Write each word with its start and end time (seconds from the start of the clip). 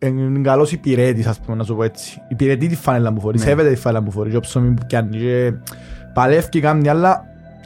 είναι 0.00 0.40
καλός 0.40 0.72
υπηρέτης, 0.72 1.26
ας 1.26 1.38
πούμε, 1.40 1.56
να 1.56 1.64
σου 1.64 1.74
πω 1.76 1.82
έτσι. 1.82 2.22
Υπηρετεί 2.28 2.66
τη 2.66 2.76
φανέλα 2.76 3.10
μου 3.10 3.20
φορεί, 3.20 3.38
Ναι. 3.38 3.44
σέβεται 3.44 3.68
τη 3.70 3.76
φανέλα 3.76 4.04
μου 4.04 4.10
φορεί, 4.10 4.30
και 4.30 4.36
όψο 4.36 4.60
μην 4.60 4.74
που 4.74 4.86
πιάνει. 4.86 5.16
Και 5.18 5.52
παλεύει 6.12 6.60
κάνει, 6.60 6.88
αλλά 6.88 7.10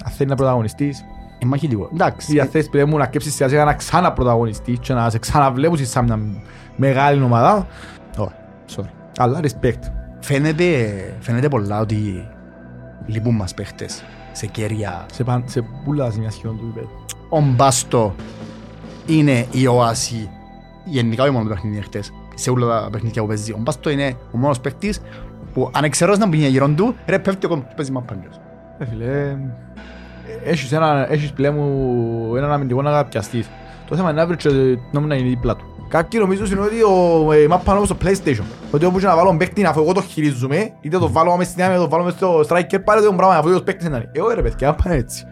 αν 0.04 0.12
θέλει 0.12 0.28
να 0.28 0.34
πρωταγωνιστείς, 0.36 1.04
Ε, 1.42 1.46
μαχητικό. 1.46 1.90
Εντάξει. 1.92 2.36
ή 2.36 2.40
αν 2.40 2.46
θέλεις 2.48 2.68
πρέπει 2.68 2.94
να 2.94 3.06
κέψεις 3.06 3.34
σιγά 3.34 3.48
σιγά 3.48 3.64
να 3.64 3.74
ξανά 3.74 4.12
πρωταγωνιστείς 4.12 4.78
και 4.78 4.92
να 4.92 5.10
σε 5.10 5.18
ξαναβλέπεις 5.18 5.90
σαν 5.90 6.04
μια 6.04 6.18
μεγάλη 6.76 7.22
ομάδα, 7.22 7.66
όχι, 8.18 8.30
sorry. 8.76 8.88
Αλλά 9.18 9.40
respect. 9.42 9.78
Φαίνεται, 10.20 10.64
φαίνεται 11.20 11.48
πολλά 11.48 11.80
ότι 11.80 12.28
λείπουν 13.06 13.34
μας 13.34 13.54
παίχτες 13.54 14.04
σε 14.32 14.46
κέρια. 14.46 15.06
Σε, 15.12 15.24
παν, 15.24 15.44
σε 15.46 15.64
πουλά 15.84 16.10
σημεία 16.10 16.30
σχεδόν 16.30 16.58
του 16.58 16.66
υπέδου. 16.70 17.04
Ο 17.28 17.40
Μπάστο 17.40 18.14
είναι 19.06 19.46
η 19.52 19.66
οάση, 19.66 20.30
γενικά 20.84 21.22
όχι 21.22 21.32
μόνο 21.32 21.48
το 21.48 21.54
παιχνίδι 21.54 21.80
χτες, 21.82 22.12
σε 22.40 22.50
όλα 22.50 22.82
τα 22.82 22.88
παιχνίδια 22.90 23.22
που 23.22 23.28
παίζεις. 23.28 23.52
Ο 23.52 23.58
Μπάστο 23.58 23.90
είναι 23.90 24.16
ο 24.32 24.38
μόνος 24.38 24.60
παίχτης 24.60 25.00
που 25.52 25.70
αν 25.72 25.84
εξαιρώς 25.84 26.18
να 26.18 26.26
μπει 26.26 26.36
γύρω 26.36 26.68
του, 26.68 26.94
ρε 27.06 27.18
πέφτει 27.18 27.46
ο 27.46 27.64
παίζει 27.76 27.92
μαπάντιος. 27.92 28.40
Ε, 28.78 28.84
φίλε, 28.84 29.36
έχεις, 30.44 30.72
ένα, 30.72 31.12
έχεις 31.12 31.32
πλέον 31.32 31.54
μου 31.54 32.36
έναν 32.36 32.52
αμυντικό 32.52 32.82
να 32.82 33.04
πιαστείς. 33.04 33.50
Το 33.88 33.96
θέμα 33.96 34.10
είναι 34.10 34.20
να 34.20 34.26
βρεις 34.26 34.42
και 34.42 34.78
να 34.92 35.00
μην 35.00 35.10
είναι 35.10 35.28
δίπλα 35.28 35.56
του. 35.56 35.64
Κάποιοι 35.88 36.20
νομίζουν 36.22 36.46
είναι 36.46 36.60
ότι 36.60 36.82
ο 36.82 37.32
ε, 37.32 37.46
μάπα 37.46 37.72
είναι 37.72 37.80
όπως 37.80 37.88
στο 37.88 37.96
PlayStation. 38.02 38.44
Ότι 38.70 38.84
όπου 38.84 38.98
και 38.98 39.06
να 39.06 39.16
βάλω 39.16 39.36
παίκτη 39.36 39.64
αφού 39.64 39.80
εγώ 39.80 39.92
το 39.92 40.02
χειρίζομαι, 40.02 40.72
είτε 40.80 40.98
το 40.98 41.10
βάλω 41.10 41.36
μες 41.36 41.46
στην 41.46 41.62
άμυνα, 41.62 41.78
είτε 41.78 41.88
το 41.88 41.90
βάλω 41.90 42.04
μες 42.04 42.12
στο 42.12 42.40
striker, 42.48 42.84
πάρε 42.84 43.00
το 43.00 43.12
πράγμα 43.12 43.36
αφού 43.36 43.54
ο 43.54 43.62
παίκτης 43.62 43.86
είναι. 43.86 44.10
Εγώ 44.12 44.28
ρε 44.34 44.42
παιδιά, 44.42 44.74
πάνε 44.74 44.96
έτσι. 44.96 45.26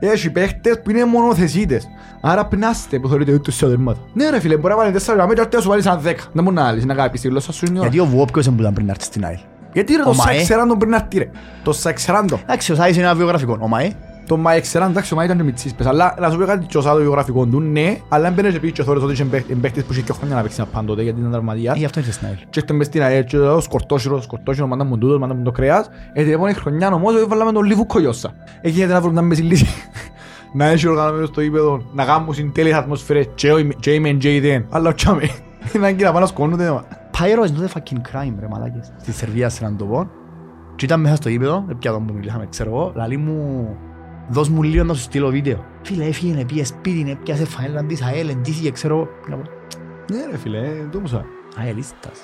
Έχει 0.00 0.30
παίκτες 0.30 0.80
που 0.82 0.90
είναι 0.90 1.04
μονοθεσίτες. 1.04 1.88
Άρα 2.20 2.46
πνάστε 2.46 2.98
που 2.98 3.08
θεωρείτε 3.08 3.32
ότι 3.32 3.52
σε 3.52 3.64
οδερμάτα. 3.64 4.00
Ναι 4.12 4.30
ρε 4.30 4.40
φίλε, 4.40 4.56
μπορεί 4.56 4.74
να 4.74 4.80
βάλει 4.80 4.94
4 5.06 5.14
γραμμές 5.14 5.38
και 5.48 5.56
να 5.56 5.62
σου 5.62 5.68
βάλει 5.68 5.82
σαν 5.82 6.00
10. 6.04 6.14
Δεν 6.32 6.44
μπορεί 6.44 6.56
να 6.56 6.66
άλλεις, 6.66 6.84
να 6.84 6.94
κάνεις 6.94 7.20
τη 7.20 7.28
γλώσσα 7.28 7.52
σου 7.52 7.64
είναι 7.64 7.76
η 7.76 7.80
ώρα. 7.80 7.88
Γιατί 7.88 8.08
ο 8.08 8.10
Βουόπ 8.16 8.28
είναι 8.36 8.54
που 8.54 8.60
ήταν 8.60 8.72
πριν 8.72 8.86
να 8.86 8.92
έρθει 8.92 9.04
στην 9.04 9.24
ΑΕΛ. 9.24 9.38
Γιατί 9.72 9.94
ρε 9.94 10.02
Ο 10.02 10.04
το 10.04 10.14
Μαέ. 10.14 10.36
Σαξεράντο 10.36 10.76
πριν 10.76 10.90
να 10.90 10.96
έρθει 10.96 11.18
ρε. 11.18 11.30
Το 11.62 11.72
Σαξεράντο. 11.72 12.40
Εντάξει, 12.42 12.72
ο 12.72 12.74
Σάις 12.74 12.96
είναι 12.96 13.04
ένα 13.04 13.14
βιογραφικό. 13.14 13.56
Ο 13.60 13.68
Μαέ, 13.68 13.92
Το 14.28 14.36
Μάικ 14.36 14.64
Σεράν, 14.64 14.90
εντάξει, 14.90 15.12
ο 15.12 15.16
Μάικ 15.16 15.26
ήταν 15.28 15.38
και 15.40 15.44
μητσής 15.46 15.74
πες, 15.74 15.86
αλλά 15.86 16.14
να 16.20 16.30
σου 16.30 16.38
πω 16.38 16.44
κάτι 16.44 16.66
και 16.66 16.78
ο 16.78 16.80
Σάδο 16.80 17.00
βιογραφικό 17.00 17.46
του, 17.46 17.60
ναι, 17.60 17.96
αλλά 18.08 18.28
έμπαινε 18.28 18.50
και 18.50 18.60
πήγε 18.60 18.72
και 18.72 18.82
θόρες 18.82 19.02
ότι 19.02 19.12
είχε 19.12 19.24
παίχ- 19.24 19.54
παίχτης 19.60 19.84
που 19.84 19.92
είχε 19.92 20.00
και 20.00 20.12
χρόνια 20.12 20.34
να 20.36 20.42
παίξει 20.42 20.56
ένα 20.60 20.68
πάντοτε 20.72 21.02
γιατί 21.02 21.18
ήταν 21.18 21.30
ε, 21.30 21.34
τραυματίας. 21.34 21.76
γι' 21.76 21.84
αυτό 21.84 21.98
ήρθε 22.00 22.12
στην 22.12 22.26
ΑΕΛ. 22.26 22.36
Και 22.50 22.60
έρθει 22.60 22.72
μες 22.72 22.86
στην 22.86 23.02
ΑΕΛ 23.02 23.24
και 23.24 23.38
λέω 23.38 23.60
σκορτόσυρο, 23.60 24.20
σκορτόσυρο, 24.22 24.66
μάνα 24.66 24.84
μου 24.84 24.98
τούτος, 24.98 25.18
μάνα 25.18 25.34
μου 25.34 25.42
το 25.42 25.50
κρέας. 25.50 25.88
Ε, 26.12 26.22
την 26.22 26.32
επόμενη 26.32 26.54
χρονιά 26.54 26.92
όμως 26.92 27.14
ότι 27.14 27.24
βάλαμε 27.24 27.52
τον 27.52 27.64
Λίβουκο 27.64 28.00
Ιώσσα. 28.00 28.30
Εκεί 28.60 28.74
γίνεται 28.74 28.92
να 28.92 29.00
βρούμε 29.00 29.12
μια 29.20 29.22
μέση 29.28 29.42
λύση. 29.42 29.66
Να 30.52 30.64
έχει 30.64 30.88
οργανωμένος 30.88 31.28
στο 31.28 31.40
ύπεδο, 31.40 31.82
να 31.92 32.04
κάνουν 32.04 32.34
συντέλειες 32.34 32.76
ατμοσφαίρες 32.76 33.28
και 33.34 33.52
ο- 33.52 33.62
και 33.62 33.92
οι 33.92 34.00
μεν 34.00 34.18
και 34.18 34.34
οι 34.34 34.40
δεν. 34.40 34.66
Αλλά 34.70 34.94
τσάμε, 34.94 35.22
είναι 35.74 35.92
και 35.92 36.04
να 36.04 36.08
πάνε 36.10 36.20
να 36.20 36.26
σκόνονται. 36.26 36.70
μα. 36.70 36.84
Pyro 37.10 37.46
is 37.46 37.50
not 37.60 37.64
a 37.64 37.78
fucking 37.78 37.96
crime, 37.96 38.34
ρε 38.40 38.46
μαλάκες. 38.50 38.92
Στη 39.00 39.12
Σερβία 39.12 39.48
σε 39.48 39.64
έναν 39.64 39.76
τοπό. 39.76 40.08
Και 40.76 40.84
ήταν 40.84 41.00
μέσα 41.00 41.16
στο 41.16 41.28
ύπεδο, 41.28 41.64
πια 41.78 41.92
τον 41.92 42.06
που 42.06 42.12
μιλήσαμε, 42.14 42.46
ξέρω 42.50 42.70
εγώ, 42.70 42.92
λαλεί 42.94 43.16
μου, 43.16 43.68
δώσ' 44.28 44.48
μου 44.48 44.62
λίγο 44.62 44.84
να 44.84 44.94
σου 44.94 45.00
στείλω 45.00 45.30
βίντεο. 45.30 45.64
Φίλε, 45.82 46.04
έφυγε, 46.04 46.44
πήγε 46.44 46.64
σπίτι, 46.64 47.10
έπιασε 47.10 47.44
φανέλα 47.44 47.84
της 47.84 48.02
ΑΕΛ, 48.02 48.28
εντύθηκε, 48.28 48.70
ξέρω 48.70 48.94
εγώ. 48.94 49.08
Να 49.28 49.36
πω, 49.36 49.50
Ναι 50.12 50.26
ρε 50.30 50.36
φίλε, 50.36 50.58
ε, 50.58 50.88
το 50.92 51.00
μου 51.00 51.06
σαν. 51.06 51.24
ΑΕΛίστας. 51.56 52.18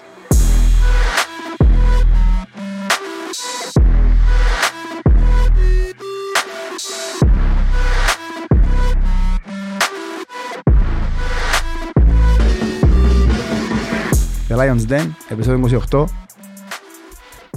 The 14.48 14.56
Lions 14.56 14.88
Den, 14.88 15.06
επεισόδιο 15.28 15.80
28. 15.90 16.04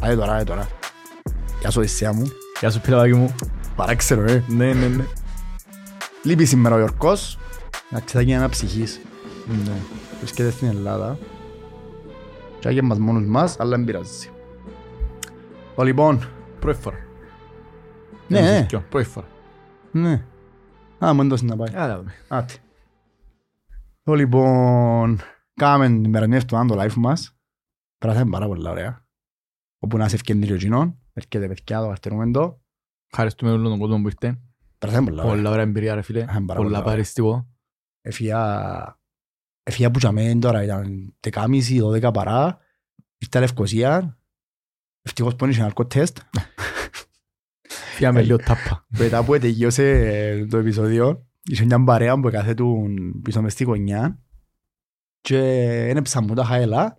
Άε 0.01 0.15
τώρα, 0.15 0.33
άε 0.33 0.43
τώρα. 0.43 0.67
Γεια 1.59 1.71
σου 1.71 1.79
Οδυσσέα 1.79 2.13
μου. 2.13 2.31
Γεια 2.59 2.69
σου 2.69 2.81
πιλαβάκι 2.81 3.13
μου. 3.13 3.35
Παράξερο, 3.77 4.21
ε. 4.31 4.43
Ναι, 4.47 4.73
ναι, 4.73 4.87
ναι. 4.87 5.05
Λείπει 6.23 6.45
σήμερα 6.45 6.75
ο 6.75 6.79
Ιορκός. 6.79 7.37
Να 7.89 7.99
ξεταγεί 7.99 8.31
ένα 8.31 8.49
ψυχής. 8.49 9.01
Ναι. 9.65 9.73
Βρίσκεται 10.17 10.49
στην 10.49 10.67
Ελλάδα. 10.67 11.17
Και 12.59 12.67
άγιε 12.67 12.81
μας 12.81 12.97
μόνους 12.99 13.25
μας, 13.27 13.59
αλλά 13.59 13.69
δεν 13.69 13.85
πειράζει. 13.85 14.29
Ο, 15.75 15.83
λοιπόν, 15.83 16.29
Πρώτη 16.59 16.81
φορά. 16.81 16.97
ναι, 18.27 18.41
ναι, 18.41 18.65
Ποιο, 18.65 18.83
Πρώτη 18.89 19.05
φορά. 19.05 19.27
ναι. 19.91 20.23
Α, 21.05 21.13
μου 21.13 21.21
έδωσε 21.21 21.45
να 21.45 21.55
πάει. 21.55 21.73
Άρα 21.75 21.97
δούμε. 21.97 22.13
Άτε. 22.27 22.53
Ο, 24.03 24.15
λοιπόν, 24.15 25.19
κάναμε 25.53 25.87
την 26.01 26.11
περασμένη 26.11 26.41
εβδομάδα 26.43 26.75
το 26.75 26.81
live 26.81 26.93
μας. 26.93 27.37
Περάσαμε 27.97 28.29
πάρα 28.31 28.47
πολλά 28.47 28.71
ωραία. 28.71 29.05
Όπου 29.79 29.97
να 29.97 30.07
σε 30.07 30.15
ευκαιρνεί 30.15 30.45
και 30.45 30.53
ο 30.53 30.57
κοινών. 30.57 30.99
Έρχεται 31.13 31.47
παιδιά, 31.47 31.79
το 31.79 31.87
καρτερούμε 31.87 32.31
το. 32.31 32.61
Ευχαριστούμε 33.11 33.51
όλον 33.51 33.69
τον 33.69 33.79
κόσμο 33.79 34.01
που 34.01 34.07
ήρθε. 34.07 34.39
Περάσαμε 34.77 35.09
πολλά 35.09 35.23
ωραία. 35.23 35.35
Πολλά 35.35 35.49
ωραία 35.49 35.63
εμπειρία 35.63 35.95
ρε 35.95 36.01
φίλε. 36.01 36.19
Ε, 36.19 36.25
πάρα 36.25 36.41
πολλά 36.43 36.55
Πολλά 36.55 36.77
ωραία. 36.77 36.81
παριστικό. 36.81 37.47
Έφυγα, 38.01 38.99
έφυγα 39.63 39.91
που 39.91 39.99
τζαμέν 39.99 40.39
τώρα, 40.39 40.63
ήταν 40.63 41.15
10.30-12 41.29 42.09
παρά, 42.13 42.59
ήρθα 43.17 43.39
Λευκοσία, 43.39 44.17
ευτυχώς 45.01 45.35
που 45.35 45.45
είχε 45.45 45.63
αλκό 45.63 45.85
τεστ. 45.87 46.17
Φύγαμε 47.95 48.21
λίγο 48.21 48.37
τάπα. 48.37 48.85
Μετά 48.87 49.23
που 49.23 49.37
τελειώσε 49.39 49.89
ε, 49.89 50.45
το 50.45 50.57
επεισόδιο, 50.57 51.27
είχε 51.43 51.65
μια 51.65 51.83
παρέα 51.83 52.19
που 52.19 52.29
καθέτουν 52.29 53.21
πίσω 53.21 53.41
μες 53.41 53.53
στη 53.53 53.63
γωνιά 53.63 54.19
και 55.21 55.39
ένεψα 55.89 56.21
μου 56.21 56.33
τα 56.33 56.43
χαέλα, 56.43 56.95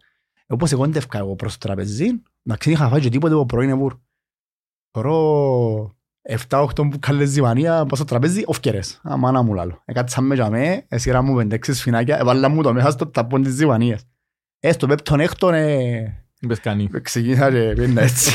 όπως 0.47 0.73
εγόντευκα 0.73 1.19
εγώ 1.19 1.37
προς 1.37 1.53
το 1.53 1.59
τραπεζί, 1.59 2.23
να 2.43 2.57
ξέρει 2.57 2.75
είχα 2.75 2.89
φάει 2.89 3.01
και 3.01 3.09
τίποτε 3.09 3.35
από 3.35 3.47
πρωί 3.47 3.67
νεβούρ. 3.67 3.99
Τώρα 4.91 5.11
7-8 6.49 6.67
που 6.75 6.99
καλές 7.01 7.29
ζυμανία 7.29 7.73
πάω 7.73 7.95
στο 7.95 8.05
τραπέζι, 8.05 8.43
οφκερές. 8.47 9.01
Αμάνα 9.03 9.43
μου 9.43 9.55
λάλλω. 9.55 9.83
Έκατσα 9.84 10.21
με 10.21 10.34
για 10.34 10.51
με, 10.51 10.84
έσυρα 10.89 11.23
μου 11.23 11.34
πεντέξις 11.37 11.79
σφινάκια, 11.79 12.19
έβαλα 12.19 12.49
μου 12.49 12.62
το 12.62 12.73
μέσα 12.73 12.91
στο 12.91 13.06
ταπών 13.06 13.43
της 13.43 13.53
ζυμανίας. 13.55 14.06
Ε, 14.61 14.73
στο 14.73 14.87
πέπτον 14.87 15.21
έκτον, 15.21 15.55
ε, 15.55 16.23
Είπες 16.41 16.61
κανεί. 16.61 16.89
ξεκίνησα 17.03 17.51
και 17.51 17.73
πήγαινα 17.77 18.03
έτσι. 18.03 18.31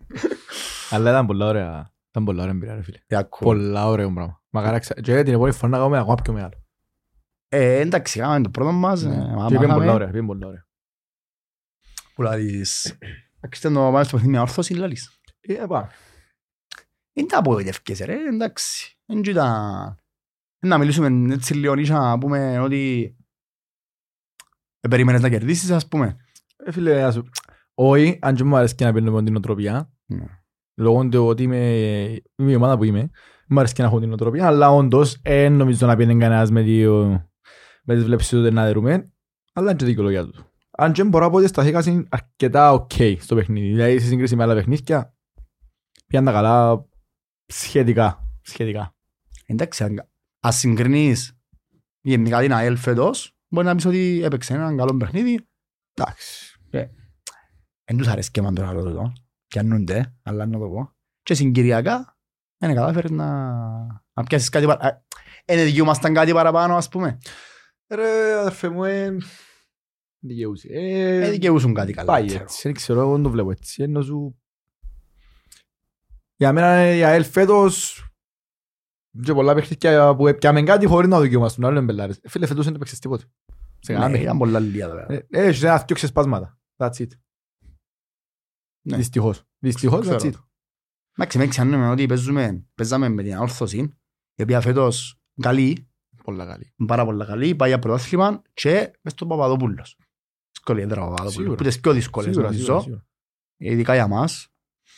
Αλλά 0.90 1.10
ήταν 1.10 1.26
πολλά 1.26 1.46
ωραία. 1.46 1.92
Ήταν 2.10 2.24
πολλά 2.24 2.40
ωραία 2.42 2.54
εμπειρία 2.54 2.74
ρε 2.74 2.82
φίλε. 2.82 2.98
Ε, 3.06 3.16
ακούω. 3.16 3.48
Πολλά 3.52 3.86
ωραίο 3.88 4.12
πράγμα. 4.12 4.42
Μακάρι 4.50 4.78
ξα... 4.78 4.94
Και 4.94 5.22
την 5.22 5.32
επόμενη 5.32 5.54
φορά 5.54 5.70
να 5.72 5.76
κάνουμε 5.78 5.98
ακόμα 5.98 6.14
πιο 6.14 6.32
μεγάλο. 6.32 6.52
Ε, 7.48 7.78
εντάξει, 7.80 8.18
κάναμε 8.18 8.40
το 8.42 8.50
πρώτο 8.50 8.72
μας, 8.72 9.02
ε, 9.02 9.08
Και 9.08 9.14
μα- 9.14 9.46
πήγαινε 9.46 9.66
μάθαμε. 9.66 9.74
πολλά 9.74 9.92
ωραία. 9.92 10.06
Πήγαινε 10.06 10.26
πολλά 10.26 10.46
ωραία. 10.46 10.66
Που 12.14 12.22
λαλείς, 12.22 12.98
εντάξει, 13.36 13.60
ήταν 13.60 13.72
το 13.74 13.80
πάμε 13.80 14.04
στο 14.04 14.16
παιχνίδι 14.16 14.36
με 14.36 14.42
όρθωση, 14.42 14.74
λαλείς. 14.74 15.20
Ε, 15.40 15.54
πάμε. 15.68 15.88
Είναι 17.18 17.26
τα 17.26 17.38
απογοητεύκες, 17.38 17.98
ρε, 18.00 18.14
εντάξει. 18.14 18.96
Δεν 19.06 19.18
ήταν... 19.18 19.96
Να 20.60 20.78
μιλήσουμε 20.78 21.34
έτσι 21.34 21.54
λίγο 21.54 21.74
ίσα, 21.74 21.98
να 21.98 22.18
πούμε 22.18 22.58
ότι... 22.58 23.12
Ε, 24.80 24.88
περίμενες 24.88 25.20
να 25.20 25.28
κερδίσεις, 25.28 25.70
ας 25.70 25.88
πούμε. 25.88 26.16
Ε, 26.56 26.72
φίλε, 26.72 27.02
ας 27.02 27.14
σου... 27.14 27.28
Όχι, 27.74 28.18
αν 28.22 28.34
και 28.34 28.44
μου 28.44 28.56
αρέσει 28.56 28.74
και 28.74 28.84
να 28.84 28.92
παίρνω 28.92 29.22
την 29.22 29.36
οτροπία, 29.36 29.92
Ναι. 30.06 30.24
λόγω 30.74 31.08
του 31.08 31.26
ότι 31.26 31.42
είμαι, 31.42 31.56
είμαι 32.36 32.50
η 32.50 32.54
ομάδα 32.54 32.76
που 32.76 32.84
είμαι, 32.84 33.10
μου 33.48 33.58
αρέσει 33.58 33.74
και 33.74 33.82
να 33.82 33.88
έχω 33.88 34.00
την 34.00 34.12
οτροπία, 34.12 34.46
αλλά 34.46 34.70
όντως, 34.70 35.18
ε, 35.22 35.48
νομίζω 35.48 35.86
να 35.86 35.96
πιένει 35.96 36.18
κανένας 36.18 36.50
με, 36.50 36.60
δύο, 36.62 37.26
με 37.84 37.94
τις 37.94 38.04
βλέψεις 38.04 38.28
του 38.28 38.52
να 38.52 38.64
δερούμε, 38.64 39.12
αλλά 39.52 39.70
είναι 39.70 39.78
και 39.78 39.84
δικαιολογία 39.84 40.24
του. 40.26 40.52
Αν 40.70 40.92
και 40.92 41.04
μπορώ 41.04 41.24
να 41.24 41.30
πω 41.30 41.36
ότι 41.36 41.46
σταθήκα 41.46 41.82
συν 41.82 42.06
αρκετά 42.10 42.72
οκ 42.72 42.90
στο 43.18 43.34
παιχνίδι, 43.34 43.68
δηλαδή 43.68 43.98
σε 43.98 44.06
σύγκριση 44.06 44.36
με 44.36 44.42
άλλα 44.42 44.54
παιχνίδια, 44.54 45.14
πιάνε 46.06 46.30
καλά 46.32 46.87
σχετικά, 47.52 48.28
σχετικά. 48.42 48.94
Εντάξει, 49.46 49.84
αν- 49.84 50.08
ας 50.40 50.56
συγκρίνεις 50.56 51.38
γενικά 52.00 52.40
την 52.40 52.52
ΑΕΛ 52.52 52.76
φέτος, 52.76 53.36
μπορεί 53.48 53.66
να 53.66 53.74
πεις 53.74 53.84
ότι 53.84 54.20
έπαιξε 54.24 54.54
έναν 54.54 54.76
καλό 54.76 54.96
παιχνίδι. 54.96 55.48
Εντάξει. 55.94 56.52
Εν 57.90 57.96
τους 57.96 58.06
αρέσει 58.06 58.30
και 58.30 58.40
εμάν 58.40 58.54
το 58.54 58.64
άλλο 58.66 58.82
τούτο. 58.84 59.12
Πιάννονται, 59.46 60.14
αλλά 60.22 60.46
να 60.46 60.58
το 60.58 60.68
πω. 60.68 60.92
Και 61.22 61.34
συγκυριακά, 61.34 62.18
είναι 62.60 62.74
κατάφερες 62.74 63.10
να, 63.10 63.52
να 64.12 64.22
πιάσεις 64.28 64.48
κάτι 64.48 64.66
παραπάνω. 64.66 65.02
Είναι 65.46 65.64
δικαιούμασταν 65.64 66.14
κάτι 66.14 66.32
παραπάνω, 66.32 66.76
ας 66.76 66.88
πούμε. 66.88 67.18
Ρε 67.94 68.32
αδερφέ 68.38 68.68
μου, 68.68 68.84
ε, 68.84 69.16
δικαιούσε. 70.18 70.68
Ε, 70.70 71.26
Ε, 71.26 71.30
δικαιούσουν 71.30 71.74
κάτι 71.74 71.92
καλά. 71.92 72.12
Πάει 72.12 72.26
ξέρω. 72.26 72.42
έτσι, 72.42 72.60
δεν 72.62 72.72
ξέρω, 72.72 73.00
εγώ 73.00 73.12
δεν 73.12 73.22
το 73.22 73.30
βλέπω 73.30 73.50
έτσι. 73.50 73.82
Ενώ 73.82 74.02
σου... 74.02 74.40
Για 76.40 76.52
μένα 76.52 76.94
η 76.94 77.04
ΑΕΛ 77.04 77.24
φέτος 77.24 78.02
και 79.22 79.32
πολλά 79.32 79.54
παιχνίδια 79.54 80.16
που 80.16 80.26
έπιαμε 80.26 80.62
κάτι 80.62 80.86
χωρίς 80.86 81.08
να 81.08 81.20
δικαιούμαστούν, 81.20 81.64
άλλο 81.64 81.76
είναι 81.76 81.84
μπελάρες. 81.84 82.20
Φίλε, 82.24 82.46
φέτος 82.46 82.64
δεν 82.64 82.74
έπαιξες 82.74 82.98
τίποτε. 82.98 83.24
Σε 83.80 83.92
κανένα 83.92 84.04
Ναι, 84.10 84.10
παιχνίδι. 84.18 84.24
ήταν 84.24 84.38
πολλά 84.38 84.58
λίγα 84.60 84.88
βέβαια. 84.88 85.06
Ε, 85.10 85.26
Έχεις 85.30 85.62
ένα 85.62 85.78
δυο 85.86 85.94
ξεσπάσματα. 85.96 86.58
That's 86.76 86.92
it. 86.96 87.08
Ναι. 88.86 88.96
Δυστυχώς. 88.96 89.42
Δυστυχώς, 89.58 90.00
Ξέρω 90.00 90.16
that's 90.16 90.22
it. 90.26 90.32
το. 90.32 90.48
Εντάξει, 91.18 91.38
με 91.38 91.46
ξέρουμε 91.46 91.88
ότι 91.90 92.06
παίζουμε, 92.06 92.66
παίζαμε 92.74 93.08
με 93.08 93.22
την 93.22 93.34
αόρθωση, 93.34 93.98
η 94.34 94.42
οποία 94.42 94.60
φέτος 94.60 95.20
καλή, 95.40 95.88
Πολλά 96.24 96.46
καλή. 96.46 96.72
πάρα 96.86 97.04
πολλά 97.04 97.24
καλή, 97.24 97.54
πάει 97.54 97.68
για 97.68 97.78
πρωτάθλημα 97.78 98.42
και 98.54 98.90
μες 99.02 99.12
στον 99.12 99.28
Παπαδόπουλος. 99.28 99.96
Δύσκολη 100.50 100.80
έδρα 100.80 101.00
ο 101.00 101.04
Παπαδόπουλος, 101.04 101.34
Σίγουρα. 101.34 101.56
που 101.56 101.62
τις 101.62 101.80
πιο 101.80 101.92
δύσκολες 101.92 102.28
Σίγουρα, 102.34 102.46
νομίζω, 102.50 102.64
σίγουρα, 102.64 102.82
σίγουρα. 102.82 103.06
ειδικά 103.56 103.94
για 103.94 104.06
μας. 104.08 104.48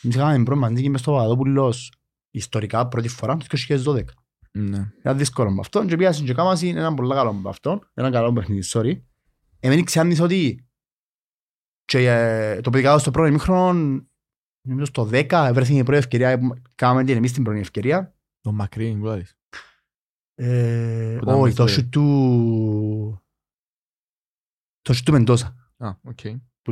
Εμείς 0.03 0.17
είχαμε 0.17 0.43
πρώτη 0.43 0.73
νίκη 0.73 0.89
μες 0.89 1.01
στον 1.01 1.15
Παπαδόπουλος 1.15 1.93
ιστορικά 2.31 2.89
πρώτη 2.89 3.09
φορά 3.09 3.37
το 3.37 3.47
2012. 3.69 4.05
Ναι. 4.53 4.93
Ήταν 4.99 5.19
δύσκολο 5.19 5.51
με 5.51 5.61
αυτόν 5.61 5.87
και 5.87 5.97
πήγασαν 5.97 6.25
και 6.25 6.35
κάμασαν 6.35 6.69
έναν 6.69 6.95
πολύ 6.95 7.15
καλό 7.15 7.33
με 7.33 7.49
αυτόν, 7.49 7.91
έναν 7.95 8.13
καλό 8.13 8.33
παιχνίδι, 8.33 8.63
sorry. 8.73 9.01
Εμένα 9.61 9.83
ξέρεις 9.85 10.21
ότι 10.21 10.65
και 11.85 11.99
ε, 12.09 12.61
το 12.61 12.71
παιδικά 12.71 12.99
στο 12.99 13.11
πρώτο 13.11 13.29
ημίχρονο, 13.29 13.73
νομίζω 14.67 14.85
στο 14.85 15.09
10, 15.13 15.31
έβρεθηκε 15.33 15.79
η 15.79 15.83
πρώτη 15.83 15.99
ευκαιρία, 15.99 16.39
που 16.39 16.55
κάναμε 16.75 17.05
την 17.05 17.17
εμείς 17.17 17.33
την 17.33 17.43
πρώτη 17.45 17.59
ευκαιρία. 17.59 18.15
Το 18.41 18.53
μακρύ, 18.53 18.95
μπλάδεις. 18.95 19.39
Ε, 20.35 21.17
Που 21.19 21.25
ήταν 21.25 21.35
Όχι, 21.35 21.43
μες 21.45 21.55
το 21.55 21.67
στο- 21.67 21.81
σουτ 21.81 21.91
του... 21.93 23.23
Το 24.83 24.93
σουτ 24.93 25.05
του 25.07 25.13
Μεντόσα, 25.13 25.73
Α, 25.77 25.91
οκ. 26.03 26.19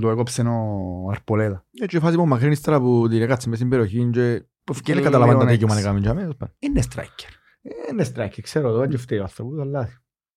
Που 0.01 0.05
το 0.07 0.11
έκοψε 0.11 0.43
ο 0.43 1.11
Αρπολέδα. 1.11 1.65
Έτσι 1.81 1.97
η 1.97 2.01
φάση 2.01 2.17
που 2.17 2.27
μακρύνει 2.27 2.53
ύστερα 2.53 2.81
που 2.81 3.07
την 3.09 3.23
έκατσε 3.23 3.49
μες 3.49 3.59
στην 3.59 3.71
περιοχή 3.71 4.11
και 4.13 4.45
Που 4.65 4.75
και 4.75 4.95
δεν 4.95 5.03
καταλαβαίνει 5.03 5.39
τα 5.39 5.47
δικαιώματα 5.47 5.81
να 5.81 5.87
κάνει 5.87 6.01
τζάμε, 6.01 6.21
τέλος 6.21 6.37
πάντων. 6.37 6.55
Είναι 6.59 6.83
striker. 6.95 7.29
Ε, 7.63 7.71
Είναι 7.93 8.05
στράκι, 8.05 8.43
ξέρω 8.43 8.73
το, 8.73 8.79
δεν 8.79 8.99
φταίει 8.99 9.19
ο 9.19 9.23
άνθρωπος, 9.23 9.61
αλλά... 9.61 9.89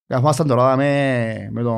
Καθόμασταν 0.08 0.48
τώρα 0.48 0.76
με, 0.76 1.48
με 1.52 1.62
το... 1.62 1.76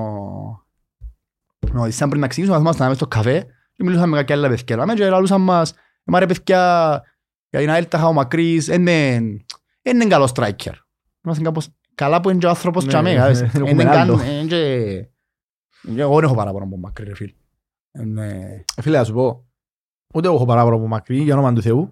Με 1.60 1.70
το 1.74 1.82
Οδυσσέα 1.82 2.08
πριν 2.08 2.20
να 2.22 2.28
ξεκινήσουμε, 2.28 2.58
καθόμασταν 2.58 2.88
μες 2.88 2.98
στο 2.98 3.08
καφέ 3.08 3.46
και 3.74 3.84
μιλούσαμε 3.84 4.08
με 4.08 4.18
κάποια 4.18 4.36
άλλα 4.36 4.48
παιδιά. 4.50 4.76
Λέμε 4.78 4.94
και 4.94 5.10
λαλούσαν 5.10 5.42
μας, 5.42 5.72
«Ε, 5.72 5.76
μα 6.04 6.20
ρε 6.20 6.26
παιδιά, 6.26 7.02
για 7.50 7.60
την 7.60 7.70
ΑΕΛ 7.70 7.88
τα 7.88 8.06
ο 8.08 8.14
Μακρύς, 8.14 8.68
είναι 8.68 9.16
είναι 9.82 10.06
καλός 10.08 10.32
striker. 10.36 10.74
Είμαστε 11.26 11.44
κάπως 11.44 11.70
καλά 11.96 12.22
που 12.22 12.30
είναι 12.30 12.40
και 12.40 12.46
ο 12.46 12.50
άνθρωπος 12.50 12.84
Ναι, 12.84 12.90
τζαμέ, 12.90 13.10
ναι, 13.10 13.16
κατάλαβες. 13.16 13.42
ναι, 13.54 13.60
Είναι 13.60 13.70
έχουμε 13.70 13.84
καν- 13.84 13.96
άλλο. 13.98 14.14
είναι 14.24 14.48
και- 14.48 15.08
και 15.96 16.02
Εγώ 16.02 16.16
δεν 16.16 16.24
έχω 16.24 16.36
παράπονο 16.36 16.66
από 16.66 16.78
Μακρύ, 16.78 17.06
ρε 17.06 17.16
φίλ. 17.16 17.34
Είναι- 18.02 18.64
Ε, 18.76 18.82
Φίλε, 18.82 18.98
να 18.98 19.04
σου 19.04 19.14
πω, 19.14 19.46
ούτε 20.14 20.28
εγώ 20.28 20.36
έχω 20.36 20.46
παράπονο 20.46 20.76
από 20.76 20.88
μακρύ, 20.88 21.18
για 21.18 21.34
όνομα 21.34 21.54
του 21.54 21.62
Θεού, 21.62 21.90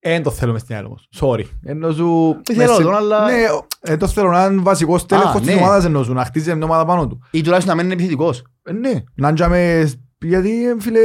δεν 0.00 0.22
το 0.22 0.30
θέλω 0.30 0.52
μες 0.52 0.60
στην 0.60 0.76
άλλη 0.76 0.86
όμως. 0.86 1.08
Sorry. 1.20 1.44
Ενώ 1.62 1.92
σου... 1.92 2.40
Δεν 2.44 2.56
θέλω 2.56 2.72
μες- 2.74 2.82
τον, 2.84 2.94
αλλά- 2.94 3.24
Ναι, 3.30 3.36
δεν 3.80 3.98
το 3.98 4.06
θέλω 4.06 4.30
να 4.30 4.44
είναι 4.44 4.62
βασικός 4.62 5.06
τέλεχος 5.06 5.40
της 5.40 5.54
ναι. 5.54 5.60
ομάδας 5.60 5.84
ενώ 5.84 6.02
σου, 6.02 6.12
να 6.12 6.24
χτίζει 6.24 6.54
μια 6.54 6.64
ομάδα 6.64 6.84
πάνω 6.84 7.06
του. 7.08 7.22
Ή 7.30 7.42
τουλάχιστον 7.42 7.76
να 7.76 7.82
μένει 7.82 7.92
επιθετικός. 7.94 8.42
Ε, 8.62 8.72
Ναι, 8.72 9.02
να 9.14 9.32
τζάμε, 9.32 9.90
γιατί 10.20 10.66
ε, 10.68 10.80
φίλε, 10.80 11.00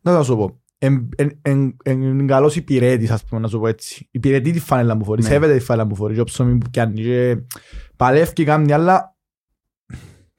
να 0.00 0.22
σου 0.22 0.36
πω, 0.36 0.60
είναι 1.84 2.24
καλός 2.26 2.56
υπηρέτης, 2.56 3.10
ας 3.10 3.24
πούμε, 3.24 3.40
να 3.40 3.48
σου 3.48 3.58
πω 3.58 3.66
έτσι. 3.66 4.08
Υπηρετεί 4.10 4.50
τη 4.50 4.60
φανέλα 4.60 4.96
που 4.96 5.04
φορείς, 5.04 5.24
Ναι. 5.24 5.30
σέβεται 5.30 5.56
τη 5.56 5.64
φανέλα 5.64 5.86
που 5.88 5.94
φορείς, 5.94 6.14
και 6.14 6.20
όψο 6.22 6.44
μην 6.44 6.58
που 6.58 6.70
πιάνει, 6.70 7.02
και 7.02 7.36
παλεύει 7.96 8.44
κάνει, 8.44 8.72
αλλά 8.72 9.16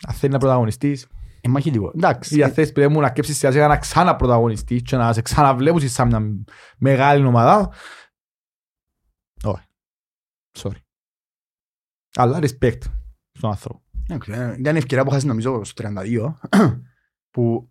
αν 0.08 0.14
θέλει 0.14 0.32
να 0.34 0.40
πρωταγωνιστείς, 0.40 1.02
Είναι 1.02 1.15
μαχητικό. 1.50 1.92
Εντάξει. 1.96 2.38
ή 2.38 2.44
αν 2.44 2.52
θέλεις 2.52 2.72
πλέον 2.72 2.92
μου 2.92 3.00
να 3.00 3.12
κέψεις 3.12 3.38
σιγά 3.38 3.52
σιγά 3.52 3.68
να 3.68 3.78
ξανά 3.78 4.16
πρωταγωνιστείς 4.16 4.82
και 4.82 4.96
να 4.96 5.14
σε 5.14 5.22
ξαναβλέπεις 5.22 5.94
σαν 5.94 6.08
μια 6.08 6.44
μεγάλη 6.78 7.26
ομάδα, 7.26 7.72
όχι, 9.44 9.66
sorry. 10.60 10.80
Αλλά 12.16 12.40
respect 12.42 12.82
στον 13.32 13.50
άνθρωπο. 13.50 13.84
Εντάξει, 14.10 14.32
ε, 14.32 14.56
Ήταν 14.58 14.76
η 14.76 14.78
ευκαιρία 14.78 15.04
που 15.04 15.10
χάσεις 15.10 15.26
νομίζω 15.26 15.64
στο 15.64 15.84
32 15.98 16.34
που 17.34 17.70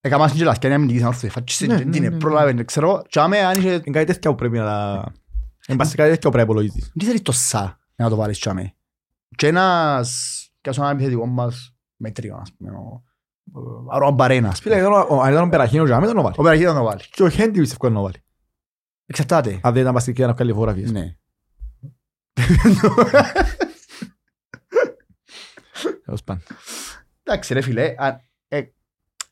έκαναν 0.00 0.32
και 0.32 0.44
λασκιά 0.44 0.68
να 0.68 0.78
μην 0.78 0.86
νικήσει 0.86 1.04
όρθιο. 1.04 1.30
Φάτσισε 1.30 1.66
Ναι, 1.66 1.78
και 1.78 1.84
ναι, 1.84 1.90
την 1.90 2.02
ναι, 2.02 2.08
ναι. 2.08 2.18
πρόλαβε, 2.18 2.64
ξέρω. 2.64 3.02
Και 3.08 3.20
άμα 3.20 3.36
αν 3.36 3.58
είχε... 3.58 3.72
Είναι 3.72 3.82
κάτι 3.90 4.04
τέτοια 4.04 4.30
που 4.30 4.36
πρέπει 4.36 4.58
να 4.58 4.64
τα... 4.64 5.12
Είναι 5.66 5.78
πάση 5.78 5.96
κάτι 5.96 6.10
τέτοια 6.10 6.30
που 6.30 6.36
πρέπει 6.36 6.36
να 6.36 6.42
υπολογίσεις. 6.42 6.92
Τι 6.98 7.04
θέλεις 7.04 7.22
το 7.22 7.32
σα 7.32 7.80
να 7.94 8.08
το 8.08 8.16
βάλεις 8.16 8.38
και 8.38 8.48
άμα. 8.48 8.72
Και 9.36 9.46
ένας... 9.46 10.36
Και 10.60 10.68
ας 10.68 10.78
έναν 10.78 10.90
επιθετικός 10.90 11.28
μας 11.28 11.71
μετρίο, 12.02 12.36
ας 12.36 12.52
πούμε. 12.52 12.70
ο- 12.70 13.02
ο 13.52 13.86
Αρών 13.94 14.14
Μπαρένα, 14.14 14.48
ας 14.48 14.60
Φίλε, 14.60 14.74
πούμε. 14.74 14.86
ήταν 14.88 15.06
ο- 15.08 15.20
αν 15.22 15.32
ήταν 15.32 15.44
ο 15.46 15.48
Περαχίνος 15.48 15.86
για 15.88 16.00
μένα 16.00 16.12
τον 16.12 16.22
βάλει. 16.22 16.34
Ο 16.38 16.42
Περαχίδα 16.42 16.72
να 16.72 16.78
το 16.78 16.84
βάλει. 16.84 17.00
Και 17.10 17.22
ο 17.22 17.28
Χέντι 17.28 17.60
πιστεύω 17.60 17.88
να 17.88 17.94
τον 17.94 18.02
βάλει. 18.02 18.24
Εξαρτάται. 19.06 19.60
Αν 19.62 19.72
δεν 19.72 19.82
ήταν 19.82 19.94
παστική 19.94 20.20
να 20.22 20.32
βγάλει 20.32 20.52
φωτογραφίες. 20.52 20.90
Ναι. 20.92 21.16
Τέλος 26.04 26.22
πάντων. 26.24 26.42
Εντάξει 27.22 27.54
ρε 27.54 27.60
φίλε, 27.60 27.94
αν- 27.98 28.20
ε, 28.48 28.62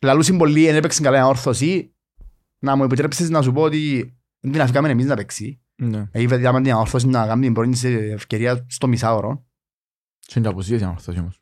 λαλούσιν 0.01 0.39
πολλοί, 0.39 0.67
εν 0.67 0.75
έπαιξαν 0.75 1.05
καλά 1.05 1.27
όρθωση, 1.27 1.95
να 2.59 2.77
μου 2.77 2.85
επιτρέψεις 2.85 3.31
να 3.31 3.43
σου 3.43 3.53
πω 3.53 3.63
ότι 3.63 4.15
δεν 4.41 4.53
την 4.53 4.61
αφήκαμε 4.61 4.89
εμείς 4.89 5.07
να 5.07 5.15
παίξει. 5.17 5.63
Ναι. 5.75 6.09
Έχει 6.13 6.27
βέβαια 6.27 6.61
την 6.61 6.73
όρθωση 6.73 7.07
να 7.07 7.27
κάνει 7.27 7.43
την 7.43 7.53
πρώτη 7.55 7.71
της 7.71 7.85
ευκαιρία 7.85 8.67
στο 8.69 8.87
μισάωρο. 8.87 9.45
Και 10.19 10.33
είναι 10.37 10.47
και 10.47 10.53
απουσίες 10.53 10.79
για 10.79 10.87
να 10.87 10.93
ορθώσει 10.93 11.19
όμως. 11.19 11.41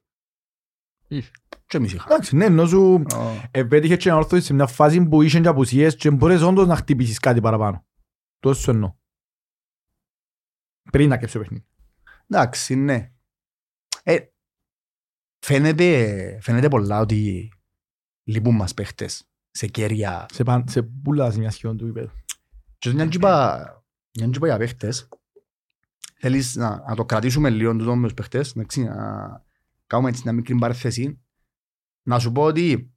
Και 1.66 1.76
εμείς 1.76 1.92
είχαμε. 1.92 2.14
Εντάξει, 2.14 2.36
ναι, 2.36 2.44
ενώ 2.44 2.66
σου 2.66 3.02
επέτυχε 3.50 3.96
και 3.96 4.10
να 4.10 4.16
ορθώσεις 4.16 4.44
σε 4.44 4.54
μια 4.54 4.66
φάση 4.66 5.08
που 5.08 5.22
είχε 5.22 5.40
και 5.40 5.48
απουσίες 5.48 5.96
και 5.96 6.10
μπορείς 6.10 6.42
όντως 6.42 6.66
να 6.66 6.76
χτυπήσεις 6.76 7.18
κάτι 7.18 7.40
παραπάνω. 7.40 7.86
Τόσο 8.38 8.60
σου 8.60 8.70
εννοώ. 8.70 8.94
Πριν 10.92 11.08
να 11.08 11.18
κέψει 11.18 11.34
το 11.34 11.40
παιχνίδι. 11.40 11.66
Εντάξει, 12.26 12.74
ναι. 12.74 13.12
Ε, 14.02 14.18
φαίνεται, 15.38 16.38
φαίνεται 16.42 16.68
πολλά 16.68 17.00
ότι 17.00 17.52
λείπουν 18.24 18.54
μας 18.54 18.74
παίχτες 18.74 19.28
σε 19.50 19.66
κέρια. 19.66 20.26
Σε, 20.32 20.42
παν, 20.42 20.68
σε 20.68 20.82
πουλάς 20.82 21.32
σημεία 21.32 21.50
σχεδόν 21.50 21.76
του 21.76 21.86
υπέδου. 21.86 22.12
Και 22.78 22.92
μια 22.92 23.08
τζιπα, 23.08 23.84
μια 24.18 24.30
τζιπα 24.30 24.46
για 24.46 24.58
παίχτες, 24.58 25.08
θέλεις 26.18 26.56
να, 26.56 26.84
να 26.88 26.94
το 26.94 27.04
κρατήσουμε 27.04 27.50
λίγο 27.50 27.76
τούτο 27.76 27.96
με 27.96 28.02
τους 28.02 28.14
παίχτες, 28.14 28.50
εντάξει, 28.50 28.82
να 28.82 29.46
κάνουμε 29.88 30.08
έτσι 30.10 30.22
μια 30.24 30.32
μικρή 30.32 30.54
παρέθεση, 30.58 31.22
να 32.08 32.18
σου 32.18 32.32
πω 32.32 32.42
ότι 32.42 32.92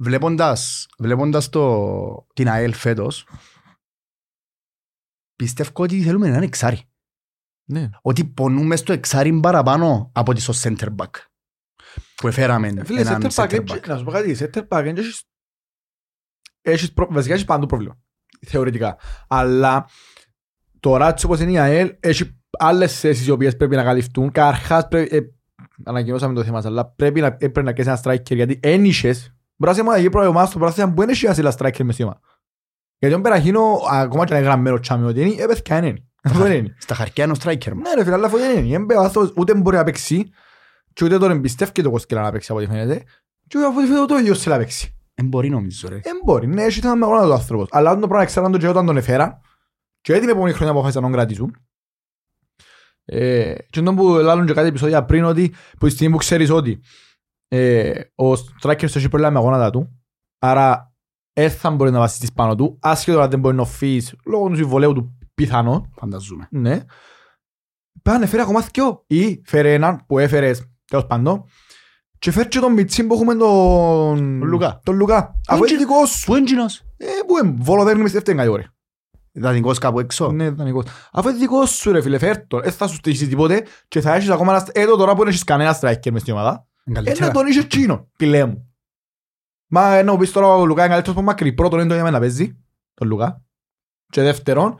βλέποντας, 0.00 0.86
βλέποντας 0.98 1.48
το, 1.48 2.26
την 2.34 2.48
ΑΕΛ 2.48 2.72
φέτος, 2.74 3.26
πιστεύω 5.36 5.70
ότι 5.74 6.02
θέλουμε 6.02 6.28
έναν 6.28 6.42
εξάρι. 6.42 6.84
Ναι. 7.70 7.88
ότι 8.02 8.24
πονούμε 8.24 8.76
στο 8.76 8.92
εξάρι 8.92 9.40
παραπάνω 9.40 10.10
από 10.14 10.30
ότι 10.30 10.40
στο 10.40 10.52
center 10.56 10.96
back 10.96 11.10
που 12.14 12.28
έφεραμε 12.28 12.84
Φίλε, 12.84 13.00
έναν 13.00 13.22
center 13.22 13.30
back, 13.34 13.44
center 13.44 13.52
έτσι- 13.52 13.74
back. 13.78 13.86
να 13.86 13.96
σου 13.98 14.04
πω 14.04 14.10
κάτι, 14.10 14.36
center 14.38 14.58
back, 14.68 14.82
δεν 14.82 14.96
έχεις- 14.96 15.24
έχεις 16.60 16.92
προ- 16.92 17.12
βασικά 17.12 17.34
έχεις 17.34 17.46
παντού 17.46 17.66
πρόβλημα, 17.66 17.98
θεωρητικά. 18.46 18.98
Αλλά 19.28 19.88
τώρα 20.80 21.08
έτσι 21.08 21.24
όπως 21.24 21.40
είναι 21.40 21.50
η 21.50 21.58
ΑΕΛ, 21.58 21.96
έχει 22.00 22.39
άλλες 22.58 23.00
θέσεις 23.00 23.26
οι 23.26 23.30
οποίες 23.30 23.56
πρέπει 23.56 23.76
να 23.76 23.82
καλυφθούν. 23.82 24.32
Καρχάς 24.32 24.88
πρέπει, 24.88 25.16
ε, 25.16 25.20
ανακοινώσαμε 25.84 26.34
το 26.34 26.44
θέμα, 26.44 26.62
αλλά 26.64 26.86
πρέπει 26.86 27.20
να, 27.20 27.26
ε, 27.26 27.36
πρέπει 27.36 27.62
να 27.62 27.72
καίσεις 27.72 27.92
ένα 27.92 28.00
striker, 28.04 28.34
γιατί 28.34 28.60
εν 28.62 28.84
είχες, 28.84 29.34
μπορείς 29.56 29.56
να 29.56 29.70
είσαι 29.70 29.82
μοναδική 29.82 30.08
πρώτη 30.08 30.26
ομάδα 30.26 30.46
στο 30.46 30.58
πράθυμα 30.58 30.92
που 30.92 31.00
δεν 31.00 31.08
έχει 31.08 31.26
ένα 31.26 31.54
striker 31.58 31.82
μες 31.82 31.94
στη 31.94 32.02
ομάδα. 32.02 32.20
Γιατί 32.98 33.14
ο 33.14 33.20
Περαχίνο, 33.20 33.80
ακόμα 33.90 34.24
και 34.24 34.32
να 34.32 34.38
είναι 34.38 34.48
γραμμένο 34.48 34.78
τσάμι 34.78 35.06
ότι 35.06 35.20
είναι, 35.20 35.42
ε, 35.42 35.46
παιδιά, 35.46 35.76
είναι. 35.76 35.94
Αυτό 36.24 36.38
δεν 36.38 36.52
είναι. 36.52 36.74
Στα 36.78 36.94
χαρκιά 36.94 37.24
είναι 37.24 37.32
ο 37.32 37.36
striker 37.42 37.72
μας. 37.72 37.82
Ναι 37.82 37.94
ρε 37.94 38.02
φίλε, 38.02 38.14
αλλά 38.14 38.26
αυτό 38.26 38.38
δεν 38.38 38.64
είναι. 38.64 38.74
Εμπέ, 38.74 38.94
ο 38.94 39.00
άνθρωπος 39.00 39.32
ούτε 39.36 39.54
μπορεί 39.54 39.76
να 39.76 39.84
παίξει 39.84 40.30
και 40.92 41.04
ούτε 41.04 41.18
τον 41.18 41.30
εμπιστεύει 41.30 41.82
το 41.82 41.90
Κοσκέλα 41.90 42.22
να 42.22 42.30
παίξει 42.30 42.52
από 42.52 42.60
ό,τι 42.60 42.70
φαίνεται 42.70 43.02
και 43.46 43.58
από 43.58 43.78
ό,τι 43.78 43.86
φαίνεται 43.86 44.06
το 44.06 44.16
ίδιο 44.16 44.34
θέλει 44.34 44.54
να 44.54 44.60
παίξει. 44.60 44.94
Δεν 45.14 45.26
μπορεί 45.26 45.48
νομίζω 45.48 45.88
ρε. 45.88 46.00
Δεν 46.02 46.20
μπορεί, 46.24 46.46
ναι, 46.46 46.62
έχει 46.62 46.80
θέμα 46.80 46.94
με 46.94 47.04
αγώνα 47.04 47.24
του 47.24 47.32
άνθρωπος. 47.32 47.68
Αλλά 47.70 47.88
όταν 47.88 48.00
το 48.00 48.08
πράγμα 48.08 48.26
ξέραν 48.26 48.52
το 48.52 48.58
και 48.58 48.68
όταν 48.68 48.86
τον 48.86 48.96
εφέρα 48.96 49.40
και 50.00 50.18
την 50.18 50.28
επόμενη 50.28 50.52
χρονιά 50.52 50.72
αποφάσισαν 50.72 51.02
να 51.02 51.08
τον 51.08 51.16
κρατήσουν 51.16 51.56
ε, 53.12 53.54
και 53.70 53.80
τον 53.80 53.96
που 53.96 54.08
λάλλουν 54.08 54.46
και 54.46 54.52
κάτι 54.52 54.68
επεισόδια 54.68 55.04
πριν 55.04 55.24
ότι 55.24 55.54
που 55.78 55.86
τη 55.86 55.92
στιγμή 55.92 56.12
που 56.12 56.18
ξέρεις 56.18 56.50
ότι 56.50 56.80
ε, 57.48 58.00
ο 58.14 58.36
Στράκερ 58.36 58.88
έχει 58.88 59.08
πρόβλημα 59.08 59.32
με 59.32 59.38
αγώνατα 59.38 59.70
του 59.70 60.00
άρα 60.38 60.94
δεν 61.32 61.50
θα 61.50 61.70
μπορεί 61.70 61.90
να 61.90 61.98
βασιστείς 61.98 62.32
πάνω 62.32 62.54
του 62.54 62.78
άσχετο 62.80 63.20
αν 63.20 63.30
δεν 63.30 63.38
μπορεί 63.40 63.56
να 63.56 63.62
οφείς 63.62 64.14
λόγω 64.26 64.48
του 64.48 64.56
συμβολέου 64.56 64.92
του 64.92 65.18
πιθανό 65.34 65.90
Φανταζούμε. 65.96 66.48
ναι. 66.50 66.84
Πάνε 68.02 68.26
φέρε 68.26 68.42
ακόμα 68.42 68.60
δυο. 68.72 69.04
Ή 69.06 69.42
φέρε 69.46 69.74
έναν 69.74 70.04
που 70.06 70.18
έφερες 70.18 70.70
τέλος 70.84 71.06
πάντων 71.06 71.44
και 72.18 72.30
φέρε 72.30 72.48
και 72.48 72.58
τον 72.58 72.72
Μιτσίν 72.72 73.06
που 73.06 73.14
έχουμε 73.14 73.34
τον... 73.34 74.38
Τον 74.38 74.48
Λουκά. 74.48 74.80
Τον 74.84 74.96
Λουκά. 74.96 75.34
Αφού 75.48 75.64
είναι 75.64 75.68
είναι- 75.72 75.78
δικός 75.78 76.10
σου. 76.10 76.26
Πού 76.26 76.36
είναι 76.36 76.44
κοινός. 76.46 76.82
Ε, 76.96 77.06
πού 77.26 77.44
είναι. 77.44 77.54
Βολοδέρνη 77.58 78.00
μες 78.00 78.08
στη 78.10 78.16
δεύτερη 78.18 78.36
κατηγορία. 78.36 78.74
Δανεικός 79.32 79.78
κάπου 79.78 80.00
έξω. 80.00 80.32
Ναι, 80.32 80.50
δανεικός. 80.50 80.84
Αφού 81.12 81.28
είναι 81.28 81.38
δικός 81.38 81.70
σου 81.70 81.92
ρε 81.92 82.00
φίλε, 82.02 82.18
φέρ' 82.18 82.46
τον. 82.46 82.60
Δεν 82.62 82.72
θα 82.72 82.86
σου 82.86 82.94
στήσεις 82.94 83.28
τίποτε 83.28 83.66
και 83.88 84.00
θα 84.00 84.14
έχεις 84.14 84.28
ακόμα 84.30 84.52
ένα... 84.54 84.66
Εδώ 84.72 84.96
τώρα 84.96 85.12
που 85.12 85.18
δεν 85.18 85.28
έχεις 85.28 85.44
κανένα 85.44 85.78
striker 85.80 86.10
μες 86.10 86.20
στην 86.20 86.32
ομάδα. 86.32 86.66
Είναι 86.84 86.98
Ε, 86.98 87.02
καλύτερα. 87.02 87.26
να 87.26 87.32
τον 87.32 87.46
είσαι 87.46 87.64
τσίνο, 87.64 88.10
πιλέ 88.16 88.44
μου. 88.44 88.74
Μα 89.72 89.94
ενώ 89.94 90.16
πεις 90.16 90.32
τώρα 90.32 90.46
ο 90.54 90.66
Λουκά 90.66 90.80
είναι 90.80 90.90
καλύτερος 90.92 91.16
από 91.16 91.26
μακρύ. 91.26 91.52
Πρώτον 91.52 91.78
είναι 91.80 91.88
το 91.88 91.94
για 91.94 92.02
μένα 92.02 92.18
παίζει, 92.18 92.58
τον 92.94 93.08
Λουκά. 93.08 93.42
Και 94.12 94.22
δεύτερον, 94.22 94.78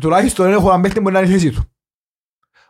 τουλάχιστον 0.00 0.50
έχω 0.50 0.68
έναν 0.68 0.80
παίχτη 0.80 0.96
που 0.96 1.02
μπορεί 1.02 1.14
να 1.14 1.20
είναι 1.20 1.28
η 1.30 1.32
θέση 1.38 1.50
του. 1.50 1.62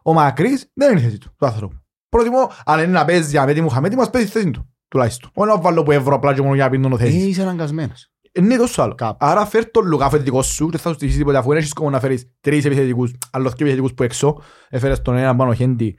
Ο 0.02 0.12
Μακρύς 0.12 0.70
δεν 0.74 0.90
είναι 0.90 1.00
η 1.00 1.02
θέση 1.02 1.18
του, 1.18 1.34
του 1.38 1.46
άνθρωπου. 1.46 1.76
Προτιμώ, 2.08 2.50
αν 2.64 2.78
είναι 2.78 2.92
να 2.92 3.04
παίζει 3.04 3.30
για 3.30 3.44
Μέτη 3.44 3.60
Μουχαμέτη, 3.60 3.96
μας 3.96 4.10
παίζει 4.10 4.28
στη 4.28 4.38
θέση 4.38 4.50
του. 4.50 4.70
Τουλάχιστον. 4.88 5.30
Όχι 5.34 5.48
να 5.50 5.60
βάλω 5.60 5.82
που 5.82 5.90
ευρώ 5.92 6.14
απλά 6.14 6.34
και 6.34 6.42
μόνο 6.42 6.54
για 6.54 6.64
να 6.64 6.70
πίνω 6.70 6.94
Ε, 6.94 6.98
θέση. 6.98 7.16
είσαι 7.16 7.42
αναγκασμένος. 7.42 8.10
Είναι 8.36 8.56
τόσο 8.56 8.82
άλλο. 8.82 8.94
Κάπου. 8.94 9.16
Άρα 9.20 9.46
φέρ 9.46 9.70
τον 9.70 9.86
Λουκά 9.86 10.04
αφεντικό 10.04 10.42
σου 10.42 10.68
και 10.68 10.78
θα 10.78 10.88
σου 10.88 10.94
στοιχήσει 10.94 11.18
τίποτα 11.18 11.38
αφού 11.38 11.48
δεν 11.48 11.56
έχεις 11.58 11.70
σκοπό 11.70 11.90
να 11.90 12.00
φέρεις 12.00 12.30
τρεις 12.40 12.64
επιθετικούς, 12.64 13.12
άλλους 13.30 13.52
δύο 13.52 13.66
επιθετικούς 13.66 13.94
που 13.94 14.02
έξω, 14.02 14.42
έφερες 14.68 15.02
τον 15.02 15.16
έναν 15.16 15.36
πάνω 15.36 15.54
χέντη, 15.54 15.98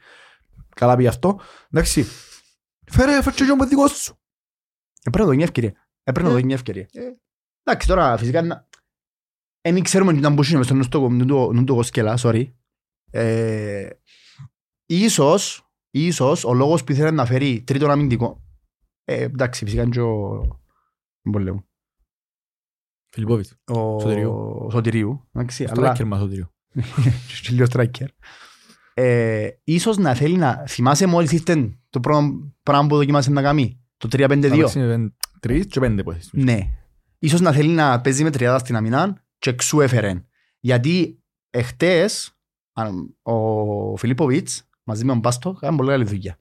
καλά 0.75 0.95
πήγε 0.95 1.07
αυτό. 1.07 1.39
Εντάξει, 1.71 2.03
φέρε, 2.91 3.21
φέρε 3.21 3.35
και 3.35 3.45
τον 3.45 3.67
δικός 3.67 3.91
σου. 3.91 4.19
Έπρεπε 5.03 5.17
να 5.19 5.23
δώσει 5.25 5.35
μια 5.35 5.45
ευκαιρία. 5.45 5.87
Έπρεπε 6.03 6.27
να 6.27 6.33
δώσει 6.33 6.45
μια 6.45 6.55
ευκαιρία. 6.55 6.87
Εντάξει, 7.63 7.87
τώρα 7.87 8.17
φυσικά 8.17 8.41
να... 8.41 8.67
Εν 9.61 9.81
ξέρουμε 9.81 10.11
τι 10.13 10.19
ήταν 10.19 10.35
που 10.35 10.43
είναι 10.43 10.57
μες 10.57 10.65
στο 10.65 10.73
νου 10.75 10.83
στο- 10.83 11.09
νου 11.09 11.25
του- 11.25 11.53
νου 11.53 11.63
του 11.63 11.75
Κοσκέλα, 11.75 12.17
sorry. 12.21 12.51
Ε, 13.11 13.89
Ίσως, 14.85 15.69
ίσως 15.91 16.43
ο 16.45 16.53
λόγος 16.53 16.83
που 16.83 16.91
ήθελε 16.91 17.11
να 17.11 17.25
φέρει 17.25 17.63
τρίτον 17.63 17.91
αμυντικό. 17.91 18.43
Ε, 19.03 19.21
εντάξει, 19.23 19.63
φυσικά 19.65 19.81
είναι 19.81 19.91
και 19.91 20.01
ο... 20.01 20.37
δεν 21.21 21.31
μπορώ 21.31 21.43
να 21.43 21.51
λέω. 21.51 21.67
Φιλιππόβιτς, 23.09 23.53
Ο 23.65 23.99
Σωτηρίου. 23.99 24.31
ο 24.65 24.69
Σωτηρίου. 24.71 25.27
Εντάξει, 25.33 25.63
στο 25.63 25.71
αλλά... 25.71 25.81
τράκερ 25.81 26.05
μας 26.05 26.19
το 26.19 26.27
τρίο. 26.27 26.51
και 27.43 27.49
λίγο 27.49 27.65
striker. 27.73 28.05
Ε, 28.93 29.49
ίσως 29.63 29.97
να 29.97 30.13
θέλει 30.13 30.37
να... 30.37 30.63
Θυμάσαι 30.67 31.05
μόλις 31.05 31.31
ήρθε 31.31 31.77
το 31.89 31.99
πρώτο 31.99 32.53
πράγμα 32.63 32.87
που 32.87 32.95
δοκιμάσε 32.95 33.31
να 33.31 33.41
κάνει. 33.41 33.81
Το 33.97 34.07
3-5-2. 34.11 34.43
Εντάξει, 34.43 34.79
είναι 34.79 35.13
Τρεις 35.39 35.65
και 35.65 35.79
πέντε 35.79 36.03
που 36.03 36.11
έχεις. 36.11 36.29
Ναι. 36.33 36.59
Ίσως 37.19 37.39
να 37.41 37.51
θέλει 37.51 37.69
να 37.69 38.01
παίζει 38.01 38.23
με 38.23 38.29
τριάδα 38.31 38.59
στην 38.59 38.75
αμυνά 38.75 39.23
και 39.39 39.49
εξού 39.49 39.81
έφερε. 39.81 40.23
Γιατί 40.59 41.23
εχθές 41.49 42.37
αν- 42.73 43.17
ο 43.21 43.97
Φιλίπποβιτς 43.97 44.69
μαζί 44.83 45.05
με 45.05 45.11
τον 45.11 45.21
Πάστο 45.21 45.53
κάνουν 45.53 45.77
πολύ 45.77 45.89
καλή 45.89 46.03
δουλειά. 46.03 46.39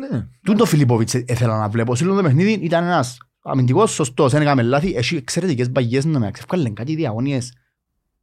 Ναι. 0.00 0.26
Τούν 0.42 0.56
το 0.56 0.64
Φιλίπποβιτς 0.64 1.14
ήθελα 1.14 1.58
να 1.58 1.68
βλέπω. 1.68 1.94
Σε 1.94 2.04
όλο 2.04 2.14
το 2.14 2.22
παιχνίδι 2.22 2.52
ήταν 2.52 2.84
ένας 2.84 3.18
αμυντικός 3.42 3.90
σωστός, 3.92 4.32
δεν 4.32 4.42
έκαμε 4.42 4.62
λάθη. 4.62 4.94
Έχει 4.94 5.16
εξαιρετικές 5.16 5.70
μπαγιές 5.70 6.04
να 6.04 6.18
με 6.18 6.26
αξεύκαλεν 6.26 6.74
κάτι 6.74 6.94
διαγωνίες 6.94 7.52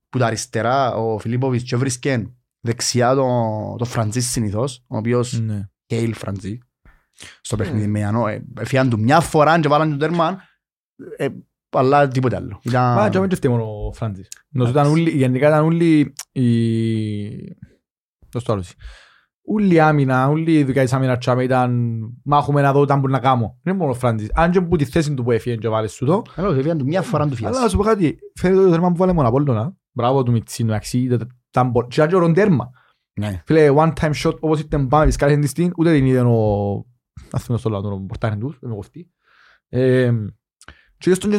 που 0.09 0.17
τα 0.17 0.25
αριστερά 0.25 0.95
ο 0.95 1.19
Φιλίπποβιτς 1.19 1.63
και 1.63 1.75
βρίσκε 1.75 2.31
δεξιά 2.59 3.15
το, 3.15 3.27
το 3.77 3.85
Φραντζής 3.85 4.29
συνήθως, 4.31 4.83
ο 4.87 4.97
οποίος 4.97 5.39
Ναι. 5.39 5.69
Κέιλ 5.85 6.13
Φραντζή 6.13 6.57
στο 7.41 7.55
παιχνίδι 7.55 7.87
με 7.87 7.99
Ιαννό. 7.99 8.27
Ε, 8.27 8.45
Έφυγαν 8.59 8.89
του 8.89 8.99
μια 8.99 9.19
φορά 9.19 9.59
και 9.59 9.67
βάλαν 9.67 9.91
του 9.91 9.97
τέρμα, 9.97 10.41
ε, 11.17 11.27
αλλά 11.69 12.07
τίποτε 12.07 12.35
άλλο. 12.35 12.59
Ήταν- 12.63 12.95
Μα 12.95 13.09
και 13.09 13.19
μην 13.19 13.35
φταίει 13.35 13.51
μόνο 13.51 13.85
ο 13.87 13.93
Φράντζης. 13.93 14.27
Νομίζω 14.49 14.71
ήταν 14.71 14.91
ούλοι- 14.91 15.15
Γενικά 15.15 15.47
ήταν 15.47 15.63
όλοι 15.63 16.13
οι... 16.31 16.45
Πώς 18.31 18.43
το 18.43 18.53
άλλο 18.53 18.63
Ούλη 19.49 19.73
η 19.73 19.79
άμυνα, 19.79 20.27
όλη 20.27 20.57
η 20.57 20.63
δουλειά 20.63 20.83
της 20.83 20.93
άμυνας 20.93 21.17
τσάμε 21.17 21.43
ήταν 21.43 21.99
μάχουμε 22.23 22.61
να 22.61 22.71
δω 22.71 22.85
τι 22.85 22.93
μπορεί 22.93 23.11
να 23.11 23.19
κάνω. 23.19 23.57
Δεν 23.63 23.73
είναι 23.73 23.83
μόνο 23.83 23.91
ο 23.91 23.95
Φραντής. 23.95 24.31
Αν 24.33 24.51
και 24.51 24.61
που 24.61 24.75
τη 24.75 24.85
θέση 24.85 25.13
του 25.13 25.23
που 25.23 25.31
έφυγε 25.31 25.55
και 25.55 25.69
βάλες 25.69 25.95
του 25.95 26.05
το. 26.05 26.21
Καλό, 26.35 26.51
έφυγε 26.51 26.75
του 26.75 26.85
μια 26.85 27.01
φορά 27.01 27.27
του 27.27 27.35
φιάσεις. 27.35 27.57
Αλλά 27.57 27.69
σου 27.69 27.77
πω 27.77 27.83
κάτι, 27.83 28.17
φαίνεται 28.35 28.63
το 28.63 28.69
τέρμα 28.69 28.91
που 28.91 28.97
βάλε 28.97 29.13
μόνο 29.13 29.75
Μπράβο 29.91 30.23
του 30.23 30.31
Μιτσίνου, 30.31 30.73
αξίζει 30.73 31.17
τα 31.49 31.63
μπολ. 31.63 31.87
Και 31.87 32.01
ο 32.01 32.19
ροντέρμα. 32.19 32.69
Ναι. 33.19 33.41
Φίλε, 33.45 33.73
one 33.75 33.93
time 34.01 34.11
shot 34.23 34.35
όπως 34.39 34.59
ήταν 34.59 34.87
πάμε, 34.87 35.05
βυσκάρει 35.05 35.33
την 35.33 35.47
στιγμή, 35.47 35.71
ούτε 35.77 35.93
την 35.93 36.05
είδε 36.05 36.19
ο... 36.19 36.85
Ας 37.31 37.43
θυμώ 37.43 37.57
στο 37.57 37.69
λάδο, 37.69 37.89
ο 37.89 38.17
τους, 38.37 38.57
δεν 38.59 38.69
με 38.69 38.75
κοφτεί. 38.75 39.11
Και 40.97 41.13
στον 41.13 41.31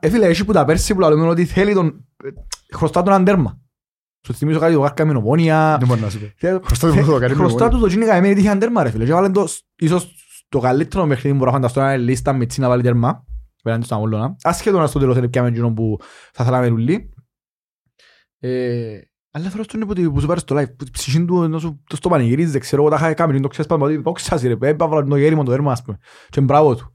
ε, 0.00 0.44
που 0.46 0.52
τα 0.52 0.64
πέρσι 0.64 0.94
που 0.94 1.00
λαλούμε 1.00 1.28
ότι 1.28 1.44
θέλει 1.44 1.74
τον... 1.74 2.06
Ε, 2.24 2.28
χρωστά 2.74 3.02
τον 3.02 3.12
αντέρμα. 3.12 3.60
Σου 4.26 4.34
θυμίζω 4.34 4.58
κάτι 4.58 4.74
το 4.74 4.80
κάκα 4.80 5.04
με 5.04 5.12
νομόνια. 5.12 5.76
Δεν 5.78 5.88
μπορεί 5.88 6.00
να 6.00 6.10
σου 6.10 6.18
πει. 6.18 6.32
Θε- 6.36 6.64
Χρωστά 6.64 6.88
του 6.88 6.94
θε- 6.94 7.04
το 7.04 7.18
κάνει 7.18 7.32
με 7.34 7.38
Χρωστά 7.38 7.64
νομόνια. 7.64 7.68
του 7.78 7.80
το 7.80 7.86
γίνει 7.86 8.04
καημένη 8.04 8.34
είχε 8.38 8.46
έναν 8.46 8.58
τέρμα 8.58 8.82
ρε 8.82 8.90
φίλε. 8.90 9.04
Και 9.04 9.12
βάλε 9.12 9.28
το, 9.30 9.48
ίσως 9.76 10.14
το 10.48 10.58
καλύτερο 10.58 11.06
παιχνίδι 11.06 11.28
που 11.30 11.34
μπορώ 11.36 11.50
να 11.50 11.56
φανταστώ 11.56 11.80
να 11.80 11.94
είναι 11.94 12.02
λίστα 12.02 12.32
με 12.32 12.46
τσι 12.46 12.60
να 12.60 12.68
βάλει 12.68 12.82
τέρμα. 12.82 13.24
Πέραν 13.62 13.78
τους 13.78 13.86
στα 13.86 13.96
Απόλλωνα. 13.96 14.36
Ασχέτω 14.42 14.78
να 14.78 14.86
στο 14.86 14.98
τέλος 14.98 15.16
είναι 15.16 15.28
πια 15.28 15.42
με 15.42 15.48
εκείνον 15.48 15.74
που 15.74 15.98
θα 16.32 16.44
θέλαμε 16.44 16.66
ρουλί. 16.66 17.10
Ε, 18.38 18.98
αλλά 19.30 19.48
θέλω 19.48 19.62
στον 19.62 19.80
που, 19.80 20.12
που 20.12 20.20
σου 20.20 20.26
πάρεις 20.26 20.44
το 20.44 20.58
live, 20.58 20.68
που 20.76 20.84
την 20.84 20.92
ψυχή 20.92 21.24
του 21.24 21.42
ενώ 21.42 21.58
σου 21.58 21.82
το 21.86 21.96
στο 21.96 22.08
πανηγυρίζει, 22.08 22.50
δεν 22.50 22.60
ξέρω, 22.60 22.82
εγώ 22.82 22.90
τα 22.90 22.96
είχα 22.96 23.14
κάνει, 23.14 23.40
το 23.40 23.48
ξέσπασμα, 23.48 23.84
ότι 23.86 23.96
δόξα 23.96 24.38
σου 24.38 24.48
ρε, 24.48 24.56
πέ, 24.56 24.68
έβαλα 24.68 25.04
το 25.04 25.16
γέρι 25.16 25.34
μου 25.34 25.44
το 25.44 25.52
έρμα, 25.52 25.72
ας 25.72 25.82
πούμε, 25.82 25.98
και 26.30 26.40
μπράβο 26.40 26.74
του. 26.76 26.94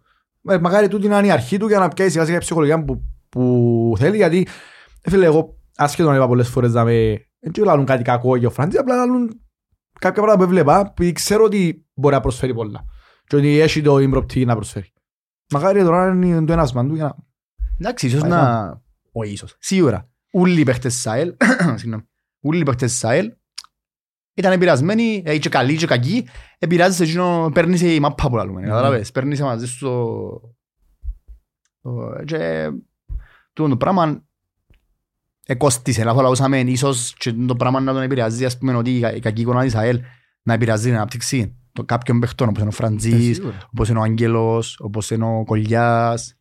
Ε, 0.50 0.58
μακάρι 0.58 0.88
τούτη 0.88 1.08
να 1.08 1.18
είναι 1.18 1.28
η 1.28 1.32
αρχή 1.32 1.58
του 1.58 1.68
για 1.68 1.80
να 1.80 1.88
πιάσει 1.88 2.12
σιγά 2.12 2.26
σιγά 2.26 2.38
η 2.38 2.40
ψυχολογία 2.40 2.84
που, 2.84 3.02
που 3.30 3.94
θέλει, 3.98 4.16
γιατί, 4.16 4.48
ε, 5.02 5.10
φίλε, 5.10 5.26
εγώ, 5.26 5.58
άσχετο 5.76 6.10
να 6.10 6.16
είπα 6.16 6.28
πολλές 6.28 6.50
φορές 6.50 6.74
να 6.74 6.84
με, 6.84 7.26
δεν 7.40 7.64
λαλούν 7.66 7.86
κάτι 7.86 8.04
κακό 8.04 8.36
για 8.36 8.48
ο 8.48 8.52
Φραντζή, 8.52 8.78
απλά 8.78 8.96
λαλούν 8.96 9.42
κάποια 10.00 10.22
πράγματα 10.22 10.38
που 10.38 10.44
έβλεπα, 10.44 10.94
που 10.94 11.12
ξέρω 11.14 11.44
ότι 11.44 11.86
μπορεί 11.94 12.16
να 12.16 12.22
προσφέρει 12.22 12.54
πολλά. 12.54 12.86
Και 13.28 13.36
ότι 13.36 13.60
έχει 13.60 13.82
το 13.82 14.24
την 14.26 14.48
να 14.48 14.56
προσφέρει. 14.56 14.94
Μακάρι 15.54 15.84
τώρα 15.84 16.14
να 16.14 16.26
είναι 16.26 16.46
το 16.46 16.54
ένασμα 16.54 16.88
του 16.88 16.96
για 16.96 17.04
να... 17.04 17.16
Εντάξει, 17.80 18.08
ίσως 18.08 18.22
Πάει 18.22 18.30
να... 18.30 18.82
Όχι 19.12 19.32
ίσως. 19.32 19.56
Σίγουρα. 19.60 20.10
Όλοι 20.32 20.60
οι 20.60 20.64
παίχτες 20.64 20.96
ΣΑΕΛ, 20.96 21.36
συγγνώμη, 21.80 22.04
όλοι 22.44 22.60
οι 22.60 22.64
παίχτες 22.64 22.94
ΣΑΕΛ 22.98 23.34
ήταν 24.34 24.52
επηρεασμένοι, 24.52 25.24
ε, 25.26 25.38
και 25.38 25.50
καλοί 25.50 25.76
και 25.76 25.86
κακοί, 25.86 26.28
επηρεάζεσαι 26.60 27.04
εκείνο, 27.04 27.50
παίρνεις 27.54 27.82
η 27.82 28.00
μάπα 28.00 28.30
που 28.30 28.36
λαλούμε, 28.36 28.62
Ναι. 28.62 28.68
καταλάβες, 28.68 29.12
παίρνεις 29.12 29.42
μαζί 29.42 29.68
σου 29.68 29.80
το... 29.86 30.56
το- 31.82 32.24
και 32.26 32.70
τούτο 33.54 33.70
το 33.70 33.78
πράγμα 33.78 34.25
εκόστησε, 35.46 36.04
λάθος 36.04 36.22
λαούσαμε, 36.22 36.60
ίσως 36.60 37.14
και 37.18 37.34
το 37.34 37.56
πράγμα 37.56 37.80
να 37.80 37.94
τον 37.94 38.02
επηρεάζει, 38.02 38.46
ας 38.46 38.58
πούμε, 38.58 38.76
ότι 38.76 38.98
η 38.98 39.00
κα- 39.00 39.14
η 39.16 39.20
κακή 39.20 39.42
εικόνα 39.42 39.62
της 39.64 39.76
ΑΕΛ 39.76 40.02
να 40.44 40.54
επηρεάζει 40.54 40.84
την 40.86 40.96
ανάπτυξη 40.96 41.56
των 41.72 41.86
κάποιων 41.86 42.20
παιχτών, 42.20 42.48
όπως 42.48 42.60
είναι 42.62 42.70
ο 42.70 42.74
Φραντζής, 42.74 43.42
όπως 43.72 43.90
είναι 43.90 44.00
ο 44.00 44.02
Άγγελος, 44.02 44.80
όπως 44.80 45.10
είναι 45.10 45.26
ο 45.26 45.44
Κολιάς, 45.46 46.36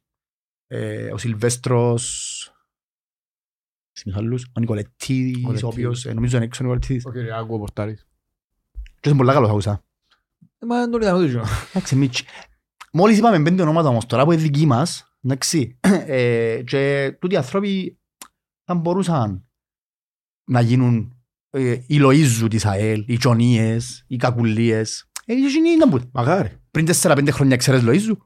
ε, 0.66 1.12
ο 1.12 1.18
Σιλβέστρος, 1.18 2.48
Σημείς 3.96 4.18
άλλους, 4.18 4.44
ο 4.56 4.60
Νικολετίδης, 4.60 5.34
ο 5.34 5.38
Νικολετίδης. 5.38 5.62
οποίος 5.64 6.06
ε, 6.06 6.12
νομίζω 6.12 6.36
είναι 6.36 6.44
έξω 6.44 6.60
ο 6.62 6.66
Νικολετίδης. 6.66 7.04
Ο 7.06 7.10
Κυριάκου, 7.10 7.54
ο 7.54 7.58
Πορτάρης. 7.58 8.06
Και 9.00 9.08
είναι 9.08 9.18
πολλά 9.18 9.32
καλός 9.32 9.48
άκουσα. 9.50 9.84
Ε, 10.58 10.66
Μα 10.66 10.78
δεν 10.78 10.90
το 10.90 10.98
είδαμε 11.02 11.28
το 11.28 11.44
Εντάξει, 11.72 11.96
Μίτσι. 11.96 12.24
Μόλις 12.92 13.18
είπαμε 13.18 13.42
πέντε 13.42 13.62
ονόματα 13.62 13.88
όμως 13.88 14.06
τώρα 14.06 14.24
που 14.24 14.32
είναι 14.32 14.42
δικοί 14.42 14.66
μας, 14.66 15.16
εντάξει, 15.22 15.78
ε, 16.06 16.62
και 16.66 17.12
τούτοι 17.20 17.34
οι 17.34 17.36
άνθρωποι 17.36 17.98
θα 18.64 18.74
μπορούσαν 18.74 19.48
να 20.44 20.60
γίνουν 20.60 21.16
ε, 21.50 21.70
οι 21.86 21.98
Λοΐζου 22.00 22.46
της 22.50 22.66
ΑΕΛ, 22.66 23.04
οι 23.06 23.16
Τζονίες, 23.16 24.04
οι 24.08 24.16
Κακουλίες. 24.16 25.10
Ε, 25.24 25.32
εκείνοι 25.32 25.68
ήταν 25.70 25.90
που- 25.90 26.10
Μακάρι. 26.12 26.56
Πριν 26.70 26.84
τέσσερα-πέντε 26.86 27.30
χρόνια 27.30 27.56
ξέρεις 27.56 27.82
Λοΐζου; 27.84 28.16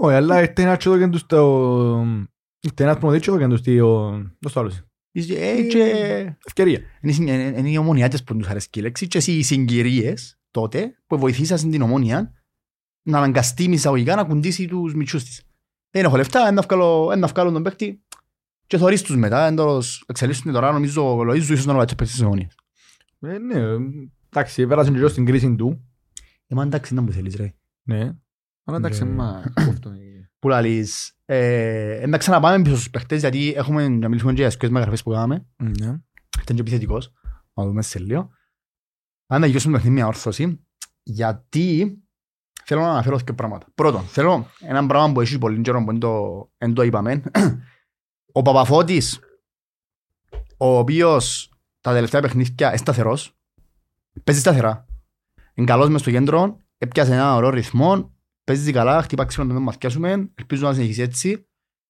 Όχι, 0.00 0.14
αλλά 0.14 0.40
ήρθε 0.40 0.62
ένας 0.62 0.78
τσέτο 0.78 0.98
και 0.98 1.06
τους 1.08 1.26
το... 1.26 1.40
Ήρθε 2.60 2.82
ένας 2.84 2.98
προμοδίτσιο 2.98 3.38
και 3.38 3.46
τους 3.46 3.60
το... 3.62 4.10
Δώσ' 4.40 4.52
το 4.52 4.60
άλλο 4.60 4.68
εσύ. 5.12 5.34
Ε, 5.34 5.62
και 5.62 5.80
Ευκαιρία. 6.46 6.80
Είναι, 7.00 7.12
οι- 7.12 7.16
είναι, 7.20 7.32
είναι 7.58 7.70
οι 7.70 7.76
ομονιάτες 7.76 8.24
που 8.24 8.36
τους 8.36 8.48
αρέσει 8.48 8.68
η 8.74 8.80
λέξη 8.80 9.06
και 9.06 9.18
οι 9.32 9.42
συγκυρίες 9.42 10.38
τότε 10.50 10.94
που 11.06 11.18
βοηθήσαν 11.18 11.58
στην 11.58 11.82
ομόνια 11.82 12.32
να 13.02 13.18
αναγκαστεί 13.18 13.68
με 13.68 13.74
εισαγωγικά 13.74 14.14
να 14.14 14.24
κουντήσει 14.24 14.66
τους 14.66 14.94
μητσούς 14.94 15.24
της. 15.24 15.42
Δεν 15.90 16.04
έχω 16.04 16.16
λεφτά, 16.16 16.46
ένα 16.48 16.62
βγάλω, 16.62 17.10
ένα 17.12 17.26
βγάλω 17.26 17.50
τον 17.52 17.62
παίκτη 17.62 18.02
και 18.70 18.78
θωρείς 18.78 19.02
τους 19.02 19.16
μετά, 19.16 19.46
εν 19.46 19.56
τέλος 19.56 20.04
εξελίσσουν 20.06 20.52
τώρα 20.52 20.72
νομίζω 20.72 21.16
ο 21.16 21.20
Λοΐζου 21.22 21.36
ίσως 21.36 21.66
να 21.66 21.72
είναι 21.72 21.82
ο 21.82 21.84
παίκτης 21.84 22.10
της 22.10 22.20
ομόνιας. 22.22 22.54
Ε, 23.20 23.38
ναι, 23.38 23.60
εντάξει, 24.28 24.66
πέρασε 24.66 24.90
και 24.92 25.08
στην 25.08 25.24
κρίση 25.24 25.54
του. 25.56 25.84
Ε, 26.46 26.54
μα 26.54 26.62
εντάξει, 26.62 26.94
να 26.94 27.02
μου 27.02 27.12
θέλεις 27.12 27.34
ρε. 27.34 27.54
Ναι. 27.82 28.12
Αλλά 28.64 28.76
εντάξει, 28.76 29.04
Ναι. 29.04 29.10
μα... 29.10 29.42
αυτό 29.56 29.88
είναι. 29.94 30.30
Που 30.38 30.48
λαλείς, 30.48 31.16
ε, 31.24 32.00
εντάξει 32.00 32.30
να 32.30 32.40
πάμε 32.40 32.62
πίσω 32.62 32.74
στους 32.74 32.90
παίκτες 32.90 33.20
γιατί 33.20 33.52
έχουμε 33.56 33.88
να 33.88 34.08
μιλήσουμε 34.08 34.32
και 34.32 34.40
για 34.40 34.50
σκιές 34.50 34.70
μεταγραφές 34.70 35.02
που 35.02 35.10
κάναμε. 35.10 35.46
Ναι. 35.62 35.86
ήταν 36.42 36.56
και 36.56 36.60
επιθετικός, 36.60 37.12
να 37.54 37.64
δούμε 37.64 37.82
σε 37.82 37.98
λίγο. 37.98 38.30
Αν 39.26 39.40
να 39.40 39.46
γυρίσουμε 39.46 39.72
το 39.72 39.78
παιχνίδι 39.78 40.00
μια 40.00 40.08
όρθωση, 40.08 40.64
γιατί 41.02 41.98
θέλω 42.64 42.80
να 42.80 42.90
αναφέρω 42.90 43.16
δύο 43.16 43.34
πράγματα. 43.34 43.66
Πρώτον, 43.74 44.02
θέλω 44.02 44.46
ένα 44.60 44.86
πράγμα 44.86 45.12
που 45.12 45.20
έχει 45.20 45.38
πολύ 45.38 45.60
καιρό 45.60 45.78
που 45.78 45.86
δεν 45.90 45.98
το, 46.00 46.50
δεν 46.58 46.74
το 46.74 46.82
είπαμε. 46.82 47.22
Ο 48.32 48.42
Παπαφώτης, 48.42 49.20
ο 50.56 50.78
οποίος 50.78 51.52
τα 51.80 51.92
τελευταία 51.92 52.20
παιχνίδια 52.20 52.68
είναι 52.68 52.76
σταθερός, 52.76 53.36
παίζει 54.24 54.40
σταθερά. 54.40 54.86
Είναι 55.54 55.66
καλός 55.66 55.88
μες 55.88 56.00
στο 56.00 56.10
κέντρο, 56.10 56.56
έπιασε 56.78 57.12
ένα 57.12 57.34
ωραίο 57.34 57.50
ρυθμό, 57.50 58.14
παίζει 58.44 58.72
καλά, 58.72 59.02
χτυπά 59.02 59.24
ξύλο 59.24 59.44
να 59.44 59.54
μην 59.54 59.62
μαθιάσουμε, 59.62 60.30
ελπίζω 60.34 60.66
να 60.66 60.74
συνεχίσει 60.74 61.02
έτσι. 61.02 61.46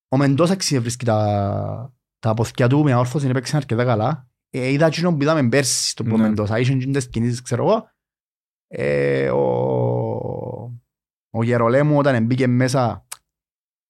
Ο 0.09 0.17
Μεντός 0.17 0.51
αξιευρίσκει 0.51 1.05
τα, 1.05 1.95
τα 2.19 2.35
ποθηκιά 2.35 2.69
του 2.69 2.83
με 2.83 2.95
όρθωση, 2.95 3.25
είναι 3.25 3.35
παίξει 3.35 3.57
αρκετά 3.57 3.85
καλά. 3.85 4.29
Ε, 4.51 4.69
είδα 4.69 4.87
εκείνον 4.87 5.17
που 5.17 5.23
είδαμε 5.23 5.49
πέρσι 5.49 5.91
στο 5.91 6.03
Ναι. 6.03 6.17
Μεντός, 6.17 6.51
είχε 6.51 6.77
τις 6.77 7.09
κινήσεις, 7.09 7.43
ξέρω 7.43 7.65
εγώ. 7.65 7.91
Ε, 8.67 9.31
ο, 9.31 9.41
ο 11.31 11.43
Γερολέμου 11.43 11.99
όταν 11.99 12.25
μπήκε 12.25 12.47
μέσα, 12.47 13.07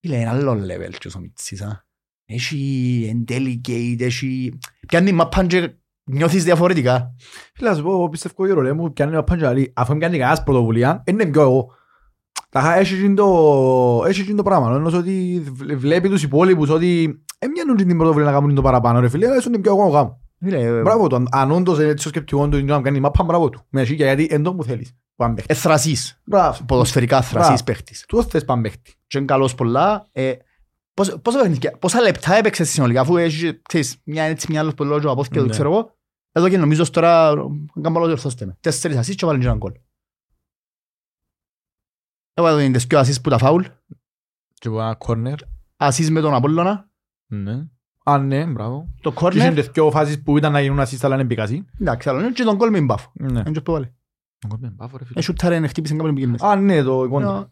φίλε, 0.00 0.16
είναι 0.16 0.28
άλλο 0.28 0.52
level 0.52 0.94
και 0.98 1.10
ο 1.16 1.20
Μιτσής, 1.20 1.62
α. 1.62 1.84
Έχει 2.32 3.24
delicate, 3.28 4.00
έχει... 4.00 4.58
Πιάνει 4.86 5.12
μαπάν 5.12 5.46
και 5.46 5.70
νιώθεις 6.04 6.44
διαφορετικά. 6.44 7.14
Φίλε, 7.54 7.68
να 7.70 7.74
σου 7.76 7.82
πω, 7.82 7.90
εγώ 7.90 8.08
πιστεύω 8.08 8.34
ο 8.36 8.46
Γερολέ 8.46 8.72
μου 8.72 8.92
πιάνει 8.92 9.12
ένα 9.12 9.24
παντζαλί. 9.24 9.72
Αφού 9.76 9.96
πιάνει 9.96 10.18
κανένας 10.18 10.42
πρωτοβουλία, 10.42 11.02
είναι 11.06 11.26
πιο 11.26 11.40
εγώ. 11.42 11.66
Ταχά 12.48 12.78
έχει 12.78 13.02
και 13.02 13.14
το, 13.14 14.04
έχει 14.06 14.24
και 14.24 14.34
το 14.34 14.42
πράγμα, 14.42 14.74
ενώ 14.76 14.98
ότι 14.98 15.42
βλέ- 15.52 15.76
βλέπει 15.78 16.08
τους 16.08 16.22
υπόλοιπους 16.22 16.68
ότι 16.70 17.22
έμοιανουν 17.38 17.76
την 17.76 17.96
πρωτοβουλία 17.96 18.26
να 18.30 18.32
κάνουν 18.32 18.54
το 18.54 18.62
παραπάνω 18.62 19.00
ρε 19.00 19.08
φίλε, 19.08 19.26
αλλά 19.26 19.36
ήσουν 19.36 19.60
πιο 19.60 19.72
ακόμα 19.72 19.88
γάμο. 19.90 20.20
Φίλε, 20.40 20.80
Μπράβο 20.82 21.06
του, 21.06 21.16
αν- 21.16 21.28
αν 21.30 21.50
όντως 21.50 21.78
είναι 21.78 21.88
έτσι 21.88 22.06
ο 22.06 22.10
σκεπτικός 22.10 22.48
του 22.48 22.56
είναι 22.56 22.72
να 22.72 22.80
κάνει 22.80 23.00
μάπα, 23.00 23.24
μπράβο 23.24 23.48
του. 23.48 23.62
Με 23.68 23.80
ασύκια, 23.80 24.06
γιατί 24.06 24.34
εν 24.34 24.42
τω 24.42 24.54
που 24.54 24.64
θέλεις. 24.64 24.94
Πάμε 25.16 25.34
παίχτη. 25.34 25.52
ε, 25.52 25.56
θρασής. 25.56 26.20
Μπράβο. 26.24 26.64
Ποδοσφαιρικά 26.66 27.22
θρασής 27.22 27.46
Μπράβο. 27.48 27.64
παίχτης. 27.64 28.04
Του 28.08 28.22
θες 28.22 28.44
πάμε 28.44 28.62
παίχτη. 28.62 28.94
Και 29.06 29.16
είναι 29.18 29.26
καλός 29.26 29.54
πολλά. 29.54 30.08
Ε, 31.00 31.04
πόσα- 31.04 31.18
πόσα 31.18 31.38
παιχνίδια- 31.40 31.78
Πόσα 31.78 32.00
λεπτά 32.00 32.34
έπαιξες 32.34 32.70
συνολικά 32.70 33.00
αφού 33.00 33.16
έχεις 33.16 33.60
ξέρεις, 33.68 33.96
μια 34.04 34.22
έτσι 34.24 34.46
μια 34.50 34.60
άλλος 34.60 34.74
πολλό 34.74 35.00
και 35.00 35.06
από 35.06 35.24
και 35.24 35.40
Ναι. 35.40 35.48
ξέρω 35.48 35.70
εγώ. 35.72 35.98
Εδώ 36.32 36.48
και 36.48 36.58
νομίζω 36.58 36.90
τώρα 36.90 37.32
κάνω 37.82 37.94
καλό 37.94 38.06
διορθώστε 38.06 38.46
με. 38.46 38.56
Τέσσερις 38.60 38.96
ασίς 38.96 39.14
και 39.14 39.26
βάλουν 39.26 39.40
και 39.40 39.46
έναν 39.46 39.58
κόλ. 39.58 39.72
Έβαλε 42.34 42.70
τις 42.70 42.84
δυο 42.86 42.98
ασίς 42.98 43.20
που 43.20 43.30
τα 43.30 43.38
φάουλ. 43.38 43.64
Και 44.54 44.68
από 44.68 44.80
ένα 44.80 44.94
κόρνερ. 44.94 45.34
Ασίς 45.76 46.10
με 46.10 46.20
τον 46.20 46.34
Απόλλωνα. 46.34 46.90
Ναι. 47.26 47.66
Α, 48.04 48.18
ναι, 48.18 48.46
μπράβο. 48.46 48.88
Το 49.00 49.10
Και 49.10 49.16
κόρνερ. 49.16 49.42
είχαν 49.42 49.54
τις 49.54 49.68
δυο 49.68 49.90
φάσεις 49.90 50.22
που 50.22 50.36
ήταν 50.38 50.52
να 50.52 50.60
γίνουν 50.60 50.80
ασίστα, 50.80 51.06
αλλά 51.06 51.14
είναι 51.14 51.24
επικασί. 51.24 51.64
Εντάξει, 51.80 52.08
άλλο 52.08 52.20
είναι 52.20 52.30
και 52.32 52.42
τον 52.44 52.56
κόλ 52.58 52.70
με 52.70 52.80
μπάφο. 52.80 53.10
Ναι. 53.14 53.26
Είναι 53.40 53.50
και 53.50 53.60
που 53.60 53.72
βάλε. 53.72 53.92
Μπράβο, 54.58 54.96
ρε 54.96 55.04
φίλε. 55.04 55.18
Ε, 55.18 55.22
σούταρε, 55.22 55.66
χτύπησε 55.66 55.94
κάποιον 55.96 56.14
πήγαινε 56.14 56.32
μέσα. 56.32 56.48
Α, 56.50 56.56
ναι, 56.56 56.82
το 56.82 57.04
εικόνα. 57.04 57.48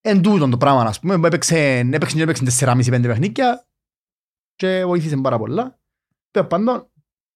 Ε, 0.00 0.08
ωραία. 0.08 0.14
Ε, 0.14 0.16
Εν 0.16 0.22
τούτον 0.22 0.50
το 0.50 0.56
πράγμα, 0.56 0.82
ας 0.82 1.00
πούμε, 1.00 1.26
έπαιξε, 1.26 1.78
έπαιξε 1.78 2.16
και 2.16 2.22
έπαιξε 2.22 2.44
4,5-5 2.44 3.00
παιχνίδια 3.02 3.68
και 4.54 4.84
βοήθησε 4.84 5.16
πάρα 5.16 5.38
πολλά. 5.38 5.80
Τέλος 6.30 6.48
πάντων, 6.48 6.90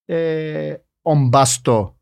ε, 0.05 0.75
ο 1.03 1.15
Μπάστο 1.15 1.99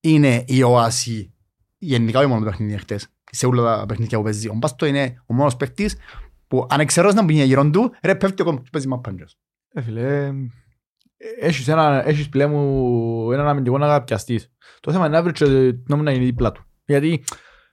είναι 0.00 0.44
η 0.46 0.62
οάση, 0.62 1.34
γενικά 1.78 2.18
όχι 2.18 2.28
μόνο 2.28 2.44
το 2.44 2.50
παιχνίδι 2.50 2.78
χτες, 2.78 3.08
σε 3.30 3.46
όλα 3.46 3.78
τα 3.78 3.86
παιχνίδια 3.86 4.18
που 4.18 4.24
παίζει. 4.24 4.48
Ο 4.48 4.54
Μπάστο 4.54 4.86
είναι 4.86 5.22
ο 5.26 5.34
μόνος 5.34 5.56
παίκτης 5.56 5.96
που 6.48 6.66
αν 6.70 6.80
εξαιρώς 6.80 7.14
να 7.14 7.24
μπει 7.24 7.42
γύρω 7.44 7.70
του, 7.70 7.94
ρε 8.02 8.14
πέφτει 8.14 8.42
ο 8.42 8.44
κόμμα 8.44 8.60
και 8.60 8.68
παίζει 8.72 8.88
μαπάντζος. 8.88 9.38
Ε, 9.72 9.82
φίλε, 9.82 10.26
ε, 11.16 11.28
έχεις, 11.40 11.68
ένα, 11.68 12.08
έχεις 12.08 12.28
πλέον 12.28 12.50
μου 12.50 13.32
έναν 13.32 13.48
αμυντικό 13.48 13.78
να 13.78 14.02
πιαστείς. 14.02 14.52
Το 14.80 14.92
θέμα 14.92 15.06
είναι 15.06 15.16
να 15.16 15.22
βρεις 15.22 15.38
και 15.38 15.78
νόμου 15.86 16.02
να 16.02 16.10
είναι 16.10 16.24
δίπλα 16.24 16.52
του. 16.52 16.64
Γιατί 16.84 17.24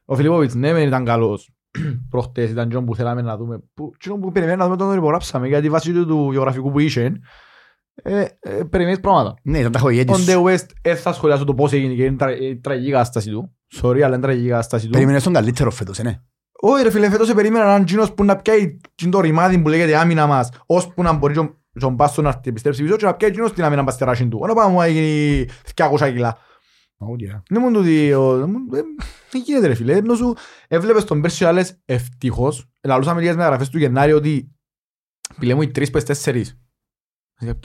ο 0.05 0.15
Φιλιππόβιτς 0.15 0.55
ναι 0.55 0.74
μεν 0.74 0.88
ήταν 0.88 1.05
καλός. 1.05 1.53
Προχτές 2.10 2.50
ήταν 2.50 2.70
και 2.70 2.80
που 2.80 2.96
θέλαμε 2.96 3.22
να 3.22 3.38
δούμε. 3.38 3.60
Που, 3.74 3.92
και 3.98 4.10
που 4.10 4.32
περιμένουμε 4.32 4.63
να 4.63 4.75
δούμε 4.75 4.89
τον 4.89 4.98
υπογράψαμε. 4.98 5.48
Γιατί 5.48 5.70
βάσει 5.70 5.94
του, 5.94 6.06
του 6.06 6.30
γεωγραφικού 6.32 6.72
που 6.72 6.80
είχε, 6.80 7.13
ε, 7.96 8.25
ε, 8.39 8.63
περιμένεις 8.70 9.00
πράγματα. 9.00 9.34
Ναι, 9.44 9.60
ήταν 9.60 9.72
τα 9.72 9.80
χωριέτης 9.80 10.15
Ο 10.15 10.18
σου. 10.18 10.25
Ντε 10.25 10.36
West 10.46 10.65
ε, 10.82 10.96
θα 10.96 11.13
σχολιάσω 11.13 11.44
το 11.44 11.53
πώς 11.53 11.74
έγινε 11.74 11.94
και 11.94 12.03
είναι 12.03 12.15
τρα- 12.15 12.30
ε, 12.44 12.56
τραγική 12.56 12.92
κατάσταση 12.92 13.30
του. 13.30 13.56
Sorry, 13.82 14.01
αλλά 14.01 14.15
είναι 14.15 14.20
τραγική 14.20 14.48
κατάσταση 14.48 14.86
του. 14.86 14.92
Περίμενες 14.92 15.24
τον 15.24 15.34
καλύτερο 15.34 15.72
φέτος, 15.72 16.00
ε, 16.00 16.03
ναι. 16.03 16.20
Όχι 16.65 16.84
ρε 16.84 16.92
φίλε, 16.92 17.10
φέτος 17.10 17.27
σε 17.27 17.34
περίμενα 17.34 17.63
έναν 17.65 17.84
γίνος 17.84 18.13
που 18.13 18.24
να 18.24 18.36
πιάει 18.36 18.77
τζιν 18.96 19.12
το 19.12 19.20
ρημάδι 19.20 19.60
που 19.62 19.70
λέγεται 19.70 19.98
άμυνα 19.98 20.27
μας, 20.27 20.50
ώσπου 20.65 21.03
να 21.03 21.13
μπορεί 21.13 21.34
τον- 21.34 21.58
τον 21.80 21.96
Πάστο 21.96 22.22
να 22.22 22.39
επιστρέψει 22.44 22.84
πίσω 22.84 22.96
και 22.96 23.06
να 23.06 23.13
πιάει 23.13 23.32
γίνος 23.32 23.53
την 23.53 23.63
άμυνα 23.63 23.84
παστεράσιν 23.84 24.30
του. 24.30 24.39
Ενώ 24.44 24.53
πάμε 24.53 24.72
μου 24.74 24.84
γίνει 24.84 25.46
200 25.75 26.12
κιλά. 26.12 26.38
Oh, 27.10 27.22
yeah. 27.22 27.41
Δεν 27.50 27.62
μου 27.62 27.72
το 27.72 27.79
δει, 27.81 28.13
ο- 28.13 28.38
δεν 28.38 28.50
μου- 28.50 28.69
δεν- 28.69 28.86
δεν 29.31 29.41
γίνεται 29.45 29.67
ρε 29.67 29.74
φίλε, 29.74 29.93
ενώ 29.95 30.15
σου 30.15 30.36
έβλεπες 30.67 31.03
τον 31.03 31.22
Πέρσι 31.22 31.45
άλλες 31.45 31.81
ευτυχώς, 31.86 32.69
λαλούσαμε 32.83 33.19
λίγες 33.22 33.36
μεταγραφές 33.36 33.69
του 33.69 33.77
Γενάρη 33.77 34.13
ότι 34.13 34.51
πήλε 35.39 35.53
μου 35.53 35.62
οι 35.62 35.72
τρεις 35.72 35.89
πες 35.89 36.03
τέσσερις. 36.03 36.57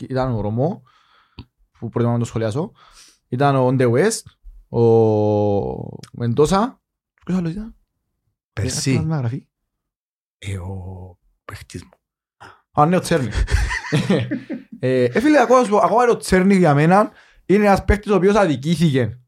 Ήταν 0.08 0.32
ο 0.34 0.40
Ρωμό, 0.40 0.82
που 1.78 1.88
προτιμάμε 1.88 2.12
να 2.12 2.18
το 2.22 2.28
σχολιάσω, 2.28 2.72
ήταν 3.28 3.56
ο 3.56 3.72
Ντε 3.72 3.84
West, 3.90 4.22
ο 4.68 4.80
Μεντόσα, 6.12 6.80
ποιος 7.24 7.38
άλλος 7.38 7.50
ήταν; 7.50 7.76
Περσί, 8.52 8.90
Έκανε 8.90 9.06
μεταγραφή. 9.06 9.46
ε, 10.38 10.56
ο 10.58 11.18
παίχτης 11.44 11.82
μου. 11.82 11.90
Α, 12.82 12.86
ναι, 12.86 12.96
ο 12.96 13.00
Τσέρνικ. 13.00 13.32
Ε, 14.80 15.04
ε, 15.04 15.20
φίλε, 15.20 15.40
ακόμα, 15.40 15.64
σου 15.64 15.70
πω, 15.70 15.76
ακόμα 15.76 16.04
και 16.04 16.10
ο 16.10 16.16
Τσέρνικ 16.16 16.58
για 16.58 16.74
μένα 16.74 17.10
είναι 17.46 17.64
ένας 17.64 17.84
παίκτης 17.84 18.12
ο 18.12 18.14
οποίος 18.14 18.34
αδικήθηκε 18.36 19.20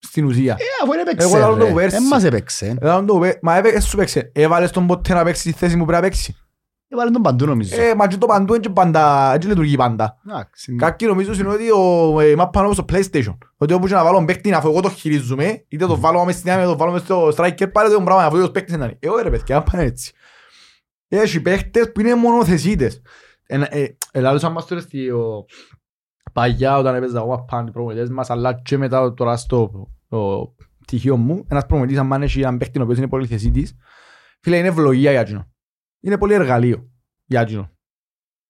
στην 0.00 0.24
ουσία. 0.24 0.52
Ε, 0.58 0.64
αφού 0.82 0.90
δεν 0.92 1.00
έπαιξε, 1.06 1.26
Εγώ 1.26 1.36
λαλώ 1.38 1.56
το 1.56 1.64
ρε. 1.66 1.72
πέρσι. 1.72 1.96
Ε, 1.96 2.00
μας 2.00 2.24
έπαιξε. 2.24 2.76
Ε, 2.80 3.02
το 3.06 3.18
πέ- 3.18 3.38
Μα 3.42 3.56
έπαι- 3.56 3.80
σου 3.82 3.96
παίξε. 3.96 4.30
Έβαλες 4.34 4.70
τον 4.70 4.86
ποτέ 4.86 5.14
να 5.14 5.24
παίξει 5.24 5.40
στη 5.40 5.52
θέση 5.52 5.76
που 5.76 5.84
πρέπει 5.84 6.02
να 6.02 6.08
παίξει. 6.08 6.36
Έβαλε 6.90 7.10
τον 7.10 7.22
παντού 7.22 7.46
νομίζω. 7.46 7.82
Ε, 7.82 7.94
μα 7.94 8.06
και 8.06 8.16
το 8.16 8.26
παντού 8.26 8.52
είναι 8.54 8.62
και 8.62 8.68
πάντα, 8.70 9.32
έτσι 9.34 9.48
λειτουργεί 9.48 9.76
πάντα. 9.76 10.18
Εντάξει. 10.28 10.74
Κάποιοι 10.76 11.08
νομίζω 11.10 11.32
είναι 11.32 11.48
ότι 11.48 11.70
ο 11.70 12.20
ε, 12.20 12.34
μάπα 12.34 12.60
όπως 12.62 12.74
στο 12.74 12.84
PlayStation. 12.92 13.36
Ότι 13.56 13.72
όπου 13.72 13.86
και 13.86 13.94
να 13.94 14.04
βάλω 14.04 14.24
παίκτη 14.24 14.52
αφού 14.52 14.68
εγώ 14.68 14.80
το 14.80 14.90
χειρίζομαι, 14.90 15.64
είτε 15.68 15.86
το 15.86 16.00
βάλω 16.00 16.24
μες 16.24 16.34
στην 16.34 16.50
άμυνα, 16.50 16.62
είτε 16.68 16.72
το 16.72 16.78
βάλω 16.78 16.92
μες 16.92 17.02
στο 17.02 17.28
striker, 17.36 17.72
πάρε 17.72 17.88
το 17.88 18.00
πράγμα 18.02 18.24
αφού 18.24 18.42
ο 18.42 18.50
παίκτης 18.50 18.74
είναι. 18.74 18.96
Εγώ 19.00 19.16
ρε 19.22 19.30
παιδιά, 19.30 19.62
πάνε 19.62 19.84
έτσι. 19.84 20.12
Έχει 21.08 21.40
παίκτες 21.40 21.92
που 21.92 22.00
είναι 22.00 22.14
μονοθεσίτες. 22.14 23.02
Ε, 23.46 23.60
ε, 23.68 23.96
Ελάλουσαν 24.12 24.52
μας 24.52 24.66
τώρα 24.66 24.82
στη 26.28 26.38
ο, 26.38 26.40
παλιά 26.40 26.78
όταν 26.78 26.94
έπαιζα 26.94 27.18
εγώ 27.18 27.44
πάνω 27.50 27.68
οι 27.68 27.70
προμονητές 27.70 28.10
μας, 28.10 28.30
αλλά 28.30 28.54
και 28.54 28.76
μετά 28.76 29.14
τώρα 29.14 29.36
στο 29.36 29.88
το 30.08 30.54
πτυχίο 30.80 31.16
μου, 31.16 31.44
ένας 31.48 31.66
προμονητής 31.66 31.98
αν 31.98 32.22
έχει 32.22 32.40
έναν 32.40 32.58
παίκτη 32.58 32.78
ο 32.78 32.82
οποίος 32.82 32.98
είναι 32.98 33.08
πολυθεσίτης, 33.08 33.76
φίλε 34.40 34.56
είναι 34.56 34.68
ευλογία 34.68 35.10
για 35.10 35.20
εκείνο. 35.20 35.50
Είναι 36.00 36.18
πολύ 36.18 36.34
εργαλείο 36.34 36.90
για 37.24 37.40
εκείνο. 37.40 37.70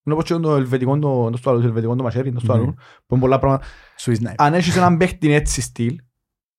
Είναι 0.05 0.15
όπως 0.15 0.25
και 0.25 0.35
το 0.35 0.55
ελβετικό, 0.55 0.99
το, 0.99 1.31
το, 1.31 1.37
στο 1.37 1.51
άλλο, 1.51 1.61
το 1.61 1.67
ελβετικό 1.67 1.97
το 1.97 2.03
μαχαίρι, 2.03 2.33
το 2.33 2.41
στο 2.41 2.53
Ναι. 2.53 2.59
άλλο, 2.59 2.75
που 3.07 3.15
είναι 3.15 3.21
πολλά 3.21 3.39
πράγματα. 3.39 3.67
Swiss 3.99 4.17
Knife. 4.17 4.35
Αν 4.37 4.55
έχεις 4.55 4.77
έναν 4.77 4.97
παίκτη 4.97 5.33
έτσι 5.33 5.61
στυλ, 5.61 5.99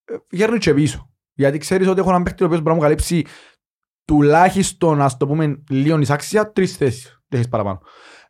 ε, 0.05 0.15
γέρνει 0.29 0.57
και 0.57 0.73
πίσω. 0.73 1.09
Γιατί 1.33 1.57
ξέρεις 1.57 1.87
ότι 1.87 1.99
έχω 1.99 2.09
έναν 2.09 2.23
παίκτη 2.23 2.43
ο 2.43 2.45
οποίος 2.45 2.61
μπορεί 2.61 2.71
να 2.75 2.81
μου 2.81 2.87
καλύψει 2.87 3.25
τουλάχιστον, 4.05 5.01
ας 5.01 5.17
το 5.17 5.27
πούμε, 5.27 5.63
λίγο 5.69 5.99
εις 5.99 6.09
άξια, 6.09 6.51
τρεις 6.51 6.77
θέσεις. 6.77 7.21
Δεν 7.27 7.39
έχεις 7.39 7.51
παραπάνω. 7.51 7.81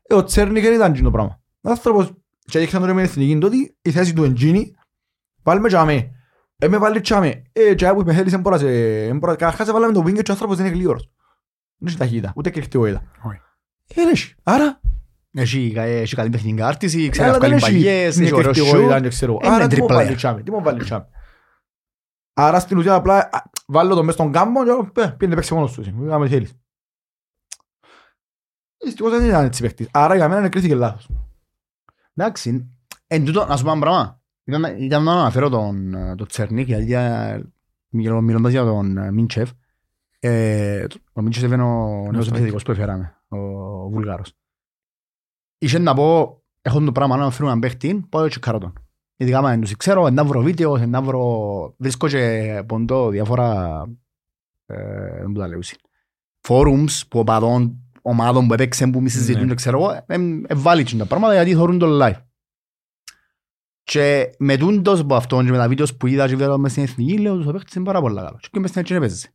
Ε, 0.02 0.16
ο 0.16 0.24
Τσέρνικ 0.24 0.64
δεν 0.64 0.74
ήταν 0.74 0.92
εκείνο 0.92 1.12
πράγμα. 1.12 1.42
Ο 1.62 1.70
άνθρωπος, 1.70 2.14
και 2.50 2.58
έδειξαν 2.58 2.82
τώρα 2.82 2.94
με 2.94 3.02
την 3.02 3.10
εθνική 3.10 3.38
τότε, 3.38 3.56
η 3.82 3.92
θέση 3.92 4.14
του 4.14 4.24
εντζίνη, 4.24 4.76
βάλουμε 5.44 5.68
και 5.70 5.78
αμέ. 5.78 6.12
Ε, 6.58 6.68
με 6.68 6.78
βάλει 6.78 7.02
και 7.02 7.14
αμέ. 7.14 7.42
Ε, 7.52 7.76
και 7.76 7.88
που 7.94 8.02
με 8.06 8.14
θέλεις, 8.14 8.32
δεν 8.32 8.40
μπορώ 8.42 8.56
να 8.56 8.62
σε... 8.62 8.68
δεν 9.08 9.18
μπορώ- 9.18 9.36
Καταρχάς 9.36 9.68
έβαλαμε 9.68 9.94
το 9.94 10.00
wing 10.00 10.14
και 10.14 10.32
ο 10.32 10.34
άνθρωπος 10.34 10.58
δεν 10.58 10.66
είναι 10.66 10.76
γλύωρος. 10.76 11.10
Δεν 11.78 11.88
έχει 11.88 11.98
ταχύτητα, 11.98 12.34
ούτε 12.36 12.50
κρυκτικότητα. 12.50 13.04
Όχι. 13.24 13.38
Ε, 13.88 13.94
δεν 13.94 14.10
έχει. 14.10 14.36
Άρα, 14.44 14.80
Έχει, 15.34 15.74
έχει 15.76 16.16
καλή 16.16 16.30
τεχνική 16.30 16.56
κάρτιση, 16.58 17.10
ξέρει 17.10 17.28
αλλά 17.30 17.38
να 17.38 17.40
δεν 17.48 17.50
βγάλει 17.50 17.64
έχει 17.64 17.74
παγιές, 17.74 18.16
την 18.16 18.24
έχει 18.24 18.34
ωραίο 18.34 18.52
κρυκτικότητα, 18.52 18.96
σου. 18.96 19.02
δεν 19.02 19.10
ξέρω. 19.10 19.38
Είναι 19.44 19.56
Άρα 19.56 19.68
τι 19.68 19.82
μου 19.82 19.86
triple 19.88 19.94
βάλει 19.94 20.12
A. 20.12 20.16
τσάμι, 20.16 20.44
τι 20.44 20.52
μου 20.52 20.62
βάλει 20.64 20.84
τσάμι. 20.84 21.06
Άρα 22.34 22.60
στην 22.60 22.78
ουσία 22.78 22.94
απλά 22.94 23.18
α, 23.18 23.44
βάλω 23.68 23.96
το 23.96 24.04
μες 24.04 24.14
στον 24.14 24.32
κάμπο 24.32 24.64
και 24.64 25.02
ε, 25.02 25.08
πήγαινε 25.08 25.36
παίξει 25.36 25.54
μόνος 25.54 25.72
του. 25.74 25.82
εσύ, 25.82 25.94
Κάμε 26.08 26.26
τι 26.28 26.32
θέλεις. 26.34 26.54
Δυστυχώς 28.84 29.12
δεν 29.12 29.28
ήταν 29.28 29.46
έτσι 29.46 29.62
παίκτης. 29.62 29.88
Άρα 29.92 30.16
για 30.16 30.30
μένα 30.30 30.50
κρίθηκε 30.50 30.76
λάθος. 30.76 31.10
Εντάξει. 32.20 32.72
Εν 33.08 33.26
τούτο, 33.26 33.46
να 33.46 33.58
σου 33.58 33.64
πω 33.64 33.72
ένα 33.72 33.80
πράγμα. 33.80 34.22
Ήταν, 34.44 34.82
ήταν 34.82 35.04
να 35.04 35.12
αναφέρω 35.12 35.50
τον, 35.50 35.94
ε, 35.94 36.16
τον 36.16 36.28
Τσέρνικ, 36.28 36.68
γιατί 36.68 36.94
ε, 36.94 37.42
μιλώ- 37.90 38.22
μιλώντας 38.22 38.52
για 38.52 38.64
τον 38.64 38.98
ε, 38.98 39.12
Μίντσεφ, 39.12 39.52
ε, 40.20 40.86
ο 41.14 41.22
Μίντσεφ 41.22 41.52
είναι 41.52 41.64
ο 41.64 42.10
νέος 42.12 42.26
Striker. 42.26 42.32
επιθετικός 42.32 42.64
που 42.64 42.72
έφεραμε, 42.72 43.22
ο 43.28 43.38
Βουλγάρος. 43.90 44.34
Είχε 45.58 45.80
να 45.80 45.94
πω, 45.94 46.42
έχω 46.62 46.82
το 46.82 46.92
πράγμα 46.92 47.18
να 47.18 47.30
φέρουμε 47.30 47.50
έναν 47.50 47.60
παίχτη, 47.60 48.06
πάω 48.10 48.24
και 48.24 48.30
τσεκάρω 48.30 48.58
τον. 48.58 48.74
Γιατί 49.16 49.34
άμα 49.34 49.50
δεν 49.50 49.62
τους 49.62 49.76
ξέρω, 49.78 50.10
να 50.10 50.26
βρω 50.26 50.42
βίντεος, 50.42 50.88
να 50.88 51.02
βρω... 51.02 51.76
Βρίσκω 51.78 52.08
και 52.08 52.64
ποντώ 52.66 53.10
διάφορα... 53.10 53.82
Ε, 54.66 55.20
δεν 55.20 55.32
μπορώ 55.32 55.44
να 55.44 55.48
λέω 55.48 55.58
εσύ. 55.60 55.78
Forums 56.48 57.02
που 57.10 57.20
οπαδών, 57.20 57.89
ομάδων 58.02 58.48
που 58.48 58.54
έπαιξαν, 58.54 58.92
που 58.92 59.02
μη 59.02 59.10
συζητούν, 59.10 59.42
Ναι. 59.42 59.48
δεν 59.48 59.56
ξέρω 59.56 59.78
εγώ, 59.80 59.92
ε, 59.92 60.04
ε, 60.48 60.56
βάλει 60.56 60.84
τα 60.84 61.06
πράγματα 61.06 61.34
γιατί 61.34 61.54
θεωρούν 61.54 61.80
το 61.80 62.06
live. 62.06 62.22
Και 63.84 64.30
με 64.40 64.58
τούντος 64.58 65.00
από 65.00 65.16
αυτόν 65.16 65.46
και 65.46 65.52
με 65.52 65.58
τα 65.58 65.68
βίντεος 65.68 65.96
που 65.98 66.08
είδα 66.08 66.28
και 66.28 66.36
βλέπω 66.36 66.58
μες 66.58 66.72
στην 66.72 66.84
εθνική, 66.84 67.18
λέω 67.18 67.36
τους 67.36 67.46
ο 67.48 67.52
παίχτης 67.52 67.76
είναι 67.76 67.86
πάρα 67.86 68.02
πολλά 68.02 68.22
καλός. 68.24 68.50
Και 68.52 68.60
μες 68.60 68.70
στην 68.70 68.82
έτσι 68.82 68.94
είναι 68.94 69.06
παίζει. 69.08 69.28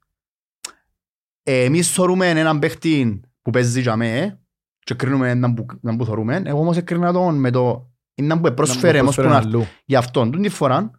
Ε, 1.43 1.65
Εμείς 1.65 1.91
θεωρούμε 1.91 2.29
έναν 2.31 2.59
παίχτη 2.59 3.21
που 3.43 3.51
παίζει 3.51 3.81
για 3.81 3.97
μέ 3.97 4.41
και 4.79 4.95
κρίνουμε 4.95 5.31
έναν 5.31 5.55
που, 5.55 5.67
έναν 5.83 5.97
που 5.97 6.05
θεωρούμε. 6.05 6.43
Εγώ 6.45 6.59
όμως 6.59 6.77
έκρινα 6.77 7.13
τον 7.13 7.35
με 7.39 7.51
το 7.51 7.91
έναν 8.15 8.41
που 8.41 8.55
πρόσφερε 8.55 9.01
όμως 9.01 9.15
που 9.17 9.23
να 9.23 9.37
έρθει. 9.37 9.47
αλλού. 9.49 9.65
Γι' 9.85 9.97
αυτόν 9.97 10.31
τον 10.31 10.43
τη 10.43 10.49
φορά 10.49 10.91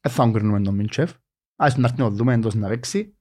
δεν 0.00 0.12
θα 0.12 0.22
τον 0.22 0.32
κρίνουμε 0.32 0.60
τον 0.60 0.74
Μίλτσεφ. 0.74 1.12
Ας 1.56 1.76
να 1.76 1.86
έρθει 1.88 2.00
να 2.00 2.08
το 2.08 2.14
δούμε 2.14 2.34
εντός 2.34 2.54
να 2.54 2.68
παίξει. 2.68 3.16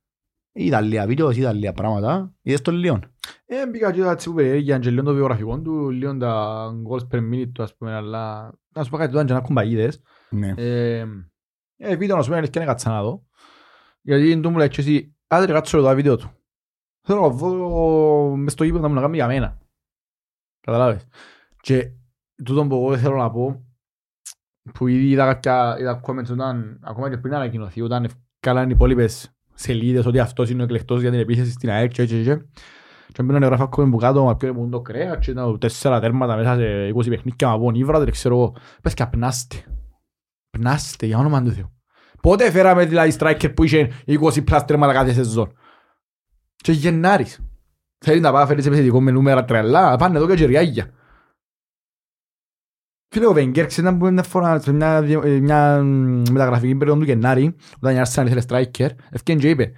Είδα 0.53 0.81
λίγα 0.81 1.05
βίντεο, 1.05 1.31
είδα 1.31 1.53
λίγα 1.53 1.73
πράγματα. 1.73 2.33
Είδες 2.41 2.61
τον 2.61 2.75
Λιόν; 2.75 3.13
Ε, 3.45 3.67
μπήκα 3.67 3.91
και 3.91 3.99
είδα 3.99 4.11
έτσι 4.11 4.29
που 4.29 4.35
περιέργεια 4.35 4.79
και 4.79 4.89
λίγο 4.89 5.03
το 5.03 5.13
βιογραφικό 5.13 5.61
του, 5.61 5.89
λίγο 5.89 6.17
τα 6.17 6.65
goals 6.89 7.07
per 7.11 7.19
minute 7.19 7.51
του 7.53 7.63
ας 7.63 7.75
πούμε, 7.75 7.93
αλλά 7.93 8.53
να 8.73 8.83
σου 8.83 8.89
πω 8.89 8.97
κάτι 8.97 9.11
τώρα 9.11 9.25
και 9.25 9.33
να 9.33 9.39
έχουν 9.39 9.55
παγίδες. 9.55 10.01
Ναι. 10.29 10.53
Ε, 10.57 11.05
ε, 11.77 11.95
βίντεο 11.95 12.15
να 12.15 12.21
σου 12.21 12.29
πω 12.29 12.37
είναι 12.37 12.47
και 12.47 12.59
να 12.59 12.65
κάτσα 12.65 12.89
να 12.89 13.03
δω. 13.03 13.25
Γιατί 14.01 14.39
του 14.39 14.49
μου 14.49 14.57
λέει 14.57 14.67
και 14.67 14.81
εσύ, 14.81 15.15
άντε 15.27 15.45
ρε 15.45 15.53
κάτσω 15.53 15.81
το 15.81 15.95
βίντεο 15.95 16.17
του. 16.17 16.31
Θέλω 17.01 17.21
να 17.21 17.27
δω 17.27 18.35
μες 18.35 18.51
στο 18.51 18.63
γήπεδο 18.63 18.81
να 18.81 18.87
μου 18.87 18.93
να 18.93 19.01
κάνει 19.01 19.15
για 19.15 19.27
μένα. 19.27 19.59
Καταλάβες. 20.61 21.07
Και 21.61 21.91
τούτο 22.43 22.67
που 22.67 22.75
εγώ 22.75 22.97
θέλω 22.97 23.15
να 23.15 23.31
πω, 23.31 23.65
που 24.73 24.87
ήδη 24.87 25.09
είδα 25.09 25.25
κάποια 25.25 25.75
είδα 25.79 26.01
comments 26.03 26.31
όταν, 26.31 26.79
ακόμα 26.83 27.09
και 27.09 27.17
πριν 27.17 27.33
ανακοινωθεί, 27.33 27.81
όταν 27.81 28.09
καλά 28.39 28.63
οι 28.65 28.69
υπόλοιπες 28.69 29.35
σελίδες 29.53 30.05
ότι 30.05 30.19
αυτός 30.19 30.49
είναι 30.49 30.61
ο 30.61 30.63
εκλεκτός 30.63 31.01
για 31.01 31.11
την 31.11 31.19
επίθεση 31.19 31.51
στην 31.51 31.69
ΑΕΚ 31.69 31.91
και 31.91 32.05
και 32.05 32.23
και. 32.23 32.41
Και 33.13 33.23
μπαίνουν 33.23 33.43
γράφω 33.43 33.63
ακόμα 33.63 33.89
που 33.89 33.97
κάτω, 33.97 34.23
μα 34.23 34.35
ποιο 34.35 34.49
είναι 34.49 34.69
το 34.69 34.81
κρέας 34.81 35.25
και 35.25 35.31
ήταν 35.31 35.59
τέσσερα 35.59 35.99
τέρματα 35.99 36.35
μέσα 36.35 36.55
σε 36.55 36.91
20 36.95 37.09
παιχνίκια 37.09 37.47
μα 37.47 37.59
πόν 37.59 37.75
ύβρα, 37.75 37.99
δεν 37.99 38.11
ξέρω 38.11 38.35
εγώ. 38.35 38.55
Πες 38.81 38.93
και 38.93 39.03
απνάστε. 39.03 39.55
Πνάστε, 40.49 41.05
για 41.05 41.17
όνομα 41.17 41.43
του 41.43 41.51
Θεού. 41.51 41.71
Πότε 42.21 42.51
φέραμε 42.51 42.85
δηλαδή 42.85 43.15
striker 43.19 43.55
που 43.55 43.63
είχε 43.63 43.91
20 44.07 44.43
πλάς 44.43 44.65
τέρματα 44.65 44.93
κάθε 44.93 45.13
σεζόν; 45.13 45.53
Και 46.55 46.71
Γενάρης. 46.71 47.39
Θέλει 47.97 48.19
να 48.19 48.31
πάει 48.31 48.41
να 48.41 48.47
φέρει 48.47 48.61
σε 48.61 48.67
επιθετικό 48.67 49.01
με 49.01 49.11
νούμερα 49.11 49.45
τρελά, 49.45 49.95
πάνε 49.95 50.17
εδώ 50.17 50.27
και 50.27 50.33
γεριάγια. 50.33 50.91
Φίλε, 53.13 53.27
ο 53.27 53.33
Βενγκέρ 53.33 53.65
ξέρεις 53.65 53.91
να 53.91 54.11
μια 54.11 54.23
φορά 54.23 54.59
σε 54.59 54.71
μια, 54.71 55.01
μια 55.41 55.81
μεταγραφική 56.31 56.75
περίοδο 56.75 56.99
του 56.99 57.05
Γενάρη, 57.05 57.55
όταν 57.81 57.95
η 57.95 58.01
Arsenal 58.05 58.25
ήθελε 58.25 58.41
striker, 58.47 58.87
ευκέν 59.09 59.37
και 59.37 59.49
είπε, 59.49 59.71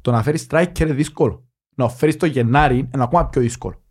το 0.00 0.10
να 0.10 0.22
φέρεις 0.22 0.46
striker 0.50 0.78
είναι 0.80 0.92
δύσκολο. 0.92 1.48
Να 1.74 1.88
φέρεις 1.88 2.16
το 2.16 2.26
Γενάρη 2.26 2.76
είναι 2.76 3.02
ακόμα 3.02 3.26
πιο 3.26 3.40
δύσκολο. 3.40 3.82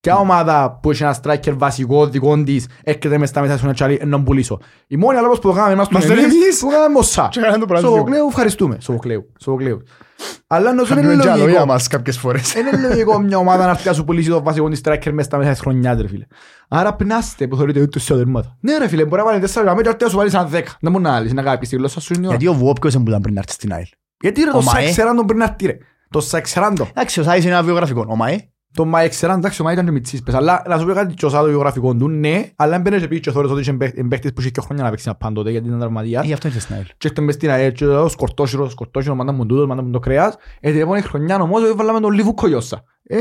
Ποια 0.00 0.16
ομάδα 0.16 0.78
που 0.82 0.90
έχει 0.90 1.02
ένα 1.02 1.16
striker 1.22 1.54
βασικό 1.56 2.06
δικό 2.06 2.42
της 2.42 2.66
έρχεται 2.82 3.18
μες 3.18 3.28
στα 3.28 3.40
μέσα 3.40 3.58
σου 3.58 3.66
να 3.66 3.72
τσάρει 3.72 4.02
να 4.06 4.22
πουλήσω. 4.22 4.60
Η 4.86 4.96
μόνη 4.96 5.18
αλλά 5.18 5.28
που 5.28 5.38
το 5.38 5.52
κάναμε 5.52 5.72
εμάς 5.72 5.88
Μας 5.88 6.06
τον 6.06 6.14
το 6.16 6.20
εμείς 6.22 6.34
εμείς. 6.34 6.58
που 6.58 6.68
κάναμε 6.68 6.94
μοσά. 6.94 7.28
Και 7.30 7.38
έκαναν 7.38 7.60
το 7.60 7.66
πράσινο. 7.66 7.90
Σοβοκλέου 7.90 8.26
ευχαριστούμε. 8.28 8.78
Σοβοκλέου. 8.80 9.82
Σοβοκλέου. 10.20 10.44
Αλλά 10.46 10.72
νομίζω 10.72 10.92
είναι 10.92 11.00
Καμπιόν 11.02 11.20
και 11.20 11.28
άλλο 11.28 11.36
για 11.36 11.46
λογικό. 11.46 11.66
μας 11.66 11.88
κάποιες 11.88 12.18
φορές. 12.18 12.54
Είναι 12.54 12.88
λογικό 12.88 13.20
μια 13.20 13.38
ομάδα 13.38 13.64
να 13.64 13.70
έρθει 13.70 13.88
να 13.88 13.92
σου 13.92 14.04
πουλήσει 14.04 14.28
το 14.28 14.42
βασικό 14.42 14.68
της 14.68 14.80
striker 14.84 15.10
μέσα 15.10 15.28
στα 15.28 15.38
μέσα 15.38 15.50
της 15.50 15.60
χρονιάς 15.60 16.00
ρε 16.00 16.08
φίλε. 16.08 16.26
Άρα 16.68 16.94
πνάστε 16.94 17.46
που 17.46 17.56
θεωρείτε 17.56 17.80
ούτε 17.80 17.98
σε 17.98 18.12
οδερμάτα. 18.12 18.56
Ναι 18.60 18.78
ρε 18.78 18.88
φίλε, 18.88 19.04
μπορεί 19.04 19.22
να 19.22 19.28
βάλει 19.28 19.40
τέσσερα 19.40 19.64
γραμμές 19.64 19.82
και 19.82 19.88
έρθει 19.88 20.04
να 20.04 20.10
σου 20.10 20.16
βάλεις 20.16 20.32
σαν 20.32 20.48
δέκα. 20.48 20.72
Δεν 20.80 20.92
μπορεί 20.92 21.04
να 21.04 21.14
άλλεις, 21.14 21.32
να 21.32 21.42
κάνει 21.42 21.58
τη 21.58 21.76
γλώσσα 21.76 22.00
σου 22.00 22.12
είναι 22.12 22.22
η 22.22 22.26
ώρα. 22.26 22.36
Γιατί 22.36 22.56
ο 22.56 22.58
Βουό 22.58 22.72
ποιος 22.72 22.94
είναι 22.94 23.02
που 23.02 23.08
ήταν 23.08 23.20
πριν 23.22 23.34
να 23.34 23.40
έρθει 23.40 23.52
στην 23.52 23.72
ΑΕΛ. 23.72 23.86
Γιατί 24.20 24.42
ρε 24.42 24.50
Ο 24.50 24.52
το 24.52 24.62
Μαέ; 24.62 24.84
Σαξεράντο 24.84 25.24
πριν 25.24 25.38
να 25.38 25.44
έρθει 25.44 25.66
ρε. 25.66 25.76
Το 26.10 26.20
Σαξεράντο. 26.20 26.86
Εντάξει, 26.90 27.20
ο 27.20 27.22
Σάις 27.22 27.44
είναι 27.44 27.52
ένα 27.52 27.62
βιογραφικό. 27.62 28.06
Ο 28.08 28.16
Μαέ; 28.16 28.49
Το 28.74 28.84
Μαεξεράντο, 28.84 29.38
εντάξει 29.38 29.60
ο 29.60 29.64
Μαέ 29.64 29.72
ήταν 29.74 29.84
και 29.84 29.90
μητσής 29.90 30.22
πες. 30.22 30.34
Αλλά 30.34 30.62
να 30.68 30.78
σου 30.78 30.86
πω 30.86 30.92
κάτι 30.92 31.14
και 31.14 31.26
ο 31.26 31.28
Σάδο 31.28 31.48
βιογραφικό 31.48 31.94
του, 31.94 32.08
ναι, 32.08 32.50
αλλά 32.56 32.76
έμπαινε 32.76 32.98
και 32.98 33.08
πήγε 33.08 33.20
και 33.20 33.30
θόρες 33.30 33.50
ότι 33.50 33.60
είχε 33.60 33.72
παίχ- 33.72 34.04
παίχτες 34.08 34.32
που 34.32 34.40
είχε 34.40 34.50
και 34.50 34.60
χρόνια 34.60 34.84
να 34.84 34.90
παίξει 34.90 35.10
πάντοτε 35.18 35.50
γιατί 35.50 35.66
ήταν 35.66 35.78
Ε, 35.78 35.80
τραυματίας. 35.80 36.24
Γι' 36.26 36.32
αυτό 36.32 36.46
ήρθε 36.48 36.60
στην 36.60 36.74
ΑΕΛ. 36.74 36.84
Και 36.84 36.94
έρχεται 37.02 37.20
μες 37.20 37.34
στην 37.34 37.50
ΑΕΛ 37.50 37.72
και 37.72 37.86
λέω 37.86 38.08
σκορτόσυρο, 38.08 38.68
σκορτόσυρο, 38.68 39.14
μάνα 39.14 39.32
μου 39.32 39.46
τούτος, 39.46 39.66
μάνα 39.66 39.82
μου 39.82 39.90
το 39.90 39.98
κρέας. 39.98 40.34
Ε, 40.60 40.70
την 40.70 40.80
επόμενη 40.80 41.02
χρονιά 41.02 41.40
όμως 41.40 41.62
έβαλαμε 41.68 42.00
τον 42.00 42.12
Λίβου 42.12 42.34
Κογιώσα. 42.34 42.82
Ε, 43.02 43.16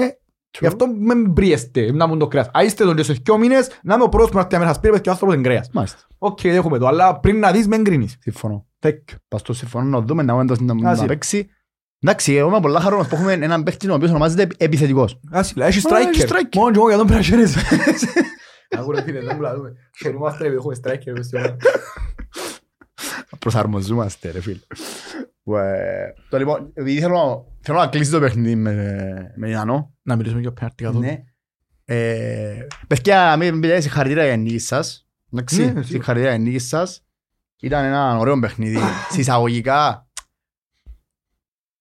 γι' 0.60 0.68
αυτό 0.68 0.86
με 1.00 1.16
μπριέστε 1.16 1.92
να 1.92 2.08
μου 2.08 2.18
το 2.18 2.28
κρέας. 2.28 2.48
Α, 2.58 2.64
είστε 2.64 2.84
τον 2.84 2.96
και 2.96 3.04
σε 3.04 3.14
δυο 3.14 3.38
μήνες 3.38 3.70
να 3.84 3.94
είμαι 3.96 4.04
ο 4.04 4.10
πρώτος 4.10 4.30
που 4.30 4.36
να 4.36 4.42
έρθει 4.42 4.54
να 4.54 4.60
με 4.60 4.66
σας 4.66 4.80
πει 4.80 4.90
πες 4.90 5.02
και 5.02 5.10
ο 5.10 5.12
άνθρωπος 5.12 5.36
είναι 5.36 5.44
κρέας. 5.48 5.70
Μάλιστα. 5.74 5.98
Οκ, 6.18 6.40
δέχομαι 6.42 6.78
το, 6.78 6.88
αλλά 6.88 7.20
πριν 7.20 7.40
να 7.40 7.52
δεις 7.52 7.68
με 7.68 7.76
εγκρίνεις. 7.76 8.16
Συμφωνώ. 8.20 8.66
Τέκ. 8.80 9.10
Πας 9.28 9.42
το 9.42 9.54
συμφωνώ 9.54 9.86
να 9.86 10.02
δούμε 10.02 10.24
να 10.24 10.34
δούμε 10.46 10.56
να- 10.60 10.74
να 10.74 10.90
Άσυ. 10.90 11.02
να 11.02 11.08
παίξει. 11.08 11.50
Εντάξει, 12.02 12.34
εγώ 12.34 12.48
είμαι 12.50 12.60
πολλά 12.60 12.80
χαρούμενος 12.80 13.08
που 13.10 13.16
έχουμε 13.16 13.34
έναν 13.34 13.64
παίχτη 13.64 13.90
ο 13.90 13.94
οποίος 13.94 14.10
ονομάζεται 14.10 14.48
επιθετικός. 14.58 15.20
Άσυλα, 15.32 15.66
έχει 15.66 15.94
Α, 15.94 15.98
έχει 15.98 16.22
striker. 16.24 16.30
striker. 16.30 16.56
Μόνο 16.56 16.72
και 16.72 16.78
εγώ 16.78 16.88
για 16.88 16.98
τον 16.98 17.08
πρέπει 17.08 17.22
να 17.24 17.26
χαίρεσαι. 17.28 17.60
Άκου 18.78 18.92
ρε 18.92 19.02
φίλε, 19.02 19.20
δεν 19.20 19.32
μου 19.36 19.42
λαδούμε. 19.42 19.74
Χαιρούμαστε 20.02 20.44
επειδή 20.44 20.56
έχουμε 20.58 20.76
striker 20.84 21.12
μες 21.16 21.26
στην 21.26 21.38
ομάδα. 21.38 21.56
Προσαρμοζόμαστε 23.40 24.32
ρε 24.32 24.42
φίλε. 24.42 24.60
Ε, 25.44 26.14
Το 26.30 26.38
λοιπόν, 26.38 26.72
επειδή 26.74 27.00
θέλω 27.00 27.46
θέλω 27.62 27.78
να 27.78 27.88
κλείσει 27.88 28.12
το 28.12 28.20
παιχνίδι 28.20 28.56
με 28.56 28.74
με 29.36 29.50
Ιαννό. 29.50 29.94
Να 30.02 30.16
μιλήσουμε 30.16 30.42
για 30.42 30.52
πέναρτη 30.54 30.84
καθόλου. 30.84 31.04
Ναι. 31.04 31.24
Ε, 31.86 32.68
Παιδιά, 32.88 33.36
μην 33.38 33.60
πείτε 33.60 33.80
συγχαρητήρια 33.80 34.26
για 34.26 34.38
νίκη 34.38 34.60
σας. 34.60 35.08
Ναι, 35.30 35.40
Εντάξει, 35.40 35.56
σίγουρα. 35.64 35.84
συγχαρητήρια 35.84 36.36
για 36.36 36.44
νίκη 36.46 36.60
σας. 36.60 37.04
Ήταν 37.62 37.84
ένα 37.86 38.18
ωραίο 38.18 38.40
παιχνίδι. 38.40 38.78
Συσσαγωγικά, 39.14 40.09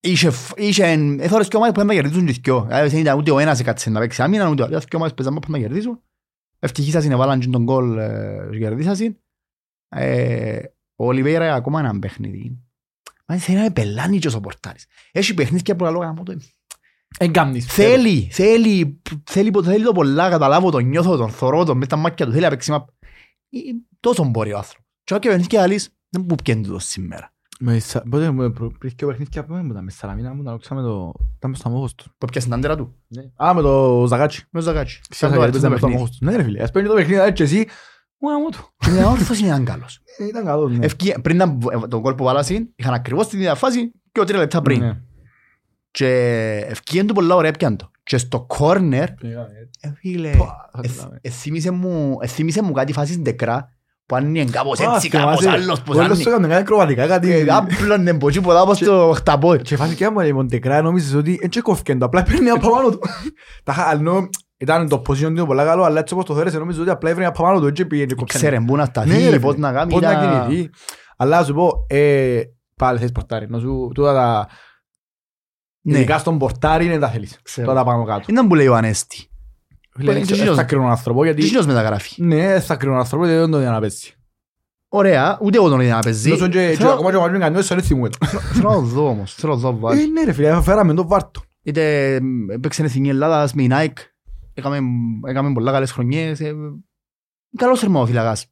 είχε, 0.01 0.31
φ- 0.31 0.59
είχε, 0.59 0.85
έθωρες 1.19 1.49
και 1.49 1.57
ομάδες 1.57 1.75
που 1.75 1.81
έπρεπε 1.81 1.85
να 1.85 1.95
κερδίσουν 1.95 2.27
τις 2.27 2.37
δυο. 2.39 2.65
Δηλαδή 2.67 2.89
δεν 2.89 3.01
ήταν 3.01 3.19
ούτε 3.19 3.31
ο 3.31 3.39
ένας 3.39 3.61
έκατσε 3.61 3.91
να 3.91 4.01
παίξει 4.01 4.23
άμυνα, 4.23 4.49
ούτε 4.49 4.63
ο 4.63 4.65
άλλος. 4.65 4.85
Και 4.85 4.97
ομάδες 4.97 5.15
που 5.15 5.23
έπρεπε 5.23 5.49
να 5.49 5.59
κερδίσουν. 5.59 6.03
Ευτυχής 6.59 7.05
είναι 7.05 7.17
βάλαν 7.17 7.41
και 7.41 7.47
τον 7.47 7.63
γκολ 7.63 7.99
ε, 7.99 8.49
και 8.51 8.59
κερδίσασαν. 8.59 9.19
Ε, 9.89 10.61
Ο 10.97 11.07
Ολιβέιρα 11.07 11.55
ακόμα 11.55 11.81
έναν 11.81 11.99
παιχνίδι. 11.99 12.59
Μα 13.27 13.37
θέλει 13.37 13.57
να 13.57 13.63
με 13.63 13.71
πελάνει 13.71 14.19
και 14.19 14.29
ο 14.37 14.41
πορτάρης. 14.41 14.87
Έχει 15.13 15.35
παιχνίδια 15.35 15.77
που 15.77 15.85
λέω 15.85 15.99
γάμο 15.99 16.23
το 16.23 16.37
Εν 17.19 17.33
κάμνεις. 17.33 17.67
Θέλει, 17.67 18.29
θέλει, 18.33 19.01
θέλει, 19.25 19.51
θέλει 19.63 19.85
το 19.85 19.93
πολλά, 19.93 20.31
καταλάβω, 20.31 20.71
τον 20.71 20.85
νιώθω, 20.85 21.17
τον 21.17 21.31
θωρώ, 21.31 21.65
τον 21.65 21.77
μες 21.77 21.89
τα 21.89 21.97
μάτια 21.97 22.27
του, 22.27 22.33
θέλει 22.33 22.43
να 22.45 22.51
παίξει 22.51 22.71
μα... 22.71 22.87
Ε, 23.51 23.59
Τόσο 24.01 24.25
μπορεί 24.25 24.53
ο 24.53 24.57
άνθρωπος. 24.57 24.87
Και 25.05 25.15
ό,τι 25.15 25.29
παίρνεις 25.29 25.47
και 25.47 25.61
άλλης, 25.61 25.89
δεν 26.09 26.27
μου 26.29 26.35
πιένει 26.45 26.63
τούτο 26.63 26.79
σήμερα. 26.79 27.33
Με 27.61 27.79
σα- 27.79 28.01
Πότε 28.03 28.31
μου 28.31 28.53
προ- 28.53 28.79
πριν 28.79 28.95
και 28.95 29.05
ο 29.05 29.09
παιχνίδι 29.09 29.43
που 29.43 29.53
ήταν 29.71 29.85
με 29.85 29.91
Σαλαμίνα 29.91 30.35
μου, 30.35 30.43
τα 30.43 30.51
λόξαμε 30.51 30.83
το... 30.83 31.13
Ήταν 31.37 31.51
μες 31.51 31.59
στο 31.59 31.69
αμόχος 31.69 31.95
του. 31.95 32.05
Που 32.19 32.27
πιάσες 32.27 32.45
την 32.45 32.59
άντερα 32.59 32.77
του; 32.77 32.95
Α, 33.37 33.55
με 33.55 33.63
το 33.63 34.05
Ζαγάτσι. 34.09 34.45
Με 34.51 34.61
το 34.61 34.67
ζαγάτσι. 34.67 35.01
Ξέρεις, 35.09 35.19
Σαν 35.19 35.31
το 35.31 35.37
γιατί 35.37 35.57
άρεσε 35.57 35.61
το 35.61 35.67
ήταν 35.67 35.71
μες 35.71 35.79
στο 35.79 35.87
παιχνίδι. 35.87 36.03
αμόχος 36.03 36.19
του. 36.19 36.25
Ναι 36.25 36.37
ρε 36.37 36.43
φίλε, 36.43 36.63
ας 36.63 36.71
παίρνει 36.71 36.89
το 36.89 36.95
παιχνίδι 36.95 37.21
έτσι 37.21 37.43
εσύ. 37.43 37.67
Μου 38.21 38.29
γάμο 38.31 38.49
του. 38.49 38.69
Και 38.79 38.91
μια 38.91 39.09
όρθος 39.09 39.39
είναι 39.39 39.49
έναν 39.49 39.65
καλός. 39.65 40.01
Ε, 40.19 40.25
Ήταν 40.27 40.45
καλός, 40.45 40.79
ναι. 40.79 40.85
Ευκεί- 40.85 41.21
Πριν 41.21 41.37
να- 41.37 41.59
ε, 41.85 41.87
τον 41.89 42.01
γκολ 42.01 42.15
που 42.15 42.25
βάλασαν, 42.25 42.73
είχαν 42.77 42.95
ακριβώς 42.95 43.29
την 43.29 43.39
ίδια 43.39 43.55
φάση 43.55 43.93
και 44.13 44.21
ο 44.21 44.25
τρία 44.25 44.39
λεπτά 44.39 44.63
πριν. 44.63 44.81
Ναι. 44.81 45.01
Και 45.91 46.07
ευκήγεν 46.69 47.07
του 47.07 47.15
πολλά 47.15 47.35
ωραία 47.35 47.51
πιάν 47.53 47.77
το. 47.77 47.91
Και 48.03 48.19
στο 48.19 48.41
κόρνερ, 48.45 49.09
ε, 49.81 49.93
φίλε, 49.97 50.31
Πα, 50.31 50.71
θα 50.73 50.81
ε, 50.83 50.89
θέλαμε. 50.89 51.19
ε, 51.21 51.31
θύμισε 51.31 51.71
μου- 51.71 52.17
ε, 52.21 52.27
θύμισε 52.27 52.63
μου 52.63 52.73
κάτι 52.73 52.93
φάσεις 52.93 53.19
ντεκρά, 53.19 53.77
που 54.09 54.17
ανοίγει 54.17 54.51
κάπως 54.51 54.81
Α, 54.81 54.93
έτσι, 54.95 55.09
κάπως 55.09 55.39
θυμάσαι. 55.41 55.63
άλλος, 55.63 55.83
πως 55.83 55.97
Ο 55.97 55.99
άλλος 55.99 56.11
ανοίγει. 56.11 56.25
το 56.25 56.31
έκανε 56.31 56.47
κάτι 56.49 56.61
ακροβατικά, 56.61 57.07
κάτι... 57.07 57.33
Ε, 57.33 57.47
Άπλωνε 57.51 58.15
ποτσί 58.15 58.41
που 58.41 58.53
δάπω 58.53 58.75
στο 58.75 59.13
χταπό. 59.17 59.57
Και 59.57 59.77
φάση 59.77 59.95
και 59.95 60.05
άμα 60.05 60.27
η 60.27 60.33
Μοντεκρά 60.33 60.83
νόμιζες 60.83 61.15
ότι 61.15 61.37
δεν 61.41 61.51
τσεκόφκεν 61.51 61.99
το, 61.99 62.05
απλά 62.05 62.23
παίρνει 62.23 62.51
από 62.51 62.71
πάνω 62.71 62.91
του. 62.91 62.99
Τα 63.65 63.73
είχα- 63.73 63.93
ενώ 63.93 64.29
ήταν 64.57 64.89
το 64.89 65.03
position 65.09 65.33
του 65.37 65.47
πολύ 65.47 65.63
καλό, 65.63 65.83
αλλά 65.83 66.01
έτσι 66.01 66.15
όπως 66.15 66.27
το 66.27 66.35
θέλεσαι 66.35 66.59
νόμιζες 66.59 66.81
ότι 66.81 66.91
απλά 66.91 67.11
έπαιρνε 67.11 67.29
από 67.29 67.43
πάνω 67.43 67.61
του, 67.61 67.67
έτσι 67.67 67.85
πήγαινε 67.87 68.07
και 68.07 68.15
κόφκεν. 68.15 68.41
Ξέρε 68.41 68.61
πού 68.61 68.77
να 68.77 68.83
Ναι, 68.83 68.85
σταθεί, 68.89 69.29
ρε, 69.31 69.39
πώς 69.39 69.55
φίλε. 69.55 69.67
να 69.67 69.73
κάνει. 69.73 69.93
Πώς 69.93 70.01
να 70.03 70.13
ήταν- 70.13 70.49
κινηθεί. 70.49 70.71
Αλλά 71.17 71.39
να 71.39 71.45
σου 71.45 71.55
πω, 71.55 71.71
ε, 71.89 72.41
πάλι 72.77 72.99
θες 72.99 73.13
πορτάρι. 73.13 73.47
Να 73.51 73.59
σου, 73.59 73.91
τούτα 73.95 74.13
τα... 74.15 74.49
Ναι, 75.81 75.97
Ειδικά 75.99 76.19
στον 76.19 76.39
πορτάρι 76.39 76.85
είναι 76.85 76.99
τα 76.99 77.09
θέλεις. 77.09 77.39
Ξέρω. 77.43 77.67
Τώρα 77.67 77.85
πάνω 77.85 78.05
κάτω. 78.05 78.25
ήταν 78.29 78.49
που 78.49 78.55
λέει 78.55 78.67
ο 78.67 78.75
Ανέστη. 78.75 79.17
Φίλε, 79.17 79.27
και 79.27 79.27
δεν 79.29 79.77
εκείνος- 79.77 79.88
θα 80.55 80.65
κρίνω 80.65 80.87
άνθρωπο, 80.89 81.21
Τι 81.21 81.27
γιατί... 81.27 81.43
συνός 81.43 81.67
μεταγράφει. 81.67 82.23
Ναι, 82.23 82.37
δεν 82.47 82.61
θα 82.63 82.77
κρίνω 82.77 82.97
άνθρωπο, 82.97 83.25
γιατί 83.25 83.41
δεν 83.41 83.51
το 83.51 83.59
δίνω 83.59 83.71
να 83.71 83.81
παίζει. 83.81 84.13
Ωραία, 84.91 85.39
ούτε 85.43 85.57
εγώ 85.57 85.69
τον 85.69 85.81
είδα 85.81 85.95
να 85.95 86.01
παίζει. 86.03 86.31
Δώσον 86.31 86.51
και- 86.51 86.71
και 86.71 86.77
Θέλω 86.77 86.91
ακόμα 86.91 87.11
και 87.11 87.17
ο 87.17 87.21
Μαρίνο 87.21 87.39
Κανιώσης 87.39 87.69
δεν 87.69 87.83
θυμούμαι 87.83 88.09
το. 88.09 88.27
θέλω 88.27 88.69
να 88.69 88.75
το 88.75 88.81
δω 88.81 89.09
όμως, 89.09 89.35
θέλω 89.35 89.55
να 89.55 89.61
το 89.61 89.71
δω 89.71 89.77
Ε, 89.77 89.81
βάλει. 89.81 90.11
ναι 90.11 90.25
ρε 90.25 90.33
φίλε, 90.33 90.63
φέραμε 90.63 90.95
το 90.95 91.07
βάρτο. 91.09 91.43
Είτε 91.63 92.19
μ, 92.23 92.51
έπαιξε 92.51 92.83
εθνική 92.85 93.09
Ελλάδας 93.09 93.53
με 93.55 93.63
η 93.63 93.69
Nike, 93.73 93.99
έκαμε, 94.55 94.79
έκαμε 95.29 95.53
πολλά 95.53 95.73
καλές 95.73 95.93
χρονιές. 95.93 96.41
ε, 96.41 96.55
Καλός 97.57 97.81
θερμοφυλακάς. 97.81 98.47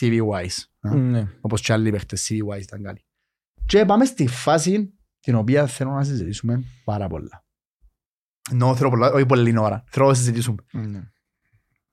CV-wise. 0.00 0.64
α. 0.80 0.94
Ναι. 0.94 1.28
όπως 1.40 1.60
και 1.60 1.72
άλλοι 1.72 1.90
παίχτες 1.90 2.28
CV-wise 2.30 2.60
ήταν 2.62 2.82
καλοί. 2.82 3.04
Και 3.66 3.84
πάμε 3.84 4.04
στη 4.04 4.26
φάση 4.26 4.92
την 5.20 5.34
οποία 5.34 5.66
θέλω 5.66 5.90
να 5.90 6.04
συζητήσουμε 6.04 6.62
πάρα 6.84 7.08
πολλά. 7.08 7.44
Ενώ 8.50 8.76
θέλω 8.76 8.90
πολλά, 8.90 9.12
όχι 9.12 9.26
πολύ 9.26 9.58
ώρα, 9.58 9.84
θέλω 9.86 10.06
να 10.06 10.14
συζητήσουμε. 10.14 10.64
Ναι. 10.72 11.02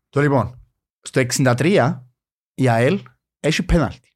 Το 0.10 0.21
λοιπόν, 0.21 0.67
στο 1.01 1.21
63 1.33 1.99
η 2.53 2.69
ΑΕΛ 2.69 3.01
έχει 3.39 3.63
πέναλτι. 3.63 4.12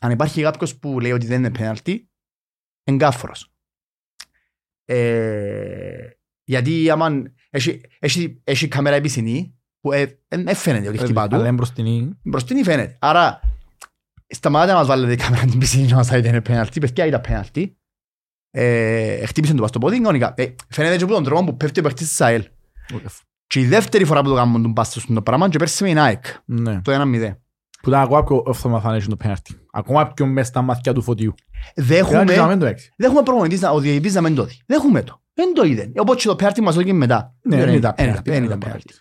Αν 0.00 0.10
υπάρχει 0.10 0.42
κάποιος 0.42 0.76
που 0.76 1.00
λέει 1.00 1.12
ότι 1.12 1.26
δεν 1.26 1.38
είναι 1.38 1.50
πέναλτι, 1.50 2.10
εγκάφορος. 2.82 3.52
Ε, 4.84 6.08
γιατί 6.44 6.90
άμα 6.90 7.22
έχει, 7.50 7.80
έχει, 7.98 8.40
έχει 8.44 8.68
κάμερα 8.68 8.96
επισυνή 8.96 9.58
που 9.80 9.92
ε, 9.92 10.18
δεν 10.28 10.54
φαίνεται 10.54 10.88
ότι 10.88 10.98
χτυπά 10.98 11.28
του. 11.28 11.34
Αλλά 11.34 11.46
είναι 11.46 11.56
μπροστινή. 11.56 12.18
Μπροστινή 12.22 12.62
φαίνεται. 12.62 12.96
Άρα, 13.00 13.40
σταματάτε 14.26 14.72
να 14.72 14.78
μας 14.78 14.86
βάλετε 14.86 15.12
η 15.12 15.16
κάμερα 15.16 15.44
την 15.44 15.58
πισίνη 15.58 15.86
να 15.86 15.96
μας 15.96 16.06
θα 16.06 16.16
είναι 16.16 16.40
πέναλτι. 16.40 16.80
Παιδιά 16.80 17.06
ήταν 17.06 17.20
πέναλτι. 17.20 17.78
Ε, 18.56 19.26
χτύπησε 19.26 19.54
το 19.54 19.60
πας 19.60 19.68
στο 19.70 19.78
πόδι, 19.78 19.96
κανονικά. 19.96 20.34
Ε, 20.36 20.46
φαίνεται 20.68 20.96
και 20.96 21.04
από 21.04 21.12
τον 21.12 21.24
τρόπο 21.24 21.44
που 21.44 21.56
πέφτει 21.56 21.80
ο 21.80 21.82
παίχτης 21.82 22.08
της 22.08 22.20
ΑΕΛ. 22.20 22.44
Και 23.46 23.60
η 23.60 23.66
δεύτερη 23.66 24.04
φορά 24.04 24.22
που 24.22 24.28
το 24.28 24.34
κάνουμε 24.34 24.60
τον 24.60 24.72
πάστο 24.72 25.00
στον 25.00 25.22
πράγμα 25.22 25.48
και 25.48 25.58
πέρσι 25.58 25.82
με 25.84 25.90
η 25.90 25.94
Nike. 25.96 26.28
Ναι. 26.44 26.80
Το 26.82 26.92
1-0. 26.92 27.36
Που 27.82 27.88
ήταν 27.90 28.02
ακόμα 28.02 28.24
πιο 28.24 28.42
οφθομαθανές 28.46 29.06
το 29.06 29.16
πέναρτι. 29.16 29.54
Ακόμα 29.72 30.12
πιο 30.12 30.26
μέσα 30.26 30.48
στα 30.48 30.62
μαθιά 30.62 30.92
του 30.92 31.02
φωτιού. 31.02 31.34
Δεν 31.74 32.04
Ήταν 32.06 32.26
και 32.26 32.32
να 32.32 32.32
έχουμε, 32.32 32.48
μην 32.48 32.58
το 32.58 32.66
έξι. 32.66 32.92
δεν 32.96 33.06
έχουμε 33.08 33.22
προπονητής 33.22 33.60
να- 33.60 33.70
ο 33.70 33.78
διαιτητής 33.80 34.14
να 34.14 34.20
μην 34.20 34.34
το 34.34 34.44
δει. 34.44 34.60
Δεν 34.66 34.78
έχουμε 34.78 35.02
το. 35.02 35.20
Δεν 35.34 35.54
το 35.54 35.62
είδε. 35.64 35.92
Οπότε 35.96 36.20
και 36.20 36.26
το 36.28 36.36
πέναλτι 36.36 36.60
μας 36.62 36.74
το 36.74 36.80
έγινε 36.80 36.96
μετά. 36.98 37.34
Ναι, 37.42 37.56
Δεν 37.56 37.64
δεν 37.66 37.74
ήταν 37.74 37.78
ήταν 37.78 37.94
πέναλτι, 37.94 38.22
πέναρτι. 38.22 38.30
δεν 38.30 38.44
ήταν 38.44 38.58
πέναλτι. 38.58 38.94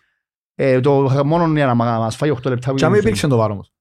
Ε, 0.56 0.80
το 0.80 1.24
μόνο 1.26 1.48
για 1.54 1.66
να 1.66 1.74
μα- 1.74 1.98
μας 2.00 2.16
φάει 2.16 2.30
8 2.30 2.50
λεπτά. 2.50 2.70
που 2.72 2.76
Και 2.78 2.84
αν 2.86 2.92
μην 2.92 3.00
είναι- 3.00 3.10
υπήρξε 3.10 3.28
το 3.28 3.38
βάρος 3.38 3.54
όμως. 3.54 3.74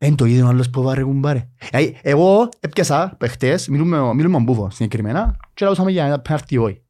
Εν 0.00 0.14
το 0.14 0.24
είδε 0.24 0.42
ο 0.42 0.46
άλλος 0.46 0.70
που 0.70 0.82
βάρε 0.82 1.02
κουμπάρε. 1.02 1.48
Ε, 1.70 1.90
Εγώ 2.02 2.48
έπιασα 2.60 3.14
παιχτές, 3.18 3.68
μιλούμε, 3.68 4.14
μιλούμε 4.14 4.38
με 4.38 4.44
μπούφο 4.44 4.70
συγκεκριμένα 4.70 5.36
και 5.54 5.64
λαούσαμε 5.64 5.90
για 5.90 6.04
ένα 6.04 6.20
πέναρτι 6.20 6.56
όχι. 6.56 6.82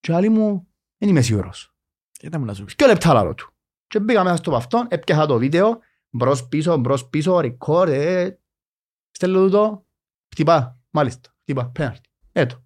Και 0.00 0.12
άλλοι 0.12 0.28
μου, 0.28 0.66
δεν 0.98 1.08
είμαι 1.08 1.20
σίγουρος. 1.20 1.74
Ήταν 2.22 2.40
μου 2.40 2.46
να 2.46 2.54
σου 2.54 2.64
πεις. 2.64 2.74
Δυο 2.78 2.86
λεπτά 2.86 3.12
λαλό 3.12 3.34
του. 3.34 3.52
Και 3.86 4.00
μπήκα 4.00 4.24
μέσα 4.24 4.36
στο 4.36 4.54
αυτόν, 4.56 4.86
έπιασα 4.90 5.26
το 5.26 5.38
βίντεο, 5.38 5.78
μπρος 6.10 6.48
πίσω, 6.48 6.76
μπρος 6.76 7.08
πίσω, 7.08 7.40
record, 7.42 7.88
ε, 7.88 8.30
στέλνω 9.10 9.44
του 9.44 9.50
το, 9.50 9.86
χτυπά. 10.34 10.80
Μάλιστα. 10.90 11.34
Είπα, 11.44 11.66
πέναρτη. 11.66 12.08
Έτω. 12.32 12.64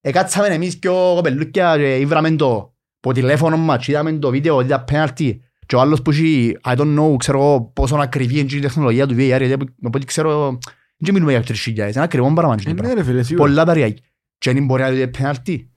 Εκάτσαμε 0.00 0.46
εμείς 0.46 0.78
και 0.78 0.88
ο 0.88 1.14
κοπελούκια 1.14 1.76
και 1.76 1.96
ήβραμε 1.96 2.30
το 2.30 2.76
από 2.96 3.12
τηλέφωνο 3.12 3.56
μας 3.56 3.84
και 3.84 3.92
είδαμε 3.92 4.12
το 4.12 4.30
βίντεο 4.30 4.56
ότι 4.56 4.66
ήταν 4.66 4.84
πέναρτη 4.84 5.42
και 5.72 5.78
ο 5.78 5.80
άλλος 5.80 6.02
που 6.02 6.10
έχει, 6.10 6.56
I 6.64 6.76
don't 6.76 6.98
know, 6.98 7.16
ξέρω 7.16 7.38
εγώ 7.38 7.60
πόσο 7.60 7.96
ακριβή 7.96 8.38
είναι 8.38 8.56
η 8.56 8.60
τεχνολογία 8.60 9.06
του 9.06 9.14
VAR, 9.14 9.16
γιατί 9.16 9.52
από 9.52 9.90
ό,τι 9.94 10.06
ξέρω, 10.06 10.58
δεν 10.96 11.14
μιλούμε 11.14 11.32
για 11.32 11.42
τρεις 11.42 11.60
χιλιάδες, 11.60 11.94
είναι 11.94 12.04
ακριβό 12.04 12.32
πράγμα. 12.32 12.56
Ε, 12.66 12.72
Ναι 12.72 12.94
ρε 12.94 13.02
φίλε, 13.02 13.22
σίγουρα. 13.22 13.46
Πολλά 13.46 13.64
τα 13.64 13.72
ριακή. 13.72 14.02
Και 14.38 14.52
δεν 14.52 14.64
μπορεί 14.64 14.82
να 14.82 14.90
δει 14.90 15.08
πέναρτη. 15.08 15.72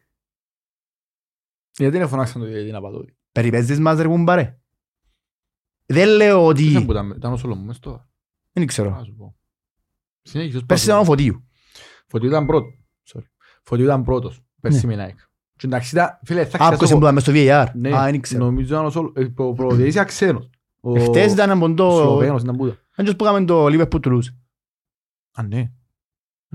Γιατί 1.78 1.98
δεν 1.98 2.08
φωνάξαν 2.08 2.42
το 2.42 2.48
διαιτητή 2.48 2.72
να 2.72 2.82
πατώ. 2.82 3.06
Περιπέζεις 3.32 3.80
μας 3.80 4.00
ρε 4.00 4.08
κουμπάρε. 4.08 4.60
Δεν 5.86 6.08
λέω 6.08 6.54
Δεν 6.54 6.72
ότι... 6.72 6.86
που 6.86 6.92
ήταν, 6.92 7.10
ήταν 7.10 7.34
ο 7.34 7.38
Σολομού 7.38 7.66
μες 7.66 7.80
τώρα. 7.80 8.10
Δεν 8.52 8.66
ξέρω. 8.66 8.90
Να 8.90 9.04
σου 9.04 9.16
πω. 9.16 9.36
Συνέχισε. 10.22 10.60
Πέρσι 10.66 10.86
ήταν 10.86 11.00
ο 11.00 11.04
Φωτίου. 11.04 11.48
Φωτίου 12.08 12.30
ήταν 12.30 12.46
πρώτο. 12.46 12.68
Sorry. 13.14 13.28
Φωτίου 13.64 13.86
ήταν 13.86 14.04
πρώτος. 14.04 14.42
Πέρσι 14.62 14.88
με 14.88 14.94
η 14.94 14.98
Nike. 15.00 15.35
Και 15.58 15.66
εντάξει 15.66 15.96
ήταν, 15.96 16.20
φίλε, 16.24 16.46
θα 16.46 16.58
Α, 16.66 16.68
ποιος 16.68 16.82
ξέρω. 16.82 17.00
είναι 17.00 17.12
μες 17.12 17.24
στο 17.24 17.32
VAR. 17.36 17.66
Ναι, 17.74 17.98
Α, 17.98 18.04
δεν 18.04 18.22
ξέρω. 18.22 18.44
νομίζω 18.46 18.74
ήταν 18.74 18.86
ο 18.86 18.90
Σολ- 18.90 19.18
ε, 19.18 19.32
ο 19.36 19.54
προδιαιτής 19.54 19.94
ήταν 19.94 20.06
ξένος. 20.06 20.50
Ο- 20.82 20.96
Εχθές 20.98 21.32
ήταν 21.32 21.52
από 21.52 21.66
ο 21.66 21.74
το... 21.74 21.92
Σλοβαίνος 21.92 22.42
ήταν 22.42 22.56
πούτα. 22.56 22.78
Αν 22.96 23.16
που 23.16 23.26
έκαμε 23.26 23.46
το 23.46 23.66
Liverpool 23.66 24.00
Toulouse. 24.08 24.28
Α, 25.34 25.44
ναι. 25.44 25.72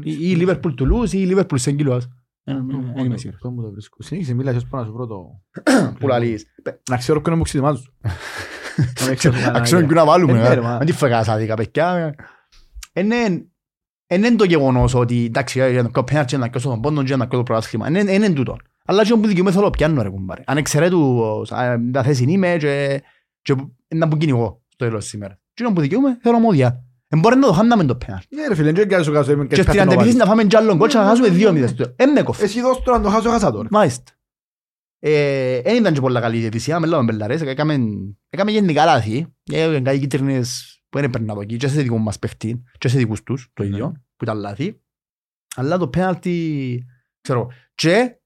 Ή 0.02 0.30
ή 0.30 0.36
Liverpool 0.40 0.74
Toulouse 0.80 1.10
ή 1.12 1.28
Liverpool 1.34 1.58
St. 1.58 1.78
Gilloise. 1.80 2.00
Ε, 2.44 2.54
Δεν 2.94 3.04
είμαι 3.04 3.16
σίγουρος. 3.16 3.40
Πού 3.40 3.48
μου 3.50 3.62
το 3.62 3.70
βρίσκω. 3.70 3.96
Συνέχισε, 4.02 4.34
μίλα, 4.34 4.50
ίσως 4.50 4.66
πάω 4.66 4.80
να 4.80 4.86
σου 4.86 4.92
βρω 4.92 5.06
το... 5.06 5.40
Που 5.98 6.06
λαλείς. 6.08 6.46
Να 6.90 6.96
ξέρω 6.96 7.20
ποιον 7.20 7.26
είναι 7.28 7.36
μου 7.36 7.42
ξύδιμά 7.42 7.72
τους. 7.72 7.92
Να 9.08 9.14
ξέρω 9.14 9.34
κανένα 9.34 9.58
Αξιόν 9.58 9.80
ιδέα. 9.82 9.92
και 9.92 9.98
να 10.00 10.06
βάλουμε. 10.06 10.32
Ε, 10.32 10.42
ναι, 10.42 10.48
ε. 10.48 10.54
ρε, 10.54 10.60
μα. 10.60 10.74
Αν 10.74 10.86
τη 10.86 10.92
φεγάς 10.92 11.28
άδικα 11.28 11.54
παιδιά. 11.54 12.14
Είναι 12.92 13.16
είναι 14.08 14.34
το 14.36 14.44
γεγονός 14.44 14.94
ότι 14.94 15.24
εντάξει 15.24 15.70
για 15.70 15.82
να 15.82 15.88
κάνω 15.88 16.06
πέναρτσι, 16.06 16.36
να 16.36 16.48
κάνω 16.48 16.64
τον 16.64 16.80
πόντο 16.80 17.02
και 17.02 17.16
να 17.16 17.26
κάνω 17.26 17.36
το 17.36 17.42
πρωτάθλημα. 17.42 17.88
Είναι 17.88 18.12
είναι 18.12 18.30
τούτο. 18.32 18.56
Αλλά 18.84 19.04
και 19.04 19.14
που 19.14 19.26
δικαιούμαι 19.26 19.52
θέλω 19.52 19.70
πιάνω 19.70 20.02
ρε 20.02 20.08
κουμπάρε. 20.08 20.42
Αν 20.46 20.56
εξαιρέτου 20.56 21.22
α, 21.54 21.76
τα 21.92 22.02
θέση 22.02 22.24
είμαι 22.28 22.56
και 22.58 23.02
και 23.42 23.54
να 23.94 24.08
που 24.08 24.16
κυνηγώ 24.16 24.62
στο 24.68 24.84
τέλος 24.86 25.06
σήμερα. 25.06 25.38
Και 25.54 25.64
που 25.74 25.80
δικαιούμαι 25.80 26.18
θέλω 26.22 26.38
μόδια. 26.38 26.84
Εν 27.12 27.18
μπορεί 27.18 27.36
να 27.36 27.46
το 27.46 27.52
χάναμε 27.52 27.84
το 27.84 27.96
πέναρτι. 27.96 28.34
Ναι 28.36 28.46
ρε 28.48 28.54
φίλε, 28.54 28.72
δεν 28.72 28.88
κάνω 28.88 29.12
κάτω 29.12 29.32
είμαι 29.32 29.46
Και 29.46 29.54
και 29.54 29.62
στην 29.62 29.64
κάτι 29.64 29.76
να 29.76 29.82
αντεπιθέση 29.82 30.16
βάλεις. 30.16 30.22
να 30.22 30.24
φάμε 30.30 30.44
κι 30.44 30.56
άλλον 30.56 30.78
κόλ 30.78 30.88
και 30.88 30.96
να 30.96 31.04
χάσουμε 31.04 31.28
δύο 31.28 31.52
μηδές. 31.52 31.74
Εν 31.96 32.10
με 32.12 32.22
κόφει. 32.22 32.42
Εσύ 32.42 32.60
δώσ' 32.60 32.82
το 32.82 32.90
να 32.92 33.00
το 33.00 33.08
χάσω, 33.08 33.30
χάσα 33.30 33.50
τώρα. 33.52 33.68
Μάλιστα. 33.70 34.12
Ε, 34.98 35.56
Εν 35.56 35.76
ήταν 35.76 35.94
και 35.94 36.00
πολλά 36.00 36.20
καλή 36.20 36.38
διαιτησία, 36.38 36.80
με 36.80 36.86
λέμε 36.86 37.02
μπελαρές, 37.02 37.40
έκαμε 37.42 37.78
έκαμε 38.30 38.50
γενικά 38.50 38.84
λάθη, 38.84 39.26
έκαμε 39.52 39.80
κάτι 39.80 39.98
κίτρινες 39.98 40.80
που 40.88 40.98
δεν 40.98 41.06
έπαιρνα 41.08 41.32
από 41.32 41.40
εκεί, 41.40 41.56
και 41.56 41.68
σε 41.68 41.82
δικό 41.82 41.98
μας 41.98 42.18
παιχτή, 42.18 42.62
και 42.78 42.88
σε 42.88 42.96
δικούς 42.98 43.22
τους, 43.22 43.50
το 43.52 43.62
Ναι. 43.62 43.68
ίδιο, 43.68 43.92
που 44.16 44.24
ήταν 44.24 44.38
λάθη. 44.38 44.80
Αλλά 45.56 45.78
το 45.78 45.88
πέναλτι, 45.88 46.84
ξέρω, 47.20 47.48
και 47.74 48.19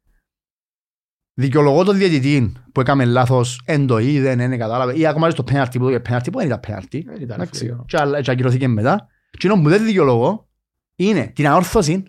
δικαιολογώ 1.35 1.85
τον 1.85 1.97
διαιτητή 1.97 2.53
που 2.73 2.81
έκαμε 2.81 3.05
λάθος, 3.05 3.61
εν 3.65 3.87
το 3.87 3.99
είδε, 3.99 4.35
δεν 4.35 4.59
κατάλαβε, 4.59 4.99
ή 4.99 5.07
ακόμα 5.07 5.27
και 5.27 5.33
στο 5.33 5.43
πέναλτι 5.45 5.79
που 5.79 5.91
το 5.91 6.01
πέναλτι 6.01 6.31
που 6.31 6.39
δεν 6.39 6.47
ήταν 6.47 6.61
πέναλτι, 6.61 7.03
Δεν 7.07 7.21
ήταν, 7.21 7.41
εντάξει, 7.41 7.65
φίλε. 7.65 7.77
και 7.87 7.97
άλλα- 8.01 8.21
και 8.21 8.31
ακυρωθήκε 8.31 8.69
μετά. 8.69 9.07
Και 9.39 9.47
ενώ 9.47 9.63
που 9.63 9.69
δεν 9.69 9.85
δικαιολογώ, 9.85 10.49
είναι 10.97 11.33
την 11.35 11.47
αόρθωση 11.47 12.03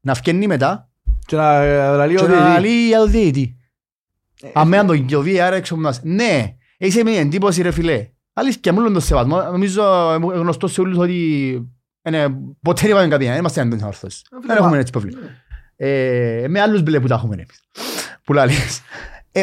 να 0.00 0.14
φκένει 0.14 0.46
μετά 0.46 0.90
Και 1.26 1.36
να 1.36 1.54
ε, 1.62 1.76
λαλεί 1.96 2.14
και 2.14 2.22
ότι... 2.24 2.32
να 2.32 2.60
λέει 2.60 2.86
για 2.86 2.98
το 2.98 3.06
διαιτητή. 3.06 3.58
Ε, 4.42 4.48
Αμέ 4.54 4.84
το 4.84 5.04
το 5.04 5.20
VAR 5.26 5.52
έξω 5.52 5.74
από 5.74 5.82
μας. 5.82 6.00
Ναι, 6.02 6.54
έχεις 6.78 7.02
μια 7.02 7.20
εντύπωση 7.20 7.62
ρε 7.62 7.70
φιλέ. 7.70 8.08
Αλήθεια, 8.32 8.72
μου 8.72 8.80
λένε 8.80 8.94
το 8.94 9.00
σεβασμό. 9.00 9.42
Νομίζω 9.42 9.82
ε, 10.12 10.16
γνωστός 10.38 10.72
σε 10.72 10.80
όλους 10.80 10.96
ότι 10.98 11.54
ε, 12.02 12.26
ποτέ 12.62 12.80
δεν 12.80 12.90
είπαμε 12.90 13.08
κάτι, 13.08 13.24
δεν 13.24 13.38
είμαστε 13.38 13.60
αντίον 13.60 13.82
όρθος. 13.82 14.24
Δεν 14.46 14.56
έχουμε 14.56 14.78
έτσι 14.78 14.92
προβλήμα. 14.92 15.18
Ε, 15.76 16.46
Με 16.48 16.60
άλλους 16.60 16.82
μπλε 16.82 17.00
που 17.00 17.06
τα 17.06 17.14
έχουμε 17.14 17.34
εμείς. 17.34 17.62
Που 18.24 18.32
λαλείς. 18.32 18.80
Ε, 19.32 19.42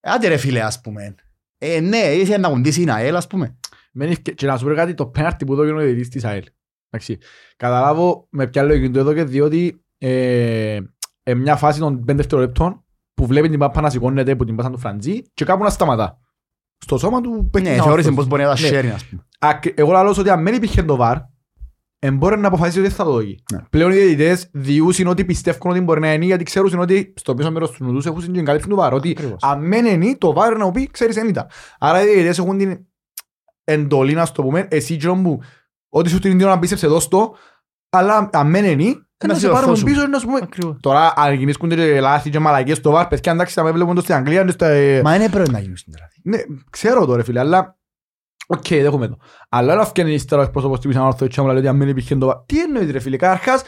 Άντε 0.00 0.28
ρε 0.28 0.36
φίλε 0.36 0.60
ας 0.62 0.80
πούμε. 0.80 1.14
Ε, 1.58 1.80
Ναι, 1.80 1.96
είσαι 1.98 2.36
να 2.36 2.48
κοντήσει 2.48 2.82
η 2.82 2.90
ΑΕΛ 2.90 3.16
ας 3.16 3.26
πούμε. 3.26 3.58
Μεν 3.92 4.10
ευκαι- 4.10 4.34
Και 4.34 4.46
να 4.46 4.56
σου 4.58 4.64
πω 4.66 4.74
κάτι, 4.74 4.94
το 4.94 5.06
πέναρτι 5.06 5.44
που 5.44 5.54
δώκε 5.54 5.70
ο 5.72 5.76
διαιτητής 5.78 6.08
της 6.08 6.24
ΑΕΛ. 6.24 6.44
Εντάξει. 6.90 7.18
Καταλάβω 7.56 8.26
με 8.30 8.46
ποια 8.46 8.62
λογική 8.62 8.90
το 8.90 8.98
έδωκε, 8.98 9.24
διότι 9.24 9.84
ε, 9.98 10.80
ε, 11.22 11.34
μια 11.34 11.56
φάση 11.56 11.78
των 11.78 12.04
5 12.04 12.14
δευτερολεπτών 12.16 12.84
που 13.14 13.26
βλέπεις 13.26 13.50
την 13.50 13.58
πάπα 13.58 13.80
να 13.80 13.90
σηκώνεται 13.90 14.36
που 14.36 14.44
την 14.44 14.56
πάσαν 14.56 14.72
του 14.72 14.78
Φραντζή 14.78 15.22
και 15.34 15.44
κάπου 15.44 15.62
να 15.62 15.70
σταματά. 15.70 16.18
Στο 16.78 16.98
σώμα 16.98 17.20
του 17.20 17.48
παίχνει 17.52 17.68
Ναι, 17.68 17.76
να 17.76 17.82
θεώρησε 17.82 18.08
όρθος. 18.08 18.14
πως 18.14 18.26
μπορεί 18.26 18.42
να 18.42 18.54
τα 18.54 18.60
Ναι. 18.60 18.68
sharing 18.68 18.94
ας 18.94 19.04
πούμε. 19.04 19.26
Ακ- 19.38 19.78
Εγώ 19.78 19.92
λαλώ 19.92 20.16
ότι 20.18 20.30
αν 20.30 20.44
δεν 20.44 20.54
υπήρχε 20.54 20.82
το 20.82 20.96
VAR, 21.00 21.16
μπορεί 22.10 22.38
να 22.38 22.46
αποφασίσει 22.48 22.78
ότι 22.78 22.86
δεν 22.88 22.96
θα 22.96 23.04
το 23.04 23.10
δώσει. 23.12 23.42
Ναι. 23.52 23.58
Πλέον 23.70 23.90
οι 23.90 23.94
διαιτητές 23.94 24.48
διούσαν 24.52 25.06
ότι 25.06 25.24
πιστεύουν 25.24 25.70
ότι 25.70 25.80
μπορεί 25.80 26.00
να 26.00 26.12
είναι 26.12 26.24
γιατί 26.24 26.44
ξέρουν 26.44 26.78
ότι 26.78 27.12
στο 27.16 27.34
πίσω 27.34 27.50
μέρος 27.50 27.70
τους 27.70 27.78
νους 27.80 27.92
τους 27.92 28.06
έχουν 28.06 28.32
την 28.32 28.44
καλύψη 28.44 28.68
του 28.68 28.76
VAR. 28.80 28.90
Ότι 28.92 29.10
Ακριβώς. 29.10 29.36
αν 29.42 29.68
δεν 29.68 29.86
είναι 30.02 30.16
το 30.18 30.34
VAR 30.36 30.56
να 30.58 30.64
μου 30.64 30.70
πει 30.70 30.88
ξέρεις 30.90 31.14
δεν 31.14 31.28
ήταν. 31.28 31.46
Άρα 31.78 32.02
οι 32.02 32.04
διαιτητές 32.06 32.38
έχουν 32.38 32.58
την 32.58 32.78
εντολή 33.64 34.12
να 34.14 34.24
στο 34.24 34.42
πούμε 34.42 34.66
εσύ 34.70 34.96
και 34.96 35.08
μου 35.08 35.40
ότι 35.88 36.08
σου 36.08 36.18
την 36.18 36.36
να 36.38 36.58
πίστεψε 36.58 36.86
δώσ' 36.86 37.08
το 37.08 37.36
αλλά 37.90 38.28
αν 38.32 38.50
δεν 38.52 38.64
είναι 38.80 38.92
Να 39.24 39.28
να 39.28 39.34
σε 39.34 39.40
σε 39.40 39.46
πάρουν 39.46 39.62
ορθώσουν. 39.70 39.84
πίσω 39.92 40.06
να 40.06 40.18
σου 40.18 40.26
πούμε 40.26 40.38
Ακριβώς. 40.42 40.76
Τώρα 40.80 41.12
αν 41.16 41.34
γινήσκονται 41.34 41.74
και 41.74 42.00
λάθη 42.00 42.30
και 42.30 42.38
μαλακές 42.38 42.76
στο 42.76 43.00
VAR 43.00 43.06
παιδιά 43.08 43.32
εντάξει 43.32 43.54
θα 43.54 43.62
με 43.62 43.70
βλέπουν 43.70 43.94
το 43.94 44.00
στην 44.00 44.14
Αγγλία 44.14 44.44
και 44.44 44.50
στα- 44.50 44.68
ε, 44.68 45.02
Μα 45.02 45.14
είναι 45.14 45.28
πρέπει 45.28 45.50
να 45.50 45.58
γίνουν 45.58 45.76
στην 45.76 45.92
τραφή. 45.92 46.20
ναι, 46.22 46.38
ξέρω 46.70 47.06
το 47.06 47.14
ρε 47.16 47.22
φίλε, 47.22 47.38
αλλά... 47.40 47.78
Οκ, 48.46 48.66
δέχομαι 48.68 49.08
το. 49.08 49.16
Αλλά 49.48 49.74
να 49.74 49.84
φτιάχνει 49.84 50.14
ύστερα 50.14 50.40
ο 50.40 50.44
εκπρόσωπος 50.44 50.80
του 50.80 50.90
Ισανόρθου 50.90 51.26
και 51.26 51.40
μου 51.40 51.46
λέει 51.46 51.56
ότι 51.56 51.68
αν 51.68 51.76
μην 51.76 51.88
υπήρχε 51.88 52.16
το... 52.16 52.44
Τι 52.46 52.60
εννοείς 52.60 52.90
ρε 52.90 52.98
φίλε, 52.98 53.16
καταρχάς, 53.16 53.62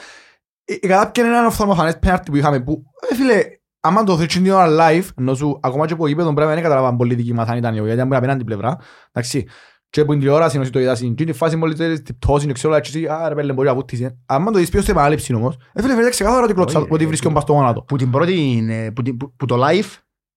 ε, 0.64 0.74
ε, 0.80 0.86
κατάπιανε 0.86 1.28
έναν 1.28 1.46
οφθαλμοφανές 1.46 1.98
πέναρτι 1.98 2.30
που 2.30 2.36
είχαμε 2.36 2.60
που, 2.60 2.82
ε, 3.10 3.14
φίλε, 3.14 3.42
άμα 3.80 4.04
το 4.04 4.16
θες 4.16 4.26
την 4.26 4.50
ώρα 4.50 4.68
live, 4.80 5.04
ενώ 5.18 5.34
σου, 5.34 5.58
ακόμα 5.62 5.86
και 5.86 5.92
από 5.92 6.06
γήπεδο 6.06 6.32
πρέπει 6.32 6.48
να 6.48 6.54
δεν 6.54 6.62
καταλάβαν 6.62 6.96
πολύ 6.96 7.14
δική 7.14 7.32
μας 7.34 7.48
αν 7.48 7.56
ήταν 7.56 7.76
εγώ, 7.76 7.84
γιατί 7.86 8.00
αν 8.00 8.06
μπορεί 8.06 8.20
να 8.20 8.26
πέναν 8.26 8.36
την 8.36 8.46
πλευρά, 8.46 8.76
εντάξει. 9.12 9.46
Και 9.90 10.04
που 10.04 10.10
την 10.10 10.20
τηλεόραση, 10.20 10.56
ενώ 10.58 10.70
το 10.70 10.78
είδα 10.80 10.94
στην 10.94 11.10
εκείνη 11.10 11.32
φάση 11.32 11.56
μόλις 11.56 11.76
θέλεις 11.78 12.02
την 12.02 12.18
πτώση, 12.18 12.52
ξέρω, 12.52 12.72
αλλά 12.74 12.82
έτσι, 12.86 13.06
α, 13.06 13.28
ρε 13.28 13.34
πέλε, 13.34 13.52
μπορεί 13.52 13.68
να 13.68 13.74
βούττισε. 13.74 14.18
Άμα 14.26 14.50
το 14.50 14.58
δεις 14.58 14.70
ποιος 14.70 14.84
σε 14.84 14.90
επανάληψη 14.90 15.34
όμως, 15.34 15.56
ε, 15.72 15.80
φίλε, 15.80 15.92
φαίνεται 15.92 16.10
ξεκάθαρα 16.10 16.44
ότι 16.44 16.54
κλωτσά- 16.54 16.82
Όχι, 16.82 16.92
ότι 16.92 17.04
ε, 17.04 17.06
βρίσκει 17.06 17.24
τον 17.24 17.34
πας 17.34 17.42
στο 17.42 17.52
γόνατο. 17.52 17.82
που 17.82 17.96
την 17.96 18.10
πρώτη, 18.10 18.66
ε, 18.70 18.90
που, 18.90 19.02
την- 19.02 19.16
που, 19.16 19.34
που 19.36 19.46
το 19.46 19.56
live, 19.66 19.90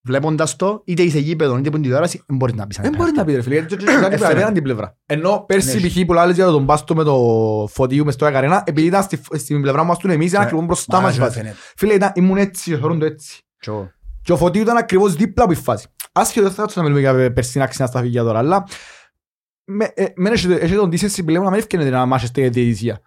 βλέποντας 0.09 0.55
το, 0.55 0.81
είτε 0.85 1.01
είσαι 1.01 1.19
γήπεδο, 1.19 1.57
είτε 1.57 1.69
που 1.69 1.75
είναι 1.75 1.85
τηλεόραση, 1.85 2.23
δεν 2.27 2.37
μπορείς 2.37 2.55
να 2.55 2.67
πεις. 2.67 2.77
αν 2.77 2.83
Δεν 2.83 2.93
είναι 2.93 3.01
μπορείς 3.03 3.17
να 3.17 3.25
πεις 3.25 3.35
ρε 3.35 3.41
φίλε, 3.41 3.55
γιατί 3.55 3.75
κάτι 3.75 3.85
πρέπει 3.85 4.01
να 4.01 4.07
Έφερε. 4.15 4.33
πέραν 4.33 4.53
την 4.53 4.63
πλευρά. 4.63 4.97
Ενώ 5.05 5.43
πέρσι 5.47 5.79
Ναι. 5.81 5.87
π.χ. 5.87 6.05
που 6.05 6.13
λάλες 6.13 6.35
για 6.35 6.45
τον 6.45 6.63
Μπάστο 6.63 6.95
με 6.95 7.03
το 7.03 7.15
φωτίου 7.71 8.05
μες 8.05 8.13
στο 8.13 8.25
Ακαρένα, 8.25 8.63
επειδή 8.65 8.87
ήταν 8.87 9.03
στη, 9.03 9.19
στην 9.33 9.61
πλευρά 9.61 9.83
μας 9.83 9.97
του 9.97 10.11
εμείς, 10.11 10.27
ήταν 10.27 10.39
Ναι. 10.39 10.45
ακριβώς 10.45 10.65
μπροστά 10.65 10.97
Μα, 10.97 11.01
μας 11.03 11.15
η 11.15 11.19
να 11.19 11.25
φάση. 11.25 11.37
φαίνεται. 11.37 11.55
Φίλε, 11.75 11.93
ήταν, 11.93 12.11
ήμουν 12.15 12.37
έτσι, 12.37 12.75
θεωρούν 12.75 12.99
το 12.99 13.05
έτσι. 13.05 13.41
Τσο. 13.59 13.91
Και 14.21 14.31
ο 14.31 14.37
φωτίου 14.37 14.61
ήταν 14.61 14.77
ακριβώς 14.77 15.15
δίπλα 15.15 15.43
από 15.43 15.53
η 15.53 15.55
φάση. 15.55 15.87
Άσχετο, 16.11 16.45
δεν 16.45 16.55
θα 16.55 16.61
κάτσω 16.61 16.81
να 16.81 16.89
μιλούμε 16.89 17.01
για 17.19 17.33
περσινά 17.33 17.65
ξινά 17.67 17.87
στα 17.87 18.01
φύγια 18.01 18.23
τώρα, 18.23 18.39
αλλά 18.39 18.63
με, 19.65 19.91
ε, 19.93 20.05
μεν 20.15 20.33
έχει 20.33 20.51
έχει 20.51 20.75
τον 20.75 20.89
τίσεση 20.89 21.23
πλέον 21.23 21.43
να 21.43 21.49
μην 21.49 21.59
ευκαινεται 21.59 21.89
να 21.89 22.05
μάχεστε 22.05 22.41
στη 22.41 22.49
διαιτησία. 22.61 22.99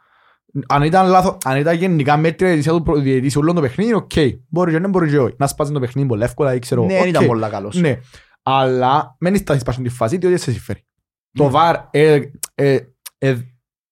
Αν 0.68 0.82
ήταν 0.82 1.08
λάθος, 1.08 1.36
αν 1.44 1.56
ήταν 1.58 1.76
γενικά 1.76 2.16
μέτρια 2.16 2.48
η 2.48 2.50
διαιτησία 2.52 2.72
του 2.72 2.82
προ- 2.82 2.98
διαιτητή 3.00 3.38
όλων 3.38 3.54
το 3.54 3.60
παιχνίδι, 3.60 3.94
οκ. 3.94 4.10
Μπορεί 4.48 4.72
και 4.72 4.78
δεν 4.78 4.90
μπορεί 4.90 5.10
και 5.10 5.18
όχι. 5.18 5.34
Να 5.38 5.46
σπάζει 5.46 5.72
το 5.72 5.80
παιχνίδι 5.80 6.08
πολύ 6.08 6.22
εύκολα 6.22 6.54
ή 6.54 6.58
ξέρω. 6.58 6.84
Ναι, 6.84 6.98
δεν 6.98 7.08
ήταν 7.08 7.22
οκ. 7.22 7.28
πολλά 7.28 7.48
καλός. 7.48 7.76
Ναι, 7.76 7.98
αλλά 8.42 9.16
μην 9.20 9.34
είσαι 9.34 9.58
σπάσουν 9.58 9.82
τη 9.82 9.88
φάση 9.88 10.16
διότι 10.16 10.36
σε 10.38 10.50
συμφέρει. 10.52 10.84
Το 11.32 11.44
Ναι. 11.44 11.50
VAR 11.54 11.74
ε, 11.90 12.20
ε, 12.54 12.78
ε, 13.18 13.36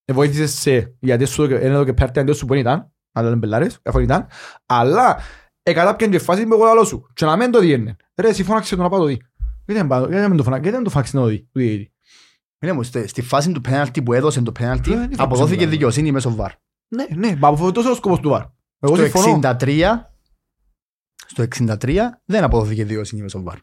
ε, 0.05 0.13
βοήθησες 0.13 0.51
σε, 0.61 0.97
γιατί 1.01 1.25
σου 1.25 1.45
είναι 1.45 1.55
εδώ 1.61 1.85
και 1.85 1.93
πέρτε 1.93 2.21
αντίον 2.21 2.37
σου 2.37 2.45
που 2.47 2.53
δεν 2.53 2.61
ήταν, 2.63 2.93
αλλά 3.13 3.29
δεν 3.29 3.39
πελάρες, 3.39 3.79
αφού 3.85 3.99
ήταν, 3.99 4.27
αλλά 4.67 5.19
ε, 5.63 5.73
κατάπιαν 5.73 6.11
και 6.11 6.19
φάση 6.19 6.47
με 6.47 6.55
εγώ 6.55 6.65
λαλό 6.65 6.85
σου 6.85 7.07
και 7.13 7.25
να 7.25 7.37
μην 7.37 7.51
το 7.51 7.59
διένε. 7.61 7.97
Ρε, 8.21 8.29
εσύ 8.29 8.45
φώναξες 8.45 8.77
το 8.77 8.83
να 8.83 8.89
πάω 8.89 9.01
το 9.01 9.07
δει. 9.07 9.21
Γιατί 9.67 9.81
δεν 9.81 9.87
πάω- 9.87 10.09
γιατί 10.09 10.27
δεν 10.29 10.37
το 10.37 10.43
φωνάξε, 10.43 10.63
γιατί 10.63 10.77
δεν 10.77 10.85
το 10.85 10.91
φώναξε 10.91 11.17
να 11.17 11.23
το 11.23 11.29
δει, 11.29 11.39
του 11.39 11.59
διαιτητής. 11.59 11.90
Είναι 12.63 12.73
μου, 12.73 12.83
στη, 12.83 13.07
στη 13.07 13.23
φάση 13.23 13.53
του 13.53 13.61
πέναλτι 13.61 14.03
που 14.03 14.13
έδωσε 14.13 14.41
το 14.43 14.53
πέναλτι, 14.53 14.93
Ε, 14.93 14.97
δεν 14.97 15.15
θα 15.17 15.23
αποδόθηκε 15.23 15.47
ψηφίσουμε. 15.47 15.71
δικαιοσύνη 15.71 16.13
μέσω 16.13 16.35
βαρ. 16.35 16.53
Ναι, 16.89 17.07
ναι, 17.17 17.37
μα 17.37 17.49
αυτός 17.49 17.83
είναι 17.83 17.93
ο 17.93 17.95
σκοπός 17.95 18.21
του 18.21 18.31
VAR. 18.33 18.47
Εγώ 18.81 18.95
Στο 18.97 19.05
συμφωνώ. 19.05 19.41
63, 19.61 19.83
στο 21.27 21.45
63 21.83 21.99
δεν 22.25 22.45
αποδόθηκε 22.45 22.85
δικαιοσύνη 22.85 23.23
μέσω 23.23 23.43
βαρ. 23.43 23.57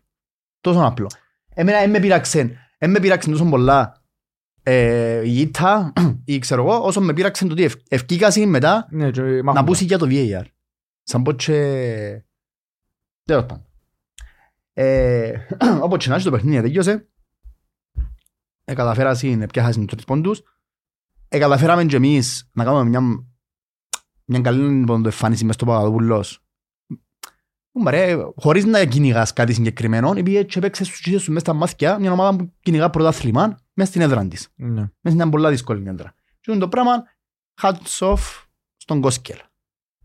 Τόσο 0.61 0.79
απλό. 0.79 1.07
Εμένα 1.53 1.79
δεν 1.79 1.89
με 1.89 1.99
πειράξε, 1.99 2.57
δεν 2.79 2.89
με 2.89 2.99
πειράξε 2.99 3.29
τόσο 3.29 3.45
πολλά 3.45 4.01
ε, 4.63 5.21
η 5.27 5.39
ήττα 5.39 5.93
ή 6.25 6.39
ξέρω 6.39 6.61
εγώ, 6.63 6.77
όσο 6.83 7.01
με 7.01 7.13
πειράξε 7.13 7.45
το 7.45 7.51
ότι 7.51 7.63
ευ, 7.63 7.73
ευκήκασαι 7.89 8.45
μετά 8.45 8.87
Ναι, 8.91 9.11
και 9.11 9.21
να 9.21 9.43
μάχομαι. 9.43 9.65
πούσει 9.65 9.83
για 9.83 9.97
το 9.97 10.07
VAR. 10.09 10.43
Σαν 11.03 11.23
πως 11.23 11.35
και... 11.45 12.23
Τέλος 13.23 13.45
πάντων. 13.45 13.65
Ε, 14.73 15.33
Όπως 15.81 16.03
και 16.03 16.09
να 16.09 16.15
έχει 16.15 16.23
το 16.23 16.31
παιχνίδι 16.31 16.61
τελειώσε. 16.61 17.07
Ε, 18.69 18.73
καταφέρασαν, 18.73 19.45
πιάσασαν 19.51 19.85
τους 19.85 19.93
τρεις 19.93 20.05
πόντους. 20.05 20.41
Ε, 21.27 21.39
καταφέραμε 21.39 21.85
και 21.85 21.95
εμείς 21.95 22.49
να 22.53 22.63
κάνουμε 22.63 22.83
μια, 22.83 23.01
μια 24.25 24.41
καλή 24.41 24.83
ποντοεφάνιση 24.85 25.45
μες 25.45 25.55
στο 25.55 25.65
Παπαδοπούλος. 25.65 26.41
Ρε, 27.87 28.15
χωρίς 28.35 28.65
να 28.65 28.85
κυνηγάς 28.85 29.33
κάτι 29.33 29.53
συγκεκριμένο, 29.53 30.11
επειδή 30.15 30.37
έτσι 30.37 30.57
έπαιξες 30.57 30.87
στους 30.87 31.01
τσίτες 31.01 31.21
σου 31.21 31.31
μες 31.31 31.41
στα 31.41 31.53
μάθηκια 31.53 31.99
μια 31.99 32.11
ομάδα 32.11 32.37
που 32.37 32.53
κυνηγά 32.59 32.89
πρωτάθλημα 32.89 33.57
μες 33.73 33.87
στην 33.87 34.01
έδρα 34.01 34.27
της. 34.27 34.49
Ναι. 34.55 34.89
Μέσα 35.01 35.15
ήταν 35.15 35.29
πολλά 35.29 35.49
δύσκολη 35.49 35.83
η 35.83 35.87
έδρα. 35.87 36.15
Και 36.39 36.51
είναι 36.51 36.59
το 36.59 36.67
πράγμα, 36.67 37.03
hats 37.61 37.97
off 37.99 38.45
στον 38.77 39.01
Κόσκελ. 39.01 39.37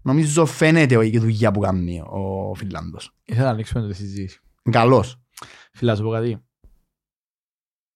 Νομίζω 0.03 0.46
φαίνεται 0.46 1.07
η 1.07 1.18
δουλειά 1.18 1.53
που 1.53 1.61
κάνει 1.61 2.01
ο 2.01 2.55
Φιλάνδος. 2.55 3.14
Ήθελα 3.25 3.44
να 3.44 3.51
ανοίξουμε 3.51 3.88
τη 3.88 3.94
συζήτηση. 3.94 4.40
Καλός. 4.70 5.20
Φίλα, 5.72 5.96
σου 5.96 6.03
πω 6.03 6.11
κάτι. 6.11 6.42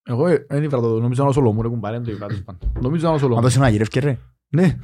Εγώ 0.09 0.27
ε, 0.27 0.47
δεν 0.49 0.62
ήβρα 0.62 0.81
το, 0.81 1.01
νομίζω 1.01 1.25
να 1.25 1.33
Σολομού, 1.33 1.62
ρε 1.62 1.69
κουμπάρε, 1.69 2.01
το 2.01 2.11
είπα, 2.11 2.27
τέλος 2.27 2.42
πάντων. 2.42 2.73
Νομίζω 2.81 3.07
να 3.07 3.12
Μα 3.12 3.19
Σολομού. 3.19 3.40
δώσει 3.40 3.57
ένα 3.59 3.69
γυρεύκε 3.69 4.01
ρε. 4.01 4.19
Ναι. 4.49 4.62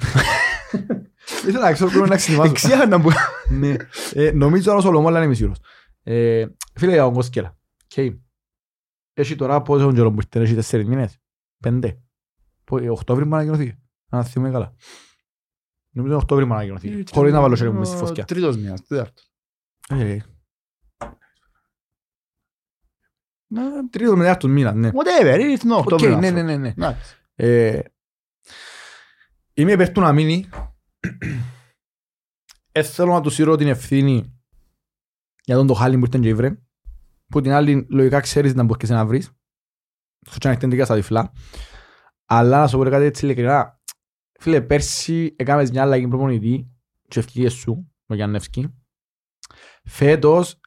Ήθελα 1.48 1.60
να 1.64 1.72
ξέρω 1.72 1.90
πρέπει 1.90 2.08
να 2.08 2.16
ξυνημάσω. 2.16 2.50
Εξιάχα 2.50 3.00
που... 3.00 3.10
Ναι. 3.50 3.76
Ε, 4.12 4.30
Νομίζω 4.32 4.74
να 4.74 4.80
Σολομού, 4.80 5.06
αλλά 5.08 5.16
δεν 5.18 5.26
είμαι 5.26 5.34
σίγουρος. 5.34 5.58
Ε, 6.02 6.46
Φίλε, 6.74 6.92
για 6.92 7.02
τον 7.02 7.12
Κοσκέλα. 7.14 7.56
Οκ. 7.96 8.14
Έχει 9.14 9.34
τώρα 9.36 9.62
πόσο 9.62 9.92
καιρό 9.92 10.10
που 10.12 10.18
ήρθε, 10.20 10.40
έχει 10.40 10.54
τέσσερις 10.54 10.86
μήνες. 10.86 11.18
Πέντε. 11.62 12.02
Πο- 12.64 12.78
ε, 12.78 12.88
Οκτώβρη 12.90 13.24
μου 13.26 13.34
ανακοινωθεί. 13.34 13.78
Αν 14.08 14.24
θυμούμαι 14.24 14.52
καλά. 14.52 14.74
Νομίζω 15.90 16.16
Οκτώβρη 16.16 16.44
μου 16.44 16.54
ανακοινωθεί. 16.54 17.04
Χωρίς 17.12 17.32
να 17.32 17.40
βάλω 17.40 17.54
χέρι 17.56 17.70
μου 17.70 17.78
μες 17.78 17.88
στη 17.88 17.96
φωτιά. 17.96 18.24
Τρίτος 18.24 18.56
μήνας, 18.56 18.86
τέταρτος. 18.86 19.30
Ε, 19.88 20.10
ε, 20.12 20.22
Τρίτο 23.90 24.16
με 24.16 24.22
τέταρτος 24.22 24.50
μήνα, 24.50 24.72
ναι. 24.72 24.90
Whatever, 24.92 25.38
ήρθε 25.40 25.56
τον 25.68 25.70
Οκ, 25.70 25.78
Οκτώβριο. 25.78 26.08
ναι, 26.08 26.14
άνθρωπο. 26.26 26.34
ναι, 26.34 26.42
ναι, 26.42 26.56
ναι. 26.56 26.68
Εντάξει. 26.68 27.16
Ε, 27.34 27.80
Είμαι 29.54 29.72
υπέρ 29.72 29.92
του 29.92 30.00
να 30.00 30.12
μείνει. 30.12 30.48
Ε, 32.72 32.82
θέλω 32.82 33.12
να 33.12 33.20
του 33.20 33.30
σύρω 33.30 33.56
την 33.56 33.68
ευθύνη 33.68 34.40
για 35.44 35.56
τον 35.56 35.66
το 35.66 35.74
χάλι 35.74 35.98
που 35.98 36.04
ήρθε 36.04 36.18
και 36.18 36.28
ήβρε. 36.28 36.56
Που 37.26 37.40
την 37.40 37.52
άλλη 37.52 37.86
λογικά 37.90 38.20
ξέρεις 38.20 38.54
να 38.54 38.62
μπορείς 38.62 38.88
να 38.90 39.06
βρεις. 39.06 39.30
Στο 40.26 40.38
τσάνε 40.38 40.54
εκτεντικά 40.54 40.84
στα 40.84 40.94
τυφλά. 40.94 41.32
Αλλά 42.24 42.60
να 42.60 42.66
σου 42.68 42.76
πω 42.76 42.82
ρε 42.82 42.90
κάτι 42.90 43.04
έτσι 43.04 43.24
ειλικρινά. 43.24 43.80
Φίλε, 44.40 44.60
πέρσι 44.60 45.34
έκαμες 45.38 45.70
μια 45.70 45.82
αλλαγή 45.82 46.08
προπονητή 46.08 46.70
και 47.08 47.18
ευκαιρίες 47.18 47.52
σου, 47.52 47.92
ο 48.06 48.14
Γιάννευσκι. 48.14 48.74
Φέτος, 49.84 50.60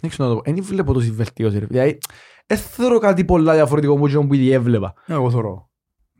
δεν 0.00 0.10
ξέρω 0.10 0.28
να 0.28 0.34
το 0.34 0.40
πω, 0.40 0.52
δεν 0.52 0.62
βλέπω 0.64 0.92
τόση 0.92 1.10
βελτίωση. 1.10 1.58
ρε. 1.58 1.66
Δηλαδή, 1.66 1.98
δεν 2.46 2.58
θεωρώ 2.58 2.98
κάτι 2.98 3.24
πολλά 3.24 3.54
διαφορετικό 3.54 3.96
που 3.96 4.06
εκείνο 4.06 4.26
που 4.26 4.34
ήδη 4.34 4.50
έβλεπα. 4.50 4.94
Εγώ 5.06 5.30
θωρώ. 5.30 5.70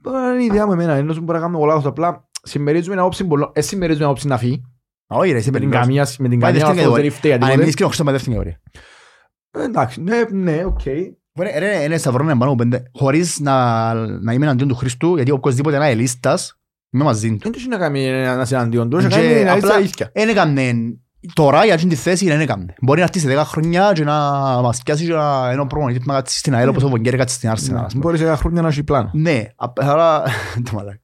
Τώρα 0.03 0.33
είναι 0.33 0.43
η 0.43 0.45
ιδέα 0.47 0.67
μου 0.67 0.73
εμένα, 0.73 0.93
ενώ 0.93 1.13
σου 1.13 1.21
μπορεί 1.21 1.33
να 1.39 1.45
κάνουμε 1.45 1.59
πολλά 1.59 1.75
λάθος, 1.75 1.89
απλά 1.91 2.29
συμμερίζουμε 2.43 2.95
ένα 2.95 3.05
όψη 3.05 3.25
πολλών, 3.25 3.51
ε, 3.55 3.61
συμμερίζουμε 3.61 4.03
ένα 4.05 4.13
όψη 4.13 4.27
να 4.27 4.39
φύγει, 4.39 4.63
Όχι 5.07 5.31
ρε, 5.33 5.39
εσύ 5.39 5.51
με 5.51 5.59
την 5.59 5.69
περνάς. 5.71 5.87
καμία, 5.87 6.07
με 6.19 6.29
την 6.29 6.39
Πάει 6.41 6.53
καμία 6.53 6.67
δεύτερη 6.67 6.87
αυτός 6.89 7.03
δεν 7.03 7.11
φταίει 7.13 7.33
Αν 7.33 7.39
τίποτε. 7.41 7.63
εμείς 7.63 7.75
και 7.75 7.83
ο 7.83 7.87
Χριστός 7.87 8.07
με 8.07 8.13
δεύτερη 8.13 8.37
κατηγορία. 8.37 8.61
Ε, 9.51 9.65
Εντάξει, 9.65 10.03
ναι, 10.03 10.23
ναι, 10.31 10.65
οκ. 10.65 10.85
Ρε, 11.39 11.59
ρε, 11.59 11.83
είναι 11.85 11.97
σταυρό 11.97 12.25
να 12.25 12.37
πάνω 12.37 12.45
από 12.53 12.55
πέντε. 12.55 12.83
Χωρίς 12.95 13.41
να, 13.41 13.95
να 13.95 14.33
είμαι 14.33 14.45
εναντίον 14.45 14.69
του 14.69 14.75
Χριστού, 14.75 15.15
γιατί 15.17 15.31
οπωσδήποτε 15.31 15.77
ένα 15.77 15.85
ελίστας, 15.87 16.59
είμαι 16.91 17.05
μαζί 17.05 17.31
του. 17.31 17.39
Δεν 17.43 17.53
έχει 17.57 17.69
να 17.69 17.77
κάνει 17.77 18.05
ένας 18.07 18.49
συναντιόν 18.49 18.91
τους, 18.91 19.05
έχει 19.05 19.15
να 19.17 19.21
Και 19.21 20.33
κάνει 20.33 20.93
να 20.93 20.97
απλά- 21.21 21.31
είσαι 21.31 21.31
αλήθεια. 21.31 21.31
Εν 21.31 21.31
έκαμνε, 21.31 21.33
τώρα 21.35 21.65
για 21.65 21.75
αυτήν 21.75 21.89
τη 21.89 21.95
θέση 21.97 22.27
δεν 22.27 22.41
έκαμνε. 22.41 22.75
Μπορεί 22.81 22.99
να 22.99 23.05
έρθει 23.05 23.19
σε 23.19 23.29
10 23.29 23.45
χρόνια 23.45 23.93
και 23.95 24.05
να 24.05 24.21
μας 24.63 24.83
πιάσει 24.83 25.07
και 25.07 25.13
να 25.13 25.51
είναι 25.53 25.61
ο 25.61 25.67
προπονητής 25.67 26.03
που 26.03 26.09
να 26.09 26.15
κάτσει 26.15 26.39
στην 26.39 26.55
ΑΕΛ 26.55 26.69
όπως 26.69 26.83
ο 26.83 26.89
Βογγέρη 26.89 27.17
κάτσει 27.17 27.35
στην 27.35 27.51
Arsenal. 27.51 27.55
ας 27.85 27.93
πούμε. 27.93 28.03
Μπορεί 28.03 28.19
σε 28.19 28.25
ένα 28.25 28.37
χρόνια 28.37 28.63
να 28.63 28.69
έχει 28.69 28.83
πλάνο. 28.85 29.11
Ναι, 29.13 29.45
απ- 29.57 29.83
άρα... 29.83 30.23
το 30.65 30.71
μαλάκα. 30.73 31.01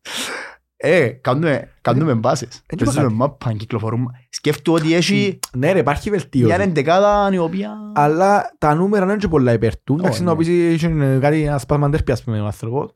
Ε, 0.84 1.08
κάνουμε, 1.08 1.68
κάνουμε 1.80 2.14
μπάσεις. 2.14 2.62
είπα 2.70 2.84
Παίζουμε 2.84 3.02
κάτι. 3.04 3.14
μάπα, 3.14 3.52
κυκλοφορούμε. 3.52 4.10
Σκέφτομαι 4.28 4.78
ότι 4.78 4.94
έχει 4.94 5.38
Ναι 5.52 5.72
ρε, 5.72 5.78
υπάρχει 5.78 6.10
μια 6.10 6.18
βελτίωση. 6.18 6.60
εντεκάδα 6.62 7.30
η 7.32 7.38
οποία... 7.38 7.70
Αλλά 7.94 8.54
τα 8.58 8.74
νούμερα 8.74 9.04
δεν 9.04 9.14
είναι 9.14 9.22
και 9.22 9.28
πολλά 9.28 9.52
υπέρ 9.52 9.76
του. 9.82 9.92
Εντάξει, 9.98 10.12
Όχι, 10.12 10.22
να 10.22 10.30
ναι. 10.32 10.36
πεις 10.38 10.48
είχε 10.48 11.18
κάτι 11.20 11.42
ένα 11.42 11.58
σπασμαντές 11.58 12.02
πια, 12.02 12.14
ας 12.14 12.22
πούμε, 12.24 12.40
ο 12.40 12.44
άνθρωπος. 12.44 12.92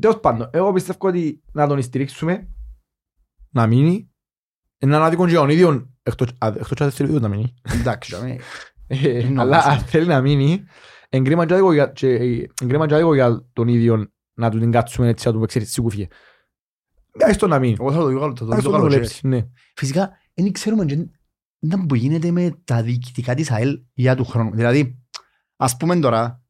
Τέλος 0.00 0.20
πάντων, 0.20 0.48
εγώ 0.52 0.72
πιστεύω 0.72 0.98
ότι 1.08 1.42
να 1.52 1.66
τον 1.66 1.82
στηρίξουμε, 1.82 2.48
να 3.50 3.66
μείνει, 3.66 4.10
έναν 4.78 5.02
άδικο 5.02 5.26
και 5.26 5.34
τον 5.34 5.48
ίδιο, 5.48 5.90
εκτός 6.02 6.28
α, 6.38 6.46
εκτός 6.46 6.68
και 6.68 6.82
αν 6.82 6.88
δεν 6.88 6.90
θέλει 6.90 7.10
ούτε 7.10 7.20
να 7.20 7.28
μείνει. 7.28 7.54
Εντάξει, 7.80 8.14
αμέ. 8.14 8.38
Ε, 8.86 9.18
Είναι 9.26 9.40
Αλλά 9.40 9.62
όμως. 9.62 9.72
αν 9.72 9.78
θέλει 9.78 10.06
να 10.06 10.20
μείνει, 10.20 10.64
εγκρίμα 11.08 11.46
και 11.46 11.52
άδικο 11.52 11.72
για- 11.72 11.86
και- 11.88 12.08
ε, 12.14 12.46
εγκρίμα 12.62 12.86
και 12.86 12.94
άδικο 12.94 13.14
για 13.14 13.46
τον 13.52 13.68
ίδιο 13.68 14.10
να 14.34 14.50
του 14.50 14.58
την 14.58 14.70
κάτσουμε 14.70 15.08
έτσι, 15.08 15.26
να 15.26 15.32
του 15.32 15.40
παίξει 15.40 15.58
έτσι 15.58 15.80
κουφιέ. 15.80 16.06
Άις 17.20 17.36
το 17.36 17.46
να 17.46 17.58
μείνει. 17.58 17.76
Εγώ 17.80 17.92
θα 17.92 17.98
το 17.98 18.10
δω 18.10 18.18
καλό- 18.18 18.36
θα 18.38 18.44
το 18.44 18.52
Άις 18.54 18.62
δω 18.62 18.70
το 18.70 18.76
να 18.76 18.82
καλό. 18.82 18.92
δουλέψει, 18.92 19.26
ναι. 19.26 19.46
Φυσικά, 19.76 20.10
δεν 20.34 20.52
ξέρουμε 20.52 20.84
και 20.84 21.06
δεν 21.58 21.86
που 21.86 21.94
γίνεται 21.94 22.30
με 22.30 22.60
τα 22.64 22.82
διοικητικά 22.82 23.34
της 23.34 23.50
ΑΕΛ 23.50 23.80
για 23.92 24.16
του 24.16 24.24
χρόνου. 24.24 24.50
Δηλαδή, 24.54 24.98
ας 25.56 25.76
πούμε 25.76 25.96
τώρα, 25.96 26.42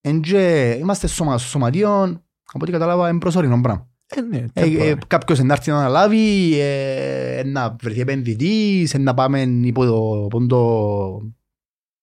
εν 0.00 0.20
και 0.20 0.70
είμαστε 0.80 1.06
σωμα, 1.06 1.38
σωματείων, 1.38 2.10
από 2.52 2.58
ό,τι 2.62 2.72
κατάλαβα, 2.72 3.08
είναι 3.08 3.18
προσωρινό 3.18 3.60
πράγμα. 3.60 3.88
Ε, 4.08 4.20
ναι, 4.20 4.44
Ε, 4.52 4.62
ε, 4.64 4.92
temporary. 4.94 4.98
κάποιος 5.06 5.40
να 5.42 5.52
έρθει 5.52 5.70
να 5.70 5.78
αναλάβει, 5.78 6.58
ε, 6.60 7.42
να 7.44 7.76
βρεθεί 7.82 8.00
επενδυτής, 8.00 8.94
ε, 8.94 8.98
να 8.98 9.14
πάμε 9.14 9.40
υπό 9.42 9.84
το, 9.84 10.22
υπό 10.24 10.46
το, 10.46 11.20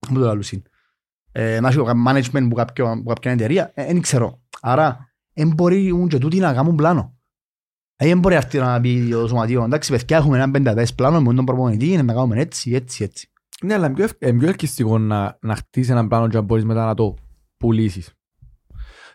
υπό 0.10 0.20
το 0.20 0.26
λαλούσιν. 0.26 0.62
Ε, 1.32 1.60
να 1.60 1.68
έχει 1.68 1.78
το 1.78 1.92
management 2.08 2.48
που 2.50 2.56
κάποιο, 2.56 3.02
που 3.04 3.10
κάποια 3.10 3.32
εταιρεία, 3.32 3.72
ε, 3.74 3.86
δεν 3.86 4.02
ξέρω. 4.02 4.42
Άρα, 4.62 5.14
δεν 5.34 5.54
μπορεί 5.56 5.92
ούν 5.92 6.08
και 6.08 6.18
τούτοι 6.18 6.40
να 6.40 6.54
κάνουν 6.54 6.76
πλάνο. 6.76 7.18
Ε, 7.96 8.08
δεν 8.08 8.20
μπορεί 8.20 8.34
να 8.36 8.40
έρθει 8.40 8.58
να 8.58 8.82
πει 8.82 9.08
το 9.12 9.28
σωματείο, 9.28 9.64
εντάξει 9.64 9.92
παιδιά 9.92 10.18
έχουμε 10.18 10.36
έναν 10.38 10.52
πενταδές 10.52 10.94
πλάνο 10.96 11.22
με 11.22 11.34
τον 11.34 11.46
προπονητή, 11.46 12.02
να 12.04 12.14
κάνουμε 12.14 12.40
έτσι, 12.40 12.72
έτσι, 12.72 13.04
έτσι. 13.04 13.28
Ναι, 13.64 13.74
αλλά 13.74 13.86
είναι 13.86 13.96
πιο 13.96 14.04
ευ- 14.04 14.22
είναι 14.24 14.38
πιο 14.40 14.48
ελκυστικό 14.48 14.98
να, 14.98 15.38
να 15.42 15.56
χτίσεις 15.56 15.90
έναν 15.92 16.08
πλάνο 16.08 16.28
και 16.28 16.36
να 16.36 16.42
μπορείς 16.42 16.66
μετά 16.66 16.86
να 16.86 16.94
το 16.94 17.16
πουλήσεις. 17.58 18.14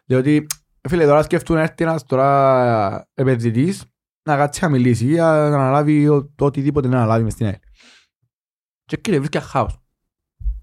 Διότι, 0.04 0.46
φίλε, 0.88 1.04
τώρα 1.04 1.22
σκέφτουν 1.22 1.56
να 1.56 1.62
έρθει 1.62 1.74
ένας 1.84 2.04
τώρα 2.04 3.08
επενδυτής 3.14 3.84
να 4.28 4.36
κάτσει 4.36 4.62
να 4.62 4.68
μιλήσει 4.68 5.06
ή 5.06 5.14
να 5.14 5.44
αναλάβει 5.46 6.08
ο- 6.08 6.32
το 6.34 6.44
οτιδήποτε 6.44 6.88
να 6.88 6.96
αναλάβει 6.96 7.22
μες 7.24 7.32
στην 7.32 7.46
ΑΕΛ. 7.46 7.54
Και 8.84 8.96
κύριε, 8.96 9.18
βρίσκει 9.18 9.40
χάος. 9.40 9.78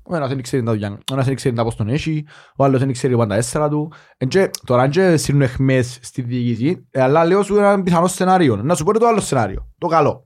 Ο 0.08 0.16
ένας 0.16 0.30
δεν 0.30 0.42
ξέρει 0.42 0.64
τα 0.64 0.72
δουλειά, 0.72 0.92
ο 0.92 1.14
ένας 1.14 1.26
δεν 1.26 1.36
ξέρει 1.36 1.56
τα 1.56 1.64
πώς 1.64 1.76
τον 1.76 1.88
έχει, 1.90 2.26
ο 2.58 2.64
άλλος 2.64 2.80
δεν 2.80 2.92
ξέρει 2.92 3.18
πάντα 3.18 3.36
έσσερα 3.36 3.70
του. 3.70 3.92
Εν 4.18 4.28
και, 4.28 4.50
τώρα 4.66 4.82
αν 4.82 4.90
και 4.90 5.18
σύρουν 5.18 5.42
εχμές 5.42 6.00
στη 6.02 6.22
διοίκηση, 6.22 6.88
ε, 6.92 7.02
αλλά 7.02 7.26
λέω 7.26 7.44
σου 7.44 7.58
ένα 7.58 7.84
πιθανό 7.84 8.08
σενάριο. 8.08 8.56
Να 8.56 8.76
σου 8.76 8.84
πω 8.84 9.00
το 9.00 9.08
άλλο 9.08 9.20
σενάριο, 9.20 9.72
το 9.78 9.88
καλό. 9.88 10.26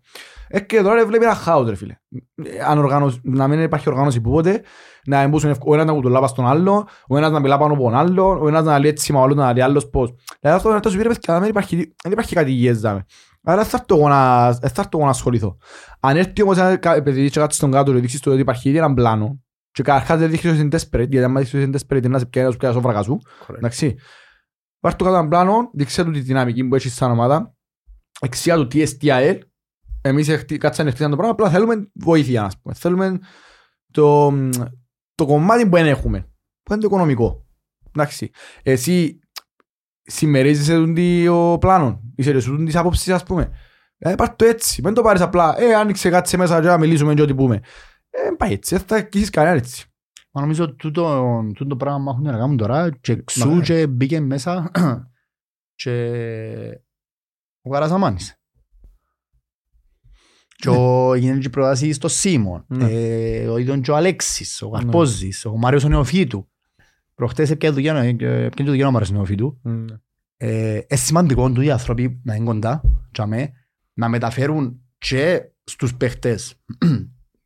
Ε, 0.52 0.60
και 0.60 0.82
τώρα 0.82 1.06
βλέπει 1.06 1.24
ένα 1.26 1.36
χάος, 1.36 1.70
ρε 1.70 1.76
φίλε. 1.76 1.96
Ε, 2.36 2.60
Αν 2.68 2.78
οργάνωση, 2.78 3.20
να 3.24 3.48
μην 3.48 3.62
υπάρχει 3.62 3.90
οργάνωση 3.90 4.22
που 4.22 4.32
πότε, 4.32 4.62
να 5.06 5.22
εμπούσουν 5.22 5.50
ευκ- 5.50 5.68
ο 5.68 5.74
ένας 5.74 5.86
να 5.86 5.94
κουτουλά 5.94 6.20
πας 6.20 6.30
στον 6.30 6.48
άλλο, 6.48 6.88
ο 7.08 7.18
ένας 7.18 7.32
να 7.32 7.40
μιλά 7.40 7.58
πάνω 7.58 7.74
από 7.74 7.84
τον 7.84 7.96
άλλο, 7.96 8.40
ο 8.42 8.48
ένας 8.48 8.64
να 8.64 8.80
λέει 8.80 8.90
έτσι, 8.90 9.14
μα 9.14 9.20
ο 9.20 9.24
άλλος 9.24 9.36
να 9.36 9.54
λέει 9.54 9.64
άλλος 9.64 9.90
πώς. 9.90 10.14
Δηλαδή 10.40 10.58
αυτό 10.58 10.70
είναι 10.70 10.80
τόσο 10.80 10.98
πήρε, 10.98 11.10
παιδιά, 11.10 11.40
δεν 11.40 11.50
υπάρχει, 11.50 11.76
δεν 12.04 12.12
υπάρχει 12.12 12.36
κάτι 12.36 12.52
υγιές, 12.52 12.80
δάμε. 12.80 13.06
Άρα 13.44 13.64
θα 13.64 13.78
έρθω 13.78 13.96
εγώ 14.00 14.08
να, 14.08 14.54
θα 14.54 14.60
έρθω 14.64 14.84
εγώ 14.94 15.04
να 15.04 15.10
ασχοληθώ. 15.10 15.58
Αν 16.00 16.18
έρθει 16.18 16.44
όμως 16.44 16.58
ένα 16.58 16.76
κα- 16.76 17.04
παιδί 17.04 17.30
και 17.30 17.40
κάτσει 17.40 17.58
στον 17.58 17.72
κάτω 17.72 17.94
και 17.94 18.00
δείξεις 18.00 18.20
του 18.22 18.32
ότι 18.32 18.42
υπάρχει 18.42 18.70
ήδη 18.70 18.78
έναν 18.78 18.94
πλάνο 18.94 19.40
και 19.72 19.84
καταρχάς 19.84 20.20
δεν 20.20 20.30
δείχνεις 20.30 20.54
ότι 20.54 20.62
είναι 20.62 20.78
desperate, 20.78 21.10
γιατί 21.10 21.24
άμα 21.24 21.40
δείχνεις 21.40 21.64
ότι 21.64 21.64
είναι 21.64 21.80
desperate 21.88 22.04
είναι 22.04 22.08
να 22.14 22.20
σε 22.20 22.26
πιάνει 22.26 22.48
να 22.48 22.54
σου 22.54 22.60
πιάνει 22.60 22.74
στο 22.76 22.84
βραγά 22.84 23.02
σου. 23.02 23.18
Εντάξει. 23.58 23.96
Πάρ' 24.80 24.96
το 24.96 25.04
κάτω 25.04 25.16
έναν 25.16 25.30
πλάνο, 25.30 25.70
δείξε 25.74 26.04
του 26.04 26.12
τη 26.12 26.20
δυναμική 26.20 26.64
που 26.68 26.76
έχεις 26.76 26.94
σαν 26.96 27.12
ομάδα, 27.12 27.56
εξιά 28.22 28.56
του 28.56 28.68
τι 28.68 28.84
STIL, 29.02 29.40
εμείς 30.02 30.28
εχτι- 30.28 30.60
κάτσαμε 30.60 30.90
χτίσαμε 30.90 31.10
το 31.10 31.16
πράγμα, 31.16 31.34
απλά 31.34 31.50
θέλουμε 31.50 31.92
βοήθεια, 31.94 32.44
ας 32.44 32.60
πούμε. 32.62 32.74
Θέλουμε 32.74 33.20
το, 33.92 34.32
το 35.16 35.26
κομμάτι 35.26 35.64
που 35.64 35.76
δεν 35.76 35.86
έχουμε, 35.86 36.20
που 36.64 36.74
είναι 36.74 36.82
το 36.82 36.88
οικονομικό. 36.88 37.46
Εντάξει. 37.88 38.30
Εσύ 38.64 39.20
συμμερίζεσαι 40.02 40.74
τον 40.74 40.96
το 41.26 41.58
πλάνο, 41.60 42.02
είσαι 42.16 42.32
ρε 42.32 42.40
σου 42.40 42.56
τον 42.56 42.66
τις 42.66 42.76
άποψεις, 42.76 43.10
ας 43.10 43.24
πούμε. 43.24 43.52
Ε, 43.98 44.16
πάρ' 44.16 44.36
το 44.36 44.46
έτσι, 44.46 44.82
μην 44.84 44.94
το 44.94 45.02
πάρεις 45.02 45.22
απλά, 45.22 45.60
ε, 45.60 45.76
άνοιξε 45.76 46.10
κάτσε 46.10 46.38
μέσα 46.38 46.62
και 46.62 46.68
να 46.68 46.78
μιλήσουμε 46.78 47.14
και 47.14 47.22
ό,τι 47.22 47.36
πούμε. 47.36 47.60
Ε, 48.10 48.30
πάει 48.38 48.52
έτσι, 48.52 48.76
δεν 48.76 48.86
θα 48.88 48.96
αγγίσεις 48.96 49.30
κανένα 49.30 49.56
έτσι. 49.56 49.84
Μα 50.32 50.42
νομίζω 50.42 50.76
τούτο, 50.76 51.42
τούτο 51.56 51.76
πράγμα 51.76 52.04
που 52.04 52.10
έχουν 52.10 52.24
να 52.24 52.38
κάνουν 52.38 52.58
τώρα 52.58 52.90
και 53.02 53.12
εξού 53.12 53.48
Μακάρι. 53.48 53.62
και 53.66 53.88
μπήκε 53.88 54.20
μέσα 54.20 54.72
και 55.76 56.82
ο 57.62 57.70
Καρασαμάνης. 57.70 58.39
Και 60.62 60.70
ο 60.70 61.16
γίνεται 61.16 61.40
και 61.40 61.50
προτάσεις 61.50 61.96
στο 61.96 62.08
Σίμον, 62.08 62.64
Ναι. 62.68 62.90
ε, 62.92 63.48
ο 63.48 63.58
ίδιος 63.58 63.80
και 63.82 63.92
ο 63.92 63.96
Αλέξης, 63.96 64.62
ο 64.62 64.70
Καρπόζης, 64.70 65.46
ο 65.46 65.58
Μάριος 65.58 65.84
ο 65.84 65.88
Νεοφύτου. 65.90 66.50
Προχτές 67.16 67.50
έπιανε 67.50 67.76
δουλειά, 67.76 67.94
ε, 67.96 68.08
έπιανε 68.46 68.70
δουλειά 68.70 68.88
ο 68.88 68.92
Μάριος 68.92 69.10
ο 69.10 69.14
Νεοφύτου. 69.14 69.62
Ε, 70.38 70.72
είναι 70.74 70.84
σημαντικό 70.90 71.52
του 71.52 71.62
οι 71.62 71.72
άνθρωποι 71.72 72.22
να 72.24 72.36
είναι 72.36 72.46
κοντά 72.46 72.82
και 73.12 73.22
αμέ, 73.22 73.52
να 73.94 74.10
μεταφέρουν 74.10 74.82
και 74.98 75.42
στους 75.64 75.96
παίχτες 75.96 76.56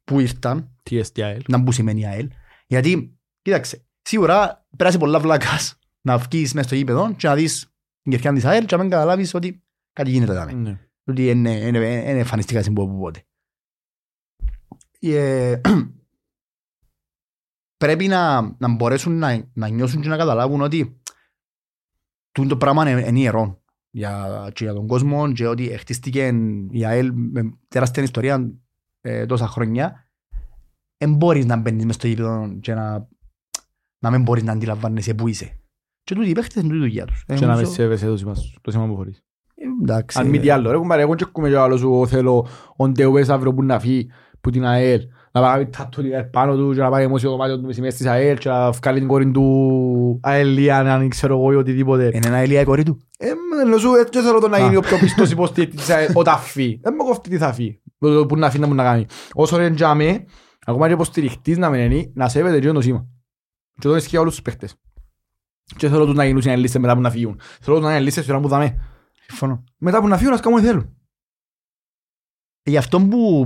που 0.04 0.20
ήρθαν 0.20 0.72
Τι 0.84 1.00
STIL. 1.14 1.40
να 1.48 1.58
μπουν 1.58 1.74
σημαίνει 1.74 2.08
ΑΕΛ. 2.08 2.30
Γιατί, 2.68 3.18
κοίταξε, 3.42 3.86
σίγουρα 4.02 4.66
πέρασε 4.78 4.98
πολλά 4.98 5.20
βλάκας 5.20 5.80
να 6.02 6.18
βγεις 6.18 6.54
μέσα 6.54 6.68
στο 6.68 6.76
γήπεδο 6.76 7.14
και 7.18 7.28
να 7.28 7.36
δεις 7.36 7.68
την 8.02 8.12
κερκιά 8.12 8.34
της 8.34 8.46
ΑΕΛ 8.46 8.66
και 8.66 8.76
να 8.76 8.82
μην 8.82 8.92
καταλάβεις 8.92 9.34
ότι 9.34 9.64
κάτι 9.94 10.10
γίνεται 10.10 10.32
εδώ. 10.32 10.46
Ναι. 10.46 10.80
Ότι 11.06 11.30
είναι, 11.30 11.52
είναι, 11.52 11.78
είναι 11.78 12.20
εμφανιστικά 12.20 12.64
συμπό 12.64 12.88
που 12.88 13.00
πότε. 13.00 13.24
Ε, 15.00 15.62
πρέπει 17.84 18.08
να, 18.08 18.42
να 18.42 18.76
μπορέσουν 18.76 19.18
να, 19.18 19.50
να 19.54 19.68
νιώσουν 19.68 20.02
και 20.02 20.08
να 20.08 20.18
καταλάβουν 20.18 20.62
ότι 20.62 21.02
τούτο 22.32 22.50
το 22.50 22.58
πράγμα 22.58 22.90
είναι, 22.90 23.08
είναι 23.08 23.20
ιερό. 23.20 23.64
για, 23.90 24.50
και 24.54 24.64
για 24.64 24.74
τον 24.74 24.88
κόσμο 24.88 25.32
και 25.32 25.48
ότι 25.48 25.78
χτίστηκε 25.78 26.32
η 26.72 26.86
ΑΕΛ 26.86 27.12
με 27.14 27.58
τεράστια 27.68 28.04
ιστορία 28.04 28.54
ε, 29.02 29.26
τόσα 29.26 29.48
χρόνια 29.48 30.08
δεν 30.98 31.16
μπορείς 31.16 31.46
να 31.46 31.58
μπαίνεις 31.58 31.86
μες 31.86 31.96
στο 31.96 32.08
γήπεδο 32.08 32.58
και 32.60 32.74
να, 32.74 33.08
να 34.00 34.12
μην 34.12 34.22
μπορείς 34.22 34.44
να 34.44 34.52
αντιλαμβάνεσαι 34.52 35.14
που 35.14 35.28
είσαι. 35.28 35.60
Και 36.04 36.16
τούτοι 36.16 36.30
οι 36.30 36.34
παίχτες 36.34 36.56
είναι 36.56 36.64
τούτη 36.64 36.76
η 36.76 36.80
δουλειά 36.80 37.06
τους. 37.06 37.24
Ε, 37.28 37.36
Και 37.36 37.42
να 37.42 37.48
με 37.48 37.54
νομίζω- 37.54 37.74
σέβεσαι 37.74 38.06
το 38.06 38.18
σήμα 38.18 38.36
σου, 38.36 38.60
το 38.62 38.72
σήμα 38.72 38.88
που 38.88 38.96
φορείς. 38.96 39.24
Ε, 39.64 39.82
Εντάξει. 39.82 40.20
Αν 40.20 40.28
μη 40.28 40.40
τι 40.40 40.50
άλλο, 40.50 40.72
ρε 40.72 40.78
κουμπάρε, 40.78 41.02
εγώ 41.02 41.16
και 41.16 41.24
ακούμε 41.28 41.50
κι 41.50 41.56
άλλος 41.56 41.80
σου 41.80 42.08
θέλω 42.08 42.48
ο 42.76 42.90
Ντεουές 42.90 43.30
αύριο 43.30 43.54
που 43.54 43.64
να 43.64 43.80
φύγει 43.80 44.10
που 44.42 44.50
την 44.50 44.66
ΑΕΛ 44.66 45.02
να 45.32 45.42
πάει 45.42 45.50
να 45.50 45.58
κάνει 45.58 45.70
τάτου 45.70 46.02
λίγα 46.02 46.30
πάνω 46.30 46.56
του 46.56 46.74
και 46.74 46.82
να 46.82 46.90
πάει 46.90 47.06
δημόσιο 47.06 47.30
δωμάτιο 47.30 47.60
του 47.60 47.66
μεσημέρι 47.66 47.94
της 47.94 48.06
ΑΕΛ 48.06 48.38
και 48.38 48.50
να 48.50 48.72
βγάλει 48.72 49.00
την 49.00 49.08
κόρη 49.08 49.32
του 49.32 50.20
ΑΕΛΙΑ 50.24 50.78
αν 50.78 51.10
ξέρω 51.10 51.38
εγώ 51.38 51.52
ή 51.52 51.56
οτιδήποτε. 51.56 52.10
Είναι 52.14 52.28
ένα 52.28 52.44
ηλία 52.44 52.62
η 52.62 52.64
κόρη 52.64 52.84
του; 52.84 53.00
Ε, 53.18 53.30
ενώ 53.62 53.78
σου 53.78 53.94
έτσι 53.94 54.22
θέλω 54.22 54.40
το 54.40 54.48
να 54.48 54.60
γίνει 54.60 54.76
Α. 54.76 54.78
ο 54.78 54.82
πιο 54.82 54.98
πιστός 54.98 55.32
υποστήρικτης 55.32 55.80
της 55.80 55.90
ΑΕΛ 55.90 56.12
όταν 56.14 56.38
φύγει. 56.38 56.80
Δεν 56.84 56.94
με 56.94 57.04
κόφτει 57.04 57.30
τι 57.30 57.38
θα 57.38 57.54
φύγει, 57.54 57.82
που 58.28 58.36
να 58.38 58.50
φύγει 58.50 58.62
να 58.62 58.68
μου 58.68 58.74
να 58.74 58.84
κάνει. 58.84 59.06
Όσο 59.34 59.60
είναι 59.62 59.76
τζάμε, 59.76 60.26
ακόμα 60.66 60.88
και 60.88 60.94
υποστηριχτής 60.94 61.58
να 61.58 61.70
μένει, 61.70 62.12
να 62.16 62.30
σέβεται 62.30 62.60
και 62.60 62.72
το 62.72 62.82
σήμα. 62.82 63.08
Και 63.80 63.88
το 63.88 63.96
ισχύει 63.96 64.10
για 64.10 64.20
όλους 64.20 64.34
τους 64.34 64.42
παίχτες. 64.42 64.76
Και 65.78 65.90
θέλω 65.90 66.06
τους 66.06 66.16
να 66.16 66.26
γίνουν 66.26 66.42
συναλλήσεις 66.42 66.80
μετά 66.80 66.96
που 66.96 67.02
να 67.02 67.10
φύγουν. 67.10 67.40
Θέλω 67.62 67.78
τους 67.78 67.86
να 67.86 67.92
είναι 67.92 68.04
λίστες 68.04 68.30
ώρα 68.30 68.40
που 68.40 68.48
δαμε. 68.48 68.78
Συμφωνώ. 69.28 69.64
Μετά 69.78 70.02
που 70.02 70.08
να 70.08 70.18
φύγουν, 70.18 70.34
ας 70.34 70.40
κάνουν 70.40 70.58
ό,τι 70.60 70.68
θέλουν. 70.68 70.98
Ε, 72.64 72.70
Γι' 72.70 72.78
αυτό 72.78 73.00
που, 73.00 73.46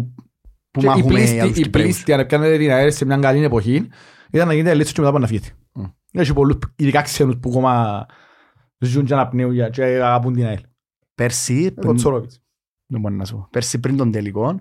που 0.72 0.80
Και 0.80 0.86
η 0.86 0.90
μάχουμε 0.90 1.08
πλήστη- 1.14 1.34
για 1.34 1.48
τους 1.48 1.58
η 1.58 1.62
Κυπρέους. 1.62 1.88
πλήστη, 1.88 2.14
αν 2.14 2.26
πιάνετε 2.26 2.58
την 2.58 2.72
ΑΕΛ 2.72 2.92
σε 2.92 3.06
μια 3.06 3.18
καλή 3.18 3.44
εποχή, 3.44 3.90
ήταν 4.32 4.48
να 4.48 4.54
γίνεται 4.54 4.76
λίστα 4.76 4.92
και 4.94 5.00
μετά 5.02 5.12
που 5.14 5.20
να 5.20 5.28
φύγετε. 5.28 5.50
Μμ. 5.74 5.84
Έχει 6.12 6.34
πολλούς, 6.34 6.58
ειδικά 6.76 7.02
ξένους 7.02 7.36
που 7.42 7.50
ακόμα 7.50 8.06
ζουν 8.80 9.06
και 9.06 9.14
αναπνέουν 9.14 9.54
για- 9.54 9.70
και 9.70 9.84
αγαπούν 9.84 10.34
την 10.34 10.46
ΑΕΛ. 10.46 10.62
Πέρσι, 11.16 11.68
Ο 11.72 11.74
πριν- 11.82 11.96
Τσόροβιτς. 11.96 12.42
δεν 12.86 13.02
μπορεί 13.02 13.14
να 13.16 13.26
σου 13.26 13.36
πω. 13.36 13.48
Πέρσι 13.52 13.80
πριν 13.80 13.98
τον 13.98 14.12
τελικό, 14.12 14.60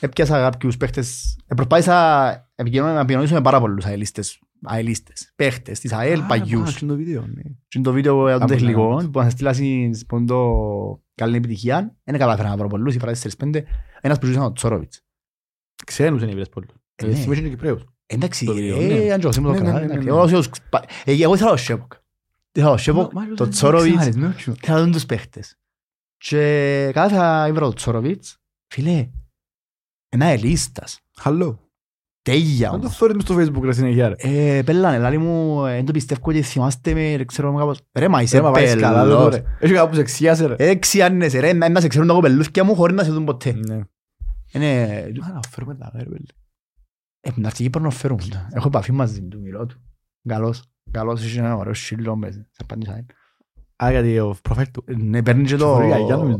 έπιασα 0.00 0.40
κάποιους 0.50 0.76
παίχτες, 0.76 1.38
ε, 1.46 1.54
προσπάθησα 1.54 2.50
επικοινωνώ- 2.54 2.94
να 2.94 3.00
επικοινωνήσω 3.00 3.34
με 3.34 3.40
πάρα 3.40 3.60
πολλούς 3.60 3.84
αελίστες, 3.84 4.40
αελίστες, 4.66 5.32
παίχτες 5.36 5.80
της 5.80 5.92
ΑΕΛ, 5.92 6.20
Α, 6.20 6.26
παγιούς. 6.26 6.74
α, 6.74 6.78
είναι 6.82 6.90
το 6.90 6.96
βίντεο, 6.96 7.20
ναι. 7.26 7.42
Και 7.42 7.78
είναι 7.78 7.84
το 7.84 7.92
βίντεο 7.92 8.28
για 8.28 8.38
τον 8.38 8.48
Κάπου 8.48 8.60
τελικό, 8.60 9.02
να 9.02 9.10
που 9.10 9.20
θα 9.20 9.30
στείλα 9.30 9.52
στην 9.52 10.06
που 10.06 10.16
είναι 10.16 10.26
το 10.26 11.02
καλή 11.14 11.36
επιτυχία, 11.36 11.96
δεν 12.04 12.18
κατάφερα 12.18 12.48
να 12.48 12.56
βρω 12.56 12.66
πολλούς, 12.68 12.94
είπα 12.94 13.12
4-5, 13.38 13.62
ένας 14.00 14.18
που 14.18 14.26
ζούσαν 14.26 14.42
ο 14.42 14.52
Τσόροβιτς. 14.52 15.02
Ξένους 15.86 16.22
είναι 16.22 16.30
οι 16.30 16.34
βρες 16.34 16.48
πολλούς. 16.48 16.70
Ε, 16.94 17.04
Ε, 17.06 17.08
ναι. 17.08 17.14
Σήμερα 17.14 17.38
είναι 17.40 17.48
και 17.48 17.54
Κυπρέους. 17.54 17.84
Εντάξει, 18.06 18.44
Το 18.44 18.54
βίντεο, 18.54 18.80
ε, 18.80 18.86
ναι. 19.04 19.12
αν 19.12 19.20
και 19.20 19.26
ο 19.26 19.32
Σίμου 19.32 19.46
το 19.46 19.52
Ναι, 19.52 19.58
ναι, 19.58 19.64
καλά, 19.66 19.78
ναι, 19.78 19.84
εντάξει. 19.84 20.04
ναι, 20.04 20.10
Εγώ 20.10 20.26
ναι. 20.26 20.36
όσοι- 20.36 20.68
πα- 20.68 20.84
ε, 21.04 21.12
εγώ 21.22 21.34
ήθελα 21.34 21.50
ο 21.50 21.56
Σέποκ. 21.56 21.92
Ήθελα 22.52 22.70
ο 22.72 22.76
Σέποκ, 22.76 23.10
το 23.36 23.48
Τσόροβιτς, 23.48 24.06
ήθελα 24.06 24.34
να 24.66 24.80
δουν 24.82 24.92
τους 24.92 25.06
παίχτες. 25.06 25.58
Και 26.16 26.90
κάθε 26.92 27.52
βρω 27.52 27.66
το 27.66 27.72
Τσόροβιτς, 27.72 28.38
φίλε, 28.66 29.10
ένα 30.08 30.24
ελίστας. 30.26 31.00
Χαλό. 31.16 31.63
Τέγια 32.24 32.68
Αν 32.68 32.74
το 32.80 32.86
όμως. 32.86 32.96
θόρυβες 32.96 33.22
στο 33.22 33.36
facebook 33.38 33.62
ρε 33.64 33.72
συνεχεία 33.72 34.08
ρε. 34.08 34.14
Ε, 34.18 34.62
πέλανε, 34.62 34.98
λάλη 34.98 35.18
μου, 35.18 35.64
ε, 35.66 35.74
δεν 35.74 35.84
το 35.84 35.92
πιστεύω 35.92 36.20
ότι 36.24 36.42
θυμάστε 36.42 36.94
με, 36.94 37.16
ρε, 37.16 37.24
ξέρω 37.24 37.54
κάπως. 37.54 37.80
Ρε, 37.92 38.08
μα 38.08 38.22
είσαι 38.22 38.36
Ε, 38.36 38.40
μα 38.40 38.50
πάει 38.50 38.76
καλά 38.76 39.00
εδώ 39.02 39.16
πελός. 39.16 39.34
ρε. 39.34 39.42
Έχει 39.58 39.72
κάπου 39.72 39.94
σε 39.94 40.00
εξιάσε 40.00 40.46
ρε. 40.46 40.54
Ε, 40.58 40.74
ξιάνεσαι, 40.74 41.40
ρε, 41.40 41.52
να 41.52 41.68
να 41.68 41.80
σε 41.80 41.88
ξέρουν 41.88 42.08
τα 42.08 42.14
κοπελούθκια 42.14 42.64
μου 42.64 42.74
χωρίς 42.74 42.96
να 42.96 43.02
σε 43.04 43.10
δουν 43.10 43.24
ποτέ. 43.24 43.52
Ναι. 43.52 43.80
Είναι, 44.52 44.84
Άρα, 45.22 45.38
φέρουμε 45.48 45.74
τα 45.74 45.92
ρε 45.96 46.02
πέλε. 46.04 46.16
ε, 47.20 47.30
να 47.34 47.46
έρθει 47.46 47.62
Κύπρο 47.62 47.82
να 47.82 47.90
φέρουν. 47.90 48.20
Έχω 48.52 48.68
επαφή 48.68 48.92
μαζί 48.92 49.22
του, 49.22 49.40
μιλώ 49.40 49.66
του. 49.66 49.80
Καλός, 50.28 50.62
καλός, 50.90 51.24
έχει 51.24 51.38
ένα 51.38 51.56
ωραίος 51.56 51.78
σύλλο 51.78 52.16
μέσα, 52.16 52.38
σε 52.50 52.60
απάντησα. 52.62 53.04
Α, 53.84 53.90
γιατί 53.90 54.18
ο 54.18 54.36
προφίλ 54.42 54.70
του. 54.70 54.84
Ναι, 54.96 55.22
παίρνει 55.22 55.44
και 55.44 55.56
το... 55.56 55.66
Φορεί 55.74 55.86
γιαγιά 55.86 56.16
νομίζω. 56.16 56.38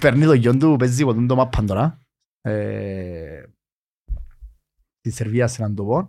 Παίρνει 0.00 0.24
το 0.24 0.32
γιον 0.32 0.58
του, 0.58 0.76
παίζει 0.78 1.04
ποτέ 1.04 1.26
το 1.26 1.36
μάπαν 1.36 1.66
τώρα. 1.66 1.98
Ε, 5.00 5.08
Στη 5.08 5.10
Σερβία, 5.10 5.46
σε 5.46 5.62
έναν 5.62 5.74
τοπό. 5.74 6.06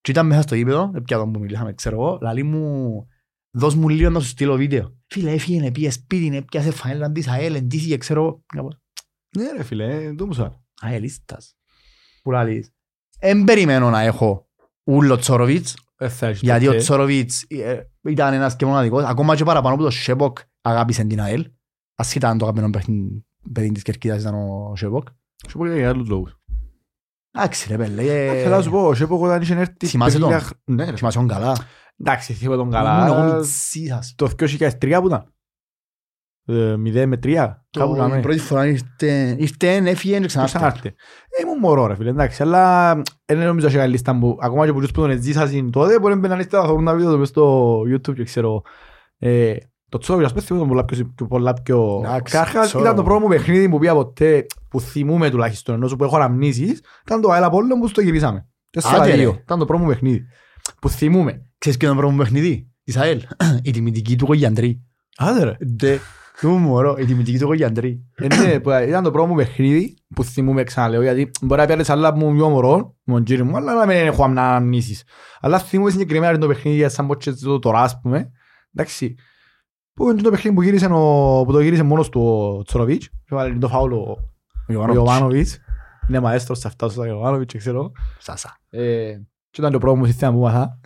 Και 0.00 0.10
ήταν 0.10 0.26
μέσα 0.26 0.42
στο 0.42 0.54
γήπεδο, 0.54 0.90
πια 1.04 1.16
τον 1.18 1.32
που 1.32 1.38
μιλήσαμε, 1.40 1.72
ξέρω 1.72 1.96
εγώ, 1.96 2.18
λαλή 2.22 2.42
μου, 2.42 3.06
δώσ' 3.50 3.74
μου 3.74 3.88
λίγο 3.88 4.10
να 4.10 4.20
σου 4.20 4.26
στείλω 4.28 4.56
βίντεο. 4.56 4.96
Φίλε, 5.06 5.30
έφυγε, 5.32 5.70
πήγε 5.70 5.90
σπίτι, 5.90 6.36
έπιασε 6.36 6.70
φανέλα 6.70 7.12
της 7.12 7.28
ΑΕΛ, 7.28 7.54
εντύθηκε, 7.54 7.96
ξέρω 7.96 8.20
εγώ. 8.22 8.42
Κάπως, 8.46 8.78
Ναι 9.36 9.52
ρε 9.56 9.62
φίλε, 9.62 10.04
ε, 10.04 10.14
το 10.14 10.26
μου 10.26 10.32
σου 10.32 10.42
άρεσε. 10.42 10.60
ΑΕΛίστας. 10.80 11.56
Που 12.22 12.30
λαλείς. 12.30 12.70
Εν 13.18 13.44
περιμένω 13.44 13.90
να 13.90 14.00
έχω 14.00 14.48
ούλο 14.84 15.16
Τσόροβιτς, 15.16 15.76
Ε, 15.96 16.08
θα 16.08 16.26
έχεις 16.26 16.40
γιατί 16.40 16.66
ο 16.66 16.70
ποτέ. 16.70 16.82
Τσόροβιτς 16.82 17.44
ε, 17.48 17.80
ήταν 18.08 18.34
ένας 18.34 18.56
και 18.56 18.66
μοναδικός, 18.66 19.04
ακόμα 19.04 19.36
και 19.36 19.44
παραπάνω 19.44 19.76
που 19.76 19.82
το 19.82 19.90
Σέποκ 19.90 20.38
αγάπησε 20.60 21.04
την 21.04 21.20
ΑΕΛ. 21.20 21.50
Ασχετά 21.94 22.28
αν 22.28 22.38
το 22.38 22.44
αγαπημένο 22.44 22.72
παιχνίδι 22.72 23.24
παιδί 23.52 23.72
της 23.72 23.82
Κερκίδας 23.82 24.20
ήταν 24.20 24.34
ο 24.34 24.72
Σέποκ. 24.76 25.08
Σου 25.48 25.58
πω 25.58 25.66
για 25.72 25.88
άλλους 25.88 26.08
λόγους. 26.08 26.36
Εντάξει 27.36 27.68
ρε 27.68 27.76
πέλε, 27.76 28.02
Ε, 28.02 28.42
Θέλω 28.42 28.56
να 28.56 28.62
σου 28.62 28.70
πω, 28.70 28.86
ο 28.86 28.94
Σέπο 28.94 29.20
όταν 29.20 29.40
είχε 29.42 29.54
έρθει... 29.54 29.86
Θυμάσαι 29.86 30.18
τον; 30.18 30.28
παιδιά 30.28 30.44
χ- 30.44 30.52
Ναι 30.64 30.84
ρε. 30.90 30.96
θυμάσαι 30.96 31.18
τον 31.18 31.28
καλά; 31.28 31.56
Εντάξει, 32.00 32.32
θυμάμαι 32.32 32.56
τον 32.56 32.66
Ήμουν 32.70 33.06
εγώ 33.06 33.14
καλά. 33.14 33.34
μητσής, 33.36 34.14
Το 34.16 34.28
2003 34.38 34.98
που 35.00 35.06
ήταν. 35.06 35.30
Ε, 36.48 36.74
0 36.74 37.06
με 37.06 37.16
3. 37.22 37.32
Κάπου 37.34 37.92
Το- 37.94 37.94
κάμε. 38.00 38.16
η 38.16 38.20
πρώτη 38.20 38.38
φορά 38.38 38.66
ήρθε, 38.66 39.36
ήρθε, 39.38 39.68
έφυγε 39.76 40.18
και 40.18 40.26
ξανάρθε. 40.26 40.58
Ξανάρθε. 40.58 40.88
Ε, 40.88 41.42
ήμουν 41.42 41.58
μωρό 41.58 41.86
ρε 41.86 41.94
φίλε, 41.94 42.10
εντάξει, 42.10 42.42
αλλά 42.42 42.94
δεν 43.24 43.38
νομίζω 43.38 43.66
ότι 43.66 43.88
λίστα 43.88 44.18
που 44.18 44.38
ακόμα 44.40 44.66
και 44.66 44.72
που 44.72 44.80
τους 44.80 44.90
που 44.90 45.00
τον 45.00 45.10
εζήσασαν 45.10 45.70
τότε 45.70 45.98
μπορεί 46.00 46.14
να 46.14 46.20
μπαίνουν 46.20 46.36
λίστα 46.36 46.60
να 46.60 46.66
θωρούν 46.66 46.84
τα 46.84 46.94
βίντεο 46.94 47.18
μες 47.18 47.28
στο 47.28 47.78
YouTube 47.80 48.14
και 48.14 48.24
ξέρω. 48.24 48.62
Ε, 49.96 49.98
Το 49.98 50.02
Τσόβι, 50.04 50.24
ας 50.24 50.30
πούμε, 50.32 50.42
θυμάμαι 50.44 50.66
πολλά 50.66 50.84
πιο, 50.84 51.12
πιο- 51.14 51.26
πολλά 51.26 51.54
πιο... 51.62 52.00
Εντάξει, 52.04 52.36
Καρχάς 52.36 52.66
Τσόβι. 52.66 52.84
ήταν 52.84 52.96
το 52.96 53.02
πρώτο 53.02 53.20
μου 53.20 53.28
παιχνίδι 53.28 53.68
που 53.68 53.78
πήγα 53.78 53.94
ποτέ, 53.94 54.46
που 54.68 54.80
θυμούμαι 54.80 55.30
τουλάχιστον, 55.30 55.74
ενώ 55.74 55.96
που 55.96 56.04
έχω 56.04 56.16
αναμνήσεις, 56.16 56.80
ήταν 57.04 57.20
το 57.20 57.30
ΑΕΛ 57.30 57.42
Απόλλων 57.44 57.80
που 57.80 57.88
στο 57.88 58.00
γυρίσαμε. 58.00 58.46
Τέσσερα 58.70 58.96
Άντε, 59.02 59.10
ρε. 59.10 59.16
δύο. 59.16 59.38
Ήταν 59.42 59.58
το 59.58 59.64
πρώτο 59.64 59.82
μου 59.82 59.88
παιχνίδι. 59.88 60.26
Που 60.80 60.88
θυμούμαι. 60.88 61.46
Ξέρεις 61.58 61.78
ποιο 61.78 61.88
είναι 61.88 61.96
το 61.96 62.02
πρώτο 62.02 62.16
μου 62.16 62.22
παιχνίδι; 62.22 62.70
Της 62.84 62.96
ΑΕΛ. 62.96 63.22
Η 63.62 63.70
τιμητική 63.70 64.16
του 64.16 64.26
Κογιαντρή. 64.26 64.82
Άντε 65.16 65.44
ρε. 65.44 65.56
Ντε, 65.66 65.98
του 66.40 66.48
μωρό, 66.50 66.96
η 66.98 67.04
τιμητική 67.04 67.38
του 67.38 67.46
Κογιαντρή. 67.46 68.04
Ε, 68.14 68.26
ναι, 68.26 68.60
που 68.60 68.70
ήταν 68.70 69.02
το 69.02 69.10
πρώτο 69.10 69.26
μου 69.28 69.34
παιχνίδι 69.34 69.96
που 70.14 70.24
θυμούμαι 70.24 70.62
ξαναλέω 70.64 71.02
γιατί 71.02 71.30
μπορεί 71.42 71.60
να 71.60 71.66
πιάνεις 71.66 71.90
άλλα 71.90 72.12
που 72.12 72.18
μου 72.18 72.34
πιο 72.34 72.48
μωρό, 72.48 72.94
με 73.04 73.14
τον 73.14 73.22
κύριο 73.22 73.44
μου, 73.44 73.56
αλλά 73.56 73.74
να 73.74 73.86
μην 73.86 73.96
έχω 73.96 74.24
αναμνήσεις. 74.24 75.02
Αλλά 75.40 75.58
θυμούμαι 75.58 75.90
συγκεκριμένα 75.90 76.38
το 76.38 76.46
παιχνίδι 76.46 76.76
για 76.76 76.88
σαν 76.88 77.06
πότσες 77.06 77.38
το 77.40 77.58
τώρα 77.58 77.80
ας 77.82 78.00
πούμε. 78.00 78.30
Εντάξει. 78.74 79.14
Που 79.96 80.10
είναι 80.10 80.22
το 80.22 80.30
παιχνίδι 80.30 80.56
που, 80.56 80.62
γύρισε 80.62 80.86
ο, 80.86 81.42
που 81.46 81.52
το 81.52 81.60
γύρισε 81.60 81.82
μόνος 81.82 82.08
του 82.08 82.20
ο 82.58 82.62
Τσοροβίτς 82.62 83.08
και 83.08 83.34
βάλε 83.34 83.54
το 83.58 83.68
φάουλο 83.68 83.96
ο- 83.96 84.16
ο 84.68 84.72
Ιωάννοβιτς. 84.72 84.96
Ιωβάνοβιτς. 85.06 85.58
Είναι 86.08 86.20
μαέστρος 86.20 86.58
σε 86.58 86.66
αυτάς 86.68 86.96
ο 86.96 87.04
Ιωβάνοβιτς, 87.04 87.54
ξέρω. 87.56 87.92
Σάσα. 88.18 88.56
Ε, 88.70 89.12
και 89.50 89.60
ήταν 89.60 89.72
το 89.72 89.78
πρώτο 89.78 89.96
μου 89.96 90.04
σύστημα 90.04 90.32
που 90.32 90.38
μάθα. 90.38 90.80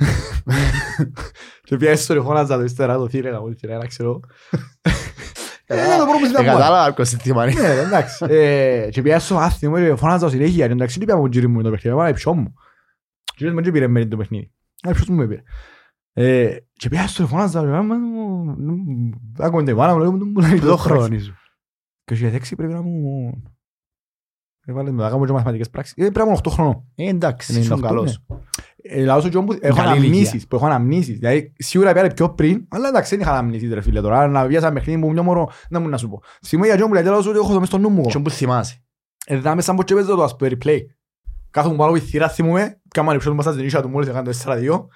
Και 1.63 1.77
πια 1.77 1.91
έστω 1.91 2.23
φώναζα 2.23 2.57
το 2.57 2.63
ύστερα 2.65 2.97
το 2.97 3.09
θύρε 3.09 3.31
να 3.31 3.41
μου 3.41 3.55
θύρε, 3.55 3.77
να 3.77 3.87
ξέρω. 3.87 4.21
Ε, 5.67 5.75
Ήταν 5.75 5.99
το 5.99 6.05
πρώτο 6.05 6.19
μου 6.19 6.25
Ε, 6.25 6.27
σύστημα 6.27 6.39
που 6.41 6.45
μάθα. 6.47 6.59
κατάλαβα 6.61 6.95
ποιος 6.95 7.09
σύστημα 7.09 7.51
είναι. 7.51 7.61
Ναι, 7.61 7.75
ρε, 7.75 7.81
εντάξει. 7.81 8.25
Ε, 8.29 8.89
Και 8.91 9.03
πια 9.03 9.19
στο 9.19 9.37
άθιμο 9.37 9.77
και 9.77 9.95
φώναζα 9.97 10.29
συνέχεια. 10.29 10.67
και 10.67 10.73
Εντάξει, 10.73 10.99
δεν 10.99 11.09
είπα 11.09 11.19
μου 11.21 11.27
γύρι 11.27 11.47
μου 11.47 11.63
το 11.63 11.71
παιχνίδι, 11.71 11.99
αλλά 12.01 12.13
ποιο 12.13 12.35
μου. 12.35 12.53
Και 13.25 13.33
κύριος 13.37 13.55
μου 13.55 13.63
δεν 13.63 13.73
πήρε 13.73 13.87
με 13.89 14.05
το 14.07 14.17
παιχνίδι. 14.17 14.53
Αλλά 14.83 14.95
ποιος 14.95 15.09
μου 15.09 15.17
με 15.17 15.27
πήρε. 15.27 15.43
Ε, 16.13 16.57
Και 16.73 16.89
πια 16.89 17.07
στο 17.07 17.27
φώναζα, 17.27 17.63
ρε, 17.63 17.77
άμα 17.77 17.95
μου... 17.95 18.55
Άκουμε 19.39 19.63
την 19.65 19.77
μάνα 19.77 19.93
μου, 19.93 19.99
λέγω, 19.99 20.13
μου 20.13 20.41
λέει 20.41 20.59
Το 20.59 20.67
το 20.67 20.77
χρόνο 20.77 21.01
χρόνο. 21.01 21.19
σου. 21.19 21.35
Και 22.05 22.13
ως 22.13 22.19
για 22.19 22.31
δέξη 22.31 22.57
πρέπει 22.57 22.73
να 22.73 22.83
μου... 22.83 23.33
Έβαλε 24.67 24.91
με, 24.91 25.03
να 25.03 25.11
κάνω 25.11 25.27
και 25.27 25.33
μαθηματικές 25.33 25.71
πράξεις. 25.71 25.93
Ε, 25.97 26.11
Πρέπει 26.11 26.19
να 26.19 26.25
είμαι 26.25 26.41
8 26.45 26.51
χρονών. 26.51 26.85
Ε, 26.95 27.09
εντάξει, 27.09 27.55
98, 27.57 27.59
ήσουν 27.59 27.81
καλός. 27.81 28.25
Ε, 28.83 29.05
Λαός 29.05 29.25
ο 29.25 29.29
Τζον 29.29 29.47
που 29.47 29.59
έχω 29.61 29.77
Καλή 29.77 29.89
αναμνήσεις, 29.89 30.47
που 30.47 30.57
έχω 30.57 30.67
αναμνήσεις. 30.67 31.19
Δηλαδή, 31.19 31.53
σίγουρα 31.59 31.93
πήρε 31.93 32.11
πιο 32.11 32.31
πριν, 32.35 32.67
αλλά 32.69 32.89
εντάξει, 32.89 33.11
δεν 33.17 33.21
είχα 33.25 33.31
αναμνήσεις 33.33 33.73
ρε 33.73 33.81
φίλε 33.81 34.01
τώρα. 34.01 34.27
Να 34.27 34.47
βγει 34.47 34.59
σαν 34.59 34.75
παιχνίδι 34.75 34.99
μου 35.01 35.11
μια 35.11 35.23
μωρό, 35.23 35.51
να 35.71 35.81
μου 35.81 35.89
να 35.89 35.97
σου 35.97 36.09
πω. 36.09 36.23
Θυμώ 36.47 36.65
για 36.65 36.77
Τζον 36.77 36.89
που 36.89 36.95
λέει, 36.95 37.03
λαός 37.03 37.27
ότι 37.27 37.39
έχω 37.39 37.53
το 37.53 37.59
μες 37.59 37.69
στο 37.69 37.79
νου 37.79 37.89
μου. 37.89 38.03
Ποιον 38.03 38.23
που 38.23 38.31
θυμάσαι. 38.31 38.83
Ε, 39.27 39.37
δάμε 39.39 39.63
σαν 39.63 39.77
ποτσέ 39.77 39.95
παίζω 39.95 40.17
το 40.17 40.23
ας 40.23 40.37
πούμε 40.37 40.51
replay. 40.53 40.79
Κάθομαι 41.51 41.77
πάνω 41.77 41.91
από 41.91 41.99
τη 42.01 42.05
θύρα 42.05 42.29
θυμούμε, 42.29 42.81
κάμανε 42.89 43.19
πίσω 43.19 43.31
του 43.31 43.37
μας 43.37 43.45
στην 43.45 43.65
ίσια 43.65 43.83
του 43.83 43.89
μόλις 43.89 44.09
έκανε 44.09 44.31
το 44.31 44.39
4-2 44.45 44.87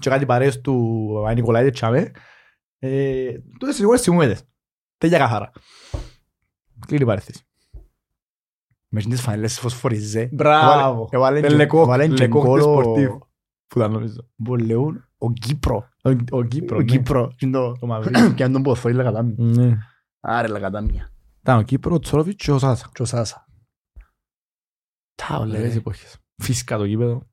και 0.00 0.10
κάτι 0.10 0.26
παρέες 0.26 0.60
του 0.60 1.24
Αϊ 1.26 1.34
Νικολάη 1.34 1.64
και 1.64 1.70
τσάμε. 1.70 2.10
Ε, 2.78 3.32
Τότε 3.58 3.72
στις 3.72 3.78
εικόνες 3.84 4.00
θυμούμε 4.02 4.26
τες. 4.26 4.42
Τέλεια 4.98 5.18
καθαρά. 5.18 5.50
Κλείνει 6.86 7.02
η 7.02 7.06
παρέθεση. 7.06 7.44
Με 8.88 9.00
τις 9.02 9.20
φανέλες 9.20 9.58
φωσφοριζέ. 9.58 10.28
Μπράβο. 10.32 11.08
Έβαλε 11.10 11.40
και- 11.40 11.48
Λεκό, 11.48 11.80
έβαλε 11.82 12.06
και 12.08 12.14
Λεκό 12.14 12.40
γκολ 12.42 12.60
ο- 12.60 12.76
Desportivo. 12.78 13.18
Που 13.66 13.78
ήταν 13.78 13.92
νομίζω. 13.92 14.28
που 14.44 14.56
λέουν 14.56 15.08
ο 15.18 15.32
Κύπρο. 15.32 15.88
Ο- 16.02 16.10
Ο 16.30 16.42
Κύπρο. 16.44 16.76
Ο 16.76 16.80
ναι. 16.80 16.84
Κύπρο. 16.86 17.32
Είναι 17.38 17.52
το- 17.52 17.72
Το 17.78 17.86
μαυρί. 17.86 18.12
Και 18.34 18.44
αν 18.44 18.52
τον 18.52 18.62
ποδοσφαίρι 18.62 18.94
λακατάμι. 18.94 19.34
Ναι. 19.38 19.78
Άρε 20.20 20.46
λακατάμια. 20.48 21.10
Ήταν 21.40 21.58
ο 21.58 21.62
Κύπρο, 21.62 21.94
ο 21.94 21.98
Τσόροβιτς 21.98 22.44
και 22.44 22.50
ο 22.52 22.58
Σάσα. 22.58 22.90
Και 22.92 23.02
ο 23.02 23.04
Σάσα. 23.04 23.46
Τα 25.14 25.36
Ωραίες 25.38 25.60
ολέ. 25.64 25.72
εποχές. 25.72 26.18
Φυσικά 26.42 26.76
το 26.76 26.84
γήπεδο. 26.84 27.28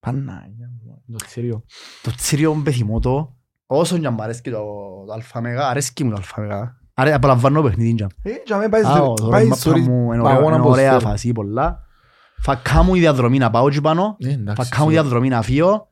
Πανάγια 0.00 0.68
μου, 0.70 0.81
το 1.10 1.16
τσίριο. 1.26 1.64
Το 2.02 2.14
τσίριο 2.16 2.54
μπεθυμότο, 2.54 3.36
όσο 3.66 3.98
και 3.98 4.06
αν 4.06 4.14
μ' 4.14 4.20
αρέσκει 4.22 4.50
το 4.50 4.64
το 5.06 5.12
αλφα 5.12 5.40
μεγά, 5.40 5.68
αρέσκει 5.68 6.04
μου 6.04 6.10
το 6.10 6.16
αλφα 6.16 6.40
μεγά. 6.40 6.76
Άρα 6.94 7.14
απολαμβάνω 7.14 7.60
το 7.62 7.68
παιχνίδι 7.68 7.94
τζαμ. 7.94 8.08
Ε, 8.22 8.30
και 8.30 8.54
αμέ 8.54 8.68
πάει 8.68 8.82
Α, 8.82 8.90
στο- 8.90 9.10
ο 9.10 9.12
πάει 9.14 9.44
δωρεάν 9.44 9.54
στο 9.58 9.68
μάπα 9.70 9.80
ρι- 9.80 9.88
μου 9.88 10.12
είναι 10.12 10.14
αγώνα 10.14 10.28
ωραία- 10.28 10.38
είναι 10.38 10.52
ωραία 10.54 10.62
ποδοσφαίρου. 10.62 11.00
φάση 11.00 11.32
πολλά. 11.32 11.80
Θα 12.44 12.54
κάνω 12.54 12.94
η 12.94 12.98
διαδρομή 12.98 13.38
να 13.38 13.50
πάω 13.50 13.66
εκεί 13.66 13.80
πάνω. 13.80 14.16
Ε, 14.18 14.28
εντάξει, 14.30 14.44
Θα 14.44 14.76
κάνω 14.76 14.90
η 14.90 14.90
σίγουρα. 14.90 14.90
διαδρομή 14.90 15.28
να 15.28 15.42
φύγω. 15.42 15.90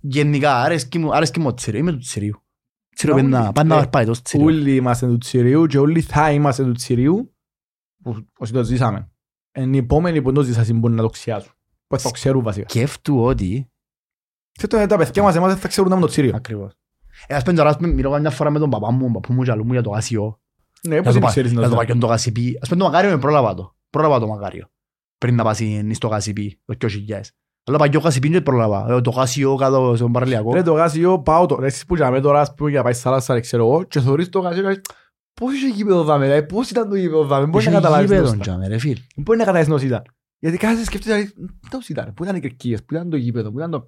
Γενικά 0.00 0.62
αρέσκει 0.62 0.98
μου 0.98 1.14
αρέσκει 1.14 1.40
μου 1.40 1.48
το 1.48 1.54
Τσίριο. 1.54 1.80
Είμαι 1.80 1.92
του 1.92 1.98
Τσιρίου. 1.98 2.42
Τσίριο 2.94 3.14
Όλοι, 3.14 3.24
πάντα 3.30 3.52
πάντα 3.52 3.76
ε, 3.76 3.78
να 3.80 3.88
πάει 3.88 4.04
το 4.04 4.22
Τσίριο. 4.22 4.46
Όλοι 4.46 4.74
είμαστε 4.74 5.06
του 5.06 5.18
Τσιρίου 5.18 5.66
και 5.66 5.78
όλοι 5.78 6.00
θα 6.00 6.30
είμαστε 6.32 6.64
του 6.64 6.72
Τσιρίου 6.72 7.34
που 8.02 8.26
όσοι 8.38 8.52
το 8.52 8.64
ζήσαμε. 8.64 9.10
Είναι 9.58 9.76
οι 9.76 9.78
επόμενοι 9.78 10.22
που 10.22 10.32
το 10.32 10.42
ζήσασαν 10.42 10.78
μπορεί 10.78 10.94
να 10.94 11.02
το 11.02 11.08
ξιάσουν. 11.08 11.52
Που 11.86 11.96
θα 11.98 12.02
το 12.02 12.10
ξέρουν 12.10 12.42
βασικά. 12.42 12.68
Σκέφτου 12.68 13.20
ότι 13.22 13.70
Και 14.60 14.66
το 14.66 14.86
τα 14.86 14.96
παιδιά 14.96 15.22
μας 15.22 15.34
εμάς 15.34 15.48
δεν 15.52 15.60
θα 15.60 15.68
ξέρουν 15.68 15.88
να 15.90 15.94
είναι 15.96 16.04
το 16.04 16.10
Τσιρίο. 16.10 16.32
Ακριβώς. 16.34 16.72
Ε, 17.26 17.34
ας 17.34 17.42
πούμε 17.42 17.56
τώρα, 17.56 17.68
ας 17.68 17.76
πούμε, 17.76 17.88
μιλώ 17.88 18.10
καμιά 18.10 18.30
φορά 18.30 18.50
με 18.50 18.58
τον 18.58 18.70
παπά 18.70 18.90
μου, 18.92 19.00
τον 19.02 19.12
παππούς 19.12 19.34
μου 19.36 19.42
και 19.42 19.50
αλλού 19.50 19.64
μου 19.66 19.72
για 19.72 19.82
το 19.82 19.90
γάσιο. 19.90 20.40
Ναι, 20.82 20.92
Για 20.94 21.02
πώς 21.02 21.06
το 21.06 21.12
δεν 21.12 21.22
πα- 21.22 21.28
ξέρεις 21.28 21.52
να 21.52 21.58
για 21.58 21.68
το 21.68 21.74
το 21.74 21.80
πακιόν 21.80 21.98
το 22.00 22.06
γάσιπι. 22.06 22.58
Ας 22.62 22.68
πούμε 22.68 22.80
το 22.80 22.86
μακάριο 22.86 23.10
με 23.10 23.18
πρόλαβα 23.18 23.54
το. 23.54 23.74
Πρόλαβα 23.90 24.18
το 24.20 24.26
μακάριο. 24.26 24.70
Πριν 25.18 25.34
να 25.34 25.42
πάσει 25.44 25.90
στο 25.94 26.08
γάσιπι, 26.08 26.60
το 26.78 26.88
2000. 26.88 27.20
Αλλά 27.64 27.78
παγιό 27.78 28.00
γάσιπι 28.00 28.28
δεν 28.28 28.42
πρόλαβα. 28.42 28.86
Ε, 28.94 29.00
Το 29.00 29.10
γάσιο 29.10 29.54
κάτω 29.56 29.92
στον 29.96 30.12
παραλιακό. 30.12 30.54
Ρε 30.54 30.62
το 30.62 30.72
γάσιο 30.72 31.18
πάω 31.20 31.46
τώρα, 31.46 31.66
εσείς 31.66 31.84
που 31.84 31.94
είχαμε 31.96 32.20
τώρα 32.20 32.40
ας 32.40 32.54
πούμε 32.54 32.68
για 32.70 32.78
να 32.78 32.84
πάει 32.84 32.92
στη 32.92 33.02
θάλασσα 33.02 33.34
ρε, 33.34 33.40
ξέρω 33.40 33.66
εγώ 33.66 33.82
και 33.82 34.00
θωρείς 34.00 34.28
το 34.28 34.38
γάσιο 34.40 34.62
και 34.62 34.68
λες, 34.68 34.80
πώς 35.34 35.52
είχε 35.54 35.66
γήπεδο 35.68 36.02
δάμε, 36.04 36.24
δηλαδή, 36.24 36.46
πώς 36.46 36.70
ήταν 36.70 36.88
το 36.88 36.94
γήπεδο 36.94 37.24
δάμε, 37.24 37.46
μπορείς 37.46 37.66
να 37.66 37.72
Είχε 37.72 37.80
καταλάβεις 37.80 38.10
γήπεδον, 38.10 38.36
νόστα. 38.36 38.42
τζάμε, 38.42 38.66
ρε 38.68 38.78
φίλ. 38.78 38.98
Μπορεί 39.16 39.38
να 39.38 39.44
καταλάβεις 39.44 39.68
νόστα 39.68 39.86
ήταν. 39.86 40.02
Γιατί 40.38 40.56
κάθε 40.56 40.84
σκέφτεσαι, 40.84 41.14
δηλαδή, 41.14 41.32
πώς 41.70 41.88
ήταν, 41.88 42.14
πού 42.14 42.22
ήταν 42.22 42.36
οι 42.36 42.40
κερκίες, 42.40 42.84
πού 42.84 42.94
ήταν 42.94 43.10
το 43.10 43.16
γήπεδο, 43.16 43.50
πού 43.50 43.58
ήταν 43.58 43.70
το... 43.70 43.86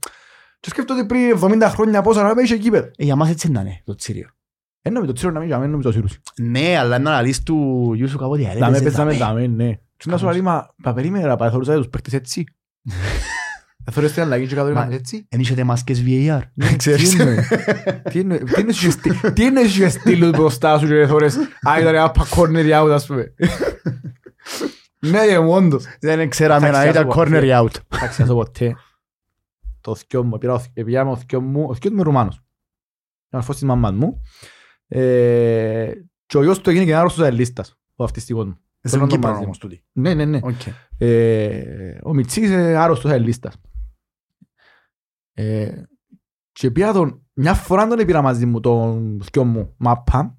Και 0.63 0.69
σκέφτομαι 0.71 1.01
ότι 1.01 1.09
πριν 1.09 1.61
70 1.63 1.69
χρόνια 1.71 2.03
πόσα 2.03 2.23
να 2.35 2.43
είχε 2.43 2.55
γήπεδο. 2.55 2.87
Ε, 2.97 3.05
Για 3.05 3.17
μας 3.17 3.31
έτσι 3.31 3.51
να 3.51 3.61
είναι 3.61 3.81
το 3.85 3.95
Τσίριο. 3.95 4.29
Ένα 4.83 5.01
με 5.01 5.07
το 5.07 5.13
τσίρο 5.13 5.31
να 5.33 5.39
μην 5.41 5.49
είχαμε, 5.49 5.65
ένα 5.65 5.77
με 5.77 5.83
το 5.83 5.91
τσίρους. 5.91 6.19
Ναι, 6.41 6.77
αλλά 6.79 6.99
να 6.99 7.11
αναλύσεις 7.11 7.43
του 7.43 7.91
γιου 7.95 8.09
σου 8.09 8.19
κάποτε. 8.19 8.43
«Ε, 8.43 8.53
ρε, 8.53 8.59
Δάμε, 8.59 8.71
παίζε 8.71 8.83
παίζαμε, 8.85 9.13
δάμε». 9.13 9.41
δάμε, 9.41 9.47
ναι. 9.65 9.73
Και 9.97 10.11
να 10.11 10.17
σου 10.17 10.27
λέει, 10.29 10.41
μα, 10.41 10.75
μα 10.77 10.93
περίμενε 10.93 11.27
να 11.27 11.37
πάει, 11.37 11.49
θεωρούσα 11.49 11.75
τους 11.77 11.89
παίχτες 11.89 12.13
έτσι. 12.13 12.45
Θα 13.85 13.93
θεωρείς 13.93 14.13
την 14.13 14.23
αλλαγή 14.23 14.47
και 14.47 14.55
κάτω 14.55 14.67
Μα- 14.67 14.73
είμαστε 14.73 14.95
έτσι. 14.95 15.27
Εν 15.29 15.41
είχετε 15.41 15.65
μάσκες 15.65 16.03
VAR. 16.07 16.41
Τι 16.55 16.77
Ξέρεις. 16.77 17.19
εννοεί- 17.19 17.41
τι 18.11 18.19
εννοεί- 18.19 18.45
τι 18.45 18.55
εννοείς 18.61 18.77
είχε 18.83 18.91
στείλει- 18.91 19.33
Τι 19.33 19.47
εννοείς 19.47 19.77
είχε 19.77 19.89
στείλει 19.89 20.31
μπροστά 20.37 20.79
σου 20.79 20.87
και 20.87 21.07
θωρείς 21.07 21.37
«Α, 21.69 21.81
ήταν 21.81 21.95
ένα 21.95 22.13
corner 22.37 22.83
out», 22.83 22.91
ας 22.91 23.07
πούμε. 23.07 23.35
Ναι, 24.99 25.27
και 25.27 25.39
μου 25.39 25.53
όντως. 25.53 25.85
Δεν 26.01 26.29
ξέραμε 26.29 26.69
Εντάξει, 26.69 26.85
να 26.85 26.91
ας 26.91 26.95
ήταν 26.97 27.07
πω, 27.07 27.15
corner 27.17 27.61
out. 27.63 27.71
Θα 27.89 28.07
ξεχάσω 28.07 28.35
ποτέ 28.35 28.77
το 29.83 29.95
θκιό 29.95 30.23
μου. 30.25 30.39
Πήρα 30.39 30.53
ο 30.53 30.59
θ- 30.59 30.73
Πήγαμε 30.85 31.11
ο 31.11 31.17
θκιό 31.17 31.41
μου, 31.41 31.67
ο 31.69 31.75
θκιό 31.75 31.91
μου 31.91 31.97
είναι 31.97 32.05
Ρουμάνος. 32.05 32.35
Είναι 32.37 33.41
αρφός 33.43 33.55
της 33.55 33.65
μαμάς 33.65 33.93
μου. 33.93 34.21
Ε, 34.87 35.93
Και 36.27 36.37
ο 36.39 36.43
γιος 36.43 36.61
του 36.61 36.71
έγινε 36.71 36.85
και 36.85 36.95
άρρωστος 36.95 37.25
αελίστας, 37.25 37.79
ο 37.97 38.05
αυτιστικός 38.05 38.45
μου. 38.47 38.57
Στον 38.85 38.91
Θέλω 38.91 39.03
να 39.03 39.09
το 39.09 39.15
Κύπρος 39.15 39.33
μαζί. 39.33 39.45
όμως 39.45 39.59
τούτη. 39.59 39.85
Ναι, 39.93 40.15
ναι, 40.15 40.25
ναι. 40.25 40.41
Οκ. 40.43 40.61
Ε, 40.99 41.99
ο 42.03 42.15
Μιτσής 42.15 42.49
είναι 42.49 42.77
άρρωστος 42.77 43.11
αελίστας. 43.11 43.57
Ε, 45.33 45.83
και 46.53 46.71
πήρα 46.71 46.93
τον, 46.93 47.27
μια 47.33 47.55
φορά 47.55 47.87
τον 47.87 48.07
πήρα 48.07 48.23
μαζί 48.23 48.47
μου 48.47 48.61
τον 48.61 49.21
θκιό 49.25 49.45
μου, 49.45 49.75
μάπα. 49.77 50.37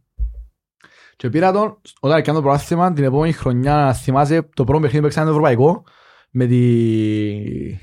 Και 1.16 1.30
πήρα 1.30 1.52
τον, 1.52 1.82
όταν 2.00 2.18
έκανα 2.18 2.38
το 2.38 2.44
πρωτάθλημα, 2.44 2.94
την 2.94 3.04
επόμενη 3.04 3.32
χρονιά, 3.32 3.76
να 3.76 3.94
θυμάσαι, 3.94 4.42
το 4.42 4.64
πρώτο 4.64 4.80
παιχνίδι 4.80 4.98
που 4.98 5.02
παίξαμε 5.04 5.26
το 5.26 5.32
ευρωπαϊκό, 5.32 5.84
με 6.32 6.46
τη... 6.46 7.78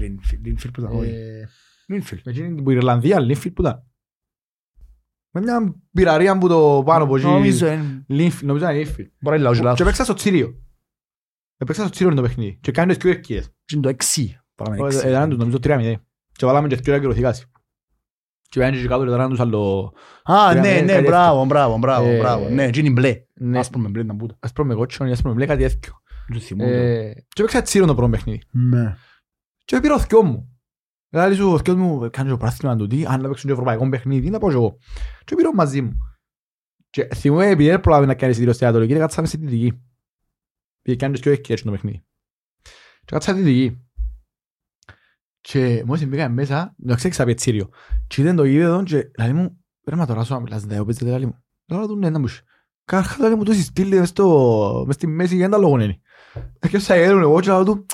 Όχι, 0.00 0.08
Λίνφιλ. 0.10 0.38
Λίνφιλ 0.44 0.70
που 0.70 0.80
ήταν. 0.80 0.92
όχι. 0.96 1.10
Ε, 1.10 1.48
Λίνφιλ. 1.86 2.20
με 2.24 2.30
εκείνη 2.30 2.54
την 2.62 2.70
Ιρλανδία, 2.70 3.20
Λίνφιλ 3.20 3.50
που 3.50 3.62
ήταν. 3.62 3.84
Με 5.32 5.40
μια 5.40 5.74
πυραρία 5.92 6.38
που 6.38 6.48
το 6.48 6.82
πάνω 6.84 7.04
από 7.04 7.16
εκεί. 7.16 7.26
Νομίζω 7.26 7.66
είναι- 7.72 8.04
Λίνφιλ, 8.08 8.46
νομίζω 8.46 8.64
ήταν 8.64 8.76
Λίνφιλ. 8.76 9.08
Μπορεί 9.20 9.36
να 9.36 9.42
λέω 9.42 9.52
Και 9.54 9.62
λάθος. 9.62 9.86
παίξα 9.86 10.04
στο 10.04 10.14
Τσίριο. 10.14 10.54
Έπαιξα 11.56 11.82
στο 11.82 11.90
Τσίριο 11.90 12.14
το 12.14 12.22
παιχνίδι. 12.22 12.58
Και 12.60 12.70
κάνει 12.72 12.94
τις 12.94 13.02
δύο 13.02 13.10
ευκαιρίες. 13.12 13.50
Είναι 13.72 13.82
το 13.82 13.88
εξί. 13.88 14.40
Πάμε 14.54 14.76
Ε, 14.76 14.84
εξί. 14.84 15.08
Ήταν 15.08 15.28
τους 15.28 15.38
νομίζω 15.38 15.58
3-0. 15.62 15.94
Και 16.32 16.46
βάλαμε 16.46 16.68
και 16.68 16.76
δύο 16.76 16.94
ακυρωθήκας. 16.94 17.46
Και 18.48 18.60
πάνε 18.60 18.76
και 18.80 18.86
κάτω 18.86 19.04
και 19.06 19.10
ήταν 19.10 19.28
τους 19.28 19.40
άλλο... 19.40 19.92
Α, 20.22 20.48
Πήραμε 20.48 20.72
ναι, 20.74 20.80
ναι, 20.80 20.92
κάτι 20.92 21.04
μπράβο, 21.06 21.44
μπράβο, 21.44 21.78
μπράβο, 21.78 22.08
Ε, 22.08 22.18
μπράβο. 22.18 22.48
Ναι, 22.48 22.64
εκείνη 22.64 22.86
είναι 22.88 23.00
μπλε. 23.00 23.14
Ναι, 23.34 23.58
Ας 23.58 23.70
πούμε 23.70 23.88
μπλε 23.88 24.02
να 24.02 24.14
μπούτα. 24.14 24.36
ας 24.40 24.52
πούμε 24.52 24.74
κότσο, 24.74 25.04
ας 25.04 25.22
πούμε 25.22 25.34
μπλε 25.34 25.46
κάτι 25.46 25.62
έθικιο. 25.64 25.92
Δεν 26.28 26.40
θυμούμαι. 26.40 26.70
Ε, 26.70 27.12
Και 27.28 27.42
παίξα 27.42 27.62
Τσίριο 27.62 27.86
το 27.86 27.94
πρώτο 27.94 28.10
παιχνίδι. 28.10 28.42
Ναι. 28.50 28.96
Και 29.70 29.80
πήρα 29.80 29.94
ο 29.94 29.98
θκιός 29.98 30.22
μου. 30.22 30.58
Δηλαδή 31.08 31.34
σου 31.34 31.50
ο 31.52 31.58
θκιός 31.58 31.76
μου 31.76 32.10
κάνει 32.10 32.28
το 32.28 32.36
πράθυμα 32.36 32.76
του 32.76 32.86
τι, 32.86 33.04
αν 33.06 33.20
να 33.20 33.28
παίξουν 33.28 33.46
το 33.46 33.52
ευρωπαϊκό 33.52 33.88
παιχνίδι, 33.88 34.30
να 34.30 34.38
πάω 34.38 34.50
και 34.50 34.56
εγώ. 34.56 34.78
Και 35.24 35.34
πήρα 35.34 35.54
μαζί 35.54 35.82
μου. 35.82 35.96
Και 36.90 37.08
θυμούμαι 37.14 37.46
επειδή 37.46 37.68
δεν 37.70 37.80
προλάβει 37.80 38.06
να 38.06 38.14
κάνει 38.14 38.30
εισιτήριο 38.30 38.54
στη 38.54 38.64
Ανατολική, 38.64 38.94
κάτσαμε 38.94 39.26
στη 39.26 39.36
Δυτική. 39.36 39.82
Πήγε 40.82 40.96
κάνει 40.96 41.12
τις 41.12 41.22
πιο 41.22 41.32
ευκαιρίες 41.32 41.62
το 41.62 41.70
παιχνίδι. 41.70 42.04
Και 43.04 43.12
κάτσα 43.12 43.32
στη 43.32 43.40
Δυτική. 43.40 43.84
Και 45.40 45.82
μόλις 45.86 46.06
μπήκα 46.06 46.28
μέσα, 46.28 46.74
να 46.78 46.94
ξέρεις 46.94 47.20
από 47.20 47.34
Τσίριο. 47.34 47.68
Και 48.06 48.22
είδαν 48.22 48.36
το 48.36 48.44
γήπεδο 48.44 48.82
και 48.82 49.10
λέει 49.18 49.32
μου, 49.32 49.64
ρε 49.84 49.96
μα 49.96 50.06
τώρα 50.06 50.24
σου 50.24 50.32
να 50.32 50.40
μιλάς, 50.40 50.64
δεν 50.64 50.84
παίζετε 50.84 51.18
λέει 51.18 51.26
μου. 51.26 51.44
Λέω 51.66 51.86
του 51.86 51.96
ναι, 51.96 52.10
να 52.10 52.18
μου 52.18 52.24
είσαι. 52.24 52.42
Καρχά 52.84 53.26
λέει 53.26 53.34
μου 53.34 53.44
τόση 53.44 53.62
στήλη 53.62 53.98
μες 53.98 54.08
στο- 54.08 54.84
μες 54.86 54.94
στη 54.94 55.06
μέση 55.06 55.36
για 55.36 55.48
να 55.48 55.54
τα 55.54 55.60
λόγω 55.62 55.78
είναι. 55.80 56.00
Και 56.70 56.76
όσα 56.76 56.96
γέρουν 56.96 57.22
εγώ 57.22 57.40
και 57.40 57.50
λέω 57.50 57.64
του, 57.64 57.86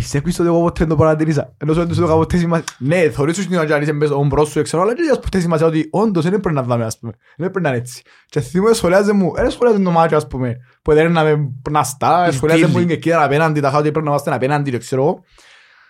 Πιστεύεις 0.00 0.38
ότι 0.38 0.48
εγώ 0.48 0.60
ποτέ 0.62 0.78
δεν 0.78 0.88
το 0.88 0.96
παρατηρήσα. 0.96 1.54
Ενώ 1.56 1.72
σου 1.72 1.86
δεν 1.86 1.96
το 1.96 2.04
είχα 2.04 2.14
ποτέ 2.14 2.36
σημασία. 2.36 2.64
Ναι, 2.78 3.10
θωρείς 3.10 3.36
σου 3.36 3.42
στην 3.42 3.56
ώρα 3.56 3.66
και 3.66 3.82
είσαι 3.82 3.92
μέσα 3.92 4.12
στον 4.12 4.26
μπρος 4.26 4.48
σου, 4.48 4.62
ξέρω, 4.62 4.82
αλλά 4.82 4.94
και 4.94 5.02
είχας 5.02 5.18
ποτέ 5.18 5.40
σημασία 5.40 5.66
ότι 5.66 5.88
όντως 5.90 6.22
δεν 6.24 6.40
πρέπει 6.40 6.54
να 6.54 6.62
δάμε, 6.62 6.84
ας 6.84 6.98
πούμε. 6.98 7.12
Δεν 7.36 7.50
πρέπει 7.50 7.60
να 7.60 7.68
είναι 7.68 7.78
έτσι. 7.78 8.02
Και 8.26 8.40
θυμούμαι 8.40 8.72
σχολιάζε 8.72 9.12
μου, 9.12 9.32
δεν 9.34 9.50
σχολιάζε 9.50 9.82
το 9.82 9.90
μάτσο, 9.90 10.16
ας 10.16 10.26
πούμε, 10.26 10.56
που 10.82 10.92
δεν 10.92 11.04
είναι 11.04 11.12
να 11.12 11.22
με 11.22 11.50
πναστά, 11.62 12.28
Η 12.28 12.32
σχολιάζε 12.32 12.62
μου 12.62 12.68
στήλη. 12.68 12.84
είναι 12.84 12.94
και 12.96 13.10
εκεί 13.10 13.22
απέναντι, 13.22 13.60
τα 13.60 13.70
χάω 13.70 13.80
ότι 13.80 13.90
πρέπει 13.90 14.04
να 14.04 14.10
είμαστε 14.10 14.34
απέναντι, 14.34 14.70
δεν 14.70 14.80
ξέρω. 14.80 15.02
εγώ. 15.02 15.24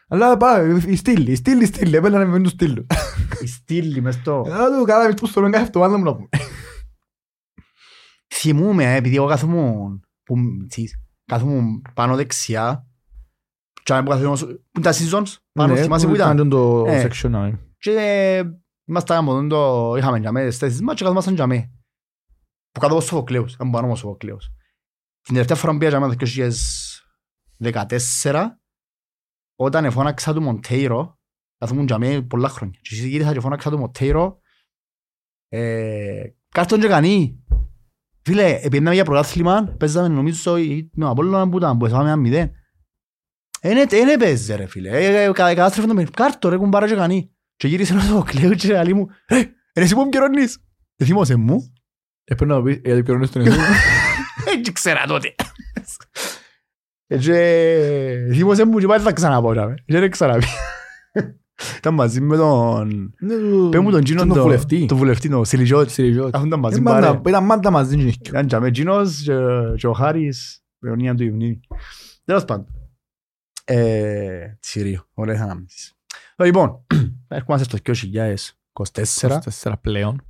Αλλά 0.09 0.37
πάει, 0.37 0.77
η 0.87 0.97
στήλη, 0.97 1.31
η 1.31 1.35
στήλη, 1.35 1.63
η 1.63 1.67
στήλη, 1.67 1.97
έπαιρνε 1.97 2.25
με 2.25 2.41
του 2.41 2.49
στήλου. 2.49 2.87
Η 3.41 3.47
στήλη 3.47 4.01
μες 4.01 4.15
στο... 4.15 4.45
Αλλά 4.51 4.79
του 4.79 4.85
καλά, 4.85 5.05
εμείς 5.05 5.15
που 5.15 5.27
στο 5.27 5.41
κάθε 5.41 5.65
εβδομάδα 5.65 5.99
μου 5.99 6.05
να 6.05 6.15
πούμε. 6.15 6.29
Θυμούμαι, 8.35 8.85
ε, 8.85 8.97
επειδή 8.97 9.17
εγώ 9.17 9.27
κάθομαι 9.27 9.73
που 10.23 10.39
μητσής, 10.39 11.01
κάθομαι 11.27 11.63
πάνω 11.95 12.17
δεξιά 12.17 12.90
και 13.91 13.97
αν 13.97 14.05
που 14.05 14.11
κάθομαι 14.11 14.29
όσο- 14.29 14.47
που 14.47 14.81
ήταν 14.81 14.93
seasons, 14.93 15.37
πάνω 15.53 15.73
Ναι, 15.75 15.81
θυμάσαι 15.83 16.07
που 16.07 16.15
ήταν. 16.15 16.35
ήταν 16.35 16.49
το 16.49 16.85
Ε. 16.87 17.07
section, 17.07 17.31
ναι. 17.31 17.59
Και 17.79 18.45
ήμασταν 18.85 19.19
από 19.19 19.31
τον 19.33 19.49
το 19.49 19.95
είχαμε 19.97 20.19
για 20.19 20.33
μέ, 20.33 20.51
στις 20.51 20.81
μας 20.81 20.95
και 20.95 21.03
καθόμασταν 21.03 21.35
για 21.35 21.47
μέ. 21.47 21.71
Που 22.71 22.81
κάτω 22.81 22.93
από 22.95 23.03
Σοφοκλέους, 23.03 23.55
ήταν 23.55 23.71
πάνω 23.71 23.87
από 23.87 23.97
Σοφοκλέους. 23.97 24.47
Την 25.21 25.33
τελευταία 25.35 25.57
φορά 25.57 25.73
που 25.73 25.79
πήγα 25.79 25.91
για 25.91 26.01
μέ 26.01 26.07
το 26.07 26.15
2014, 27.59 28.61
όταν 29.59 29.85
εφώναξα 29.85 30.33
του 30.35 30.43
Μοντέιρο, 30.43 31.19
καθόμουν 31.59 31.87
για 31.87 31.99
μέ 31.99 32.23
πολλά 32.23 32.49
χρόνια. 32.49 32.79
Και 32.83 32.95
γύρισα 32.95 33.33
και 33.33 33.41
φώναξα 33.41 33.71
του 33.71 33.79
Μοντέιρο, 33.79 34.41
ε, 35.49 36.23
κάρτον 36.49 36.81
και 36.81 36.89
κανεί. 36.89 37.45
Φίλε, 38.23 38.59
επειδή 38.63 38.95
για 38.95 39.05
πρωτάθλημα, 39.05 39.75
παίζαμε 39.79 40.09
νομίζω 40.09 40.57
ή 40.57 40.91
με 40.95 41.03
τον 41.05 41.11
Απόλλωνα 41.13 41.49
που 41.49 41.57
ήταν, 41.57 41.79
που 41.79 41.87
έσαμε 41.87 42.03
ένα 42.03 42.17
μηδέν. 42.17 42.53
Είναι, 43.63 43.81
είναι 43.93 44.17
παίζε 44.19 44.55
ρε 44.55 44.67
φίλε, 44.67 44.89
ε, 44.91 45.23
ε, 45.25 45.33
κα- 45.33 45.55
κατάστρεφε 45.55 45.89
το 45.89 45.95
παιχνίδι. 45.95 46.11
κάρτο 46.17 46.49
ρε 46.49 46.57
κουμπάρα 46.57 46.89
και 46.89 46.95
κανεί. 46.95 47.31
Και 47.57 47.69
γύρισε 47.69 47.93
ένα 47.93 48.03
στο 48.03 48.23
κλαίω 48.27 48.55
και 48.55 48.83
λέει 48.83 48.93
μου, 48.93 49.07
«Ε, 49.27 49.37
είναι 49.37 49.47
εσύ 49.75 49.95
που 49.95 50.01
μου 50.01 50.09
καιρώνεις». 50.09 50.59
Ε, 50.97 51.05
θυμώσαι 51.05 51.37
μου. 51.37 51.73
Έπρεπε 52.25 52.53
να 52.53 52.63
πεις, 52.63 52.81
γιατί 52.85 53.03
πιερώνεις 53.03 53.31
τον 53.31 53.43
εσύ. 53.47 53.59
Έτσι 54.57 54.73
ξέρα 54.73 55.05
τότε. 55.07 55.35
Ε, 57.07 57.19
Και 57.19 58.35
θυμώσαι 58.35 58.65
μου 58.65 58.79
και 58.79 58.87
πάλι 58.87 59.03
θα 59.03 59.13
ξαναπώ. 59.13 59.53
ρε. 59.53 59.75
Και 59.87 59.99
δεν 59.99 60.11
ξαναπεί. 60.11 60.47
Ήταν 61.79 61.95
μαζί 61.95 62.21
με 62.21 62.37
τον... 62.37 63.15
Ναι, 63.21 63.35
του- 63.37 63.69
Πες 63.71 63.81
μου 63.81 63.91
τον 63.91 64.05
Τζίνο, 64.05 64.27
τον 64.27 64.43
βουλευτή. 64.43 64.87
τον 64.87 64.97
βουλευτή, 64.97 65.29
τον 65.29 65.45
Σιλιζιώτη. 65.45 65.91
Συριζιώτη. 65.93 66.31
Έχουν 66.35 66.47
ήταν 66.47 66.59
μαζί 66.61 66.81
Ήταν 66.81 66.93
παρέ. 66.95 67.07
πάντα- 67.07 67.29
Ήταν 67.29 67.47
πάντα 67.47 67.71
μαζί 67.71 67.97
και 67.97 68.03
νύχιο. 68.03 68.21
Ήταν 68.27 68.47
και 68.47 68.59
με 68.59 68.71
Τζίνος 68.71 69.23
και- 69.25 69.77
και 69.77 69.87
ο 69.87 69.93
Χάρης, 69.93 70.63
αιωνία 70.87 71.15
του 71.15 71.23
Ιουνίου. 71.25 71.61
Τέλος 72.25 72.45
πάντων. 72.45 72.67
Ε, 73.73 74.57
Τσιρίο, 74.61 75.07
ωραίες 75.15 75.41
ανάμνησεις. 75.41 75.95
Λοιπόν, 76.37 76.87
έρχομαστε 77.29 77.79
στο 77.79 77.95
2024. 79.23 79.41
24 79.63 79.73
πλέον. 79.81 80.25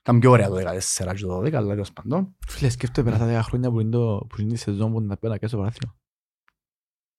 Ήταν 0.00 0.18
πιο 0.18 0.30
ωραία 0.30 0.48
το 0.48 0.56
14 0.56 1.14
και 1.14 1.22
το 1.22 1.38
12, 1.38 1.52
αλλά 1.52 1.68
τέλος 1.68 1.92
πάντων. 1.92 2.36
Φίλε, 2.48 2.68
σκέφτομαι 2.68 3.10
πέρα 3.10 3.24
τα 3.24 3.40
10 3.40 3.42
χρόνια 3.44 3.70
που 3.70 3.80
είναι 3.80 3.90
το- 3.90 4.26
που 4.28 4.40
είναι 4.40 4.52
η 4.52 4.56
σεζόν 4.56 4.92
που 4.92 5.00
να 5.00 5.16
πέρα 5.16 5.38
και 5.38 5.46
στο 5.46 5.56
παράθυρο. 5.56 5.96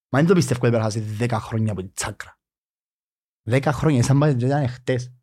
Μα 0.09 0.19
δεν 0.19 0.27
το 0.27 0.33
πιστεύω 0.33 0.59
ότι 0.63 0.71
πέρασε 0.71 1.03
10 1.19 1.29
χρόνια 1.39 1.71
από 1.71 1.81
την 1.81 1.91
τσάκρα. 1.93 2.39
10 3.49 3.61
χρόνια, 3.65 4.03
σαν 4.03 4.19
πάει 4.19 4.35
και 4.35 4.45
ήταν 4.45 4.67
χτες. 4.67 5.13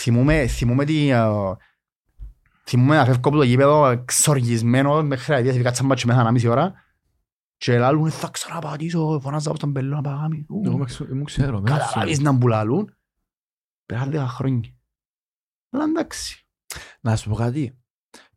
Θυμούμαι, 0.00 0.46
θυμούμαι 0.46 0.84
τι... 0.84 1.08
ε, 1.08 1.20
Θυμούμαι 2.64 2.96
να 2.96 3.04
φεύγω 3.04 3.20
από 3.28 3.36
το 3.36 3.42
γήπεδο 3.42 3.86
εξοργισμένο 3.88 5.02
μέχρι 5.02 5.32
αιτίας, 5.34 5.48
επειδή 5.48 5.62
κάτσαμε 5.64 5.88
μάτσο 5.88 6.06
μέσα 6.06 6.20
ένα 6.20 6.30
μισή 6.30 6.48
ώρα 6.48 6.74
και 7.60 7.78
λάλλουν 7.78 8.10
θα 8.10 8.28
ξαναπατήσω, 8.28 9.20
φωνάζα 9.22 9.50
από 9.50 9.58
τον 9.58 9.72
πελό 9.72 9.94
να 9.94 10.00
παγάμει. 10.00 10.46
Εγώ 10.64 10.78
με 10.78 10.84
ξε- 10.84 11.08
μου 11.12 11.22
ξέρω. 11.24 11.60
με 11.60 11.62
ξέρω. 11.62 11.78
Καταλάβεις 11.78 12.18
να 12.20 12.32
μπουλαλούν. 12.32 12.94
Πέρασαν 13.86 14.10
10 14.12 14.26
χρόνια. 14.28 14.70
Αλλά 15.70 15.84
εντάξει. 15.84 16.46
Να 17.00 17.16
σου 17.16 17.28
πω 17.28 17.34
κάτι. 17.34 17.78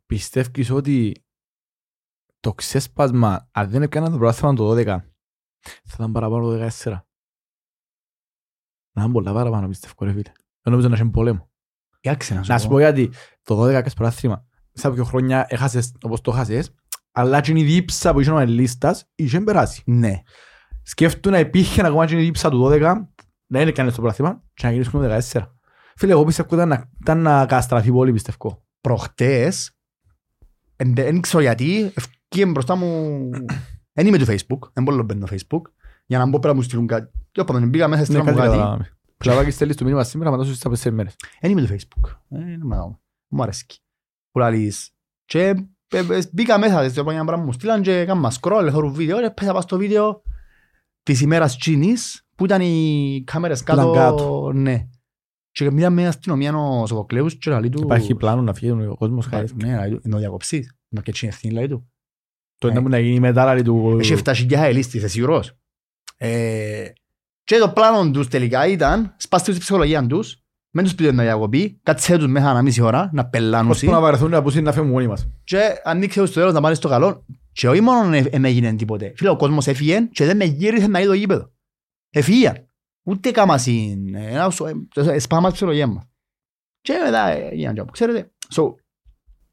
πιστεύεις 0.06 0.70
ότι 0.70 1.24
το 2.40 2.54
ξέσπασμα, 2.54 3.48
αν 3.52 3.70
δεν 3.70 3.82
έκαναν 3.82 4.12
το 4.12 4.18
πράθυμα 4.18 4.54
το 4.54 4.70
12, 4.70 4.84
θα 5.64 5.94
ήταν 5.94 6.12
παραπάνω 6.12 6.50
το 6.50 6.68
14. 6.84 7.00
Να 8.96 9.02
είναι 9.02 9.12
πολλά 9.12 9.32
παραπάνω 9.32 9.68
πιστεύω 9.68 10.04
ρε 10.04 10.10
φίλε. 10.12 10.32
Δεν 10.62 10.72
νομίζω 10.72 10.88
να 10.88 10.94
έχει 10.94 11.10
πόλεμο. 11.10 11.50
Κοίταξε 12.00 12.34
να 12.34 12.42
σου 12.42 12.52
Να 12.52 12.58
σου 12.58 12.66
πω. 12.66 12.72
πω 12.72 12.78
γιατί 12.78 13.10
το 13.42 13.62
12 13.62 13.68
έκανες 13.68 13.94
πράθυμα. 13.94 14.46
Σε 14.72 14.90
πιο 14.90 15.04
χρόνια 15.04 15.46
έχασες 15.48 15.94
όπως 16.02 16.20
το 16.20 16.30
έχασες, 16.30 16.74
αλλά 17.16 17.40
και 17.40 17.52
η 17.56 17.62
δίψα 17.62 18.12
που 18.12 18.20
είχε 18.20 18.30
ο 18.30 18.38
Ελίστας 18.38 19.04
είχε 19.14 19.40
περάσει. 19.40 19.82
Ναι. 19.86 20.22
Σκέφτου 20.82 21.30
να 21.30 21.38
υπήρχε 21.38 21.86
ακόμα 21.86 22.06
και 22.06 22.20
η 22.20 22.24
δίψα 22.24 22.50
του 22.50 22.68
12, 22.72 22.94
να 23.46 23.60
είναι 23.60 23.70
κανείς 23.72 23.94
το 23.94 24.02
πράθυμα 24.02 24.42
και 24.54 24.66
να 24.66 24.72
γυρίσουν 24.72 25.00
το 25.02 25.18
14. 25.32 25.46
Φίλε, 25.96 26.12
εγώ 26.12 26.24
πιστεύω 26.24 26.54
ήταν 26.54 26.68
να, 26.68 26.90
ήταν 27.00 27.18
να 27.22 27.40
καταστραφεί 27.40 27.90
πολύ 27.92 28.12
πιστεύω. 28.12 28.64
Προχτές, 28.80 29.76
εν- 30.76 30.94
δεν 30.94 31.20
ξέρω 31.20 31.42
γιατί, 31.42 31.92
ευκήγε 31.94 32.46
μπροστά 32.46 32.74
μου, 32.76 33.18
δεν 33.96 34.06
είμαι 34.06 34.18
του 34.18 34.24
Facebook, 34.26 34.58
δεν 34.72 34.84
μπορώ 34.84 34.96
να 34.96 35.02
μπαίνω 35.02 35.26
στο 35.26 35.36
Facebook, 35.36 35.62
για 36.06 36.18
να 36.18 36.26
μπω 36.26 36.38
πέρα 36.38 36.52
να 36.52 36.58
μου 36.58 36.64
στείλουν 36.64 36.86
κάτι. 36.86 37.10
Και 37.32 37.40
όπα, 37.40 37.68
πήγα 37.70 37.88
μέσα, 37.88 38.00
Ναι, 38.00 38.04
στείλα 38.06 38.18
μου 38.18 38.24
κάτι 38.24 38.38
κάτι. 38.38 38.50
καταλάβαμε. 38.50 38.88
Κλαβάκι 39.16 39.50
στέλνεις 39.50 39.76
το 39.76 39.84
μήνυμα 39.84 40.04
σήμερα, 40.04 40.30
μετά 40.30 40.42
σου 40.44 40.54
στις 40.54 40.62
τέσσερις 40.70 40.96
μέρες. 40.96 41.16
Δεν 41.40 41.50
είμαι 41.50 41.60
του 41.66 41.74
Facebook. 41.74 42.10
Ε, 42.28 42.38
είναι 42.40 42.64
μεγάλο. 42.64 43.00
Μου 43.28 43.42
αρέσει. 43.42 43.66
Που 44.30 44.38
λαλείς. 44.38 44.90
Και 45.24 45.42
ε, 45.42 45.48
ε, 45.48 45.54
μπήκα 46.32 46.58
μέσα 46.58 46.88
στο 46.88 47.00
επόμενο 47.00 47.24
πράγμα 47.24 47.44
μου 47.44 47.52
στείλαν 47.52 47.82
και 47.82 47.98
έκανα 47.98 48.32
scroll, 48.40 48.64
έχω 48.66 48.90
βίντεο 48.90 49.20
και 49.20 49.30
πέσα 49.30 49.52
πάω 49.52 49.60
στο 49.60 49.76
βίντεο 49.76 50.22
της 51.02 51.20
ημέρας 51.20 51.56
Τσίνης 51.56 52.26
που 52.36 52.44
ήταν 52.44 52.60
οι 52.60 53.22
κάμερες 53.26 53.60
Ήταν 53.60 53.76
κάτω. 53.76 53.92
κάτω. 53.92 54.52
Ναι. 54.54 54.88
Και 55.50 55.70
μια 55.70 55.90
με 55.90 56.06
αστυνομία 56.06 56.56
ο 56.56 56.86
Σοφοκλέους 56.86 57.38
και 57.38 57.50
λαλεί 57.50 57.68
του... 57.68 57.82
Υπάρχει 57.82 58.14
πλάνο 58.14 58.42
να 58.42 58.54
φύγει 58.54 58.70
ο 58.70 58.94
κόσμος 58.98 59.26
χάρη. 59.26 59.48
Ναι, 59.54 59.74
λαλεί 59.74 59.94
του, 59.94 60.00
ενώ 60.04 60.18
διακοψείς. 60.18 60.74
Να 60.88 61.00
και 61.00 61.10
έτσι 61.10 61.26
ευθύνη 61.26 61.52
λαλεί 61.54 61.68
του. 61.68 61.88
Το 62.58 62.66
Ναι. 62.66 62.72
είναι 62.72 62.82
που 62.82 62.88
να 62.88 62.98
γίνει 62.98 63.20
μετά 63.20 63.44
λαλή 63.44 63.62
του... 63.62 63.96
Έχει 64.00 64.14
7.000 64.24 64.50
ελίστης, 64.50 64.94
είσαι 64.94 65.08
σίγουρος. 65.08 65.52
Ε, 66.16 66.88
και 67.44 67.58
το 67.58 67.68
πλάνο 67.68 68.10
τους 68.10 68.28
τελικά 68.28 68.66
ήταν, 68.66 69.14
σπάστε 69.16 69.46
τους 69.46 69.54
τη 69.54 69.60
ψυχολογία 69.60 70.06
τους, 70.06 70.43
μεν 70.74 70.84
τους 70.84 70.94
πείτε 70.94 71.12
να 71.12 71.22
διακοπεί, 71.22 71.80
κάτσε 71.82 72.18
τους 72.18 72.26
μέσα 72.26 72.50
ένα 72.50 72.62
μισή 72.62 72.80
ώρα, 72.80 73.10
να 73.12 73.26
πελάνουν 73.26 73.70
Ώσπου 73.70 73.90
να 73.90 74.00
βαρεθούν 74.00 74.30
να 74.30 74.42
πούσουν 74.42 74.62
να 74.62 74.72
φεύγουν 74.72 74.92
μόνοι 74.92 75.06
μας. 75.06 75.28
και 75.44 75.60
ανοίξε 75.84 76.20
τους 76.20 76.28
στο 76.28 76.38
τέλος 76.40 76.54
να 76.54 76.60
πάνε 76.60 76.74
στο 76.74 76.88
καλό 76.88 77.24
και 77.52 77.68
όχι 77.68 77.80
μόνο 77.80 78.08
δεν 78.30 78.44
έγινε 78.44 78.74
τίποτε. 78.74 79.12
Φίλε, 79.16 79.28
ο 79.28 79.36
κόσμος 79.36 79.66
έφυγε 79.66 80.08
και 80.12 80.24
δεν 80.24 80.36
με 80.36 80.44
γύρισε 80.44 80.86
να 80.86 81.00
δει 81.00 81.06
το 81.06 81.12
γήπεδο. 81.12 81.52
Έφυγε. 82.10 82.66
Ούτε 83.02 83.30
κάμασιν. 83.30 83.98
Σπάμα 85.18 85.48
τη 85.48 85.54
ψυχολογία 85.54 85.86
μας. 85.86 86.04
Και 86.80 86.92
μετά 87.04 87.28
ε, 87.28 87.48
έγιναν 87.48 87.74
τζάμπο. 87.74 87.90
Ξέρετε, 87.90 88.32
so, 88.54 88.74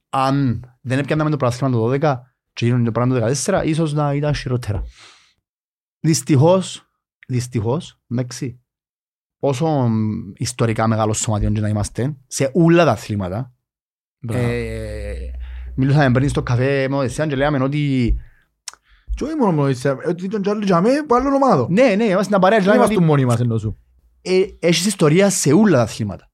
αν 0.09 0.65
δεν 0.81 0.99
έπιαναμε 0.99 1.29
το 1.29 1.37
πράσινο 1.37 1.69
το 1.69 1.91
12 1.91 2.15
και 2.53 2.65
γίνουν 2.65 2.83
το 2.83 2.91
πράγμα 2.91 3.19
το 3.19 3.33
14, 3.45 3.61
ίσως 3.65 3.93
να 3.93 4.13
ήταν 4.13 4.35
χειρότερα. 4.35 4.83
Δυστυχώς, 5.99 6.89
δυστυχώς, 7.27 8.01
εντάξει, 8.07 8.60
όσο 9.43 9.67
μ, 9.67 9.99
ιστορικά 10.37 10.87
μεγάλο 10.87 11.13
σωματιόν 11.13 11.53
και 11.53 11.59
να 11.61 11.67
είμαστε, 11.67 12.15
σε 12.27 12.51
όλα 12.53 12.85
τα 12.85 12.91
αθλήματα, 12.91 13.53
Μπράβο. 14.19 14.43
ε, 14.47 15.13
μιλούσαμε 15.75 16.11
πριν 16.11 16.29
στο 16.29 16.43
καφέ 16.43 16.87
με 16.89 16.95
ο 16.95 16.99
Δεσσιάν 16.99 17.29
και 17.29 17.35
λέγαμε 17.35 17.63
ότι 17.63 18.15
Και 19.15 19.23
όχι 19.23 19.35
μόνο 19.35 19.51
μόνο 19.51 19.69
ότι 20.07 20.25
ήταν 20.25 20.41
και 20.41 20.49
άλλοι 20.49 20.65
για 20.65 20.81
μέ 20.81 20.89
που 21.07 21.15
άλλο 21.15 21.35
ομάδο. 21.35 21.67
ναι, 21.69 21.93
ναι, 21.97 22.03
είμαστε 22.03 22.33
να 22.33 22.39
παρέα 22.39 22.57
και 22.59 22.63
Δεν 22.65 22.73
λέγαμε 22.73 22.93
είμαστε 22.93 22.95
ότι 22.95 23.03
μόνοι 23.13 23.25
μας 23.25 23.39
ενώ 23.39 23.57
σου. 23.57 23.77
ε, 24.21 24.41
έχεις 24.59 24.85
ιστορία 24.85 25.29
σε 25.29 25.53
όλα 25.53 25.75
τα 25.77 25.81
αθλήματα. 25.81 26.31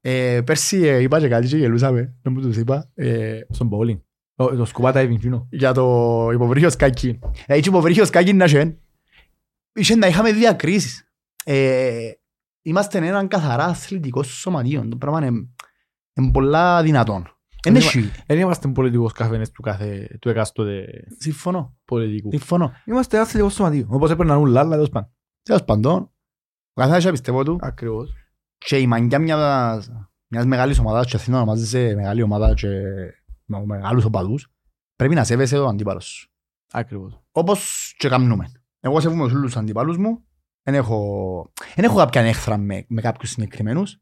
Ε, 0.00 0.40
πέρσι 0.44 0.76
ε, 0.86 0.98
είπα 1.02 1.20
και 1.20 1.28
κάτι 1.28 1.46
και 1.46 1.56
γελούσαμε, 1.56 2.14
δεν 2.22 2.32
μου 2.32 2.40
τους 2.40 2.56
είπα, 2.56 2.90
ε, 2.94 3.40
Στον 3.50 3.70
bowling. 3.72 4.00
Το 4.34 4.56
το 4.56 4.64
σκουπά 4.64 4.92
τα 4.92 4.98
Εβινγκίνο. 4.98 5.46
για 5.50 5.72
το 5.72 6.28
υποβρύχιο 6.32 6.70
σκάκι. 6.70 7.18
Ε, 7.46 7.54
έτσι 7.54 7.68
υποβρύχιο 7.68 8.04
σκάκι 8.04 8.32
να 8.32 8.44
είχε, 8.44 8.78
είχε 9.74 9.94
να 9.96 10.06
είχαμε 10.06 10.32
διακρίσεις. 10.32 11.11
Ε, 11.44 12.10
είμαστε 12.62 12.98
έναν 13.06 13.28
καθαρά 13.28 13.64
αθλητικό 13.64 14.22
σωματείο. 14.22 14.88
Το 14.88 14.96
πράγμα 14.96 15.26
είναι, 15.26 15.48
είναι 16.14 16.30
πολλά 16.32 16.82
δυνατόν. 16.82 17.36
Είναι 17.66 17.78
Είμαι- 17.78 17.86
εσύ. 17.88 18.10
Δεν 18.26 18.38
είμαστε 18.38 18.68
πολιτικούς 18.68 19.12
καφένες 19.12 19.50
του 19.50 19.62
κάθε 19.62 20.16
του 20.20 20.28
εκάστοτε 20.28 20.84
Συμφωνώ. 21.18 21.76
πολιτικού. 21.84 22.30
Συμφωνώ. 22.30 22.72
Είμαστε 22.84 23.18
αθλητικός 23.18 23.54
σωματείο. 23.54 23.86
Όπως 23.90 24.10
έπαιρναν 24.10 24.38
ούλα, 24.38 24.60
αλλά 24.60 24.70
τέλος 24.70 24.88
πάντων. 24.88 25.10
Τέλος 25.42 25.64
πάντων, 25.64 25.94
ο 26.72 26.80
καθένας 26.80 27.02
έχει 27.04 27.12
πιστεύω 27.12 27.42
του 27.42 27.58
Ακριβώς. 27.60 28.10
και 28.58 28.78
η 28.78 28.86
μαγκιά 28.86 29.18
μιας, 29.18 29.90
μιας 30.28 30.44
μεγάλης 30.46 30.78
ομάδας 30.78 31.06
και 31.06 31.16
Αθήνα 31.16 31.36
ονομάζεσαι 31.36 31.94
μεγάλη 31.94 32.22
ομάδα 32.22 32.54
και 32.54 32.68
με 33.44 33.64
μεγάλους 33.66 34.04
οπαδούς 34.04 34.48
πρέπει 34.96 35.14
να 35.14 35.24
σέβεσαι 35.24 35.56
τον 35.56 35.68
αντίπαλο 35.68 36.00
σου. 36.00 36.30
Ακριβώς. 36.72 37.22
Όπως 37.32 37.92
και 37.98 38.08
κάνουμε. 38.08 38.52
Εγώ 38.80 39.00
σέβομαι 39.00 39.22
όλους 39.22 39.40
τους 39.40 39.56
αντίπαλους 39.56 39.96
μου. 39.96 40.24
Δεν 40.62 40.74
έχω, 40.74 41.52
δεν 41.74 41.84
έχω 41.84 41.96
κάποια 41.96 42.22
έχθρα 42.22 42.56
με, 42.56 42.84
με 42.88 43.00
κάποιους 43.00 43.30
συγκεκριμένους. 43.30 43.96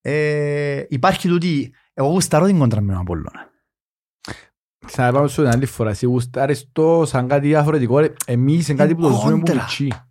Ε, 0.00 0.84
υπάρχει 0.88 1.28
τούτη, 1.28 1.74
εγώ 1.94 2.08
γουστάρω 2.08 2.46
την 2.46 2.58
κόντρα 2.58 2.80
με 2.80 2.92
τον 2.92 3.00
Απόλλωνα. 3.00 3.50
Ξαναπάμε 4.86 5.28
σου 5.28 5.42
την 5.42 5.50
άλλη 5.50 5.66
φορά. 5.66 5.90
Εσύ 5.90 6.06
γουστάρεις 6.06 6.68
το 6.72 7.04
σαν 7.04 7.28
κάτι 7.28 7.46
διαφορετικό. 7.46 7.98
ρε. 7.98 8.12
Εμείς 8.26 8.68
είναι 8.68 8.78
κάτι 8.78 8.94
που 8.94 9.00
το 9.00 9.06
Είναι 9.08 9.16
ζούμε 9.16 9.30
που 9.32 9.38
κόντρα. 9.38 9.54
μητσί. 9.54 9.84
Είναι 9.84 10.04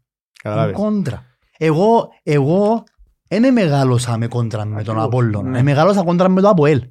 Καταλάβες. 0.44 0.76
κόντρα. 0.76 1.26
Εγώ, 1.58 2.10
εγώ 2.24 2.84
δεν 3.28 3.54
μεγάλωσα 3.54 4.18
με 4.18 4.28
κόντρα 4.28 4.66
με 4.66 4.72
τον 4.72 4.80
Ακριβώς, 4.80 5.04
Απόλλωνα. 5.06 5.50
ναι. 5.50 5.60
Ε, 5.60 5.64
μεγάλωσα 5.64 6.04
κόντρα 6.04 6.30
με 6.30 6.42
το 6.42 6.50
Αποέλ. 6.50 6.90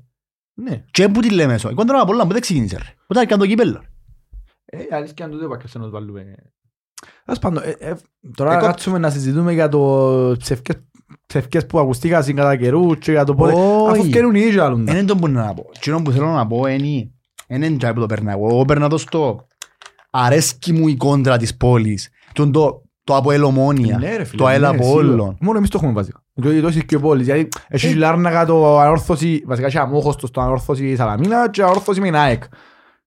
Ναι. 0.54 0.84
Και 0.90 1.08
που 1.08 1.20
τη 1.20 1.30
λέμε 1.30 1.54
eso. 1.54 1.70
Η 1.70 1.74
κόντρα 1.74 1.82
με 1.84 1.86
τον 1.92 2.00
Απόλλωνα 2.00 2.26
που 2.26 2.32
δεν 2.32 2.40
ξεκίνησε. 2.40 2.76
ρε. 2.76 2.84
Που 3.06 3.12
ήταν 3.12 3.26
και 3.26 3.36
το 3.36 3.46
κύπελλο. 3.46 3.84
Ε, 4.64 4.78
αλήθεια 4.90 5.24
αν 5.24 5.30
το 5.30 5.44
είπα 5.44 5.56
και 5.58 5.68
σε 5.68 5.78
να 5.78 5.84
το 5.84 5.90
βάλουμε. 5.90 6.34
Ας 7.24 7.38
πάντων, 7.38 7.62
ε, 7.62 7.88
ε, 7.88 7.94
τώρα 8.36 8.52
Εγώ- 8.52 8.66
κάτσουμε 8.66 8.98
να 8.98 9.10
συζητούμε 9.10 9.52
για 9.52 9.68
το 9.68 9.80
ψευκές, 10.38 10.76
ψευκές 11.26 11.66
που 11.66 11.78
ακουστήκαν 11.78 12.34
κατά 12.34 12.56
καιρού 12.56 12.94
και 12.98 13.10
για 13.10 13.24
το 13.24 13.34
πότε. 13.34 13.52
Όχι. 13.52 13.90
Αφού 13.90 14.04
φτιάχνουν 14.04 14.34
οι 14.34 14.40
ίδιοι 14.40 14.58
άλλον. 14.58 14.86
Είναι 14.86 15.04
το 15.04 15.16
που 15.16 15.28
να 15.28 15.54
πω. 15.54 15.64
Τι 15.80 15.90
που 16.02 16.10
θέλω 16.10 16.26
να 16.26 16.46
πω 16.46 16.66
είναι 16.66 17.10
είναι 17.48 17.70
τζάι 17.76 17.92
που 17.92 18.00
το 18.00 18.06
περνάω. 18.06 18.36
Εγώ 18.38 18.48
Εγώ 18.54 18.64
περνάω 18.64 18.88
το 18.88 18.98
στο 18.98 19.46
αρέσκει 20.10 20.72
μου 20.72 20.88
η 20.88 20.96
κόντρα 20.96 21.36
της 21.36 21.56
πόλης. 21.56 22.08
Το, 22.32 22.50
το, 22.50 22.82
το 23.04 23.16
από 23.16 23.30
Ελομόνια. 23.30 23.98
Ναι, 23.98 24.16
ρε 24.16 24.24
φίλε, 24.24 24.36
το 24.42 24.46
ΑΕΛ 24.46 24.60
ναι, 24.60 24.66
Απόλλων. 24.66 25.14
σίγουρα. 25.16 25.36
Μόνο 25.40 25.58
εμείς 25.58 25.70
το 25.70 25.78
έχουμε 25.78 25.92
βασικά. 25.92 26.22
Το 26.34 26.60
το 26.60 26.66
έχεις 26.66 26.84
και 26.84 26.98
πόλεις. 26.98 27.24
Γιατί 27.26 27.48
έχει 27.68 27.86
Ε. 27.86 27.90
η 27.90 27.94
Λάρνακα 27.94 28.46
το 28.46 28.78
ανόρθωση, 28.78 29.42
βασικά 29.46 29.66
έχει 29.66 29.78
αμόχωστος 29.78 30.28
στο 30.28 30.40
ανόρθωση 30.40 30.96
Σαλαμίνα 30.96 31.50
και 31.50 31.62
ανόρθωση 31.62 32.00
με 32.00 32.06
την 32.06 32.16
ΑΕΚ. 32.16 32.42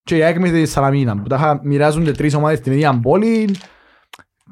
Και 0.04 0.16
η 0.18 0.24
ΑΕΚ 0.24 0.40
με 0.40 0.50
τη 0.50 0.66
Σαλαμίνα. 0.66 1.18
Που 1.22 1.28
τα 1.28 1.36
είχα- 1.36 1.60
μοιράζονται 1.64 2.12
τρεις 2.12 2.34
ομάδες 2.34 2.58
στην 2.58 2.72
ίδια 2.72 3.00
πόλη. 3.02 3.56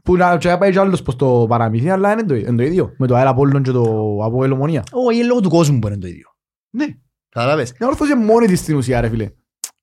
Που 0.05 0.15
να 0.15 0.37
και 0.37 0.57
πάει 0.57 0.71
και 0.71 0.79
άλλος 0.79 1.01
προς 1.01 1.15
το 1.15 1.45
παραμύθι, 1.49 1.89
αλλά 1.89 2.11
είναι 2.11 2.23
το, 2.23 2.35
είναι 2.35 2.55
το 2.55 2.63
ίδιο. 2.63 2.93
Με 2.97 3.07
το 3.07 3.15
ΑΕΛ 3.15 3.27
Απόλλων 3.27 3.63
και 3.63 3.71
το 3.71 4.17
Αποέλ 4.23 4.51
Ομονία. 4.51 4.83
Όχι, 4.91 5.17
είναι 5.17 5.27
λόγω 5.27 5.39
του 5.39 5.49
κόσμου 5.49 5.79
που 5.79 5.87
είναι 5.87 5.97
το 5.97 6.07
ίδιο. 6.07 6.27
Ναι. 6.69 6.85
Καταλάβες. 7.29 7.69
Η 7.69 7.75
ανόρθωση 7.79 8.11
είναι 8.11 8.23
μόνη 8.25 8.47
της 8.47 8.59
στην 8.59 8.75
ουσία 8.75 9.01
ρε 9.01 9.09
φίλε. 9.09 9.31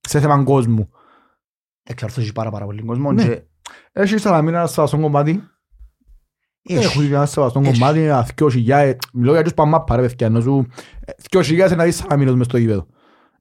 Σε 0.01 0.20
θέμα 0.20 0.43
κόσμου. 0.45 0.89
Εξαρτώσει 1.83 2.33
πάρα 2.33 2.51
πάρα 2.51 2.64
πολύ 2.64 2.83
κόσμο. 2.83 3.12
Ναι. 3.12 3.25
και 3.25 3.43
Έχεις 3.93 4.12
η 4.12 4.18
Σαλαμίνα 4.18 4.59
ένα 4.59 4.66
σεβαστό 4.66 4.99
κομμάτι. 4.99 5.43
έχεις. 6.62 6.85
Έχουν 6.85 7.05
ένα 7.05 7.27
σεβαστό 7.27 7.61
Έχεις. 7.61 7.79
κομμάτι, 7.79 8.01
ένα 8.03 8.29
δυο 8.37 8.49
χιλιάδες. 8.51 8.97
Μιλώ 9.12 9.33
για 9.33 9.43
τους 9.43 9.55
παμάπα 9.55 9.97
ρε 9.97 10.03
παιδιά. 10.03 10.27
Ενώ 10.27 10.41
σου 10.41 10.66
ε, 11.05 11.12
δυο 11.31 11.43
χιλιάδες 11.43 11.77
να 11.77 11.85
δεις 11.85 11.97
Σαλαμίνος 11.97 12.35
μες 12.35 12.47
στο 12.47 12.57
γήπεδο. 12.57 12.87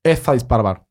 Ε, 0.01 0.15
θα 0.15 0.33
δεις 0.33 0.45
παραπάνω. 0.45 0.87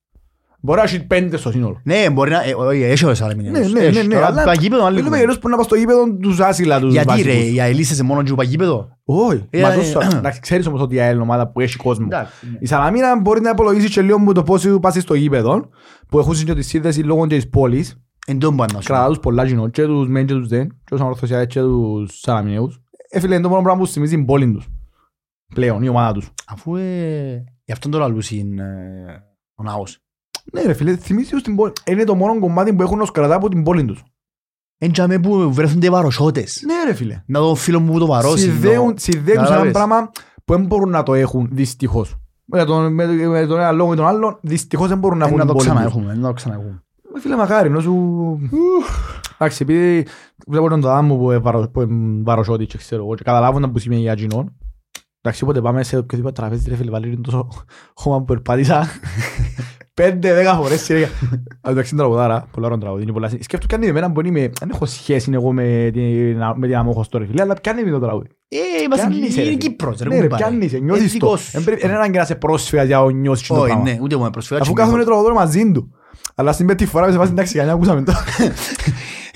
Μπορεί 0.63 0.79
να 0.79 0.85
έχει 0.85 1.07
πέντε 1.07 1.37
στο 1.37 1.51
σύνολο. 1.51 1.81
Ναι, 1.85 2.11
μπορεί 2.11 2.31
να... 2.31 2.43
ε, 2.45 2.55
Όχι, 2.55 2.83
έχει 2.83 3.05
ο 3.05 3.15
Σαλαμίνιος. 3.15 3.53
Ναι, 3.53 3.81
ναι, 3.81 3.87
Έχει. 3.87 3.97
ναι, 3.97 4.03
ναι, 4.03 4.15
Τώρα, 4.15 4.27
αλλά 4.27 4.45
το 4.45 4.51
αγίπεδο 4.51 4.85
άλλη 4.85 4.95
Μιλούμε 4.97 5.03
κουβέντα. 5.17 5.19
για 5.25 5.29
τους 5.29 5.39
που 5.39 5.49
να 5.49 5.57
πας 5.57 5.65
στο 5.65 5.75
γήπεδο 5.75 6.17
τους 6.17 6.41
άσυλα 6.41 6.81
τους 6.81 6.93
Γιατί 6.93 7.23
ρε, 7.23 7.31
βασικούς. 7.33 7.53
οι 7.55 7.61
αελίσσες 7.61 7.99
είναι 7.99 8.07
μόνο 8.09 8.23
του 8.23 8.35
παγίπεδο; 8.35 8.89
Όχι. 9.05 9.47
Ε, 9.51 9.61
Μα 9.63 9.73
ε, 9.73 9.77
τόσο- 9.77 10.01
ε, 10.01 10.07
εντάξει, 10.17 10.41
ξέρεις 10.41 10.67
όμως 10.67 10.81
ότι 10.81 10.95
η 10.95 11.01
ΑΕΛ 11.01 11.13
είναι 11.15 11.23
ομάδα 11.23 11.49
που 11.51 11.61
έχει 11.61 11.77
κόσμο. 11.77 12.07
Εντάξει, 12.11 12.33
ναι. 12.53 12.57
Η 12.61 12.67
Σαλαμίνα 12.67 13.21
μπορεί 13.21 13.41
να 13.41 13.51
υπολογίσει 13.51 13.89
και 13.91 14.03
λίγο 14.03 14.19
με 14.19 14.33
το 14.33 14.43
πώς 14.43 14.67
πας 14.81 14.95
στο 14.95 15.15
γήπεδο 15.15 15.69
που 16.09 16.19
έχουν 16.19 16.35
και 16.35 16.55
τη 16.55 16.63
σύνδεσης 16.63 17.05
λόγω 17.05 17.27
και 17.27 17.35
της 17.35 17.49
πόλης. 17.49 18.01
Εν 18.27 18.39
τόν 18.39 18.57
πάνε 18.57 18.73
να 18.75 18.81
σου 18.81 18.87
Κρατά 18.87 19.03
πω. 19.05 19.09
τους 19.11 19.19
πολλά 19.21 19.47
κοινό 19.47 19.69
και 19.69 19.85
τους 19.85 20.09
μεν 20.09 20.27
και 20.27 20.35
τους 20.35 20.49
δεν 20.49 20.69
και 20.69 20.75
τους 20.91 21.01
ανορθωσιάδες 21.01 21.47
και 21.47 21.61
τους 21.61 22.19
Σαλαμινέους. 22.21 22.81
Ε, 23.11 23.21
φίλε, 23.21 23.35
είναι 23.35 23.43
το 23.43 23.49
μόνο 23.49 23.63
πράγμα 23.63 23.81
που 23.81 23.87
θυμίζει 23.87 24.15
την 24.15 24.25
πόλη 24.25 24.53
τους. 24.53 24.67
Πλέον, 25.55 25.83
η 25.83 25.89
ομάδα 25.89 26.13
τους. 26.13 26.31
Αφού 26.47 26.77
ε, 26.77 27.45
γι' 27.65 27.73
αυτόν 27.73 27.91
τον 27.91 28.01
λαλούς 28.01 28.31
είναι 28.31 28.63
ε, 29.09 29.13
ο 29.55 29.63
ναός. 29.63 29.99
Ναι 30.53 30.63
ρε 30.63 30.73
φίλε, 30.73 30.97
θυμίζει 30.97 31.31
τους 31.31 31.43
την 31.43 31.57
πόλη. 31.57 31.73
Είναι 31.87 32.05
το 32.05 32.15
μόνο 32.15 32.39
κομμάτι 32.41 32.73
που 32.73 32.83
έχουν 32.83 33.01
ως 33.01 33.11
κρατά 33.11 33.35
από 33.35 33.49
την 33.49 33.63
πόλη 33.63 33.85
τους. 33.85 34.03
Εν 34.79 34.93
τζάμε 34.93 35.19
που 35.19 35.53
βρέθονται 35.53 35.87
οι 35.87 35.91
βαροσότες. 35.91 36.63
Ναι 36.67 36.75
ρε 36.87 36.95
φίλε. 36.95 37.23
Να 37.27 37.39
τον 37.39 37.57
φίλο 37.57 37.81
μου 37.81 37.93
που 37.93 37.99
το 37.99 38.07
βαρώσει. 38.07 38.51
Συνδέουν, 38.51 38.95
συνδέουν 38.99 39.27
σε 39.27 39.33
ένα 39.33 39.43
Κατάλαβες. 39.43 39.73
πράγμα 39.73 40.11
που 40.45 40.53
δεν 40.55 40.67
μπορούν 40.67 40.91
να 40.91 41.03
το 41.03 41.15
έχουν 41.15 41.49
δυστυχώς. 41.53 42.17
Με 42.45 42.65
τον, 42.65 42.93
με, 42.95 43.07
με 43.07 43.47
τον 43.47 43.59
ένα 43.59 43.73
λόγο 43.73 43.93
ή 43.93 43.97
τον 43.97 44.07
άλλον, 44.07 44.39
δυστυχώς 44.43 44.89
δεν 44.89 44.99
μπορούν 44.99 45.19
να 45.19 45.25
έχουν 45.27 45.37
Να 45.37 45.45
την 45.45 45.53
το 45.53 45.57
πόλη 45.59 45.69
τους. 45.69 45.75
ξαναέχουμε, 45.77 46.15
να 46.15 46.27
το 46.29 46.33
ξαναέχουμε. 46.33 46.83
Ε, 47.17 47.21
Φίλε 47.21 47.37
μακάρι, 47.37 47.69
ενώ 47.69 47.81
σου... 47.81 47.95
Εντάξει, 49.39 49.63
επειδή 49.63 50.07
βλέπω 50.47 50.69
τον 50.69 50.81
ταδά 50.81 51.03
μου 51.03 51.19
που 51.19 51.31
είναι 51.31 51.39
βαρο- 51.41 51.69
που 51.71 51.81
είναι 51.81 52.23
βαροσότη 52.23 52.67
και 52.67 52.79
ξέρω 52.79 53.03
εγώ 53.05 53.15
και 53.15 53.23
καταλάβουν 53.25 53.73
που 53.73 53.79
σημαίνει 53.79 54.01
για 54.01 54.15
κοινόν. 54.15 54.57
Εντάξει, 55.21 55.45
όποτε 55.45 55.61
πάμε 55.61 55.83
σε 55.83 55.97
οποιοδήποτε 55.97 56.41
τραπέζι, 56.41 56.69
ρε 56.69 56.77
φίλε, 56.77 56.91
βάλει 56.91 57.21
τόσο 57.21 57.49
χώμα 57.95 58.19
που 58.19 58.25
περπάτησα. 58.25 58.87
Πέντε, 60.03 60.35
δέκα 60.35 60.55
φορές 60.55 60.81
σειρά. 60.81 61.09
Εντάξει, 61.69 61.91
είναι 61.95 62.03
τραγουδάρα, 62.03 62.47
πολλά 62.53 62.67
ωραία 62.67 62.79
τραγουδί, 62.79 63.03
είναι 63.03 63.13
πολλά... 63.13 63.29
Σκέφτομαι 63.29 63.67
κι 63.67 63.75
αν 63.75 63.81
είναι 63.83 63.91
εμένα 63.91 64.13
που 64.13 64.27
είμαι, 64.27 64.51
δεν 64.61 64.71
έχω 64.73 64.87
σχέση 64.87 65.31
εγώ 65.33 65.53
με 65.53 65.91
την, 65.93 66.37
με 66.57 66.67
την 66.67 66.77
αμόχος 66.77 67.09
τώρα, 67.09 67.27
φίλε, 67.27 67.43
αλλά 67.43 67.55
πιάνει 67.55 67.85
με 67.85 67.91
το 67.91 67.99
τραγούδι. 68.01 68.29
Ε, 68.49 68.57
είμαστε 68.85 69.07
Πιάνεις, 69.09 69.35
ρε, 69.37 69.41
είναι 69.43 69.51
φίλε. 69.51 69.57
Κύπρος, 69.57 69.99
ρε, 70.01 70.09
Ναι, 70.09 70.15
ρε, 70.15 70.21
κουμπάρε. 70.21 70.45
πιάνεις, 70.45 70.73
Είναι 70.73 70.85
νιώθεις 70.85 71.03
το. 71.05 71.11
δικός 71.13 71.41
σου. 71.41 71.57
Εν 71.57 71.65
πρέπει- 71.65 71.85
εν 71.85 71.91
ανάγκη 71.91 72.19
να 72.19 72.25
σε 72.25 72.35
πρόσφυγα 72.35 72.83
για 72.85 72.99
να 72.99 73.13
νιώσεις 73.13 73.47
το 73.49 73.55
Όχι, 73.55 73.65
πράγμα. 73.67 73.83
ναι, 73.83 73.99
ούτε 74.03 74.15
εγώ 74.15 74.23
με 74.25 74.31
προσφέρω. 74.31 74.61
Αφού 74.63 74.73
κάθομαι 74.73 75.05
τραγουδό 75.05 75.33
μαζί 75.35 75.73
του. 75.73 75.91
Αλλά 76.35 76.53
στην 76.53 76.67
πέτη 76.67 76.87
φορά 76.87 77.07
με 77.07 77.13
σε 77.13 77.19
φάση 77.19 77.31
εντάξει, 77.31 77.55
κανένα 77.55 77.75
ακούσαμε 77.75 78.03
το. 78.03 78.13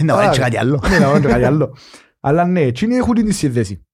Να 0.05 0.15
βάλεις 0.15 0.37
και 0.37 0.43
κάτι 0.43 0.57
άλλο. 0.59 0.81
Ναι, 0.91 0.99
να 0.99 1.07
βάλω 1.09 1.21
και 1.21 1.29
κάτι 1.29 1.45
άλλο. 1.45 1.77
Αλλά 2.21 2.45
ναι, 2.45 2.61
εκείνοι 2.61 2.95
έχουν 2.97 3.15
την 3.15 3.33
σύνδεση. 3.33 3.87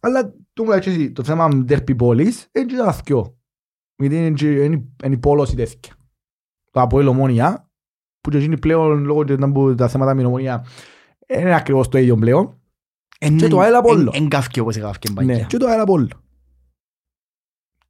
Αλλά 0.00 0.32
το 0.52 0.62
μου 0.64 0.70
λέει 0.70 0.78
και 0.78 0.90
εσύ, 0.90 1.12
το 1.12 1.22
θέμα 1.24 1.48
με 1.48 1.64
τέρπι 1.64 1.94
πόλης, 1.94 2.48
είναι 2.52 2.64
και 2.64 2.76
τα 2.76 2.96
δυο. 3.04 3.36
Γιατί 3.96 4.16
είναι 4.16 4.30
και- 4.30 4.46
είναι 4.64 4.82
είναι 5.04 5.14
η 5.14 5.18
πόλωση 5.18 5.56
τέτοια. 5.56 5.92
Το 6.74 6.80
Αποέλ 6.80 7.06
Ομόνια, 7.06 7.70
που 8.20 8.30
και 8.30 8.36
εκείνοι 8.36 8.58
πλέον 8.58 9.04
λόγω 9.04 9.24
και 9.24 9.36
τα- 9.36 9.74
τα 9.76 9.88
θέματα 9.88 10.10
με 10.14 10.16
την 10.20 10.26
Ομόνια, 10.26 10.64
είναι 11.38 11.54
ακριβώς 11.54 11.88
το 11.88 11.98
ίδιο 11.98 12.16
πλέον. 12.16 12.58
Και 13.36 13.48
το 13.48 13.60
ΑΕΛ 13.60 13.74
Απόλλω. 13.74 14.10
Εν 14.14 14.28
καύκει 14.28 14.60
όπως 14.60 14.76
έκαυκε 14.76 15.08
Ναι, 15.12 15.24
μπαγιά. 15.24 15.44
και 15.44 15.56
το 15.56 15.66
ΑΕΛ 15.66 15.80
Απόλλω. 15.80 16.08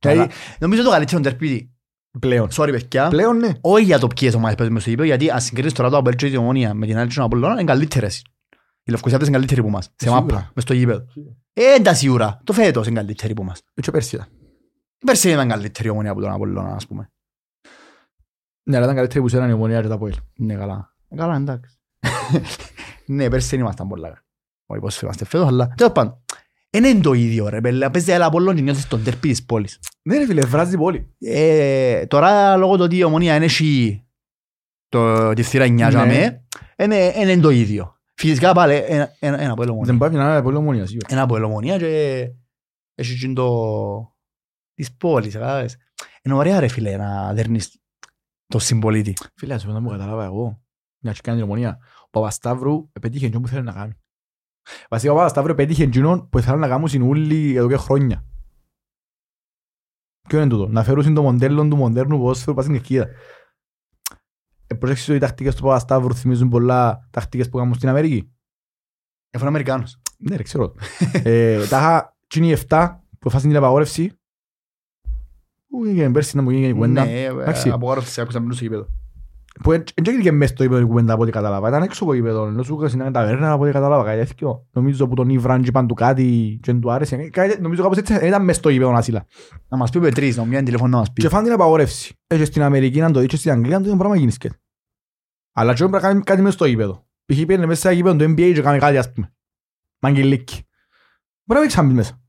Αλλά 0.00 0.12
Δηλαδή, 0.14 0.32
Νομίζω 0.60 0.82
το 0.82 0.90
καλύτερο 0.90 1.20
τερπίδι. 1.20 1.72
Πλέον. 2.20 2.48
Sorry 2.52 2.68
παιδιά. 2.70 3.08
Πλέον 3.08 3.36
ναι. 3.36 3.52
Όχι 3.60 3.84
για 3.84 3.98
το 3.98 4.06
ποιες 4.06 4.34
ομάδες 4.34 4.54
παίζουν 4.54 4.74
μες 4.74 4.82
στο 4.82 4.90
γήπεδο, 4.90 5.08
γιατί 5.08 5.30
αν 5.30 5.40
συγκρίνεις 5.40 5.72
τώρα 5.72 5.90
το 5.90 5.96
Αποέλ 5.96 6.16
και 6.16 6.28
την 6.28 6.38
Ομόνια 6.38 6.74
με 6.74 6.86
την 6.86 6.96
άλλη 6.98 7.08
και 7.08 7.14
τον 7.14 7.24
Απολλώνα, 7.24 7.52
είναι 7.52 7.64
καλύτερες. 7.64 8.24
Οι 8.82 8.90
Λευκοσιάτες 8.90 9.26
είναι 9.28 9.36
καλύτεροι 9.36 9.62
που 9.62 9.70
μας. 9.70 9.84
Σε 9.84 9.90
Σίγουρα. 9.96 10.20
μάπα, 10.20 10.50
μες 10.54 10.64
στο 10.64 10.74
γήπεδο. 10.74 11.04
Ε, 11.52 11.80
τα 11.82 11.94
σίγουρα. 11.94 12.40
Το 12.44 12.52
φέτος 12.52 12.86
είναι 12.86 12.96
καλύτεροι 12.96 13.34
που 13.34 13.44
μας. 13.44 13.60
Έτσι 13.74 13.90
πέρσι 13.90 14.14
ήταν. 14.16 14.28
Πέρσι 15.06 15.30
ήταν 15.30 15.48
καλύτερη 15.48 15.88
η 15.88 15.90
Ομόνια 15.90 16.10
από 16.10 16.20
τον 16.20 16.30
Απολλώνα, 16.30 16.74
ας 16.74 16.86
πούμε. 16.86 17.12
Ναι, 18.64 18.76
αλλά 18.76 18.84
ήταν 18.84 18.94
καλύτερη 18.96 19.20
που 19.20 19.28
σέραν 19.28 19.48
η 19.50 19.52
Ομονία 19.52 19.80
και 19.80 19.88
το 19.88 19.94
Αποέλ. 19.94 20.14
Ναι, 20.36 20.54
καλά. 20.54 20.94
Ε, 21.08 21.16
Καλά, 21.16 21.36
εντάξει. 21.36 21.78
Ναι, 23.06 23.28
πέρσι 23.28 23.48
δεν 23.48 23.60
ήμασταν 23.60 23.88
πολλά 23.88 24.08
καλά. 24.08 24.24
Όχι 24.66 24.80
πώς 24.80 25.00
είμαστε 25.00 25.24
φέτος, 25.24 25.46
αλλά 25.46 25.68
τέλος 25.76 25.92
πάντων. 25.92 26.22
Δεν 26.70 26.84
είναι 26.84 27.00
το 27.00 27.12
ίδιο 27.12 27.48
ρε, 27.48 27.60
πέλε. 27.60 27.90
Παίζει 27.90 28.12
ένα 28.12 28.26
Απολλώνα 28.26 28.56
και 28.56 28.62
νιώθεις 28.62 28.88
τον 28.88 29.04
τερπί 29.04 29.28
της 29.28 29.44
πόλης. 29.44 29.78
Ναι 30.02 30.18
ρε 30.18 30.26
φίλε, 30.26 30.44
βράζει 30.44 30.76
πολύ. 30.76 31.14
Ε, 31.18 32.06
τώρα 32.06 32.56
λόγω 32.56 32.76
του 32.76 32.82
ότι 32.82 32.96
η 32.96 33.04
Ομονία 33.04 33.36
είναι 33.36 33.44
έχει 33.44 34.04
το, 34.88 35.32
τη 35.32 35.42
θύρα 35.42 35.64
9 35.64 35.68
Ναι. 35.70 35.88
για 35.88 36.06
με, 36.06 36.44
είναι, 36.78 37.12
είναι 37.16 37.40
το 37.40 37.50
ίδιο. 37.50 37.98
Φυσικά 38.14 38.52
πάλι 38.52 38.74
ένα, 38.74 39.14
ένα, 39.18 39.40
ένα 39.40 39.52
από 39.52 39.62
Δεν 39.64 39.72
Ομονία. 39.72 39.96
πάει 39.98 40.10
να 40.10 40.30
είναι 40.32 40.42
πολύ 40.42 40.56
Ομονία 40.56 40.86
σίγουρα. 40.86 41.06
Ένα 41.10 41.22
από 41.22 41.34
Ομονία 41.34 41.78
και 41.78 42.26
έχει 42.94 43.18
και 43.18 43.32
το 43.32 43.48
της 44.74 44.96
πόλης, 44.96 45.32
κατάλαβες. 45.32 45.76
Είναι 46.22 46.34
ωραία 46.34 46.60
ρε 46.60 46.68
φίλε 46.68 46.96
να 46.96 47.32
δέρνεις 47.34 47.78
το 48.46 48.58
συμπολίτη. 48.58 49.14
Φίλε, 49.34 49.54
ας 49.54 49.62
πούμε, 49.62 49.74
να 49.74 49.80
μου 49.80 49.88
καταλάβα 49.88 50.24
εγώ. 50.24 50.62
Μια 50.98 51.12
και 51.12 51.20
κάνει 51.22 51.38
την 51.38 51.46
Ομονία. 51.46 51.78
Ο 52.04 52.08
Παπασταύρου 52.10 52.88
επέτυχε 52.92 53.26
εκείνο 53.26 53.40
που 53.40 53.48
θέλει 53.48 53.62
να 53.62 53.72
κάνει. 53.72 53.92
Βασικά 54.88 55.12
ο 55.12 55.14
Παπασταύρου 55.14 55.52
επέτυχε 55.52 55.82
εκείνο 55.82 56.28
που 56.30 56.38
ήθελαν 56.38 56.60
να 56.60 56.68
κάνουν 56.68 56.88
συνούλοι 56.88 57.54
εδώ 57.54 57.68
και 57.68 57.76
χρόνια. 57.76 58.24
Ποιο 60.28 60.40
είναι 60.40 60.48
τούτο, 60.48 60.68
να 60.68 60.84
φέρουν 60.84 61.14
το 61.14 61.22
μοντέλο 61.22 61.68
του 61.68 61.76
μοντέρνου 61.76 62.18
ποδόσφαιρου 62.18 62.54
πας 62.54 62.64
στην 62.64 62.76
Κερκίδα. 62.76 63.08
Ε, 64.66 64.74
προσέξεις 64.74 65.08
ότι 65.08 65.16
οι 65.16 65.20
τακτικές 65.20 65.54
του 65.54 65.62
Παπασταύρου 65.62 66.14
θυμίζουν 66.14 66.48
πολλά 66.48 67.08
τακτικές 67.10 67.48
που 67.48 67.56
κάνουν 67.56 67.74
στην 67.74 67.88
Αμερική. 67.88 68.32
Εφού 69.30 69.44
είναι 69.44 69.48
Αμερικάνος. 69.48 70.00
Ναι 70.18 70.36
ρε, 70.36 70.42
ξέρω. 70.42 70.74
ε, 71.12 71.66
τα 71.66 71.78
είχα 71.78 72.16
τσίνοι 72.26 72.56
7 72.68 72.98
που 73.18 73.30
φάσουν 73.30 73.48
την 73.48 73.58
απαγόρευση. 73.58 74.18
Που 75.76 75.84
έγινε 75.84 76.10
πέρσι 76.10 76.36
να 76.36 76.42
μου 76.42 76.50
γίνει 76.50 76.68
η 76.68 76.72
κουβέντα. 76.72 77.04
Ναι, 77.04 77.22
Εντάξει. 77.24 77.68
απογόρευση 77.70 78.20
άκουσα 78.20 78.40
μιλούς 78.40 78.56
στο 78.56 78.64
γήπεδο. 78.64 78.86
Που 79.62 79.70
δεν 79.70 79.84
έγινε 80.06 80.30
μέσα 80.30 80.52
στο 80.52 80.62
γήπεδο 80.62 80.80
η 80.80 80.84
κουβέντα 80.84 81.12
από 81.12 81.22
ό,τι 81.22 81.30
κατάλαβα. 81.30 81.68
Ήταν 81.68 81.82
έξω 81.82 82.02
από 82.04 82.12
το 82.12 82.18
γήπεδο. 82.18 82.46
Ενώ 82.46 82.62
σου 82.62 82.78
έκανε 82.82 83.10
ταβέρνα 83.10 83.52
από 83.52 83.62
ό,τι 83.62 83.72
κατάλαβα. 83.72 84.04
Κάτι 84.04 84.26
τέτοιο. 84.26 84.66
Νομίζω 84.72 85.08
που 85.08 85.14
τον 85.14 85.28
Ιβραν 85.28 85.62
και 85.62 85.68
είπαν 85.68 85.86
του 85.86 85.94
κάτι 85.94 86.58
και 86.62 86.72
δεν 86.72 86.80
του 86.80 86.90
άρεσε. 86.92 87.16
Κάτι- 87.16 87.60
Νομίζω 87.60 87.82
κάπως 87.82 87.96
έτσι 87.96 88.12
δεν 88.18 88.26
ήταν 88.26 88.44
μέσα 88.44 88.58
στο 88.58 88.68
γήπεδο 88.68 88.92
Ασύλα. 88.92 89.26
Να 89.68 89.76
μας 89.76 89.90
πει 89.90 89.96
ο 89.98 90.00
Πετρής, 90.00 90.36
να 90.36 90.44
μου 90.44 90.50
κάνει 90.52 90.64
τηλέφωνο 90.64 90.90
να 90.90 90.96
μας 90.98 91.12
πει. 91.12 91.22
Και 91.22 91.28
φάνε 91.28 91.44
την 91.44 91.52
απαγόρευση. 91.52 92.14
Έτσι 92.26 92.44
στην 92.44 92.62
Αμερική 92.62 93.00
να 93.00 93.10
το 93.10 93.18
δεις 93.20 93.28
και 93.28 93.36
στην 93.36 93.50
Αγγλία 93.50 93.70
να 93.76 93.78
το 93.78 93.84
ίδιο 93.84 93.96
πράγμα 93.98 94.16
γίνεις 94.16 94.34
σκέτ. 94.34 94.52
Αλλά 95.52 95.72
και 95.72 95.78
πρέπει 95.78 95.92
να 95.92 96.00
κάνει 96.00 96.20
κάτι 96.22 96.40
μέσα 96.42 96.54
στο 96.54 96.64
γήπεδο. 96.64 97.06
Π.χ. 97.26 97.36
πήγαινε 97.36 97.66
μέσα 97.66 97.80
σε 97.88 97.94
γήπεδο 97.94 98.16
του 98.16 98.24
NBA 98.24 98.52
και 98.54 98.60
κάνει 98.62 98.78
κάτι 98.78 98.96
ας 98.98 99.12
πούμε. 99.12 99.32
Μαγγελίκι. 99.98 100.54
Μπορεί 101.44 101.54
να 101.54 101.60
μην 101.60 101.68
ξαναμπείς 101.68 101.96
μέσα. 101.96 102.20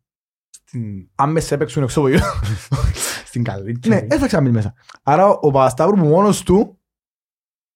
Στην- 0.50 1.10
Αν 1.16 1.32
μέσα 1.32 1.48
σε 1.48 1.58
παίξουν 1.58 1.88
έξω 3.42 3.58
από 3.58 3.66
το 3.66 3.72
γήπεδο. 3.72 3.84
Στην 3.84 3.90
καλύτερη. 3.90 3.96
Ναι, 3.96 4.08
δεν 4.08 4.20
θα 4.20 4.28
ξαναμπείς 4.28 4.54
μέσα. 4.54 4.74
Άρα 5.04 5.28
ο 5.28 5.52
Παπασταύρου 5.52 5.96
που 5.96 6.06
μόνος 6.06 6.44
του 6.44 6.80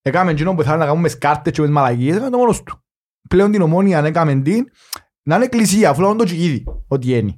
έκαμε 0.01 0.31
εκείνο 0.31 0.55
που 0.55 0.63
θέλει 0.63 0.77
να 0.77 0.85
κάνουμε 0.85 1.07
σκάρτες 1.09 1.53
και 1.53 1.61
με 1.61 1.67
τις 1.67 1.75
μαλακίες, 1.75 2.15
έκανε 2.15 2.29
το 2.29 2.37
μόνος 2.37 2.63
του. 2.63 2.83
Πλέον 3.29 3.51
την 3.51 3.61
ομόνια 3.61 3.97
αν 3.97 4.05
έκαμε 4.05 4.41
την, 4.41 4.69
να 5.21 5.35
είναι 5.35 5.45
εκκλησία, 5.45 5.89
αφού 5.89 6.01
λάβουν 6.01 6.17
το 6.17 6.23
τσιγίδι, 6.23 6.63
ό,τι 6.87 7.17
είναι. 7.17 7.37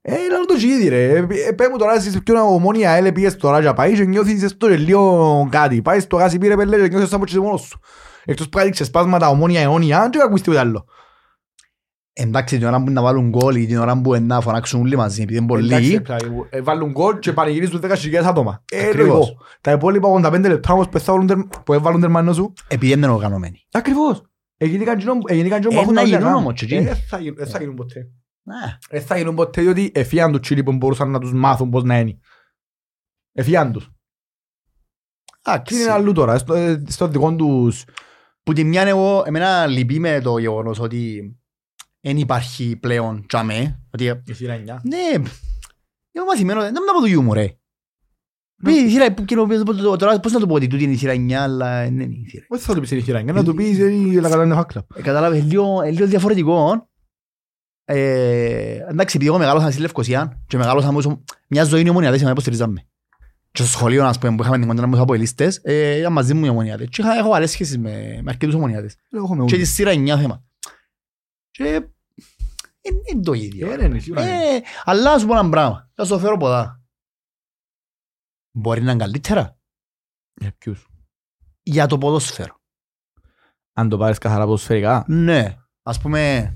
Ε, 0.00 0.28
λάβουν 0.30 0.46
το 0.46 0.54
τσιγίδι 0.54 0.88
ρε. 0.88 1.16
Ε, 1.16 1.26
ε, 1.48 1.52
πέ 1.52 1.68
μου 1.68 1.76
τώρα 1.76 1.94
εσείς 1.94 2.22
ποιον 2.22 2.36
ομόνια 2.36 2.90
έλε 2.90 3.12
πήγες 3.12 3.36
τώρα 3.36 3.62
και 3.62 3.72
πάει 3.72 3.94
και 3.94 4.04
νιώθεις 4.04 4.50
στο 4.50 4.68
λίγο 4.68 5.48
κάτι. 5.50 5.82
Πάει 5.82 6.00
στο 6.00 6.16
γάσι 6.16 6.38
πήρε 6.38 6.56
πέλε 6.56 6.82
και 6.82 6.88
νιώθεις 6.88 7.08
σαν 7.08 7.20
πως 7.20 7.30
είσαι 7.30 7.40
μόνος 7.40 7.60
σου. 7.60 7.80
Εκτός 8.24 8.48
που 8.48 8.58
έδειξε 8.58 8.84
σπάσματα 8.84 9.28
ομόνια 9.28 9.60
αιώνια 9.60 10.08
και 10.12 10.18
ακούεις 10.22 10.42
τίποτα 10.42 10.60
άλλο. 10.60 10.86
Εντάξει, 12.20 12.58
την 12.58 12.66
ώρα 12.66 12.82
που 12.82 12.90
να 12.90 13.02
βάλουν 13.02 13.28
γκολ 13.28 13.54
ή 13.56 13.66
την 13.66 13.78
ώρα 13.78 14.00
που 14.00 14.14
να 14.20 14.40
φωνάξουν 14.40 14.80
όλοι 14.80 14.96
μαζί, 14.96 15.22
επειδή 15.22 15.38
είναι 15.38 15.54
Εντάξει, 15.54 15.90
πολλοί, 15.90 16.00
πλάι, 16.00 16.18
ε, 16.50 16.60
Βάλουν 16.60 16.90
γκολ 16.90 17.18
και 17.18 17.32
πανηγυρίζουν 17.32 17.80
10.000 17.80 18.14
άτομα. 18.24 18.64
Ε, 18.72 18.86
Ακριβώς. 18.86 19.06
λογικό. 19.18 19.44
Τα 19.60 19.70
υπόλοιπα 19.72 20.08
85 20.08 20.40
λεπτά 20.48 20.72
όμως 20.72 20.88
που 20.88 20.98
θα 21.00 21.12
βάλουν 21.12 21.26
τερ- 21.26 21.62
που 21.64 21.72
έβαλουν 21.72 22.00
τερμανό 22.00 22.32
σου. 22.32 22.52
επειδή 22.68 22.92
είναι 22.92 23.06
οργανωμένοι. 23.06 23.66
Ακριβώς. 23.72 24.22
Έγινηκαν 24.56 24.98
κοινό- 24.98 25.30
έγιναν 25.30 25.60
κοινό 25.60 25.70
που 25.72 25.78
Ε, 25.78 25.80
έχουν 25.80 25.94
να 25.94 26.00
τα 26.00 26.06
γίνουν 26.06 26.22
κάνουν. 26.22 26.36
όμως 26.38 26.54
και 26.54 26.64
Ε, 26.64 26.68
εκείνοι. 26.68 26.84
Δεν 26.84 26.96
θα 27.08 27.18
γίνουν- 27.18 27.36
δεν 27.38 27.46
θα 27.46 27.58
γίνουν 27.58 27.74
ποτέ. 27.74 28.10
Ναι. 28.42 28.76
Δεν 28.90 29.02
θα 29.02 29.16
γίνουν 29.16 29.34
ποτέ 29.34 29.62
διότι 29.62 29.90
εφίαν 29.94 30.32
τους 30.32 30.40
τσίλι 30.40 30.62
που 30.62 30.72
μπορούσαν 30.72 31.10
να 31.10 31.18
τους 31.18 31.32
μάθουν 31.32 31.70
πώς 31.70 31.82
να 31.84 31.98
είναι. 31.98 32.18
Εφίαν 33.32 33.72
τους. 33.72 33.90
Εντάξει. 35.42 35.74
Τι 35.74 35.80
είναι 35.82 35.90
αλλού 35.90 36.12
τώρα, 36.12 36.38
στο, 36.38 36.54
ε, 36.54 36.82
στο 36.88 37.08
δικό 37.08 37.34
τους... 37.34 37.84
Που 38.42 38.52
τη 38.52 38.64
μια 38.64 38.82
εγώ, 38.82 39.22
εμένα 39.26 39.66
λυπεί 39.66 39.98
με 40.00 40.20
το 40.20 40.38
γεγονός 40.38 40.80
ότι 40.80 41.22
δεν 42.00 42.16
υπάρχει 42.16 42.76
πλέον 42.76 43.24
τζαμέ. 43.28 43.80
Ότι, 43.90 44.22
Η 44.26 44.32
σειρά 44.32 44.52
εννιά. 44.52 44.80
ναι, 44.84 44.96
είμαι 46.12 46.24
μαθημένο, 46.26 46.60
δεν 46.60 46.72
μου 46.94 47.00
το 47.00 47.06
γιου 47.06 47.22
μου 47.22 47.32
ρε. 47.34 47.52
Πει, 48.62 48.72
η 48.72 48.88
θύρα, 48.90 49.14
που 49.14 49.24
κοινό- 49.24 49.96
τώρα 49.98 50.20
πώς 50.20 50.32
να 50.32 50.40
το 50.40 50.46
πω 50.46 50.54
ότι 50.54 50.66
τούτη 50.66 50.82
είναι 50.84 50.92
η 50.92 50.96
θύρα 50.96 51.12
9, 51.12 51.32
αλλά 51.32 51.82
δεν 51.82 52.00
είναι 52.00 52.14
η 52.14 52.26
θύρα. 52.28 52.44
Όχι 52.48 52.62
θα 52.62 52.74
το 52.74 52.80
πεις 52.80 52.90
η 52.90 53.00
σειρά 53.00 53.18
εννιά, 53.18 53.32
να 53.32 53.44
του 53.44 53.54
πεις 53.54 53.78
ε, 53.78 53.84
η 53.92 54.12
Λακατάνια 54.12 54.54
Φάκλα. 54.54 54.86
Ε, 54.94 55.02
Κατάλαβες, 55.02 55.42
λίγο, 55.44 55.82
ε, 55.82 55.90
λίγο 55.90 56.06
διαφορετικό. 56.06 56.88
Ε, 57.84 58.78
εντάξει, 58.88 59.16
επειδή 59.16 59.26
εγώ 59.30 59.38
μεγάλωσα 59.38 59.70
στη 59.70 59.80
Λευκοσία 59.80 60.42
και 60.46 60.56
μεγάλωσα 60.56 60.92
μου 60.92 61.24
μια 61.48 61.64
ζωή 61.64 61.80
είναι 61.80 61.90
ομονιάτες, 61.90 62.16
εμένα 62.16 62.32
υποστηριζάμε. 62.32 62.82
Και 63.52 63.62
στο 63.62 63.70
σχολείο, 63.70 64.04
ας 64.04 64.18
πούμε, 64.18 64.36
που 64.36 64.42
είχαμε 64.42 64.58
την 64.58 64.66
κοντά 64.68 64.86
με 64.86 64.90
τους 64.92 65.00
αποελίστες, 65.00 65.60
ε, 65.62 65.98
ήταν 65.98 66.12
μαζί 66.12 66.34
μου 66.34 66.44
οι 66.44 66.48
ομονιάτες. 66.48 66.88
Και 66.90 67.02
είχα, 67.02 67.14
έχω 67.18 67.32
άλλες 67.32 67.50
σχέσεις 67.50 67.78
με, 67.78 67.90
με 68.22 68.30
αρκετούς 68.30 68.54
ομονιάτες. 68.54 68.96
Έχω 69.10 69.34
με 69.34 69.44
Και 69.44 69.50
τη 69.50 69.56
ούλους. 69.56 69.68
σειρά 69.72 69.90
9 69.90 70.18
θέμα. 70.18 70.44
Και 71.58 71.64
είναι 72.80 73.00
είναι 73.10 73.22
το 73.22 73.32
ίδιο. 73.32 73.72
Ε, 73.72 73.76
ναι, 73.76 73.88
ναι, 73.88 73.98
σίγουρα 73.98 74.22
είναι. 74.22 74.56
Ε, 74.56 74.60
αλλά 74.84 75.12
να 75.12 75.18
σου 75.18 75.26
πω 75.26 75.38
ένα 75.38 75.48
πράγμα. 75.48 75.90
Θα 75.94 76.04
σου 76.04 76.10
το 76.10 76.18
φέρω 76.18 76.36
ποδά. 76.36 76.82
Μπορεί 78.52 78.82
να 78.82 78.92
είναι 78.92 79.04
καλύτερα 79.04 79.58
Για 80.40 80.52
ποιους; 80.58 80.88
για 81.62 81.86
το 81.86 81.98
ποδόσφαιρο. 81.98 82.60
Αν 83.72 83.88
το 83.88 83.98
πάρεις 83.98 84.18
καθαρά 84.18 84.44
ποδοσφαιρικά. 84.44 85.04
Ναι. 85.08 85.56
Ας 85.82 86.00
πούμε, 86.00 86.52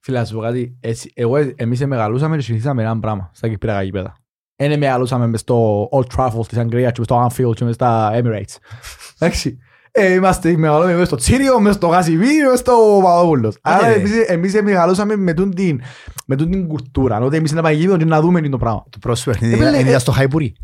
Φίλε, 0.00 0.18
να 0.18 0.24
σου 0.24 0.34
πω 0.34 0.40
κάτι. 0.40 0.76
Έτσι, 0.80 1.12
εγώ, 1.14 1.36
εμείς 1.56 1.86
μεγαλούσαμε 1.86 2.36
και 2.36 2.42
συνηθίσαμε 2.42 2.82
έναν 2.82 3.00
πράγμα 3.00 3.30
στα 3.34 3.48
κυπριακά 3.48 3.82
γήπεδα. 3.82 4.16
Δεν 4.56 4.78
μεγαλούσαμε 4.78 5.26
μες 5.26 5.40
στο 5.40 5.88
Old 5.92 6.06
Trafford 6.16 6.46
της 6.48 6.58
Αγγλίας 6.58 6.92
και 6.92 6.98
μες 6.98 7.06
στο 7.06 7.26
Anfield 7.26 7.54
και 7.54 7.64
μες 7.64 7.74
στα 7.74 8.10
Emirates. 8.14 8.56
Εντάξει. 9.18 9.58
Ε, 9.94 10.12
είμαστε 10.12 10.56
μεγαλώσαμε 10.56 10.94
μες 10.96 11.06
στο 11.06 11.16
Τσίριο, 11.16 11.60
μες 11.60 11.74
στο 11.74 11.86
Γασιβί, 11.86 12.26
μες 12.50 12.58
στο 12.58 13.00
Παπαδόπουλος. 13.02 13.56
Άρα 13.60 13.86
ρε. 13.86 13.92
εμείς, 13.92 14.10
εμείς 14.26 14.62
μεγαλώσαμε 14.62 15.16
με 15.16 15.32
τούν 15.34 15.54
την, 15.54 15.80
με 16.26 16.36
τούν 16.36 16.50
την 16.50 16.66
κουλτούρα. 16.68 17.18
Ότι 17.20 17.36
εμείς 17.36 17.52
να 17.52 17.62
πάμε 17.62 17.74
γήπεδο 17.74 17.96
και 17.96 18.04
να 18.04 18.20
δούμε 18.20 18.38
τι 18.40 18.46
είναι 18.46 18.48
το 18.56 18.58
πράγμα. 18.58 18.84
το 18.90 18.98
πρόσφαιρο 19.00 19.38
Ε, 19.40 19.46
είναι 19.46 19.56
πέλε, 19.56 19.78
είναι 19.78 19.90
ε, 19.90 19.98
στο 19.98 20.12
Χαϊπουρί. 20.12 20.54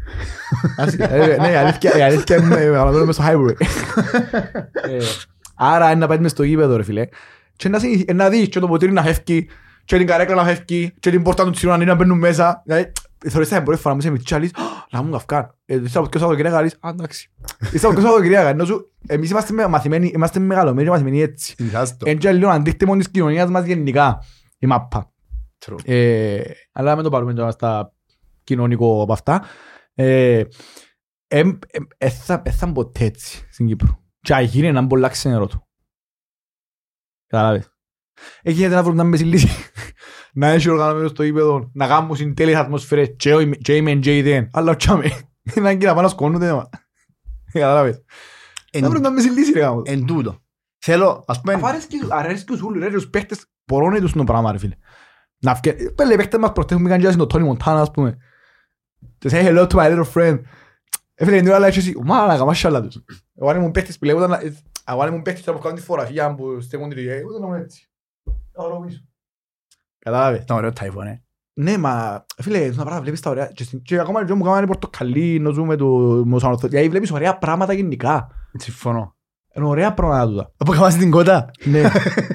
Ε, 0.98 1.36
Ναι, 1.40 1.48
η 1.50 1.54
αλήθεια 1.54 1.96
η 1.98 2.02
αλήθεια 2.02 2.36
είναι 2.36 2.46
μεγαλωμένο 2.46 3.04
μες 3.04 3.14
στο 3.14 3.24
Highbury. 3.28 3.54
Ε, 4.72 4.98
Άρα 5.74 5.90
είναι 5.90 6.00
να 6.00 6.06
πάει 6.06 6.18
μες 6.18 6.30
στο 6.30 6.42
γήπεδο 6.42 6.76
ρε 6.76 6.82
φίλε. 6.82 7.06
Και 7.56 7.68
να 7.68 7.78
συνηθι- 7.78 8.12
να 8.14 8.28
δεις 8.28 8.48
και 8.48 8.58
το 8.60 8.66
ποτήρι 8.68 8.92
να 8.92 9.02
φεύγει 9.02 9.48
και 9.84 9.96
την 9.96 10.06
καρέκλα 10.06 10.34
να 10.34 10.44
φεύγει 10.44 10.94
και 11.00 11.10
την 11.10 11.22
πόρτα 11.22 11.44
του 11.44 11.50
τσιρού 11.50 11.70
να 11.70 11.76
είναι 11.76 11.84
να 11.84 11.94
μπαίνουν 11.94 12.18
μέσα. 12.18 12.62
Δηλαδή, 13.18 13.30
θεωρείς 13.30 13.48
την 13.48 13.62
πρώτη 13.62 13.80
φοράς 13.80 13.96
που 13.96 14.02
είσαι 14.02 14.10
μητσί 14.12 14.24
και 14.34 14.38
λες, 14.38 14.50
«Α, 14.54 14.86
να 14.90 15.02
μου 15.02 15.10
καυκάν. 15.10 15.54
Ε, 15.64 15.74
Είσαι 15.74 15.98
από 15.98 16.08
ποιος 16.08 16.22
Σαββατοκυριακά, 16.22 16.62
λες, 16.62 16.76
«Α, 16.80 16.88
εντάξει». 16.88 17.30
Είσαι 17.72 17.86
από 17.86 17.94
ποιος 17.94 18.04
Σαββατοκυριακά, 18.04 18.48
ενώ 18.48 18.64
σου, 18.64 18.92
εμείς 19.06 19.30
είμαστε 19.30 19.52
με- 19.52 19.66
μαθημένοι, 19.66 20.06
είμαστε 20.14 20.38
μεγαλωμένοι 20.38 20.84
και 20.84 20.90
μαθημένοι 20.90 21.20
έτσι. 21.20 21.54
Συνηθιάζεις 21.56 21.96
το. 21.96 22.10
Είναι 22.10 22.18
και 22.18 22.32
λίγο 22.32 22.50
αντίκτυπο 22.50 22.96
της 22.96 23.10
κοινωνίας 23.10 23.50
μας 23.50 23.64
γενικά, 23.64 24.24
η 24.58 24.66
μάπα. 24.66 25.12
True. 25.66 25.76
Ε, 25.84 26.40
αλλά 26.72 26.96
με 26.96 27.02
το 27.02 27.08
πάρουμε 27.10 27.34
τώρα 27.34 27.50
στα 27.50 27.92
κοινωνικό 28.44 29.02
από 29.02 29.12
αυτά. 29.12 29.44
Ε, 29.94 30.42
εμ- 31.28 31.62
εμ- 31.70 31.90
ε, 31.98 32.08
θα- 32.10 32.42
ε, 32.44 32.50
θα 32.50 32.66
μπω 32.66 32.72
ποτέ 32.84 33.04
έτσι 33.04 33.46
στην 33.50 33.66
Κύπρο. 33.66 34.02
Και 34.20 34.34
αν 34.34 34.44
γίνει 34.44 34.66
έναν 34.66 34.86
πολλά 34.86 35.08
ξενερό 35.08 35.46
του. 35.46 35.68
Καταλάβες. 37.26 37.72
Εκεί 38.42 38.56
γίνεται 38.56 38.74
να 38.74 38.82
βρουν 38.82 38.94
μια 38.94 39.04
μέση 39.04 39.24
λύση. 39.24 39.48
Να 40.38 40.48
έχει 40.48 40.68
οργανωμένο 40.70 41.08
στο 41.08 41.22
ύπεδο, 41.22 41.70
να 41.74 41.86
κάνουν 41.86 42.16
συντέλειες 42.16 42.56
ατμοσφαίρες 42.58 43.14
και 43.16 43.34
ο- 43.34 43.44
και 43.50 43.76
η 43.76 43.82
μεν 43.82 44.00
και 44.00 44.16
η 44.16 44.22
δεν. 44.22 44.48
Αλλά 44.52 44.76
τσάμε. 44.76 45.04
Να 45.54 45.70
γίνει 45.70 45.84
να 45.84 45.90
πάνε 45.90 46.02
να 46.02 46.08
σκόνονται. 46.08 46.52
μα. 46.52 46.68
Καταλάβες. 47.52 48.02
Εν- 48.70 48.82
Να 48.82 48.88
βρουν 48.88 49.00
μια 49.00 49.10
μέση 49.10 49.28
λύση 49.28 49.52
ρε 49.52 49.60
γάμο. 49.60 49.82
Εν 49.84 50.06
τούτο. 50.06 50.38
Θέλω, 50.78 51.24
ας 51.26 51.40
πούμε, 51.40 51.52
Αφού 51.54 51.66
αρέσκει- 51.66 52.06
αρέσκει 52.10 52.44
τους 52.46 52.60
ούλους, 52.62 52.82
ρε, 52.82 52.90
τους 52.90 53.08
παίχτες 53.10 53.46
πορώνει 53.64 54.00
τους 54.00 54.12
το 54.12 54.24
πράγμα, 54.24 54.52
ρε 54.52 54.58
φίλε. 54.58 54.74
Να 55.38 55.54
φκε... 55.54 55.72
Πέλε, 55.94 56.12
οι 56.12 56.16
παίχτες 56.16 56.40
μας 56.40 56.52
προχτές 56.52 56.76
που 56.76 56.82
πήγαν 56.82 57.00
και 57.00 57.10
στον 57.10 57.28
Τόνι 57.28 57.44
Μοντάνα, 57.44 57.80
ας 57.80 57.90
πούμε. 57.90 58.16
To 59.24 59.30
say 59.30 59.46
hello 59.48 59.66
to 59.68 59.74
my 59.76 59.90
little 59.90 60.12
friend. 60.14 60.40
Ε, 61.14 61.24
φίλε, 61.24 61.36
είναι 61.36 61.50
όλα 61.54 61.66
έτσι, 61.66 61.78
εσύ, 61.78 61.94
μάλακα, 62.04 62.44
μάσχαλα 62.44 62.80
τους. 62.82 63.04
Εγώ 63.34 63.48
αν 63.50 63.56
ήμουν 63.56 63.70
παίχτης 63.70 63.98
που 63.98 64.04
λέγονταν, 64.04 64.32
ε, 64.32 64.54
εγώ 64.90 65.02
αν 65.02 65.08
ήμουν 65.08 65.22
παίχτης 65.22 65.44
τώρα 65.44 65.56
που 65.58 65.62
κάνουν 65.62 65.78
τη 65.78 65.84
φωτογραφία 65.84 66.34
που 66.34 66.60
στέκουν 66.60 66.88
τη 66.88 67.08
εγώ 67.08 67.32
δεν 67.32 67.42
ήμουν 67.42 67.54
έτσι. 67.60 67.90
Όλο 68.52 68.80
πίσω. 68.86 69.02
Κατάλαβες; 70.10 70.40
ήταν 70.42 70.56
ωραίο 70.56 70.72
τάιφο, 70.72 71.02
ναι. 71.02 71.20
Ναι, 71.60 71.78
μα 71.78 72.24
φίλε, 72.42 72.66
να 72.68 72.74
πράγματα 72.74 73.00
βλέπεις 73.00 73.20
τα 73.20 73.30
ωραία. 73.30 73.46
Και, 73.46 73.62
στην- 73.64 73.82
και 73.82 73.98
ακόμα 73.98 74.24
και 74.24 74.34
μου 74.34 74.44
κάνανε 74.44 74.66
πορτοκαλί, 74.66 75.38
να 75.38 75.50
ζούμε 75.50 75.76
το 75.76 75.86
μοσανορθό. 76.26 76.68
Δηλαδή 76.68 76.88
βλέπεις 76.88 77.10
ωραία 77.10 77.38
πράγματα 77.38 77.72
γενικά. 77.72 78.28
Συμφωνώ. 78.52 79.16
Είναι 79.54 79.66
ωραία 79.66 79.94
πράγματα 79.94 80.26
τούτα. 80.26 80.52
Από 80.56 80.72
καμάς 80.72 80.96
την 80.96 81.10
κότα; 81.10 81.50
Ναι. 81.64 81.78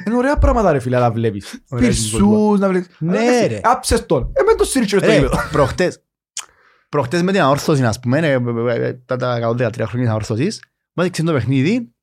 Είναι 0.08 0.16
ωραία 0.16 0.38
πράγματα 0.38 0.72
ρε 0.72 0.80
φίλε 0.80 0.96
να 0.96 1.02
τα 1.02 1.12
βλέπεις. 1.12 1.64
Ωραία 1.70 1.88
Πυρσούς 1.88 2.60
να 2.60 2.68
βλέπεις. 2.70 2.88
Ναι, 3.00 3.18
Αλλά, 3.20 3.48
ρε. 3.48 3.60
Άψες 3.64 4.06
τον. 4.06 4.32
Ε, 4.34 4.44
με 4.44 4.54
το 4.58 4.64
σύριτσο 4.64 4.98
στο 4.98 5.08
Ρε, 5.08 5.14
γήπεδο. 5.16 5.38
προχτές, 5.52 6.04
προχτές 6.90 7.22
με 7.22 7.32
την 7.32 7.42
αόρθωση, 7.42 7.84
ας 7.84 8.00
πούμε, 8.00 8.18
ε, 8.20 8.32
ε, 8.32 8.86
ε, 8.88 8.94
τα 8.94 9.16
τα 9.16 9.36
113 9.36 9.86
χρόνια 9.86 10.06
της 10.06 10.10
αόρθωσης, 10.10 10.64
μου 10.94 11.04
έδειξε 11.04 11.24
το 11.24 11.32
παιχνίδι, 11.34 11.94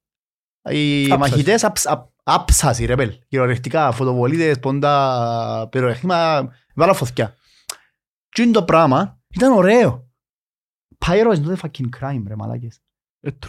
οι 0.71 1.03
Άψαση. 1.05 1.19
μαχητές 1.19 1.65
άψ- 1.65 1.87
απ- 1.89 2.09
άψαση, 2.23 2.85
ρε 2.85 2.95
πέλ, 2.95 3.13
κυριολεκτικά, 3.29 3.93
φωτοβολίδες, 3.93 4.59
πόντα, 4.59 5.69
πυροχήμα, 5.71 6.49
βάλα 6.75 6.93
φωτιά. 6.93 7.35
Τι 8.29 8.43
είναι 8.43 8.53
το 8.53 8.63
πράγμα, 8.65 9.21
ήταν 9.35 9.53
ωραίο. 9.53 10.09
Pyro 11.07 11.33
is 11.35 11.45
not 11.45 11.55
a 11.55 11.57
fucking 11.57 11.89
crime, 12.01 12.23
ρε 12.27 12.37
μαλάκες. 12.37 12.81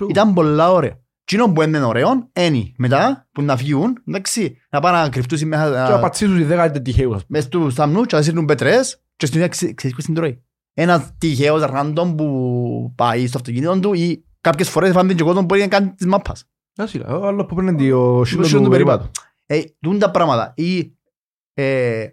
Ήταν 0.09 0.33
πολλά 0.33 0.71
ωραίο. 0.71 0.99
Τι 1.23 1.35
είναι 1.35 1.53
που 1.53 1.61
είναι 1.61 1.81
ωραίο, 1.83 2.29
είναι 2.39 2.71
μετά 2.77 3.27
που 3.31 3.41
να 3.41 3.55
βγουν, 3.55 3.97
εντάξει, 4.07 4.57
να 4.69 4.79
πάνε 4.79 4.97
να 4.97 5.09
κρυφτούν 5.09 5.47
μέσα, 5.47 5.63
Και 5.69 5.75
να 5.75 5.89
να- 5.89 5.99
πατσίσουν 5.99 6.39
οι 6.39 6.43
δέκα 6.43 6.65
είναι 6.65 6.79
τυχαίους. 6.79 7.15
ας 7.15 7.25
πούμε. 7.25 7.37
μες 7.39 7.47
τους 7.47 7.73
σταμνού 7.73 8.03
και 8.03 8.15
να 8.15 8.21
σύρνουν 8.21 8.45
πετρές 8.45 9.03
και 9.15 9.25
στην 9.25 9.39
ουσία 9.39 9.49
ξε- 9.49 9.73
ξέρεις 9.73 9.95
ποιος 9.95 10.05
την 10.05 10.15
τρώει. 10.15 10.43
Ένας 10.73 11.13
τυχαίος 11.17 11.63
random 11.65 12.13
που 12.17 12.93
πάει 12.95 13.27
στο 13.27 13.37
αυτοκίνητο 13.37 13.79
του 13.79 13.93
ή 13.93 14.25
κάποιες 14.41 14.69
φορές 14.69 14.91
φάνε 14.91 15.13
και 15.13 15.23
κόσμος 15.23 15.43
μπορεί 15.45 15.61
να 15.61 15.67
κάνει 15.67 15.93
της 15.93 16.05
μάπας. 16.05 16.45
Εντάξει, 16.75 16.97
ρε, 16.97 17.03
ο 17.13 17.27
άλλος 17.27 17.45
που 17.45 17.55
παίρνει 17.55 17.91
ο 17.91 18.25
σύλλος 18.25 18.47
σύλλο 18.47 18.59
του 18.59 18.65
του 18.65 18.71
περίπατου. 18.71 19.09
Ε, 19.45 19.61
δουν 19.81 19.99
τα 19.99 20.11
πράγματα. 20.11 20.53
Ή 20.55 20.95
ε, 21.53 22.05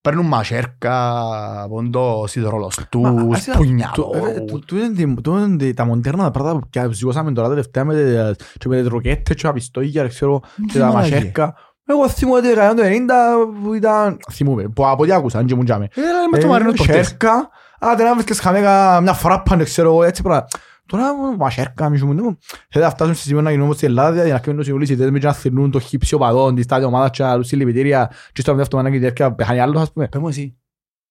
παίρνουν 0.00 0.26
μασέρκα, 0.26 1.22
πόντο, 1.68 2.24
σιδερολοστούς, 2.26 3.10
Μα, 3.10 3.36
ας 3.36 3.46
είδα, 3.46 3.58
πουνιαλό. 3.58 3.92
το- 3.94 4.10
ε, 4.26 4.40
το- 4.44 4.58
το 4.64 4.76
είναι 4.76 4.88
τι- 4.94 5.20
το 5.20 5.38
είναι 5.38 5.56
τι- 5.56 5.74
τα 5.74 5.84
μοντέρνα 5.84 6.30
πράγματα 6.30 6.58
που 6.58 6.68
πια 6.70 6.88
ζυγώσαμε 6.92 7.32
τώρα 7.32 7.48
τελευταία 7.48 7.84
με 7.84 7.94
τις- 7.94 8.46
και 8.58 8.68
με 8.68 8.78
τις 8.80 8.88
ροκέτες 8.88 9.36
και 9.36 9.42
τα 9.42 9.52
πιστόγια, 9.52 10.02
ρε, 10.02 10.08
ξέρω, 10.08 10.40
και 10.72 10.78
τα 10.78 10.86
μαλακία. 10.86 11.16
μασέρκα. 11.16 11.54
Εγώ 11.90 12.08
θυμούμαι 12.08 12.38
ότι 12.38 12.46
δεκαετία 12.48 12.74
του 12.74 12.82
90 12.82 13.14
που 13.62 13.74
ήταν... 13.74 14.16
Θυμούμαι, 14.32 14.68
που 14.68 14.86
από 14.86 15.02
ό,τι 15.02 15.12
άκουσα, 15.12 15.38
αν 15.38 15.46
και 15.46 15.54
μου 15.54 15.64
τζάμε. 15.64 15.84
Ε, 15.94 16.00
μες 16.32 16.42
το 16.42 16.48
μαρίνο 16.48 16.72
προχτές. 16.72 17.06
Σέρκα, 17.06 17.48
άντε 17.80 18.02
να 18.02 18.12
βρίσκες 18.14 18.40
χαμέκα 18.40 19.00
μια 19.00 19.12
φορά 19.12 19.42
πάνε, 19.42 19.64
ξέρω 19.64 19.88
εγώ, 19.88 20.02
έτσι 20.04 20.22
πράγμα. 20.22 20.46
Τώρα 20.88 21.36
μα 21.36 21.50
σέρκα, 21.50 21.88
μη 21.88 21.98
σου 21.98 22.06
μου, 22.06 22.12
ναι, 22.12 22.36
θέλει 22.68 22.84
να 22.84 22.90
φτάσουν 22.90 23.14
στη 23.14 23.22
σημείο 23.22 23.42
να 23.42 23.50
γίνουμε 23.50 23.66
όπως 23.66 23.76
στην 23.76 23.88
Ελλάδα, 23.88 24.24
για 24.24 24.32
να 24.32 24.38
κάνουν 24.38 24.56
τους 24.56 24.66
συμβουλήσεις, 24.66 25.10
με 25.10 25.18
και 25.18 25.26
να 25.26 25.32
θυρνούν 25.32 25.70
το 25.70 25.80
χύψη 25.80 26.14
οπαδών, 26.14 26.54
της 26.54 26.64
στάδια 26.64 26.86
ομάδας 26.86 27.10
και 27.10 27.22
να 27.22 27.36
τους 27.36 27.46
συλληπιτήρια 27.46 28.12
και 28.32 28.40
στο 28.40 28.54
δεύτερο 28.54 28.82
μάνα 28.82 28.94
και 28.94 29.00
διάρκεια 29.00 29.34
πεθάνει 29.34 29.60
άλλος, 29.60 29.82
ας 29.82 29.92
πούμε. 29.92 30.08
Πες 30.08 30.20
μου 30.20 30.28
εσύ. 30.28 30.58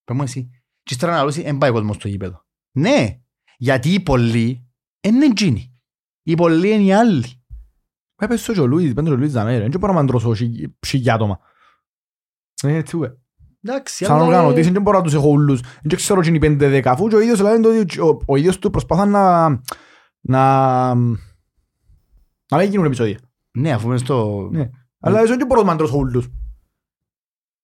Πες 0.03 0.15
μου 0.15 0.23
εσύ. 0.23 0.49
Και 0.83 0.93
ύστερα 0.93 1.11
να 1.11 1.23
λούσει, 1.23 1.41
εν 1.41 1.57
πάει 1.57 1.69
ο 1.69 1.73
κόσμος 1.73 1.95
στο 1.95 2.07
γήπεδο. 2.07 2.45
Ναι, 2.77 3.19
γιατί 3.57 3.93
οι 3.93 3.99
πολλοί 3.99 4.67
είναι 5.01 5.25
εκείνοι. 5.25 5.79
Οι 6.23 6.35
πολλοί 6.35 6.71
είναι 6.71 6.83
οι 6.83 6.93
άλλοι. 6.93 7.45
Έπεσε 8.15 8.53
και 8.53 8.59
ο 8.59 8.65
Λουίς, 8.65 8.93
πέντε 8.93 9.09
ο 9.09 9.15
Λουίς 9.15 9.31
Ζαμέρ, 9.31 9.61
δεν 9.61 9.79
μπορώ 9.79 9.93
να 9.93 9.99
μαντρώσω 9.99 10.33
χιλιά 10.87 11.13
άτομα. 11.13 11.39
Είναι 12.63 12.73
έτσι, 12.73 12.97
ουε. 12.97 13.07
Εντάξει, 13.07 13.26
Σαν 13.85 14.11
αλλά, 14.11 14.23
ε, 14.23 14.27
οργανωτής, 14.27 14.71
δεν 14.71 14.81
μπορώ 14.81 14.97
να 14.97 15.03
τους 15.03 15.13
έχω 15.13 15.29
όλους. 15.29 15.61
Δεν 15.83 15.97
ξέρω 15.97 16.21
τι 16.21 16.27
είναι 16.27 16.37
οι 16.37 16.39
πέντε 16.39 16.67
δέκα, 16.69 16.91
αφού 16.91 17.07
και 17.07 17.15
ο 17.15 17.19
ίδιος 17.19 17.39
λέει 17.39 17.53
ότι 17.79 17.99
ο- 17.99 18.21
ο 18.25 18.35
ίδιος 18.35 18.59
του 18.59 18.69
προσπάθα 18.69 19.05
να... 19.05 19.47
να... 20.21 20.93
να 22.51 22.57
μην 22.57 22.69
γίνουν 22.69 22.85
επεισόδια. 22.85 23.19
Ναι, 23.57 23.71
αφού 23.73 23.87
είναι 23.87 23.97
στο... 23.97 24.47
Ναι. 24.51 24.69
Αλλά 24.99 25.23
δεν 25.23 25.45
μπορώ 25.47 25.61
να 25.61 25.67
μαντρώσω 25.67 25.97
όλους. 25.97 26.27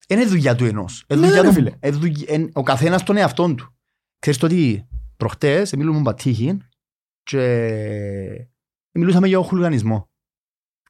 Είναι 0.07 0.25
δουλειά 0.25 0.55
του 0.55 0.65
ενός. 0.65 1.05
Είναι 1.07 1.19
Ναι, 1.19 1.25
δουλειά 1.27 1.41
ρε 1.41 1.47
του- 1.47 1.53
φίλε. 1.53 1.71
ε, 1.79 1.89
δουλειά- 1.91 2.29
εν- 2.33 2.49
Ο 2.53 2.63
καθένας 2.63 3.03
τον 3.03 3.17
εαυτόν 3.17 3.55
του. 3.55 3.75
Ξέρεις 4.19 4.39
το 4.39 4.45
ότι 4.45 4.87
προχτές 5.17 5.73
μιλούμε 5.73 5.97
με 5.97 6.03
πατήχη 6.03 6.57
και 7.23 8.47
μιλούσαμε 8.91 9.27
για 9.27 9.39
ο 9.39 9.43
χουλγανισμό. 9.43 10.09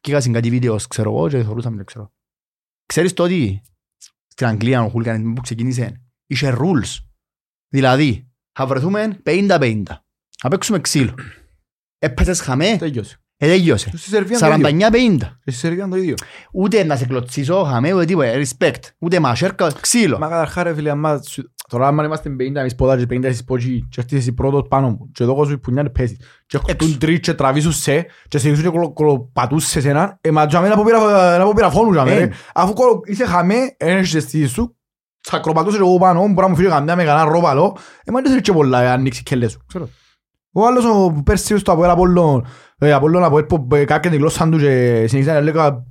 Και 0.02 0.12
είχα 0.12 0.32
κάτι 0.32 0.50
βίντεο, 0.50 0.76
ξέρω 0.90 1.12
εγώ, 1.12 1.30
και 1.30 1.44
θεωρούσαμε, 1.44 1.76
δεν 1.76 1.86
ξέρω. 1.86 2.12
Ξέρεις 2.86 3.14
το 3.14 3.24
ότι 3.24 3.62
στην 4.36 4.48
Αγγλία 4.48 4.84
ο 4.84 4.90
χουλγανισμό 4.90 5.34
που 5.34 5.42
ξεκίνησε 5.42 6.02
είχε 6.28 6.58
rules. 6.60 7.04
Δηλαδή, 7.68 8.28
θα 8.54 8.66
βρεθούμε 8.68 9.22
50-50. 9.26 9.84
Θα 10.40 10.48
παίξουμε 10.50 10.80
ξύλο. 10.80 11.14
Έπαιζες 12.00 12.42
χαμέ, 12.42 12.76
Τέλειωσε. 12.78 13.18
ε, 13.38 13.48
τελειώσε. 13.48 13.90
Στη 13.90 14.10
Σερβία 14.10 14.40
το 14.40 14.46
ίδιο. 14.54 14.90
49-50. 14.90 15.18
Στη 15.42 15.52
Σερβία 15.52 15.88
το 15.88 15.96
ίδιο. 15.96 16.16
Ούτε 16.54 16.84
να 16.84 16.96
σε 16.96 17.06
κλωτσίσω 17.06 17.64
χαμέ, 17.64 17.94
ούτε 17.94 18.06
τίποτα. 18.06 18.32
Respect. 18.34 18.80
Ούτε 19.00 19.20
μασέρκα, 19.20 19.72
ξύλο. 19.82 20.18
Μα 20.20 20.28
καταρχά 20.28 20.64
ρε 20.64 20.74
φίλε, 20.74 20.90
άμα 20.90 21.22
σου- 21.22 21.54
τώρα 21.74 21.88
άμα 21.88 22.04
είμαστε 22.06 22.30
50 22.40 22.56
εμείς 22.56 22.76
πόδα 22.76 22.98
και 22.98 23.06
50 23.10 23.24
εσείς 23.24 23.44
πότσι 23.44 23.88
και 23.90 24.00
έρθεις 24.00 24.18
εσύ 24.20 24.34
πρώτος 24.34 24.68
πάνω 24.70 24.90
μου 24.90 25.10
και 25.12 25.24
εδώ 25.24 25.36
κόσμο 25.36 25.58
που 25.58 25.72
νιάνε 25.72 25.90
πέσεις 25.90 26.18
και 26.46 26.58
Έξω. 26.68 26.76
έχουν 26.86 26.98
τρεις 27.00 27.20
και 27.20 27.34
τραβήσουν 27.34 27.72
σε 27.72 28.06
και 28.28 28.38
σε 28.38 28.52
και 28.52 28.68
κολο- 28.70 28.94
κολοπατούν 28.94 29.60
σε 29.60 29.82
σένα 29.82 30.18
ε, 30.22 30.32
μα 30.32 30.46
τζάμε 30.46 30.68
να 30.68 30.76
πω 30.76 30.84
πήρα- 30.86 31.38
να 31.38 31.44
πω 31.44 31.52
πήρα 31.56 31.70
φόνους 31.70 31.92
τζάμε, 31.94 32.12
Ε. 32.12 32.18
ρε. 32.18 32.30
αφού 32.54 32.74
κολο- 32.74 33.02
είσαι 33.06 33.26
χαμέ 33.26 33.56
ένεχες 33.78 34.24
στη 34.24 34.46
σου 34.48 34.76
θα 35.22 35.40
κροπατούσες 35.40 35.80
εγώ 35.80 35.98
πάνω 35.98 36.20
μπορεί 36.20 36.34
να 36.36 36.48
μου 36.48 36.56
φύγει 36.56 36.68
καμιά 36.70 36.96
με 36.96 37.04
κανένα 37.04 37.30
ρόπαλο 37.30 37.78
ε, 38.04 38.12
μα 38.12 38.20
δεν 38.22 38.30
θέλεις 38.30 38.44
και 38.44 38.52
πολλά 38.52 38.82
ε, 38.82 38.90
ανοίξεις 38.90 39.24
κελές 39.24 39.52
σου 39.52 39.60
ξέρω. 39.68 39.90
Ο 40.56 40.66
άλλος 40.66 40.86
ο 40.86 41.22
πέρσι 41.26 41.58
στο 41.58 41.72
Αποέλ 41.72 41.90
Απόλλων 41.90 42.46
ε, 42.78 42.92
Απόλλων 42.94 43.24
Αποέλ 43.24 43.44
που 43.44 43.68
ε, 43.74 43.86
κάποια 43.86 44.10
την 44.10 44.20
γλώσσα 44.20 44.50
του 44.50 44.58
και 44.58 45.06
συνεχίσαν 45.08 45.34
να 45.34 45.42
λέγα 45.42 45.84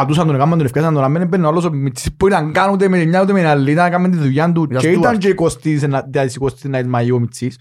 πατούσαν 0.00 0.26
τον, 0.26 0.34
έκαναν 0.34 0.56
τον, 0.58 0.66
ευκάσαν 0.66 0.94
τον, 0.94 1.04
αμέν 1.04 1.22
έμπαινε 1.22 1.44
ο 1.46 1.48
άλλος 1.48 1.64
ο 1.64 1.70
Μιτσής 1.72 2.14
που 2.16 2.26
ήταν 2.26 2.52
καν 2.52 2.70
ούτε 2.72 2.88
με 2.88 2.98
τη 2.98 3.06
μια 3.06 3.22
ούτε 3.22 3.32
με 3.32 3.38
την 3.38 3.48
άλλη, 3.48 3.70
ήταν 3.70 3.86
έκαμε 3.86 4.08
τη 4.08 4.16
δουλειά 4.16 4.52
του 4.52 4.62
Ήταν 4.62 4.78
και 4.80 4.88
ήταν 4.90 5.02
Στούαρτ. 5.02 5.18
και 5.18 5.34
20 5.38 6.94
Μαΐου 6.94 7.14
ο 7.14 7.18
Μιτσής. 7.18 7.58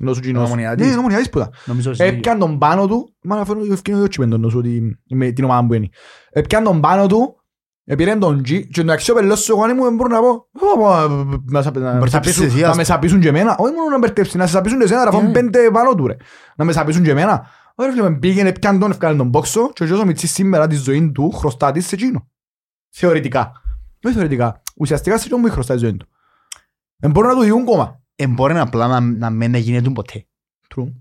Ενώ 0.00 0.14
σου 0.14 0.20
κοινός. 0.20 0.46
Ομονιάτης. 0.46 0.84
Ναι, 0.84 0.90
είναι 0.90 0.98
ομονιάτης 1.00 1.28
που 1.30 1.38
ήταν. 1.38 1.50
Νομίζω 1.64 1.90
ότι- 1.90 2.02
Έπιαν 2.04 2.38
τον 2.38 2.58
πάνω 2.58 2.86
του, 2.86 3.14
μα 3.22 3.36
αυτό 3.36 3.56
είναι 3.64 3.72
ευκαιρία 3.74 4.00
το 4.00 4.08
τσιμέντο 4.08 4.36
νόσο 4.36 4.58
ότι 4.58 4.98
με 5.08 5.30
την 5.30 5.44
ομάδα 5.44 5.66
που 5.66 5.74
είναι. 5.74 5.88
Έπιαν 6.30 6.64
τον 6.64 6.80
πάνω 6.80 7.06
του, 7.06 7.36
επήραν 7.84 8.18
τον 8.18 8.38
G 8.40 8.44
και 8.44 8.66
τον 8.80 8.90
αξιό 8.90 9.14
πελός 9.14 9.40
σου 9.40 9.52
εγώ 9.52 9.62
αν 9.62 9.70
ήμουν 9.70 9.94
μπορώ 9.94 10.08
να 10.14 10.20
πω 10.20 10.28
«Ω, 10.28 10.78
πω, 10.78 10.88
να 11.50 11.62
σα- 11.62 11.70
να 11.70 11.80
με 11.80 11.98
Μπερδέψεις 11.98 12.10
σαπίσουν- 12.12 12.44
εσύ, 12.46 12.60
να 12.60 12.68
ας 12.68 12.76
με 12.76 12.84
σαπίσουν 12.84 13.20
και 13.20 13.28
εμένα, 13.28 13.56
όχι 13.58 13.72
μόνο 13.74 13.90
να 13.90 13.98
μπερδέψει, 13.98 14.36
να 14.36 14.46
σε 14.46 14.52
σαπίσουν 14.52 14.78
και 14.78 14.84
εσένα, 14.84 15.04
να 15.04 15.10
φάμε 15.10 15.26
Ναι. 15.26 15.32
πέντε 15.32 15.58
πάνω 15.72 15.94
του 15.94 16.06
ρε. 16.06 16.16
Να 16.56 16.64
με 16.64 16.72
σαπίσουν 16.72 17.02
και 17.02 17.10
εμένα. 17.10 17.46
Ωραία 17.74 17.92
φίλε, 17.92 18.10
με 18.10 18.16
πήγαινε, 18.18 18.48
έπιαν 18.48 18.78
τον, 18.78 18.90
έφκανε 18.90 19.16
τον 19.16 19.28
μπόξο 19.28 19.72
και 19.72 19.84
ο 19.84 20.04
Μιτσής 20.04 20.32
σήμερα 20.32 20.66
τη 20.66 20.74
ζωή 20.76 21.10
του 21.10 21.30
χρωστά 21.30 21.72
της 21.72 21.86
σε 21.86 21.94
εκείνο. 21.94 22.28
Θεωρητικά. 22.90 23.52
Όχι 24.04 24.14
θεωρητικά. 24.14 24.62
Ουσιαστικά 24.76 25.18
σε 25.18 25.24
εκείνο 25.26 25.40
μου 25.40 25.50
χρωστά 25.50 25.74
τη 25.74 25.80
ζωή 25.80 25.96
του. 25.96 26.06
Δεν 26.96 27.10
μπορούν 27.10 27.30
να 27.30 27.36
του 27.36 27.42
διούν 27.42 27.64
κόμμα. 27.64 28.00
Ε, 28.16 28.26
μπορεί 28.26 28.58
απλά 28.58 28.86
να, 28.86 29.00
να 29.00 29.30
μην 29.30 29.54
γίνεται 29.54 29.90
ποτέ. 29.90 30.26
True. 30.76 30.92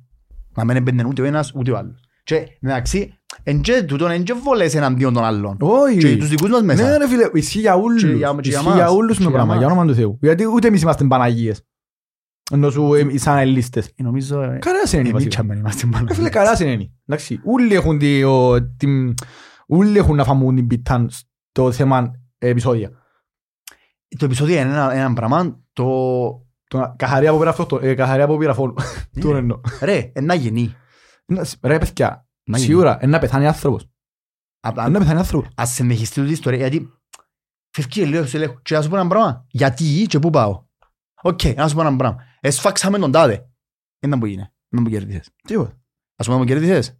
Να 0.55 0.65
μην 0.65 0.75
έμπαινε 0.75 1.03
ούτε 1.07 1.21
ο 1.21 1.25
ένας 1.25 1.51
ούτε 1.55 1.71
ο 1.71 1.77
άλλος. 1.77 1.99
Και 2.23 2.47
μεταξύ, 2.59 3.13
εν 3.43 3.61
και 3.61 3.83
τούτον 3.83 4.11
εν 4.11 4.23
και 4.23 4.33
βολές 4.33 4.75
εναντίον 4.75 5.13
των 5.13 5.23
άλλων. 5.23 5.57
Όχι. 5.59 5.97
Και 5.97 6.17
τους 6.17 6.29
δικούς 6.29 6.49
μας 6.49 6.61
μέσα. 6.61 6.83
Ναι 6.89 6.97
ρε 6.97 7.07
φίλε, 7.07 7.29
ισχύει 7.33 7.59
για 7.59 7.75
όλους. 7.75 8.01
Και 8.01 8.07
για- 8.07 8.35
και 8.41 8.49
για 8.49 8.59
Ισχύει 8.59 8.73
για 8.73 8.83
μας. 8.83 8.91
όλους 8.93 9.17
Και 9.17 9.23
το 9.23 9.29
για 9.29 9.37
πράγμα, 9.37 9.53
μας. 9.53 9.57
για 9.63 9.67
όνομα 9.71 9.85
του 9.85 9.95
Θεού. 9.95 10.17
Γιατί 10.21 10.45
ούτε 10.47 10.67
εμείς 10.67 10.81
είμαστε 10.81 11.03
Παναγίες. 11.05 11.63
Ενώ 12.53 12.69
σου 12.69 12.93
ε, 12.93 13.17
σαν 13.17 13.37
ελίστες. 13.37 13.87
Ε, 13.95 14.03
Νομίζω... 14.03 14.41
ε, 14.41 14.57
Κανένας 14.61 14.91
είναι 14.93 15.01
εμείς 15.01 15.11
βασικά. 15.11 15.29
τσάμπαν 15.29 15.57
είμαστε 15.57 15.87
Ε, 15.87 15.89
πάνω. 15.91 16.13
Φίλε, 16.13 16.29
καλά 16.29 16.63
είναι. 16.63 16.91
Εντάξει, 17.05 17.39
όλοι 17.45 17.75
έχουν, 17.75 17.97
τη, 17.99 18.23
ο, 18.23 18.63
την, 18.77 19.13
όλοι 19.67 19.97
έχουν 19.97 20.15
να 20.15 20.23
φαμούν 20.23 20.55
την 20.55 20.67
πίτα 20.67 21.05
στο 21.09 21.71
θέμα 21.71 22.11
επεισόδια. 22.37 22.89
Το 24.17 24.25
επεισόδιο 24.25 24.59
είναι 24.59 24.69
ένα, 24.69 24.93
ένα 24.93 25.13
πράγμα, 25.13 25.59
το, 25.73 25.85
Το- 26.67 26.93
Καθαρή 26.97 27.27
από 27.27 27.37
πήρα 27.37 27.49
αυτό, 27.49 27.79
ε, 27.81 27.93
καθαρή 27.93 28.21
από 28.21 28.37
πήρα 28.37 28.53
φόλου. 28.53 28.73
Του 29.19 29.29
εννοώ. 29.31 29.59
Ρε, 29.81 30.11
ένα 30.13 30.33
γεννή. 30.33 30.75
Να- 31.25 31.45
Ρε 31.61 31.77
παιδιά, 31.77 32.27
Να 32.43 32.57
γίνει. 32.57 32.69
σίγουρα, 32.69 32.97
είναι 33.01 33.11
να 33.11 33.19
πεθάνει 33.19 33.47
άνθρωπος. 33.47 33.89
Απλά- 34.59 34.83
Είναι 34.83 34.93
να 34.93 34.99
πεθάνει 34.99 35.19
άνθρωπος. 35.19 35.49
Ας 35.55 35.69
συνεχιστεί 35.73 36.15
τούτη 36.15 36.29
η 36.29 36.33
ιστορία, 36.33 36.57
γιατί 36.59 36.89
φεύγει 37.69 37.89
και 37.89 38.05
λέω, 38.05 38.25
σε 38.25 38.37
λέω, 38.37 38.59
και 38.61 38.75
να 38.75 38.81
σου 38.81 38.89
πω 38.89 38.95
ένα 38.97 39.07
πράγμα, 39.07 39.45
γιατί 39.49 40.05
και 40.07 40.19
πού 40.19 40.29
πάω. 40.29 40.63
Οκ, 41.23 41.43
να 41.55 41.67
σου 41.67 41.75
πω 41.75 41.81
ένα 41.81 41.95
πράγμα. 41.95 42.23
Εσφάξαμε 42.39 42.97
τον 42.99 43.11
τάδε. 43.11 43.49
Είναι 43.99 44.17
που 44.19 44.25
γίνει, 44.25 44.47
είναι 44.69 44.83
που 44.83 44.89
κέρδισες. 44.89 45.29
Τίποτα. 45.47 45.81
Ας 46.15 46.25
πούμε 46.27 46.37
που 46.37 46.45
κέρδισες. 46.45 46.97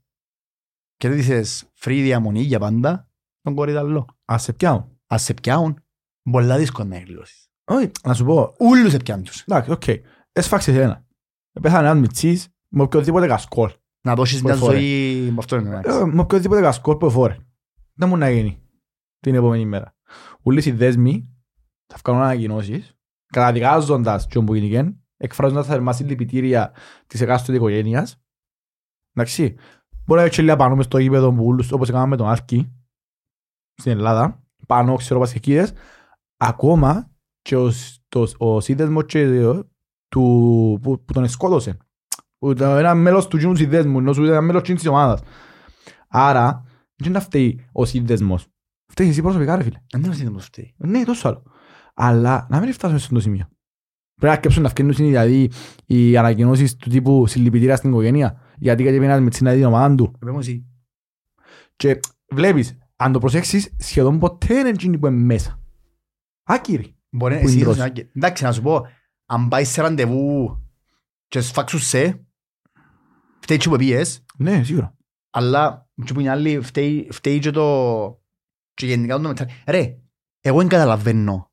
Κέρδισες 0.97 1.63
free 1.80 1.99
διαμονή 2.01 2.41
για 2.41 2.59
πάντα, 2.59 3.09
τον 3.41 3.55
Κορυδαλλό. 3.55 4.05
Ας 4.26 4.43
σε 4.43 4.53
πιάουν. 4.53 4.99
Ας 5.07 5.24
σε 5.24 5.34
πιάουν, 5.34 5.84
πολλά 6.32 6.57
δύσκολα 6.57 6.88
να 6.88 6.95
εκδηλώσεις. 6.95 7.47
Όχι, 7.65 7.91
να 8.03 8.13
σου 8.13 8.26
πω, 8.26 8.55
Ούλους 8.59 8.91
σε 8.91 8.97
πιάνουν 8.97 9.24
τους. 9.26 9.41
εντάξει, 9.41 9.71
οκ. 9.71 9.84
Έσφαξες 10.32 10.76
ένα. 10.76 11.05
Πέθανε 11.61 11.88
ένας 11.88 11.99
μητσής 11.99 12.47
με 12.67 12.82
οποιοδήποτε 12.82 13.28
κασκόλ. 13.28 13.71
Να 14.05 14.15
δώσεις 14.15 14.39
Που 14.41 14.45
μια 14.45 14.53
εφόρε. 14.55 14.78
ζωή 14.78 15.30
με 15.32 15.36
αυτό 15.39 15.55
είναι. 15.55 15.82
Ε, 15.84 16.03
Με 16.05 16.21
οποιοδήποτε 16.21 16.61
κασκόλ 16.61 16.95
που 16.97 17.05
εφόρε. 17.05 17.38
Δεν 17.93 18.09
μου 18.09 18.17
να 18.17 18.30
γίνει 18.30 18.61
την 19.19 19.36
επόμενη 19.36 19.65
μέρα. 19.65 19.95
Ούλοι 20.43 20.63
οι 20.65 20.71
δέσμοι 20.71 21.30
θα 21.88 21.97
βγάλουν 22.03 22.21
ανακοινώσεις 22.24 22.97
καταδικάζοντας 23.34 24.27
τον 24.27 24.45
που 24.45 24.55
γίνηκε, 24.55 24.95
εκφράζοντας 25.17 25.67
θερμά 25.67 25.93
συλληπιτήρια 25.93 26.71
της 27.07 27.21
εκάστοτε 27.21 27.57
οικογένειας. 27.57 28.23
Εντάξει, 29.13 29.55
μπορεί 30.05 30.19
να 30.19 30.25
έχει 30.25 30.41
λίγα 30.41 30.55
πάνω 30.55 30.75
μες 30.75 30.86
στο 30.86 30.97
γήπεδο 30.97 31.34
που 31.34 31.45
ούλους, 31.45 31.71
όπως 31.71 31.89
έκαναμε 31.89 32.09
με 32.09 32.15
τον 32.17 32.27
Άρκη 32.27 32.71
στην 33.75 33.91
Ελλάδα, 33.91 34.43
πάνω 34.67 34.95
ξέρω 34.95 35.19
πασχεκίδες, 35.19 35.73
ακόμα 36.38 37.11
και 37.41 37.55
ο, 37.55 37.71
σ- 37.71 38.01
το, 38.07 38.27
ο 38.38 38.59
σύνδεσμος 38.59 39.05
και, 39.05 39.19
ε, 39.19 39.59
του, 40.07 40.79
που, 40.81 41.03
που 41.03 41.13
τον 41.13 41.27
σκότωσε. 41.27 41.77
Που 42.38 42.51
ήταν 42.51 42.77
ένα 42.77 42.95
μέλος 42.95 43.27
του 43.27 43.38
κοινού 43.38 43.55
συνδέσμου, 43.55 43.99
ενώ 43.99 44.13
σου 44.13 44.21
ήταν 44.21 44.34
ένα 44.34 44.41
μέλος 44.41 44.61
κοινής 44.61 44.81
της 44.81 44.89
ομάδας. 44.89 45.21
Άρα, 46.07 46.63
δεν 46.95 47.07
είναι 47.07 47.17
να 47.17 47.19
φταίει 47.19 47.65
ο 47.71 47.86
σύνδεσμος. 47.86 48.47
Φταίει 48.91 49.09
εσύ 49.09 49.21
προσωπικά 49.21 49.55
ρε 49.55 49.63
φίλε. 49.63 49.79
Δεν 49.91 50.03
είναι 50.03 50.13
σύνδεμος 50.13 50.43
αυτή. 50.43 50.73
Ναι, 50.77 51.03
τόσο 51.03 51.27
άλλο. 51.27 51.43
Αλλά 51.93 52.47
να 52.49 52.59
μην 52.59 52.73
φτάσουμε 52.73 52.99
σε 52.99 53.03
αυτό 53.05 53.15
το 53.15 53.21
σημείο. 53.21 53.47
Πρέπει 54.15 54.35
να 54.35 54.41
κέψουν 54.41 54.63
να 54.63 54.69
φτιάχνουν 54.69 54.95
δηλαδή 54.95 55.51
οι 55.85 56.17
ανακοινώσεις 56.17 56.75
του 56.75 56.89
τύπου 56.89 57.27
συλληπιτήρια 57.27 57.75
στην 57.75 57.89
οικογένεια. 57.89 58.41
Γιατί 58.57 58.83
κάτι 58.83 58.99
πένας 58.99 59.19
με 59.21 59.29
την 59.29 59.47
την 59.47 59.63
ομάδα 59.65 59.95
του. 59.95 60.11
Επέμω 60.15 60.37
εσύ. 60.41 60.65
Και 61.75 61.99
βλέπεις, 62.33 62.77
αν 62.95 63.11
το 63.11 63.19
προσέξεις, 63.19 63.75
σχεδόν 63.77 64.19
ποτέ 64.19 64.53
είναι 64.59 64.69
εκείνοι 64.69 64.97
που 64.97 65.07
είναι 65.07 65.15
μέσα. 65.15 65.59
Άκυροι. 66.43 66.95
Μπορεί 67.09 67.39
Που 67.39 67.47
εσύ 67.47 67.59
είναι 67.59 67.75
να... 67.75 67.91
Εντάξει, 68.15 68.43
να 68.43 68.51
σου 68.51 68.61
πω, 68.61 68.87
αν 69.25 69.47
πάει 69.47 69.63
σε 69.63 69.81
ραντεβού 69.81 70.57
και 71.27 71.41
σφάξουν 71.41 71.79
σε, 71.79 72.25
φταίει 73.39 73.57
και 73.57 73.69
που 73.69 73.75
πήγες, 73.75 74.25
Ναι, 74.37 74.63
σίγουρα. 74.63 74.95
αλλά 75.29 75.89
και 76.05 76.13
που 76.13 76.19
είναι 76.19 76.29
άλλοι 76.29 76.61
φταίει, 76.61 77.07
φταίει 77.11 77.39
και 77.39 77.51
το... 77.51 78.21
και 78.73 78.85
γενικά 78.85 79.15
το 79.19 79.27
μετα... 79.27 79.47
Ρε, 79.67 79.97
εγώ 80.41 80.57
δεν 80.57 80.67
καταλαβαίνω 80.67 81.51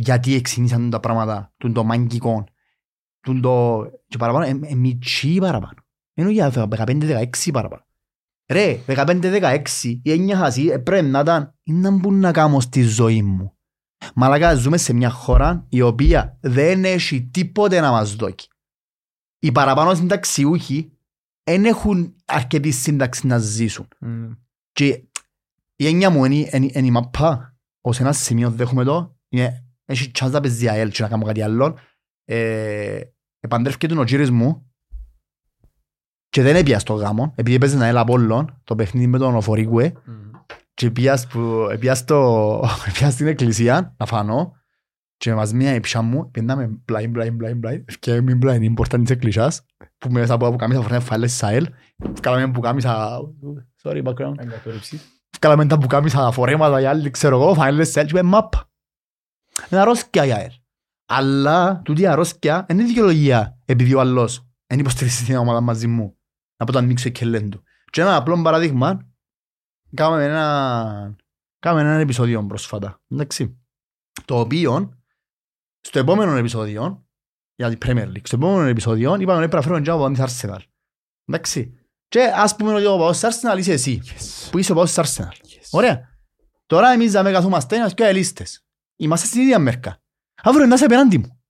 γιατί 0.00 0.34
εξήνισαν 0.34 0.90
τα 0.90 1.00
πράγματα, 1.00 1.52
τούν 1.56 1.72
το 1.72 1.84
μάγκικο, 1.84 2.44
τούν 3.20 3.40
το... 3.40 3.84
και 4.08 4.16
παραπάνω, 4.16 4.44
ε, 4.44 4.58
ε, 4.62 4.74
μητσί 4.74 5.36
παραπάνω. 5.38 5.78
Ενώ 6.14 6.30
για 6.30 6.52
15-16 6.54 7.26
παραπάνω. 7.52 7.84
Ρε, 8.52 8.80
15-16, 8.86 9.62
η 10.02 10.12
έννοια 10.12 10.36
χασί 10.36 10.66
ε, 10.66 10.78
πρέπει 10.78 11.06
να 11.06 11.20
ήταν, 11.20 11.54
είναι 11.62 11.98
που 11.98 12.12
να 12.12 12.32
κάνω 12.32 12.60
στη 12.60 12.82
ζωή 12.82 13.22
μου. 13.22 13.54
Μαλάκα, 14.14 14.54
ζούμε 14.54 14.76
σε 14.76 14.92
μια 14.92 15.10
χώρα 15.10 15.66
η 15.68 15.80
οποία 15.80 16.38
δεν 16.40 16.84
έχει 16.84 17.22
τίποτε 17.22 17.80
να 17.80 17.90
μας 17.90 18.14
δώσει. 18.14 18.34
Οι 19.38 19.52
παραπάνω 19.52 19.94
συνταξιούχοι 19.94 20.92
δεν 21.42 21.64
έχουν 21.64 22.14
αρκετή 22.24 22.70
σύνταξη 22.70 23.26
να 23.26 23.38
ζήσουν. 23.38 23.88
Και 24.72 25.04
η 25.76 25.86
έννοια 25.86 26.10
μου 26.10 26.24
είναι, 26.24 26.48
είναι, 26.52 26.70
είναι 26.72 26.86
η 26.86 26.90
μαπά. 26.90 27.54
Ως 27.80 28.00
ένα 28.00 28.12
σημείο 28.12 28.50
δέχομαι 28.50 28.84
το. 28.84 29.16
Είναι, 29.28 29.69
έχει 29.90 30.10
chance 30.18 30.30
να 30.30 30.40
παίζει 30.40 30.68
ΑΕΛ 30.68 30.90
και 30.90 31.02
να 31.02 31.08
κάνω 31.08 31.24
κάτι 31.24 31.42
άλλο. 31.42 31.78
Ε, 32.24 33.00
επαντρεύκεται 33.40 33.98
ο 33.98 34.04
κύρις 34.04 34.30
μου. 34.30 34.64
Και 36.28 36.42
δεν 36.42 36.56
έπια 36.56 36.78
στο 36.78 36.94
γάμο, 36.94 37.32
επειδή 37.36 37.56
έπαιζε 37.56 37.74
ένα 37.74 37.84
ΑΕΛ 37.84 37.96
Απόλλων, 37.96 38.60
το 38.64 38.74
παιχνίδι 38.74 39.06
με 39.06 39.18
τον 39.18 39.34
Οφορίκουε, 39.36 39.92
και 40.74 40.90
πήγα 40.90 41.16
στο- 41.16 41.76
πήγα 41.78 41.94
στο- 41.94 42.68
πήγα 42.92 43.10
στην 43.10 43.26
εκκλησία 43.26 43.94
να 43.98 44.06
φανώ. 44.06 44.54
Και 45.16 45.34
μαζί 45.34 45.54
μια 45.54 45.74
ήψα 45.74 46.02
μου 46.02 46.30
πήγαμε 46.30 46.78
blind, 46.92 47.12
blind, 47.16 47.36
blind, 47.42 47.60
blind 47.66 47.84
και 47.98 48.20
μην 48.20 48.38
blind 48.42 48.60
είναι 48.62 48.74
πόρτα 48.74 48.98
της 48.98 49.10
εκκλησιάς 49.10 49.66
που 49.98 50.10
μέσα 50.10 50.34
από 50.34 50.56
κάμισα 50.56 50.80
φορνέ 50.82 50.98
φάλες 50.98 51.32
σαέλ 51.32 51.66
βγάλαμε 51.96 52.50
που 52.52 52.60
κάμισα 52.60 53.18
sorry 53.82 54.02
background. 54.02 54.34
Βγάλαμε 55.40 55.66
τα 55.66 55.78
που 55.78 55.86
κάμισα 55.86 56.30
φορέματα 56.30 56.80
για 56.80 56.90
άλλοι 56.90 57.10
ξέρω 57.10 57.40
εγώ 57.42 57.54
φάλες 57.54 57.90
σαέλ 57.90 58.06
και 58.06 58.12
είπαμε 58.16 58.28
μαπ 58.28 58.52
είναι 59.70 59.80
αρρώσκια 59.80 60.24
για 60.24 60.38
ελ 60.38 60.50
αλλά 61.06 61.80
τούτη 61.84 62.02
η 62.02 62.06
αρρώσκια 62.06 62.66
είναι 62.70 62.84
δικαιολογία 62.84 63.58
επειδή 63.64 63.94
ο 63.94 64.00
άλλος 64.00 64.46
δεν 64.66 64.78
υποστηρίζει 64.78 65.24
την 65.24 65.36
ομάδα 65.36 65.60
μαζί 65.60 65.86
μου 65.86 66.18
να 66.56 66.66
πω 66.66 66.72
το 66.72 66.78
ανοίξω 66.78 67.08
και 67.08 67.24
λένε 67.24 67.48
του 67.48 67.62
και 67.90 68.00
ένα 68.00 68.16
απλό 68.16 68.42
παράδειγμα 68.42 69.10
Κάμε 69.94 70.24
ένα, 70.24 71.16
κάμε 71.58 71.80
ένα 71.80 71.94
επεισόδιο 71.94 72.46
πρόσφατα. 72.46 73.02
Εντάξει. 73.08 73.60
Το 74.24 74.38
οποίο, 74.40 74.98
στο 75.80 75.98
επόμενο 75.98 76.36
επεισόδιο, 76.36 77.06
για 77.54 77.76
την 77.76 77.78
Premier 77.82 78.06
League, 78.06 78.22
στο 78.22 78.36
επόμενο 78.36 78.68
επεισόδιο, 78.68 79.14
είπαμε 79.14 79.38
ότι 79.38 79.48
πρέπει 79.48 79.54
να 79.54 79.62
φέρουμε 79.62 79.80
και 79.80 79.90
από 79.90 80.10
την 80.10 80.24
Arsenal. 80.24 80.60
Εντάξει. 81.24 81.78
Και 82.08 82.20
ας 82.34 82.56
πούμε 82.56 82.74
ότι 82.74 82.86
ο 82.86 82.96
παός 82.96 83.18
της 83.18 83.28
Arsenal 83.28 83.58
είσαι 83.58 83.72
εσύ, 83.72 84.00
Yes. 84.04 84.48
που 84.50 84.58
είσαι 84.58 84.72
ο 84.72 84.74
παός 84.74 84.92
της 84.92 84.98
Arsenal. 85.16 85.32
Yes. 85.32 85.66
Ωραία. 85.70 86.08
Τώρα 86.66 86.90
εμείς 86.90 87.12
θα 87.12 87.22
με 87.22 87.32
καθόμαστε 87.32 87.76
ένας 87.76 87.94
και 87.94 88.04
ελίστες. 88.04 88.64
Είμαστε 89.00 89.26
στην 89.26 89.40
ίδια 89.40 89.58
μέρκα. 89.58 90.00
Αύριο 90.42 90.66
να 90.66 90.74
είσαι 90.74 90.84
απέναντι 90.84 91.18
μου. 91.18 91.40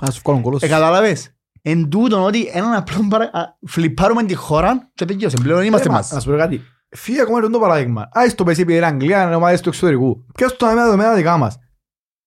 Θα 0.00 0.10
σου 0.10 0.20
βγάλουν 0.24 0.42
κόλος. 0.42 0.62
Ε, 0.62 0.68
καταλαβες. 0.68 1.30
Εν 1.62 1.88
τούτον 1.88 2.22
ότι 2.22 2.50
έναν 2.52 2.72
απλό 2.72 3.06
παρα... 3.10 3.24
α, 3.24 3.56
φλιπάρουμε 3.66 4.22
τη 4.24 4.34
χώρα 4.34 4.90
και 4.94 5.04
τελειώσε. 5.04 5.36
Πλέον 5.42 5.62
είμαστε 5.64 5.88
Ε, 5.88 5.90
μα, 5.90 5.96
μας. 5.96 6.10
Να 6.10 6.20
σου 6.20 6.30
πω 6.30 6.36
κάτι. 6.36 6.62
Φύγε 6.88 7.20
ακόμα 7.20 7.40
και 7.42 7.46
το 7.48 7.58
παράδειγμα. 7.58 8.08
Άις 8.12 8.34
το 8.34 8.44
πέσει 8.44 8.60
επειδή 8.60 8.76
είναι 8.76 8.86
Αγγλία, 8.86 9.22
είναι 9.22 9.34
ομάδες 9.34 9.60
του 9.60 9.68
εξωτερικού. 9.68 10.24
Πιες 10.34 10.56
το 10.56 10.66
να 10.66 10.72
με 10.74 10.80
δεδομένα 10.82 11.14
δικά 11.14 11.36
μας. 11.36 11.58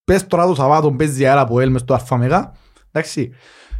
Πες 0.04 0.26
τώρα 0.26 0.46
το 0.46 0.54
Σαββάτο, 0.54 0.92
παίζει 0.92 1.26
αέρα 1.26 1.40
από 1.40 1.60
έλ 1.60 1.70
μες 1.70 1.80
στο 1.80 1.94
Αλφαμεγά. 1.94 2.52
Εντάξει. 2.92 3.32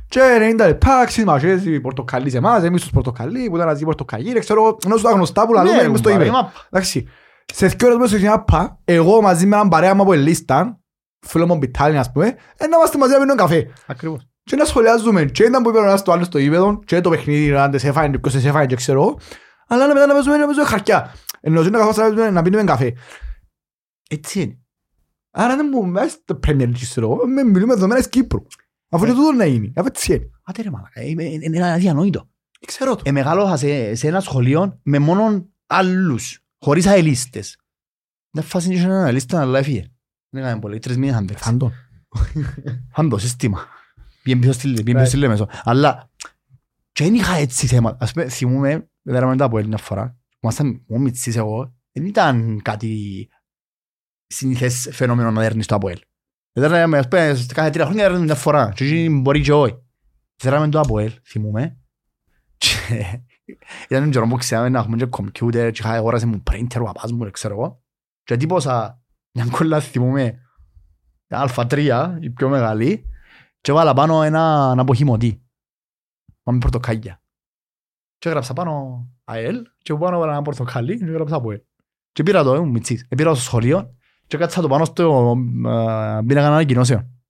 Και 0.08 0.20
90 0.60 0.66
λεπτά, 0.66 1.04
ξύμασες 1.06 1.64
οι 1.64 1.80
πορτοκαλί 1.80 2.30
σε 2.30 2.36
εμάς, 2.36 2.62
εμείς 2.62 2.80
τους 2.80 2.90
πορτοκαλί, 2.90 3.48
που 3.50 3.54
ήταν 3.56 3.66
μαζί 3.68 3.82
οι 3.82 3.84
πορτοκαλί, 3.84 4.32
ρε, 4.32 4.38
ξέρω 4.38 4.62
εγώ, 4.62 4.76
ενώ 4.84 4.96
σου 4.96 5.02
τα 5.02 5.10
γνωστά 5.10 5.46
που 5.46 5.52
λαλούμε 5.52 5.82
Ναι, 5.82 5.88
μες 5.88 5.98
στο 5.98 6.08
κουμπάρε, 6.08 6.28
email. 6.28 6.32
μα- 6.32 6.52
Εντάξει. 6.70 7.08
Σε 7.52 7.66
δύο 7.66 7.86
ώρες 7.88 7.98
μέσα 7.98 8.16
στην 8.16 8.30
άπα, 8.30 8.80
εγώ 8.84 9.20
μαζί 9.20 9.46
με 9.46 9.56
έναν 9.56 9.68
παρέα 9.68 9.94
μου 9.94 10.02
από 10.02 10.12
ελίστα, 10.12 10.80
φίλο 11.26 11.46
μου 11.46 11.56
Μπιτάλιν 11.56 11.98
ας 11.98 12.12
πούμε, 12.12 12.26
ε, 12.56 12.66
να 12.66 12.76
είμαστε 12.76 12.98
μαζί 12.98 13.12
να 13.12 13.18
πίνουμε 13.18 13.42
καφέ. 13.42 13.70
Ακριβώς. 13.86 14.28
Και 14.42 14.56
να 14.56 14.64
σχολιάζουμε 14.64 15.24
και 15.24 15.44
ήταν 15.44 15.62
που 15.62 15.68
είπε 15.68 15.78
ο 15.78 15.82
ένας 15.82 16.02
το 16.02 16.12
άλλο 16.12 16.24
στο 16.24 16.38
ύπεδο 16.38 16.78
και 16.84 17.00
το 17.00 17.10
παιχνίδι 17.10 17.54
αν 17.54 17.70
τες 17.70 17.84
έφαγε 17.84 18.10
και 18.10 18.18
ποιος 18.18 18.32
τες 18.32 18.44
έφαγε 18.44 18.66
και 18.66 18.76
ξέρω 18.76 19.00
εγώ. 19.02 19.18
Αλλά 19.66 19.86
μετά 19.86 20.06
να 20.06 20.12
παίζουμε, 20.12 20.36
να 20.36 20.44
παίζουμε 20.44 20.66
χαρτιά. 20.66 21.14
Ενώ 21.40 21.62
να 21.62 21.70
καθόμαστε 21.70 22.02
να 22.02 22.08
παίζουμε- 22.08 22.30
να 22.30 22.42
πίνουμε 22.42 22.64
καφέ. 22.64 22.94
Έτσι 24.10 24.40
είναι. 24.40 24.58
Άρα 25.30 25.56
δεν 25.56 25.68
μου 25.72 25.86
μέσα 25.86 26.08
στο 26.08 26.38
Premier 26.46 26.62
League 26.62 26.72
ξέρω 26.80 27.06
εγώ, 27.12 27.26
με 27.28 27.42
μιλούμε 27.44 27.74
δεδομένα 27.74 28.00
της 28.00 28.08
Κύπρου. 28.08 28.42
Αφού 28.90 29.04
και 29.04 29.10
τούτο 29.12 29.32
να 29.32 29.44
γίνει. 29.44 29.72
Αφού 29.76 29.86
έτσι 29.86 30.12
είναι. 30.14 30.30
Άτε 30.44 30.62
ρε 30.62 30.70
μαλάκα, 30.70 31.02
είναι 31.02 31.24
είναι 31.24 31.56
ένα 31.56 31.72
αδιανόητο. 31.72 32.28
Ξέρω 32.66 32.94
το. 32.96 33.02
Ε, 33.04 33.10
μεγάλωσα 33.10 33.56
σε, 33.56 33.94
σε 33.94 34.08
ένα 34.08 34.20
σχολείο 34.20 34.80
με 34.82 34.98
μόνο 34.98 35.48
άλλους, 35.66 36.44
χωρίς 36.60 36.86
αελίστες. 36.86 37.56
Δεν 38.30 38.44
φάση 38.44 38.68
και 38.68 38.78
έναν 38.78 39.04
αελίστα, 39.06 39.40
αλλά 39.40 39.58
έφυγε. 39.58 39.90
Δεν 40.30 40.44
έκαμε 40.44 40.60
πολύ, 40.60 40.78
τρεις 40.78 40.96
μήνες 40.96 41.14
αν 41.14 41.24
παίξει. 41.24 41.44
Φαντών. 41.44 41.72
Φαν 42.92 43.08
το 43.08 43.18
σύστημα. 43.18 43.66
Πήγαινε 44.22 44.40
πίσω 44.40 44.52
στη- 44.52 44.72
πήγαινε 44.72 44.92
πίσω 44.98 45.04
στη 45.10 45.16
Λέμεσο. 45.16 45.48
Αλλά 45.62 46.10
και 46.92 47.04
δεν 47.04 47.14
είχα 47.14 47.34
έτσι 47.34 47.66
θέματα. 47.66 47.96
Ας 48.04 48.12
πούμε, 48.12 48.28
θυμούμαι, 48.28 48.90
δεν 49.02 49.14
érαμε 49.14 49.30
μετά 49.30 49.44
από 49.44 49.56
άλλη 49.56 49.66
μια 49.66 49.76
φορά, 49.76 50.18
ήμασταν 50.40 50.84
μόνο 50.86 51.02
μητσής 51.02 51.36
εγώ, 51.36 51.74
δεν 51.92 52.04
ήταν 52.06 52.60
κάτι 52.62 53.28
συνήθες 54.26 54.88
φαινόμενο 54.92 55.30
να 55.30 55.40
δέρνεις 55.40 55.66
το 55.66 55.74
ΑΠΟΕΛ. 55.74 55.98
Δεν 56.52 56.72
érαμε, 56.72 56.98
ας 56.98 57.08
πούμε, 57.08 57.44
κάθε 57.54 57.70
τρία 57.70 57.84
χρόνια 57.84 58.02
δέρνεις 58.08 58.24
μια 58.24 58.34
φορά. 58.34 58.72
Και 58.74 58.84
εκεί 58.84 59.08
μπορεί 59.08 59.40
και 59.40 59.52
όχι. 59.52 59.78
Θέλαμε 60.36 60.68
το 60.68 60.80
ΑΠΟΕΛ, 60.80 61.12
θυμούμαι. 61.24 61.78
Και 63.58 63.86
ήταν 63.88 64.02
τον 64.02 64.10
καιρό 64.10 64.26
που 64.26 64.36
ξέραμε 64.36 64.68
να 64.68 64.78
έχουμε 64.78 64.96
και 64.96 65.06
κομπιούτερ 65.06 65.70
και 65.70 65.82
είχα 65.82 65.90
αγόρασε 65.90 66.26
μου 66.26 66.42
printer 66.50 66.80
ο 66.80 66.84
παπάς 66.84 67.12
μου, 67.12 67.22
δεν 67.22 67.32
ξέρω 67.32 67.54
εγώ. 67.54 67.82
Και 68.22 68.36
τύπωσα 68.36 69.02
μια 69.32 69.46
κόλλα, 69.50 69.80
θυμούμαι, 69.80 70.40
Α3, 71.28 72.16
η 72.20 72.30
πιο 72.30 72.48
μεγάλη, 72.48 73.04
και 73.60 73.72
βάλα 73.72 73.94
πάνω 73.94 74.22
ένα 74.22 74.74
αποχημωτή. 74.78 75.42
Μα 76.42 76.52
με 76.52 76.58
πορτοκάλια. 76.58 77.22
Και 78.18 78.28
έγραψα 78.28 78.52
πάνω 78.52 79.04
ΑΕΛ 79.24 79.66
και 79.82 79.94
πάνω 79.94 80.18
βάλα 80.18 80.32
ένα 80.32 80.42
πορτοκάλι 80.42 80.98
και 80.98 81.04
έγραψα 81.04 81.36
ΑΠΟΕΛ. 81.36 81.60
Και 82.12 82.22
πήρα 82.22 82.42
το, 82.42 82.54
ήμουν 82.54 82.68
μητσής. 82.68 83.06
Ε, 83.08 83.14
πήρα 83.14 83.28
το 83.30 83.34
στο 83.34 83.44
σχολείο 83.44 83.96
και 84.26 84.36
κάτσα 84.36 84.60
το 84.60 84.68
πάνω 84.68 84.84
στο 84.84 85.34
ε, 85.66 86.20
πίνακα 86.26 86.46
ανακοινώσεων. 86.46 87.22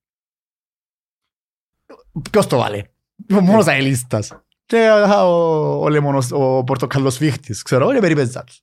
ποιος 2.30 2.46
το 2.46 2.58
βάλε. 2.58 2.82
Μόνος 3.28 3.66
αελίστας. 3.66 4.44
Και 4.70 4.88
α, 4.88 5.24
ο, 5.24 5.80
ο, 5.82 5.88
λεμονος, 5.88 6.30
ο 6.32 6.64
πορτοκαλός 6.64 7.16
φίχτης, 7.16 7.62
ξέρω, 7.62 7.90
είναι 7.90 8.00
περίπεζα 8.00 8.44
τους. 8.44 8.62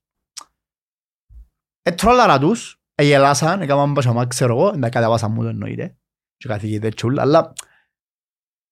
Ε, 1.82 1.92
τρόλαρα 1.92 2.40
τους, 2.40 2.82
ε, 2.96 3.04
γελάσαν, 3.04 3.62
έκαναν 3.62 3.94
πασαμά, 3.94 4.28
ξέρω 4.28 4.58
εγώ, 4.58 4.72
να 4.76 4.90
καταβάσαν 4.90 5.32
μου 5.32 5.42
το 5.42 5.48
εννοείται, 5.48 5.98
και 6.38 6.48
καθηγητές 6.48 6.94
τσούλ, 6.94 7.20
αλλά 7.20 7.54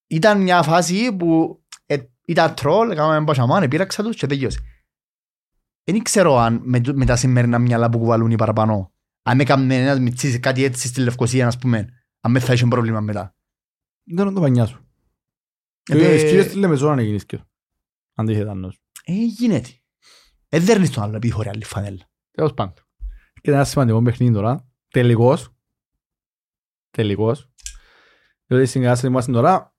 ήταν 0.10 0.42
μια 0.42 0.64
φάση 0.64 1.16
που 1.16 1.64
ε, 1.86 1.98
ήταν 2.28 2.56
τρόλ, 2.56 2.92
έκαναν 2.92 3.26
πασαμά, 3.26 3.64
επίραξα 3.64 4.04
τους 4.04 4.16
και 4.16 4.28
τελειώσε. 4.28 4.60
Δεν 5.84 6.04
ξέρω 6.04 6.38
αν 6.38 6.62
με, 6.64 6.82
το- 6.82 6.94
με 6.96 7.06
τα 7.06 7.16
σημερινά 7.16 7.60
μυαλά 7.60 7.90
που 7.90 7.98
κουβαλούν 7.98 8.32
οι 8.32 8.36
παραπάνω, 8.36 8.94
αν 9.24 9.40
έκαμε 9.40 9.76
ένας 9.76 10.00
μητσής 10.00 10.40
κάτι 10.40 10.64
έτσι 10.64 10.88
στη 10.88 11.02
Λευκοσία, 11.02 11.48
ας 11.48 11.58
πούμε, 11.58 11.90
αν 12.22 12.32
με 12.32 12.40
θα 12.40 12.54
είχε 12.54 12.66
πρόβλημα 12.66 13.00
μετά. 13.00 13.36
Δεν 14.04 14.26
είναι 14.26 14.36
το 14.36 14.42
πανιά 14.42 14.66
σου. 14.66 14.85
Ε, 15.92 15.98
Και 15.98 16.18
σκύρες 16.18 16.46
στη 16.46 16.58
Λεμεζόνα 16.58 16.96
να 16.96 17.02
γίνεις 17.02 17.26
και. 17.26 17.40
Αντίθετα 18.14 18.54
νος. 18.54 18.80
Ε, 19.04 19.14
γίνεται. 19.14 19.70
Ε, 20.50 20.60
δέρνεις 20.60 20.92
τον 20.92 21.04
άλλο 21.04 21.16
επειδή 21.16 21.34
χωρεί 21.34 21.50
άλλη 21.50 21.64
φανέλα. 21.64 22.10
Τέλος 22.32 22.54
πάντων. 22.54 22.74
Και 23.42 23.52
ένα 23.52 23.64
σημαντικό 23.64 24.02
παιχνίδι 24.02 24.34
τώρα. 24.34 24.70
Τελικός. 24.88 25.50
Τελικός. 26.92 27.50
Διότι 28.46 28.66
συγκεκάσαμε 28.66 29.10
είμαστε 29.10 29.32
τώρα 29.32 29.76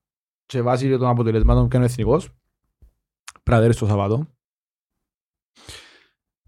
και 0.46 0.62
βάσει 0.62 0.90
των 0.90 1.08
αποτελεσμάτων 1.08 1.62
που 1.62 1.68
κάνει 1.68 1.84
ο 1.84 1.86
Εθνικός. 1.86 2.30
Πραδέρει 3.42 3.72
στο 3.72 3.86
Σαββάτο. 3.86 4.16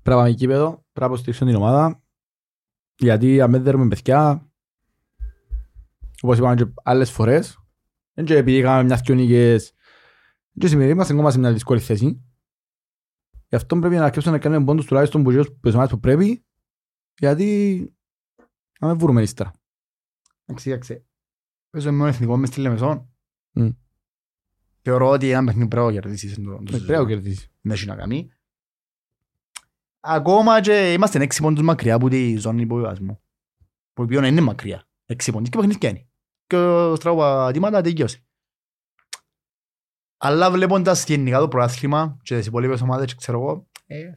Πρέπει 0.02 0.16
να 0.16 0.16
πάμε 0.16 0.32
κήπεδο, 0.32 0.70
πρέπει 0.70 1.00
να 1.00 1.06
υποστηρίξουμε 1.06 1.50
την 1.50 1.60
ομάδα. 1.60 2.02
Γιατί 2.96 3.40
αν 3.40 3.50
δεν 3.50 3.62
δέρουμε 3.62 3.88
παιδιά, 3.88 4.50
όπως 6.22 6.38
είπαμε 6.38 6.54
και 6.54 6.66
άλλες 6.82 7.10
φορές, 7.10 7.58
δεν 8.18 8.26
και 8.26 8.36
επειδή 8.36 8.62
κάναμε 8.62 8.82
μια 8.84 8.96
δυο 8.96 9.14
νίκες, 9.14 9.72
και 10.58 10.66
σήμερα 10.68 10.90
είμαστε 10.90 11.12
ακόμα 11.12 11.30
σε 11.30 11.38
μια 11.38 11.52
δύσκολη 11.52 11.80
θέση. 11.80 12.22
Γι' 13.48 13.56
αυτό 13.56 13.78
πρέπει 13.78 13.94
να 13.94 14.04
αρκέψουμε 14.04 14.36
να 14.36 14.42
κάνουμε 14.42 14.64
πόντους 14.64 14.86
τουλάχιστον 14.86 15.22
που 15.22 15.32
τους 15.32 15.50
πεσμάτες 15.60 15.90
που 15.90 16.00
πρέπει, 16.00 16.44
γιατί 17.18 17.78
να 18.80 18.88
μην 18.88 18.98
βρούμε 18.98 19.22
ύστερα. 19.22 19.52
Εντάξει, 20.44 20.70
εντάξει. 20.70 21.06
Παίζω 21.70 21.92
με 21.92 21.98
τον 21.98 22.06
εθνικό 22.06 22.36
μες 22.36 22.48
στη 22.48 22.60
Λεμεσόν. 22.60 23.08
Μμ. 23.52 23.68
Θεωρώ 24.82 25.08
ότι 25.08 25.30
ένα 25.30 25.44
παιχνίδι 25.44 25.68
πρέπει 25.68 25.86
να 25.86 25.92
κερδίσεις. 25.92 26.36
εν 26.36 26.44
το- 26.44 26.50
εν 26.52 26.64
το 26.64 26.76
Ε, 26.76 26.78
Πρέπει 26.78 27.02
να 27.02 27.06
κερδίσεις. 27.08 27.48
Δεν 27.60 27.72
έχει 27.72 27.86
να 27.86 27.96
κάνει. 27.96 28.32
Ακόμα 30.00 30.60
και 30.60 30.92
είμαστε 30.92 31.22
έξι 31.22 31.42
πόντους 31.42 31.62
μακριά 31.62 31.94
από 31.94 32.08
τη 32.08 32.36
ζώνη 32.36 32.62
υποβιβασμού. 32.62 33.20
Που 33.92 34.02
οποίο 34.02 34.24
είναι 34.24 34.40
μακριά. 34.40 34.88
Έξι 35.06 35.32
πόντους 35.32 35.48
και 35.48 35.58
παιχνίδια 35.58 35.88
είναι. 35.88 36.07
Και 36.48 36.56
ο 36.56 36.96
στραβατήματα 36.96 37.80
τελειώσει. 37.80 38.26
Αλλά 40.20 40.50
βλέποντας 40.50 41.04
γενικά 41.06 41.38
το 41.38 41.48
προάθλημα 41.48 42.16
και 42.22 42.36
τις 42.36 42.46
υπόλοιπες 42.46 42.80
ομάδες 42.80 43.06
και 43.06 43.14
ξέρω 43.18 43.40
εγώ, 43.40 43.68
ε, 43.86 44.10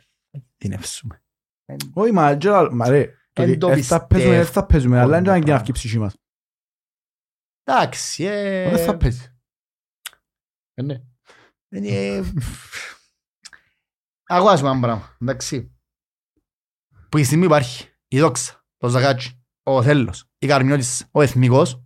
την 0.58 0.72
εύσουμε. 0.72 1.24
Ε, 1.66 1.76
Όχι, 1.94 2.12
μα, 2.12 2.38
Gerald, 2.42 2.70
μα 2.72 2.88
ρε, 2.90 3.06
το 3.34 3.42
Εν 3.42 3.50
ότι 3.50 3.58
το 3.58 3.68
δεν 3.68 3.84
θα 3.84 4.08
παίζουμε, 4.08 4.36
δεν 4.36 4.46
θα 4.46 4.66
παίζουμε, 4.66 5.00
αλλά 5.00 5.08
δεν 5.12 5.24
Πολύ 5.24 5.36
είναι 5.36 5.46
και 5.46 5.52
να 5.52 5.58
πράγμα. 5.58 5.62
βγει 5.64 5.70
η 5.70 5.74
ψυχή 5.74 6.00
μας. 6.00 6.16
Εντάξει, 7.64 8.24
ε, 8.24 8.70
Δεν 8.70 8.86
θα 8.86 8.98
παίζει. 8.98 9.36
Ε, 10.74 10.82
ναι. 10.82 11.02
δεν 11.68 11.84
είναι- 11.84 12.32
Αγοράζουμε 14.24 14.70
ένα 14.70 14.80
πράγμα, 14.80 15.18
εντάξει. 15.22 15.76
Που 17.10 17.18
η 17.18 17.24
στιγμή 17.24 17.46
υπάρχει 17.46 17.90
η 18.08 18.20
δόξα, 18.20 18.66
το 18.78 18.88
ζαγάτσι, 18.90 19.44
ο 19.64 19.84
θέλος, 19.84 20.30
η 20.38 20.48
καρμιώτης, 20.48 21.08
ο 21.12 21.22
εθνικός, 21.22 21.84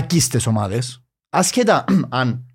κακίστες 0.00 0.46
ομάδες, 0.46 1.04
ασχετά 1.30 1.84
αν, 2.20 2.46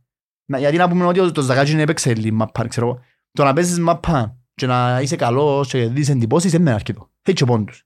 να- 0.46 0.60
γιατί 0.60 0.78
να 0.78 0.90
πούμε 0.90 1.06
ότι 1.06 1.32
το 1.32 1.42
ζαγάτσι 1.42 1.72
είναι 1.74 1.82
έπαιξε 1.82 2.14
λίγο 2.16 2.36
μαπά, 2.36 2.68
ξέρω 2.68 2.88
εγώ, 2.88 3.00
το 3.32 3.44
να 3.44 3.54
παίζεις 3.54 3.80
μαπά 3.80 4.38
και 4.54 4.66
να 4.66 5.00
είσαι 5.02 5.16
καλός 5.16 5.70
και 5.70 5.88
δεις 5.88 6.10
εντυπώσεις 6.10 6.52
δεν 6.52 6.62
είναι 6.62 6.72
αρκετό. 6.74 7.12
Θέλει 7.22 7.38
και 7.38 7.46
πόντους. 7.46 7.84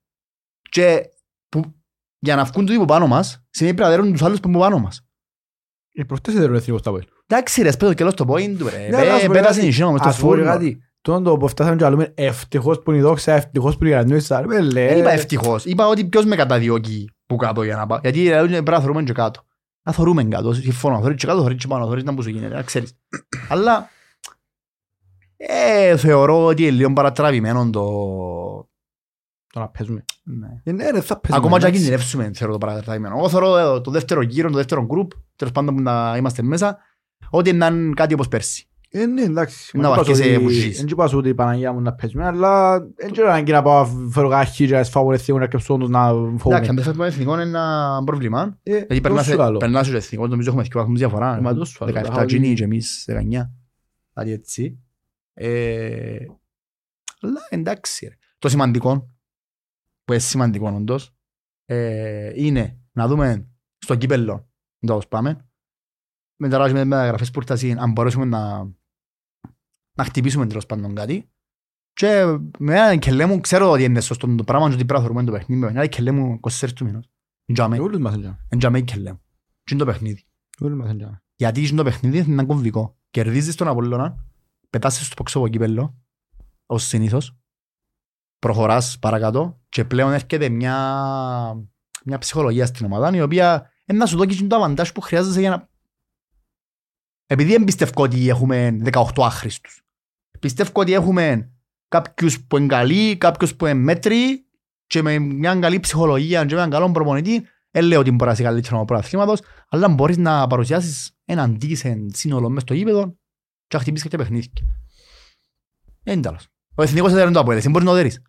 Και 0.70 1.10
που, 1.50 1.62
για 2.20 2.36
να 2.36 2.44
βγουν 2.44 2.66
τούτοι 2.66 2.78
που 2.78 2.86
πάνω 2.86 3.08
μας, 3.08 3.44
σημαίνει 3.50 3.76
πρέπει 3.76 3.90
να 3.90 3.96
δέρουν 3.96 4.12
τους 4.12 4.22
άλλους 4.24 4.40
που 4.40 4.50
είναι 4.50 4.58
πάνω 4.60 4.80
μας. 4.80 5.06
Οι 5.94 6.06
προχτές 6.06 6.36
έδερε 6.36 6.52
ο 6.52 6.56
εθνικός 6.56 6.82
τα 6.82 6.92
πέλ. 6.92 7.04
Εντάξει 7.28 7.62
ρε, 7.62 7.72
σπέτω 7.72 7.94
και 7.94 8.04
λέω 8.04 8.12
στο 8.12 8.26
point 8.30 8.56
του 8.58 8.70
ρε. 8.70 8.88
Ναι, 8.90 8.98
αλλά 8.98 9.14
ας 9.14 9.20
Πέ- 9.20 9.28
πω 9.28 9.34
Πέτασε 9.34 9.54
κάτι. 9.60 9.68
η 9.68 9.72
σύνο 9.72 9.92
μες 9.92 10.00
στο 10.00 10.10
Ας 10.10 10.16
πω 10.16 10.22
και 10.22 10.28
φούρνο. 10.28 10.44
κάτι. 10.52 10.82
Τούτο 11.02 11.22
το 11.22 11.38
που 11.38 11.48
φτάσαμε 11.48 11.76
και 11.76 11.90
λέμε 11.90 12.14
ευτυχώς 12.16 12.82
που 12.82 12.92
είναι 12.92 13.00
η 13.00 13.04
δόξα, 13.04 13.34
ευτυχώς 13.34 13.78
που 13.78 13.84
είναι 13.86 13.94
η 13.94 13.98
καρνιώση. 13.98 14.34
Με 14.46 14.60
λέ. 14.60 14.88
Δεν 14.88 14.98
είπα 15.00 15.12
ευτυχώς. 15.12 15.66
Είπα 15.66 15.88
ότι 15.88 16.06
ποιος 16.06 16.26
με 16.26 16.36
καταδιώκει 16.36 17.10
που 17.32 17.38
κάτω 17.38 17.64
για 17.64 17.76
να 17.76 17.86
πάω. 17.88 18.00
Γιατί 18.02 18.32
ε, 18.32 18.42
πρέπει 18.42 18.70
να 18.70 18.80
θωρούμε 18.80 19.04
και 19.04 19.14
κάτω. 19.14 19.42
Να 19.84 19.92
θωρούμε 19.92 20.24
κάτω. 20.24 20.54
Συμφωνώ. 20.54 20.96
Να 20.96 21.02
θωρείς 21.02 21.18
και 21.18 21.28
κάτω, 21.28 21.42
θωρείς 21.42 21.58
και 21.62 21.68
πάνω. 21.68 21.86
Θωρείς 21.86 22.04
να 22.04 22.14
που 22.14 22.22
σου 22.22 22.30
γίνεται. 22.30 22.56
Να 22.56 22.62
ξέρεις. 22.62 22.98
Αλλά 23.50 23.90
ε, 25.38 25.98
θεωρώ 25.98 26.46
ότι 26.46 26.62
είναι 26.62 26.72
λίγο 26.72 26.94
παρατραβημένο 26.94 27.70
το... 27.70 27.86
Το 29.54 29.60
να 29.60 29.68
παίζουμε. 29.70 30.06
Ναι. 30.24 30.62
Ε, 30.64 30.72
Ναι 30.72 30.90
ρε, 30.90 31.02
θα 31.02 31.20
παίζουμε. 31.20 31.46
Ακόμα 31.46 31.58
και 31.58 31.62
να 31.64 31.68
εντάξει. 31.68 31.72
κινδυνεύσουμε 31.72 32.32
θεωρώ 32.34 32.54
το 32.54 32.60
παρατραβημένο. 32.60 33.18
Εγώ 33.18 33.30
θεωρώ 33.30 33.58
ε, 33.58 33.82
το 33.82 33.92
δεύτερο 33.92 34.22
γύρο, 34.22 34.50
το 34.50 34.58
δεύτερο 34.58 34.86
γκρουπ, 34.86 35.12
τέλος 35.36 35.54
πάντων 35.54 35.76
που 35.76 35.82
να 35.82 36.18
είμαστε 36.18 36.42
μέσα, 36.42 36.78
ότι 37.30 37.54
να 37.54 37.68
είναι 37.68 37.94
κάτι 37.94 38.14
όπως 38.14 38.28
πέρσι. 38.28 38.66
Ε, 38.94 39.06
ναι, 39.06 39.22
εντάξει. 39.22 39.78
Να 39.78 39.82
Μα 39.88 39.96
δεν 39.96 39.98
βαρκέσαι 40.06 40.30
είπα 40.30 40.40
που 40.40 40.46
ότι- 40.46 40.54
ζεις. 40.54 40.78
Δεν 40.78 40.88
είπα 40.88 41.08
σου 41.08 41.18
ότι 41.18 41.30
η 41.30 41.34
Παναγία 41.34 41.74
μου 41.74 41.82
να 41.82 41.94
παίζουμε, 41.94 42.26
αλλά 42.26 42.80
δεν 42.80 43.12
ξέρω 43.12 43.30
αν 43.32 43.44
και 43.44 43.52
να 43.52 43.62
πάω 43.62 43.86
να 43.86 44.10
φέρω 44.10 44.30
κάχη 44.30 44.68
και 44.68 44.74
να 44.76 44.84
σφάω 44.84 45.12
ρε 45.12 45.18
θείο 45.18 45.38
να 45.38 45.48
κρυψώ 45.48 45.78
τους 45.78 45.90
να 45.90 46.08
Εντάξει, 46.08 46.30
αν 46.32 46.38
φοβούμε. 46.40 46.60
δεν 46.66 46.84
φεύγουμε 46.84 47.08
εθνικό 47.08 47.34
είναι 47.34 47.42
ένα 47.42 48.02
πρόβλημα. 48.06 48.60
Ε, 48.64 48.72
Γιατί 48.76 48.96
το 48.96 49.02
περνάς 49.02 49.26
σου 49.26 49.36
λαλώ. 49.36 49.58
περνάς 49.58 49.88
στο 49.88 49.96
εθνικό, 49.96 50.28
νομίζω 50.28 50.50
έχουμε 50.50 50.64
δύο 50.64 50.80
βαθμούς 50.80 50.98
διαφορά. 51.00 51.42
Μα 51.42 51.54
το 51.54 51.66
σου 51.66 51.86
λαλώ. 51.86 52.10
17 52.14 52.24
Gini 52.24 52.54
και 52.56 52.64
εμείς 52.64 53.06
19. 53.08 53.52
Κάτι 54.14 54.32
έτσι. 54.32 54.80
Ε, 55.34 56.16
Αλλά 57.22 57.40
εντάξει. 57.50 58.06
ρε. 58.08 58.16
Το 58.40 58.50
σημαντικό, 58.50 59.10
που 60.06 60.14
είναι 60.14 60.22
σημαντικό 60.22 60.72
όντως, 60.76 61.16
ε, 61.66 62.32
είναι 62.36 62.78
να 62.92 63.08
δούμε 63.08 63.48
στο 63.78 63.96
κύπελλο 63.96 64.50
να 64.80 64.94
το 64.94 65.02
πάμε. 65.10 65.46
Με 66.36 66.50
τα 66.50 66.60
με 66.72 66.86
μεταγραφές 66.86 67.32
που 67.32 67.40
ήρθασαν, 67.40 67.80
αν 67.80 67.92
μπορέσουμε 67.92 68.26
να, 68.26 68.72
να 69.94 70.04
χτυπήσουμε 70.04 70.48
τέλος 70.48 70.66
πάντων 70.66 70.96
κάτι. 70.96 71.30
Και 71.94 72.38
με 72.58 72.76
έναν 72.76 73.00
κελέ 73.00 73.26
μου 73.26 73.40
ξέρω 73.40 73.72
ότι 73.72 73.84
είναι 73.84 74.02
σωστό 74.02 74.36
το 74.36 74.44
πράγμα 74.44 74.68
και 74.68 74.74
ότι 74.74 74.86
πρέπει 74.86 74.94
να 74.94 75.00
θεωρούμε 75.00 75.24
το 75.24 75.32
παιχνίδι. 75.32 75.62
Με 75.62 75.68
έναν 75.68 75.88
κελέ 75.88 76.12
μου 76.12 76.40
24 76.60 76.70
του 76.76 76.86
μήνους. 76.86 77.06
Εντιαμε, 77.46 77.80
Όλους 77.80 78.00
μας 78.00 78.14
εντιαμε. 78.14 78.46
εντιαμε 78.50 78.78
η 78.78 78.84
κελέ 78.84 79.12
μου. 79.12 79.22
Και 79.64 79.74
είναι 79.74 79.84
το 79.84 79.92
παιχνίδι. 79.92 80.26
Όλους 80.60 80.78
μας 80.78 80.90
εντιαμε. 80.90 81.24
Γιατί 81.36 81.62
είναι 81.62 81.78
το 81.78 81.84
παιχνίδι 81.84 82.18
είναι 82.18 82.32
ένα 82.32 82.46
κομβικό. 82.46 82.98
Κερδίζεις 83.10 83.56
τον 83.56 83.68
Απολλώνα, 83.68 84.26
πετάσσεις 84.70 85.06
στο 85.06 85.16
ποξό 85.16 85.48
κύπελλο, 85.48 85.98
ως 86.66 86.84
συνήθως, 86.84 87.38
προχωράς 88.40 89.00
παρακάτω 89.00 89.60
και 89.70 89.86
πλέον 89.86 90.14
έρχεται 90.14 90.50
μια, 90.50 90.76
μια 92.06 92.18
ψυχολογία 92.18 92.66
στην 92.66 92.86
ομάδα 92.86 93.16
η 93.16 93.22
οποία 93.22 93.72
είναι 93.86 93.98
να 93.98 94.06
σου 94.06 94.18
δώσει 94.18 94.38
και 94.38 94.48
το 94.48 94.56
αβαντάζ 94.56 94.90
που 94.90 95.02
χρειάζεσαι 95.02 95.40
για 95.40 95.50
να... 95.50 95.70
Επειδή 97.32 97.52
δεν 97.52 97.64
πιστεύω 97.64 98.04
ότι 98.04 98.30
έχουμε 98.30 98.78
18 98.92 99.04
άχρηστους. 99.18 99.82
Πιστεύω 100.40 100.72
ότι 100.74 100.94
έχουμε 100.94 101.52
κάποιους 101.88 102.44
που 102.44 102.58
είναι 102.58 102.66
καλοί, 102.68 103.18
κάποιους 103.18 103.56
που 103.56 103.66
είναι 103.66 103.74
μέτροι 103.74 104.46
και 104.88 105.02
με 105.02 105.20
μια 105.20 105.56
καλή 105.56 105.80
ψυχολογία 105.80 106.46
και 106.46 106.54
με 106.54 106.60
έναν 106.60 106.70
καλό 106.72 106.92
προπονητή 106.92 107.46
δεν 107.72 107.84
λέω 107.84 108.00
ότι 108.00 108.10
μπορείς 108.12 108.26
να 108.26 108.32
είσαι 108.32 108.44
καλύτερος 108.44 108.86
πρωταθλήματος, 108.86 109.40
αλλά 109.70 109.90
μπορείς 109.90 110.18
να 110.18 110.48
παρουσιάσεις 110.48 111.12
έναν 111.26 111.58
decent 111.62 112.06
σύνολο 112.14 112.50
μες 112.50 112.62
στο 112.62 112.74
γήπεδο 112.74 113.16
και 113.68 113.76
να 113.76 113.80
χτυπήσεις 113.80 114.04
κάποια 114.10 114.18
παιχνίδια. 114.18 114.52
Είναι 116.04 116.22
τέλος. 116.22 116.48
Ο 116.76 116.84
εθνικός 116.84 117.12
έδερε 117.12 117.32
το 117.32 117.40
αποτέλεσμα, 117.40 117.72
μπορείς 117.72 117.86
να 117.88 117.92
το 117.94 117.98
δέρεις. 117.98 118.22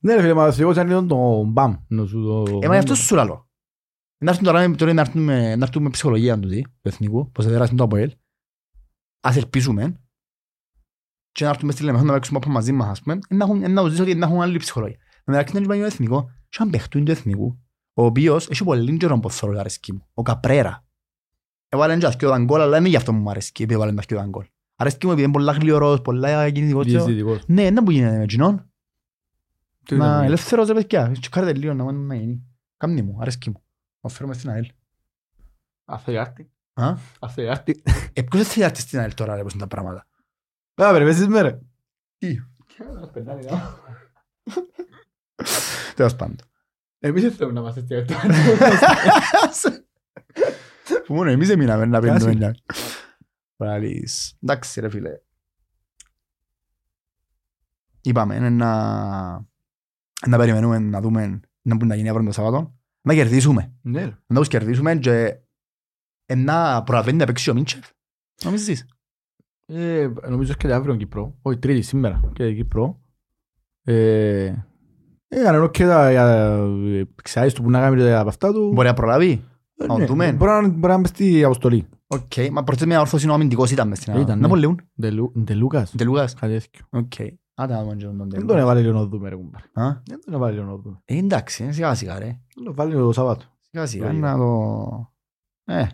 Ναι 0.00 0.14
ρε 0.14 0.20
φίλε, 0.20 0.34
μα 0.34 0.52
θειός 0.52 0.76
είναι 0.76 0.84
λίγο 0.84 1.04
το 1.06 1.42
μπαμ. 1.44 1.74
να 1.88 2.06
σου 2.06 2.22
το- 2.22 2.58
Ε, 2.62 2.66
μα 2.66 2.72
γι' 2.72 2.78
αυτό 2.80 2.94
σου 2.94 3.14
λαλώ. 3.14 3.48
Να 4.24 4.30
έρθουν 4.30 4.44
τώρα, 4.44 4.70
τώρα 4.70 4.92
να 4.92 5.00
έρθουν 5.00 5.22
με, 5.22 5.56
να 5.56 5.64
έρθουν 5.64 5.82
με 5.82 5.90
ψυχολογία 5.90 6.38
του, 6.38 6.48
του 6.48 6.64
εθνικού, 6.82 7.30
πως 7.30 7.44
έδερασαν 7.46 7.76
το 7.76 7.84
ΑΠΟΕΛ. 7.84 8.12
Ας 9.20 9.36
ελπίζουμε 9.36 10.00
και 11.32 11.44
να 11.44 11.50
έρθουν 11.50 11.66
μες 11.66 11.74
στη 11.74 11.84
Λεμεσό 11.84 12.04
να 12.04 12.12
παίξουμε 12.12 12.38
από 12.42 12.50
μαζί 12.50 12.72
μας, 12.72 12.88
ας 12.88 13.02
πούμε, 13.02 13.18
να 13.28 13.44
έχουν- 13.44 13.72
να 13.72 13.82
τους 13.82 13.90
δεις 13.90 14.00
ότι 14.00 14.14
να 14.14 14.26
έχουν 14.26 14.40
άλλη 14.40 14.58
ψυχολογία. 14.58 14.96
Με 15.24 15.32
μεταξύ 15.34 15.54
να 15.54 15.60
υπάρχει 15.60 15.82
ο 15.82 15.86
εθνικό, 15.86 16.30
και 16.48 16.56
έναν 16.60 16.70
παιχτούν 16.72 17.04
του 17.04 17.10
εθνικού, 17.10 17.58
ο 17.92 18.04
οποίος 18.04 18.48
έχει 18.48 18.64
πολύ 18.64 18.96
καιρό 18.96 19.18
που 19.20 19.30
θέλω 19.30 19.52
να 19.52 19.60
αρέσκει 19.60 19.92
μου, 19.92 20.06
ο 20.14 20.22
Καπρέρα. 20.22 20.84
Έβαλε 21.68 21.98
και 21.98 22.06
αθκιο 22.06 22.28
δαγκόλ, 22.28 22.60
αλλά 22.60 22.78
είναι 22.78 22.88
γι' 22.88 22.96
αυτό 22.96 23.12
που 23.12 23.18
μου 23.18 23.30
αρέσκει, 23.30 23.62
επειδή 23.62 23.78
έβαλε 23.78 23.92
τα 23.92 24.00
αθκιο 24.00 24.16
δαγκόλ. 24.16 24.46
Αρέσκει 24.76 25.06
μου 25.06 25.12
επειδή 25.12 25.28
είναι 25.28 25.36
πολλά 25.36 25.52
γλυωρός, 25.52 26.00
πολλά 26.00 26.50
κινητικός. 26.50 26.86
Διαισθητικός. 26.86 27.42
Ναι, 27.46 27.62
δεν 27.70 27.84
που 27.84 27.90
γίνεται 27.90 28.18
με 28.18 28.26
κοινόν. 28.26 28.70
Τι 29.84 29.94
Μα 29.96 30.16
είναι, 30.16 30.26
ελεύθερος 30.26 30.68
ρε 30.68 30.74
παιδιά, 30.74 31.12
τσεκάρετε 31.20 31.58
λίγο 31.58 31.74
να 31.74 31.84
μην 31.84 32.06
να 32.06 32.14
γίνει. 32.14 32.46
Κάμνη 32.76 33.02
μου, 33.02 33.16
αρέσκει 33.20 33.50
μου. 33.50 33.62
Να 34.00 34.10
φέρουμε 34.10 34.34
στην 34.34 34.50
ΑΕΛ. 34.50 34.70
Αθεάρτη. 35.84 36.50
Α; 36.82 36.94
Αθεάρτη. 37.18 37.82
Ε, 38.12 38.22
ποιος 38.22 38.42
δεν 38.42 38.44
θέλει 38.44 38.60
να 38.64 38.70
έρθει 38.70 38.80
στην 38.80 38.98
ΑΕΛ 38.98 39.14
τώρα 39.14 39.36
ρε 39.36 39.42
πως 39.42 39.52
είναι 39.52 39.62
τα 39.62 39.68
πράγματα; 39.68 40.06
Α, 40.74 40.92
περιμένεις 40.92 41.26
με 41.26 41.40
ρε. 41.40 41.58
Τι; 42.18 42.36
Τέλος 45.94 46.16
πάντων. 46.16 46.36
Εμείς 46.98 47.22
δεν 47.22 47.32
θέλουμε 47.32 47.60
να 47.60 47.60
είμαστε 47.60 47.80
στη 49.52 49.74
Που 51.04 51.14
μόνο 51.14 51.30
εμείς 51.30 51.48
έμειναμε 51.48 51.86
να 51.86 52.00
Κάση. 52.00 52.12
πίνουμε 52.18 52.34
μια. 52.36 52.56
Πάλις. 53.56 54.36
Εντάξει 54.42 54.80
ρε 54.80 54.88
φίλε. 54.88 55.20
Είπαμε 58.00 58.34
είναι 58.34 58.50
να, 58.50 58.72
να 60.26 60.36
περιμένουμε 60.36 60.78
να 60.78 61.00
δούμε 61.00 61.40
να 61.62 61.74
μπορεί 61.74 61.86
να 61.86 61.94
γίνει 61.94 62.08
αύριο 62.08 62.26
το 62.26 62.32
Σαββάτο. 62.32 62.74
Να 63.00 63.14
κερδίσουμε. 63.14 63.72
Ναι. 63.82 64.16
Να 64.26 64.38
τους 64.38 64.48
κερδίσουμε 64.48 64.96
και 64.96 65.12
ε, 65.12 65.42
να 66.34 66.82
προλαβαίνει 66.82 67.16
να 67.16 67.24
παίξει 67.26 67.50
ο 67.50 67.54
Μίντσεφ. 67.54 67.86
Νομίζεις; 68.44 68.86
Ε, 69.66 70.08
νομίζω 70.28 70.54
και 70.54 70.72
αύριο 70.72 70.96
Κύπρο. 70.96 71.34
Όχι, 71.42 71.58
τρίτη 71.58 71.82
σήμερα 71.82 72.30
και 72.32 72.54
Κύπρο. 72.54 73.00
Ε, 73.84 74.54
Έκανε 75.28 75.58
οκ 75.58 75.76
τα 75.76 76.08
ε, 76.08 77.04
ξέρεις 77.22 77.52
του 77.52 77.62
που 77.62 77.70
να 77.70 77.80
κάνει 77.80 78.02
τα 78.02 78.20
από 78.20 78.28
αυτά 78.28 78.52
του. 78.52 78.70
Μπορεί 78.74 78.88
να 78.88 78.94
προλαβεί. 78.94 79.44
Ε, 79.76 79.86
να 79.86 79.98
ναι, 79.98 80.04
δούμε. 80.06 80.32
Μπορεί 80.32 80.50
να- 80.50 80.68
μπορεί 80.68 80.92
να 80.92 80.98
μπει 80.98 81.08
στη 81.08 81.44
αποστολή. 81.44 81.88
Οκ. 82.06 82.32
Μα 82.52 82.64
πρώτα 82.64 82.86
μια 82.86 83.00
όρθωση 83.00 83.28
ο 83.28 83.32
αμυντικός 83.32 83.70
ήταν 83.70 83.88
μες 83.88 83.98
στην 83.98 84.12
Ήταν, 84.12 84.22
Ελλάδα. 84.24 84.40
ναι. 84.40 84.46
Να 84.46 84.48
πολύ 84.48 84.62
λούν. 84.62 84.80
Ντε 85.00 85.10
Λου- 85.10 85.38
Ντε 85.38 85.54
Λούκας. 85.54 85.94
Ντε 85.96 86.04
Λούκας. 86.04 86.34
Κάτι 86.34 86.52
τέτοιο. 86.52 86.86
Οκ. 86.90 87.12
Άντε 87.54 87.72
να 87.74 87.82
δούμε 87.82 87.94
και 87.96 88.04
τον 88.04 88.16
Δεν 88.16 88.26
Ντε 88.28 88.36
τον 88.36 88.44
Λούκας. 88.46 88.60
έβαλε 88.62 88.80
λίγο 88.80 88.92
να 88.92 89.04
δούμε 89.06 89.28
ρε 89.28 89.34
κουμπάρ. 89.36 89.60
Α, 89.72 90.02
Δεν 90.06 90.20
τον 90.24 90.34
έβαλε 90.34 90.52
λίγο 90.52 90.64
να 90.66 90.76
δούμε. 90.76 91.00
ε, 91.04 91.16
Εντάξει, 91.18 91.64
ε, 91.64 91.72
σιγά 91.72 91.94
σιγά 91.94 92.18
ρε. 92.18 92.24
Δεν 92.54 92.64
τον 92.64 92.74
βάλει 92.74 92.92
το 92.94 93.12
Σαββάτο. 93.12 93.44
Σιγά 93.70 93.86
σιγά 93.86 94.06
Λογικό. 94.06 94.26
να 94.26 94.36
το... 94.36 95.12
Ε. 95.64 95.86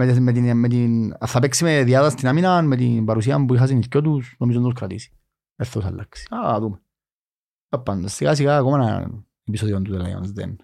Με, 0.00 0.12
την- 0.12 0.22
με, 0.22 0.32
την, 0.32 0.56
με 0.56 0.68
την... 0.68 1.16
Θα 1.26 1.40
παίξει 1.40 1.64
με 1.64 1.82
διάδα 1.84 2.10
στην 2.10 2.28
άμυνα 2.28 2.62
με 2.62 2.76
την 2.76 3.04
παρουσία 3.04 3.44
που 3.44 3.54
είχα 3.54 3.64
στην 3.66 3.78
ηθικιό 3.78 4.02
τους, 4.02 4.34
νομίζω 4.38 4.60
να 4.60 4.64
τους 4.64 4.74
κρατήσει. 4.74 5.12
Εύθος 5.56 5.84
αλλάξει. 5.84 6.26
Α, 6.30 6.36
να 6.36 6.60
δούμε. 6.60 6.82
Α, 7.68 7.78
Πάντως, 7.80 8.12
σιγά 8.12 8.34
σιγά 8.34 8.56
ακόμα 8.56 8.76
ένα 8.76 9.24
επεισόδιο 9.44 9.82
του 9.82 9.94
The 9.96 10.02
Lions 10.02 10.32
δεν 10.32 10.56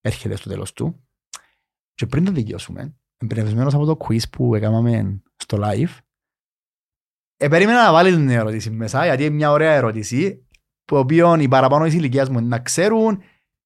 έρχεται 0.00 0.36
στο 0.36 0.48
τέλος 0.48 0.72
του. 0.72 1.08
Και 1.94 2.06
πριν 2.06 2.24
το 2.24 2.32
δικαιώσουμε, 2.32 2.96
εμπνευσμένος 3.16 3.74
από 3.74 3.84
το 3.84 3.96
quiz 4.06 4.30
που 4.30 4.54
έκαναμε 4.54 5.22
στο 5.36 5.58
live, 5.60 5.96
ε, 7.36 7.48
περίμενα 7.48 7.84
να 7.84 7.92
βάλει 7.92 8.10
την 8.10 8.28
ερώτηση 8.28 8.70
μέσα, 8.70 9.04
γιατί 9.04 9.24
είναι 9.24 9.34
μια 9.34 9.50
ωραία 9.50 9.72
ερώτηση, 9.72 10.48
που 10.84 10.96
οποίο 10.96 11.34
οι 11.34 11.48
παραπάνω 11.48 11.84
της 11.84 11.94
ηλικίας 11.94 12.28
μου 12.28 12.40
να 12.40 12.58
ξέρουν, 12.58 13.22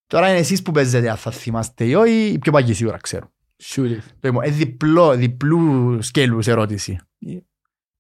τώρα 0.07 0.29
είναι 0.29 0.39
εσείς 0.39 0.63
που 0.63 0.73
παίζετε, 0.73 1.11
αν 1.11 1.17
θα 1.17 1.31
θυμάστε 1.31 1.85
ή 1.85 1.95
όχι, 1.95 2.27
οι 2.29 2.39
πιο 2.39 2.53
παγιοί 2.53 2.75
σίγουρα 2.75 2.97
ξέρουν. 2.97 3.34
Shoot 3.63 3.91
it. 3.91 3.99
Λοιπόν, 4.21 4.45
είναι 4.45 4.55
διπλό, 4.55 5.17
διπλού 5.17 6.03
σκέλους 6.03 6.47
ερώτηση. 6.47 6.99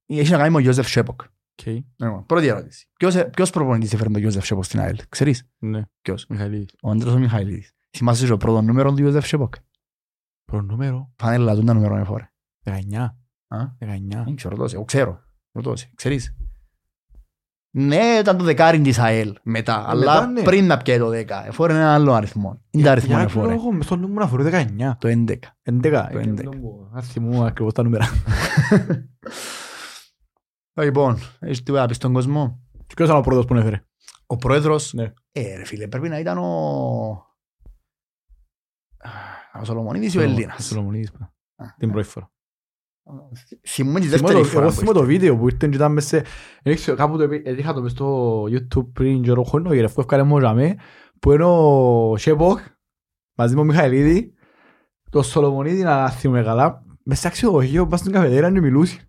Έχει 0.07 0.31
να 0.31 0.37
κάνει 0.37 0.49
με 0.49 0.53
τον 0.55 0.61
Γιώζεφ 0.63 0.89
Σέποκ. 0.89 1.21
Οκ. 1.23 1.67
Λοιπόν, 1.97 2.27
πρώτη 2.27 2.47
ερώτηση. 2.47 2.89
Ποιος, 2.99 3.15
ε, 3.15 3.25
ποιος 3.25 3.51
προπονητής 3.51 3.93
έφερε 3.93 4.11
τον 4.11 4.21
Γιώζεφ 4.21 4.45
Σέποκ 4.45 4.65
στην 4.65 4.81
ΑΕΛ, 4.81 4.99
ξέρεις, 5.09 5.49
Ναι. 5.59 5.83
ποιος; 6.03 6.27
Μιχαηλίδης. 6.29 6.75
Ο 6.83 6.91
Άντρος 6.91 7.15
ο 7.15 7.19
Μιχαηλίδης. 7.19 7.73
Θυμάσαι 7.97 8.27
το 8.27 8.37
πρώτο 8.37 8.63
νούμερο 8.63 8.91
του 8.93 8.99
Γιώζεφ 9.01 9.27
Σέποκ; 9.27 9.55
Προνούμερο. 10.45 11.13
Φανέλα 11.17 11.55
του 11.55 11.65
τα 11.65 11.75
νούμερο 11.75 11.95
είναι 11.95 12.05
φορέ. 12.05 12.31
19. 12.65 13.17
Α; 13.49 13.59
19. 13.79 14.25
Δεν 14.25 14.35
ξέρω, 14.35 14.57
ρωτώ 14.57 14.69
σε. 14.69 14.75
Εγώ 14.77 14.85
ξέρω. 14.85 15.25
Ρωτώ 15.53 15.77
σε. 15.77 15.91
Ξέρεις; 15.95 16.35
Ναι, 17.77 17.97
ήταν 18.21 18.37
το 18.39 18.45
δεκάρι 18.45 18.81
της 18.81 18.99
ΑΕΛ 18.99 19.35
μετά, 19.43 19.85
αλλά 19.89 19.99
μετά, 20.15 20.27
ναι. 20.27 20.43
πριν 20.43 20.67
να 20.67 20.77
πιέει 20.77 20.99
το 20.99 21.09
δέκα. 21.09 21.47
Εφόρε 21.47 21.73
ένα 21.73 21.95
άλλο 21.95 22.13
αριθμό. 22.13 22.63
Είναι 22.71 22.83
τα 22.85 22.91
αριθμό 22.91 23.15
Για 23.15 23.25
εφόρε. 23.25 23.55
λόγο, 23.55 23.73
μες 23.73 23.85
στο 23.85 23.97
νούμερο 23.97 24.25
αφορεί 24.25 24.45
19. 24.45 24.97
Το 24.99 25.09
11. 25.09 25.39
11. 25.63 26.09
Το 26.13 26.19
Ε, 26.19 26.23
11. 26.23 26.35
δεν 26.35 26.49
μου- 26.61 26.91
Αν 26.95 27.03
θυμούμαι 27.03 27.47
ακριβώς 27.47 27.73
τα 27.73 27.83
νούμερα. 27.83 28.07
Λοιπόν, 30.81 31.19
έχεις 31.41 31.63
τίποτα 31.63 31.81
να 31.83 31.87
πεις 31.89 31.97
στον 31.97 32.13
κόσμο; 32.13 32.61
Και 32.87 32.95
ποιος 32.95 33.09
ήταν 33.09 33.21
ο 33.21 33.23
πρώτος 33.23 33.45
που 33.45 33.55
έφερε; 33.55 33.85
Ο 34.27 34.37
πρόεδρος, 34.37 34.93
Ναι. 34.93 35.13
ε 35.33 35.57
ρε 35.57 35.65
φίλε, 35.65 35.89
πρέπει 35.89 36.09
να 36.09 36.19
ήταν 36.19 36.39
ο... 36.39 36.47
Ο 39.61 39.65
Σολομονίδης 39.65 40.15
ή 40.15 40.19
ο 40.19 40.21
Ελλήνας. 40.21 40.65
Σολομονίδης. 40.67 41.11
Α, 41.57 41.65
Την 41.79 41.91
πρώτη 41.93 42.09
φορά. 42.09 42.31
Θυμούμαι 43.69 44.01
τη 44.01 44.07
Θυμώ 44.07 44.17
δεύτερη 44.29 44.39
το- 44.43 44.49
φορά. 44.49 44.65
Εγώ 44.65 44.75
που 44.75 44.79
θυμώ 44.81 44.93
το 44.93 45.03
βίντεο 45.05 45.37
που 45.37 45.45
ήρθε 45.49 45.69
και 45.69 45.77
ήταν 45.77 45.93
μες 45.93 46.07
σε... 46.07 46.25
δεν 46.63 46.75
ξέρω, 46.75 46.97
Κάπου 46.97 47.17
το 47.17 47.23
επί- 47.23 47.59
είχα 47.59 47.73
το 47.73 47.83
μες 47.83 47.91
στο 47.91 48.43
YouTube 48.43 48.87
πριν 48.93 49.23
και 49.23 49.31
χρόνο 49.47 49.71
και 49.73 49.81
ρευκό 49.81 50.01
ευκάλε 50.01 50.23
μόνο 50.23 50.41
για 50.41 50.53
μέ, 50.55 50.75
που 51.21 51.33
είναι 51.33 51.45
ο 51.45 52.17
Σέποκ 52.17 52.59
μαζί 53.35 53.55
με 53.55 53.59
τον 53.61 53.67
Μιχαηλίδη 53.67 54.33
το 55.11 55.23
Σολομονίδη 55.23 55.83
να 55.83 56.11
θυμούμε 56.11 56.43
καλά 56.43 56.83
μες 57.05 57.19
σε 57.19 57.27
αξιολογείο 57.27 57.87
πας 57.87 58.01
στην 58.01 58.13
καφετέρια 58.13 58.51
και 58.51 58.61
μιλούσε 58.61 59.09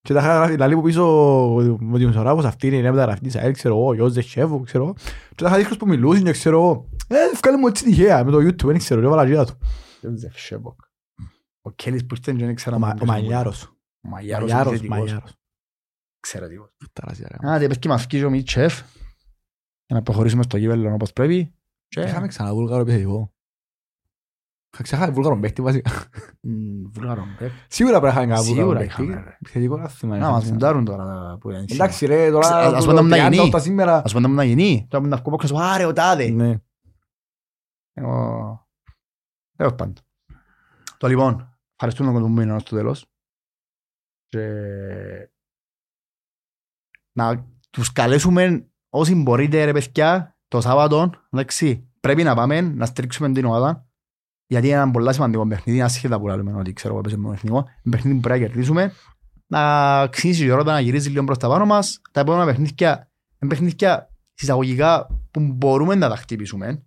και 0.00 0.12
τα 0.12 0.20
είχα 0.20 0.34
γράφει 0.34 0.56
λαλί 0.56 0.74
που 0.74 0.82
πίσω 0.82 1.04
με 1.80 1.98
την 1.98 2.12
Σοράβος 2.12 2.44
αυτή 2.44 2.66
είναι 2.66 2.76
η 2.76 2.80
νέα 2.80 2.92
μεταγραφή 2.92 3.20
της 3.20 3.36
ΑΕΛ 3.36 3.52
ξέρω 3.52 3.76
εγώ, 3.76 3.94
Ιώζε 3.94 4.20
Σέφου 4.20 4.60
ξέρω 4.60 4.84
εγώ 4.84 4.92
και 5.34 5.42
τα 5.42 5.48
είχα 5.48 5.56
δείχνει 5.56 5.76
που 5.76 5.86
μιλούσε 5.86 6.22
και 6.22 6.30
ξέρω 6.30 6.56
εγώ 6.60 6.88
ε, 7.08 7.14
ευκάλε 7.32 7.56
μου 7.56 7.66
έτσι 7.66 7.84
τυχαία 7.84 8.24
με 8.24 8.30
το 8.30 8.38
YouTube, 8.38 8.64
δεν 8.66 8.78
ξέρω, 8.78 9.00
και 9.00 9.06
έβαλα 9.06 9.24
γύρω 9.24 9.44
του 9.44 9.58
Ιωζεφ 10.00 10.38
Σέποκ. 10.38 10.80
Ο 11.66 11.70
Κέλλης 11.70 12.06
που 12.06 12.14
ήρθε 12.14 12.32
και 12.32 12.38
δεν 12.38 12.48
Ο 12.48 12.50
ήξερα 12.50 12.78
Μα- 12.78 12.86
με 12.86 12.92
ο 12.92 12.96
ποιος 12.96 13.08
είναι. 13.08 13.20
Μαγιάρος 13.20 13.62
Ο 13.64 14.08
Μαγιάρος. 14.08 14.48
Μαγιάρος, 14.50 14.72
επιθετικός. 14.72 14.98
Μαγιάρος 14.98 15.32
Εξαιρετικός. 16.18 16.70
Ταράζια, 16.92 17.28
ρε. 17.30 17.50
Άντε, 17.50 17.66
πες 17.66 17.78
και 17.78 17.88
μας 17.88 18.06
φύγει 18.06 18.24
ο 18.24 18.30
Μίτσεφ 18.30 18.74
για 19.86 19.96
να 19.96 20.02
προχωρήσουμε 20.02 20.42
στο 20.42 20.56
γήπεδο 20.56 20.92
όπως 20.94 21.12
πρέπει. 21.12 21.54
Και 21.88 22.00
Είχαμε 22.00 22.26
ξανά 22.26 22.54
βούλγαρο 22.54 22.80
επιθετικό. 22.80 23.32
Είχα 24.72 24.82
ξεχάσει 24.82 25.10
βούλγαρο 25.10 25.38
παίχτη 25.38 25.62
βασικά. 25.62 25.90
μ, 26.40 26.50
Βουλγαρόν, 26.92 27.26
παι. 27.38 27.50
Σίγουρα 27.68 28.00
πρέπει 28.00 28.14
να 28.14 28.20
είχαμε 28.22 28.34
κανένα 28.34 28.46
Σίγουρα 28.46 28.64
βούλγαρο 28.64 28.86
παίχτη. 28.86 29.02
είχαμε, 29.02 29.24
ρε. 29.24 29.36
Επιθετικό 29.40 29.76
να 29.76 29.88
θυμάμαι. 29.88 30.20
Να 30.20 30.30
μας 30.30 30.50
μουντάρουν 30.50 30.84
τώρα 30.84 31.04
τα 31.04 31.38
που 31.40 31.50
είναι 31.50 31.58
σήμερα. 31.66 31.84
Εντάξει 31.84 32.06
ρε, 32.06 32.30
τώρα 32.30 32.56
Ας- 32.56 32.72
ας 32.72 32.84
το 32.84 32.90
πούμε 32.90 33.16
να 33.16 33.16
30 33.28 33.32
γίνει. 33.32 33.50
τα 33.50 33.58
σήμερα. 33.58 34.02
Ας 34.04 34.12
πούμε 34.12 34.28
να 34.28 34.44
γίνει. 34.44 34.86
Τώρα 34.90 35.06
να 35.06 35.16
βγω 35.16 35.34
από 35.34 35.38
έξω, 35.42 35.56
άρε 35.56 35.84
ο 35.84 35.92
τάδε. 35.92 36.28
Ναι. 36.28 36.58
Εγώ... 37.92 38.68
Έως 39.56 39.74
πάντων. 39.74 39.94
Το 40.98 41.06
λοιπόν, 41.08 41.55
ευχαριστούμε 41.76 42.12
τον 42.12 42.20
κόσμο 42.20 42.34
που 42.34 42.40
μείνει 42.40 42.60
στο 42.60 42.76
τέλος. 42.76 43.06
Και... 44.26 45.30
Να 47.12 47.46
τους 47.70 47.92
καλέσουμε 47.92 48.70
όσοι 48.88 49.14
μπορείτε 49.14 49.64
ρε 49.64 49.72
παιδιά 49.72 50.38
το 50.48 50.60
Σάββατο, 50.60 51.10
εντάξει, 51.30 51.90
πρέπει 52.00 52.22
να 52.22 52.34
πάμε 52.34 52.60
να 52.60 52.86
στρίξουμε 52.86 53.32
την 53.32 53.44
ομάδα 53.44 53.86
γιατί 54.46 54.66
είναι 54.66 54.76
ένα 54.76 54.90
πολύ 54.90 55.12
σημαντικό 55.12 55.46
παιχνίδι, 55.46 55.82
ασχέτα 55.82 56.20
που 56.20 56.26
λέμε 56.26 56.52
ότι 56.52 56.72
ξέρω 56.72 56.92
εγώ 56.92 56.98
έπαιζε 56.98 57.16
με 57.16 57.22
τον 57.22 57.32
εθνικό, 57.32 57.56
είναι 57.56 57.96
παιχνίδι 57.96 58.14
που 58.14 58.20
πρέπει 58.20 58.40
να 58.40 58.46
κερδίσουμε, 58.46 58.92
να 59.46 60.06
ξύνει 60.08 60.36
η 60.36 60.48
Europa 60.50 60.64
να 60.64 60.80
γυρίζει 60.80 61.08
λίγο 61.08 61.24
προς 61.24 61.38
τα 61.38 61.48
πάνω 61.48 61.64
μας, 61.64 62.00
τα 62.10 62.20
επόμενα 62.20 62.44
παιχνίδια, 62.44 63.10
είναι 63.38 63.50
παιχνίδια 63.50 64.10
συσταγωγικά 64.34 65.06
που 65.30 65.40
μπορούμε 65.40 65.94
να 65.94 66.08
τα 66.08 66.16
χτυπήσουμε, 66.16 66.86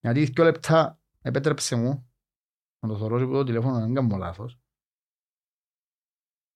γιατί 0.00 0.24
δύο 0.24 0.44
λεπτά 0.44 0.98
επέτρεψε 1.22 1.76
μου 1.76 2.08
να 2.86 2.92
το 2.92 2.98
θωρώ 2.98 3.26
το 3.26 3.44
τηλέφωνο, 3.44 3.78
να 3.78 3.84
μην 3.86 3.94
κάνω 3.94 4.16
λάθος. 4.16 4.58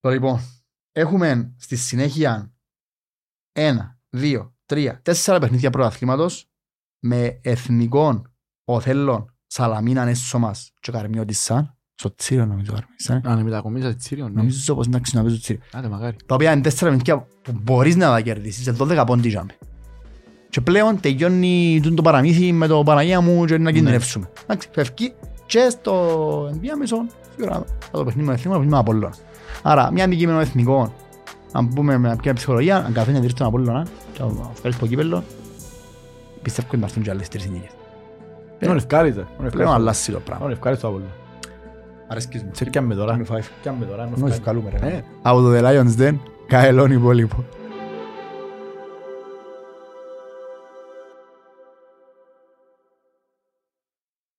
Το 0.00 0.10
λοιπόν, 0.10 0.40
έχουμε 0.92 1.54
στη 1.58 1.76
συνέχεια 1.76 2.52
ένα, 3.52 4.00
δύο, 4.08 4.56
τρία, 4.64 5.02
τέσσερα 5.02 5.38
παιχνίδια 5.38 5.70
πρωταθλήματος 5.70 6.50
με 7.04 7.40
εθνικών 7.42 8.34
οθέλων 8.64 9.36
Σαλαμίνα 9.46 10.02
έσω 10.02 10.38
μας 10.38 10.72
και 10.80 10.92
Καρμιώτισσα. 10.92 11.78
Στο 11.94 12.14
Τσίριο 12.14 12.46
νομίζω 12.46 12.72
Καρμιώτισσα. 12.72 13.20
Αν 13.24 13.42
μετακομίσα 13.42 13.90
στη 13.90 13.98
Τσίριο, 13.98 14.28
ναι. 14.28 14.34
Νομίζω 14.34 14.74
πως 14.74 14.86
εντάξει 14.86 15.16
να 15.16 15.22
παίζω 15.22 15.38
Τσίριο. 15.38 15.62
Άντε 15.72 15.88
μακάρι. 15.88 16.16
Τα 16.26 16.34
οποία 16.34 16.52
είναι 16.52 16.62
τέσσερα 16.62 16.90
παιχνίδια 16.90 17.26
που 17.42 17.52
μπορείς 17.62 17.96
να 17.96 18.08
τα 18.08 18.20
κερδίσεις 18.20 18.64
σε 18.64 18.76
12 18.78 19.04
πόντι 19.06 19.28
τζάμε. 19.28 19.58
Και 20.50 20.60
πλέον 20.60 21.00
τελειώνει 21.00 21.80
τούτο 21.82 21.94
το 21.94 22.02
παραμύθι 22.02 22.52
με 22.52 22.66
το 22.66 22.82
Παναγία 22.82 23.20
μου 23.20 23.44
και 23.44 23.58
να 23.58 23.72
κινδυνεύσουμε. 23.72 24.30
Εντάξει, 24.42 24.68
φεύγει 24.72 25.14
και 25.48 25.68
στο 25.70 25.94
ενδιάμεσο 26.52 27.06
σίγουρα 27.36 27.64
θα 27.78 27.98
το 27.98 28.04
παιχνίδι 28.04 28.28
με 28.28 28.34
εθνικό, 28.34 28.52
το 28.52 28.58
παιχνίδι 28.58 28.72
με 28.72 28.78
Απόλλωνα. 28.78 29.14
Άρα, 29.62 29.92
μια 29.92 30.04
αντικείμενο 30.04 30.40
εθνικό, 30.40 30.92
αν 31.52 31.68
πούμε 31.68 31.98
με 31.98 32.16
ποια 32.22 32.34
ψυχολογία, 32.34 32.76
αν 32.76 32.92
καθένει 32.92 33.18
δεις 33.18 33.34
τον 33.34 33.46
Απόλλωνα 33.46 33.86
και 34.12 34.22
να 34.22 34.28
βγάλεις 34.28 34.78
το 34.78 34.86
κύπελλο, 34.86 35.24
πιστεύω 36.42 36.68
ότι 36.70 36.78
θα 36.78 36.84
έρθουν 36.86 37.02
και 37.02 37.10
άλλες 37.10 37.28
τρεις 37.28 37.48
νίκες. 37.50 37.70
Είναι 38.58 38.72
ευκάλυτε. 38.72 39.26
Πλέον 39.50 39.72
αλλάσει 39.72 40.12
το 40.12 40.20
πράγμα. 40.20 40.44
Είναι 40.44 40.54
ευκάλυτε 40.54 40.82
το 40.82 40.88
Απόλλωνα. 40.88 41.12
Αρέσκεις 42.08 42.42
μου. 42.42 42.50
Σε 42.54 42.64
πιάμε 42.64 42.94
τώρα. 42.94 43.14
Είμαι 43.14 43.26
five. 43.30 43.44
Πιάμε 43.62 43.84
τώρα. 43.84 44.06
είναι 44.06 44.16
Νόης 44.16 44.34
ευκάλυτο. 44.34 44.66
βγάλουμε 44.68 44.90
ρε. 44.90 44.96
Ε, 44.96 45.04
Από 45.22 45.40
το 45.40 45.50
The 45.54 45.62
Lions 45.62 46.00
Den, 46.00 46.18
καελόν 46.46 46.90
υπόλοιπο. 46.90 47.44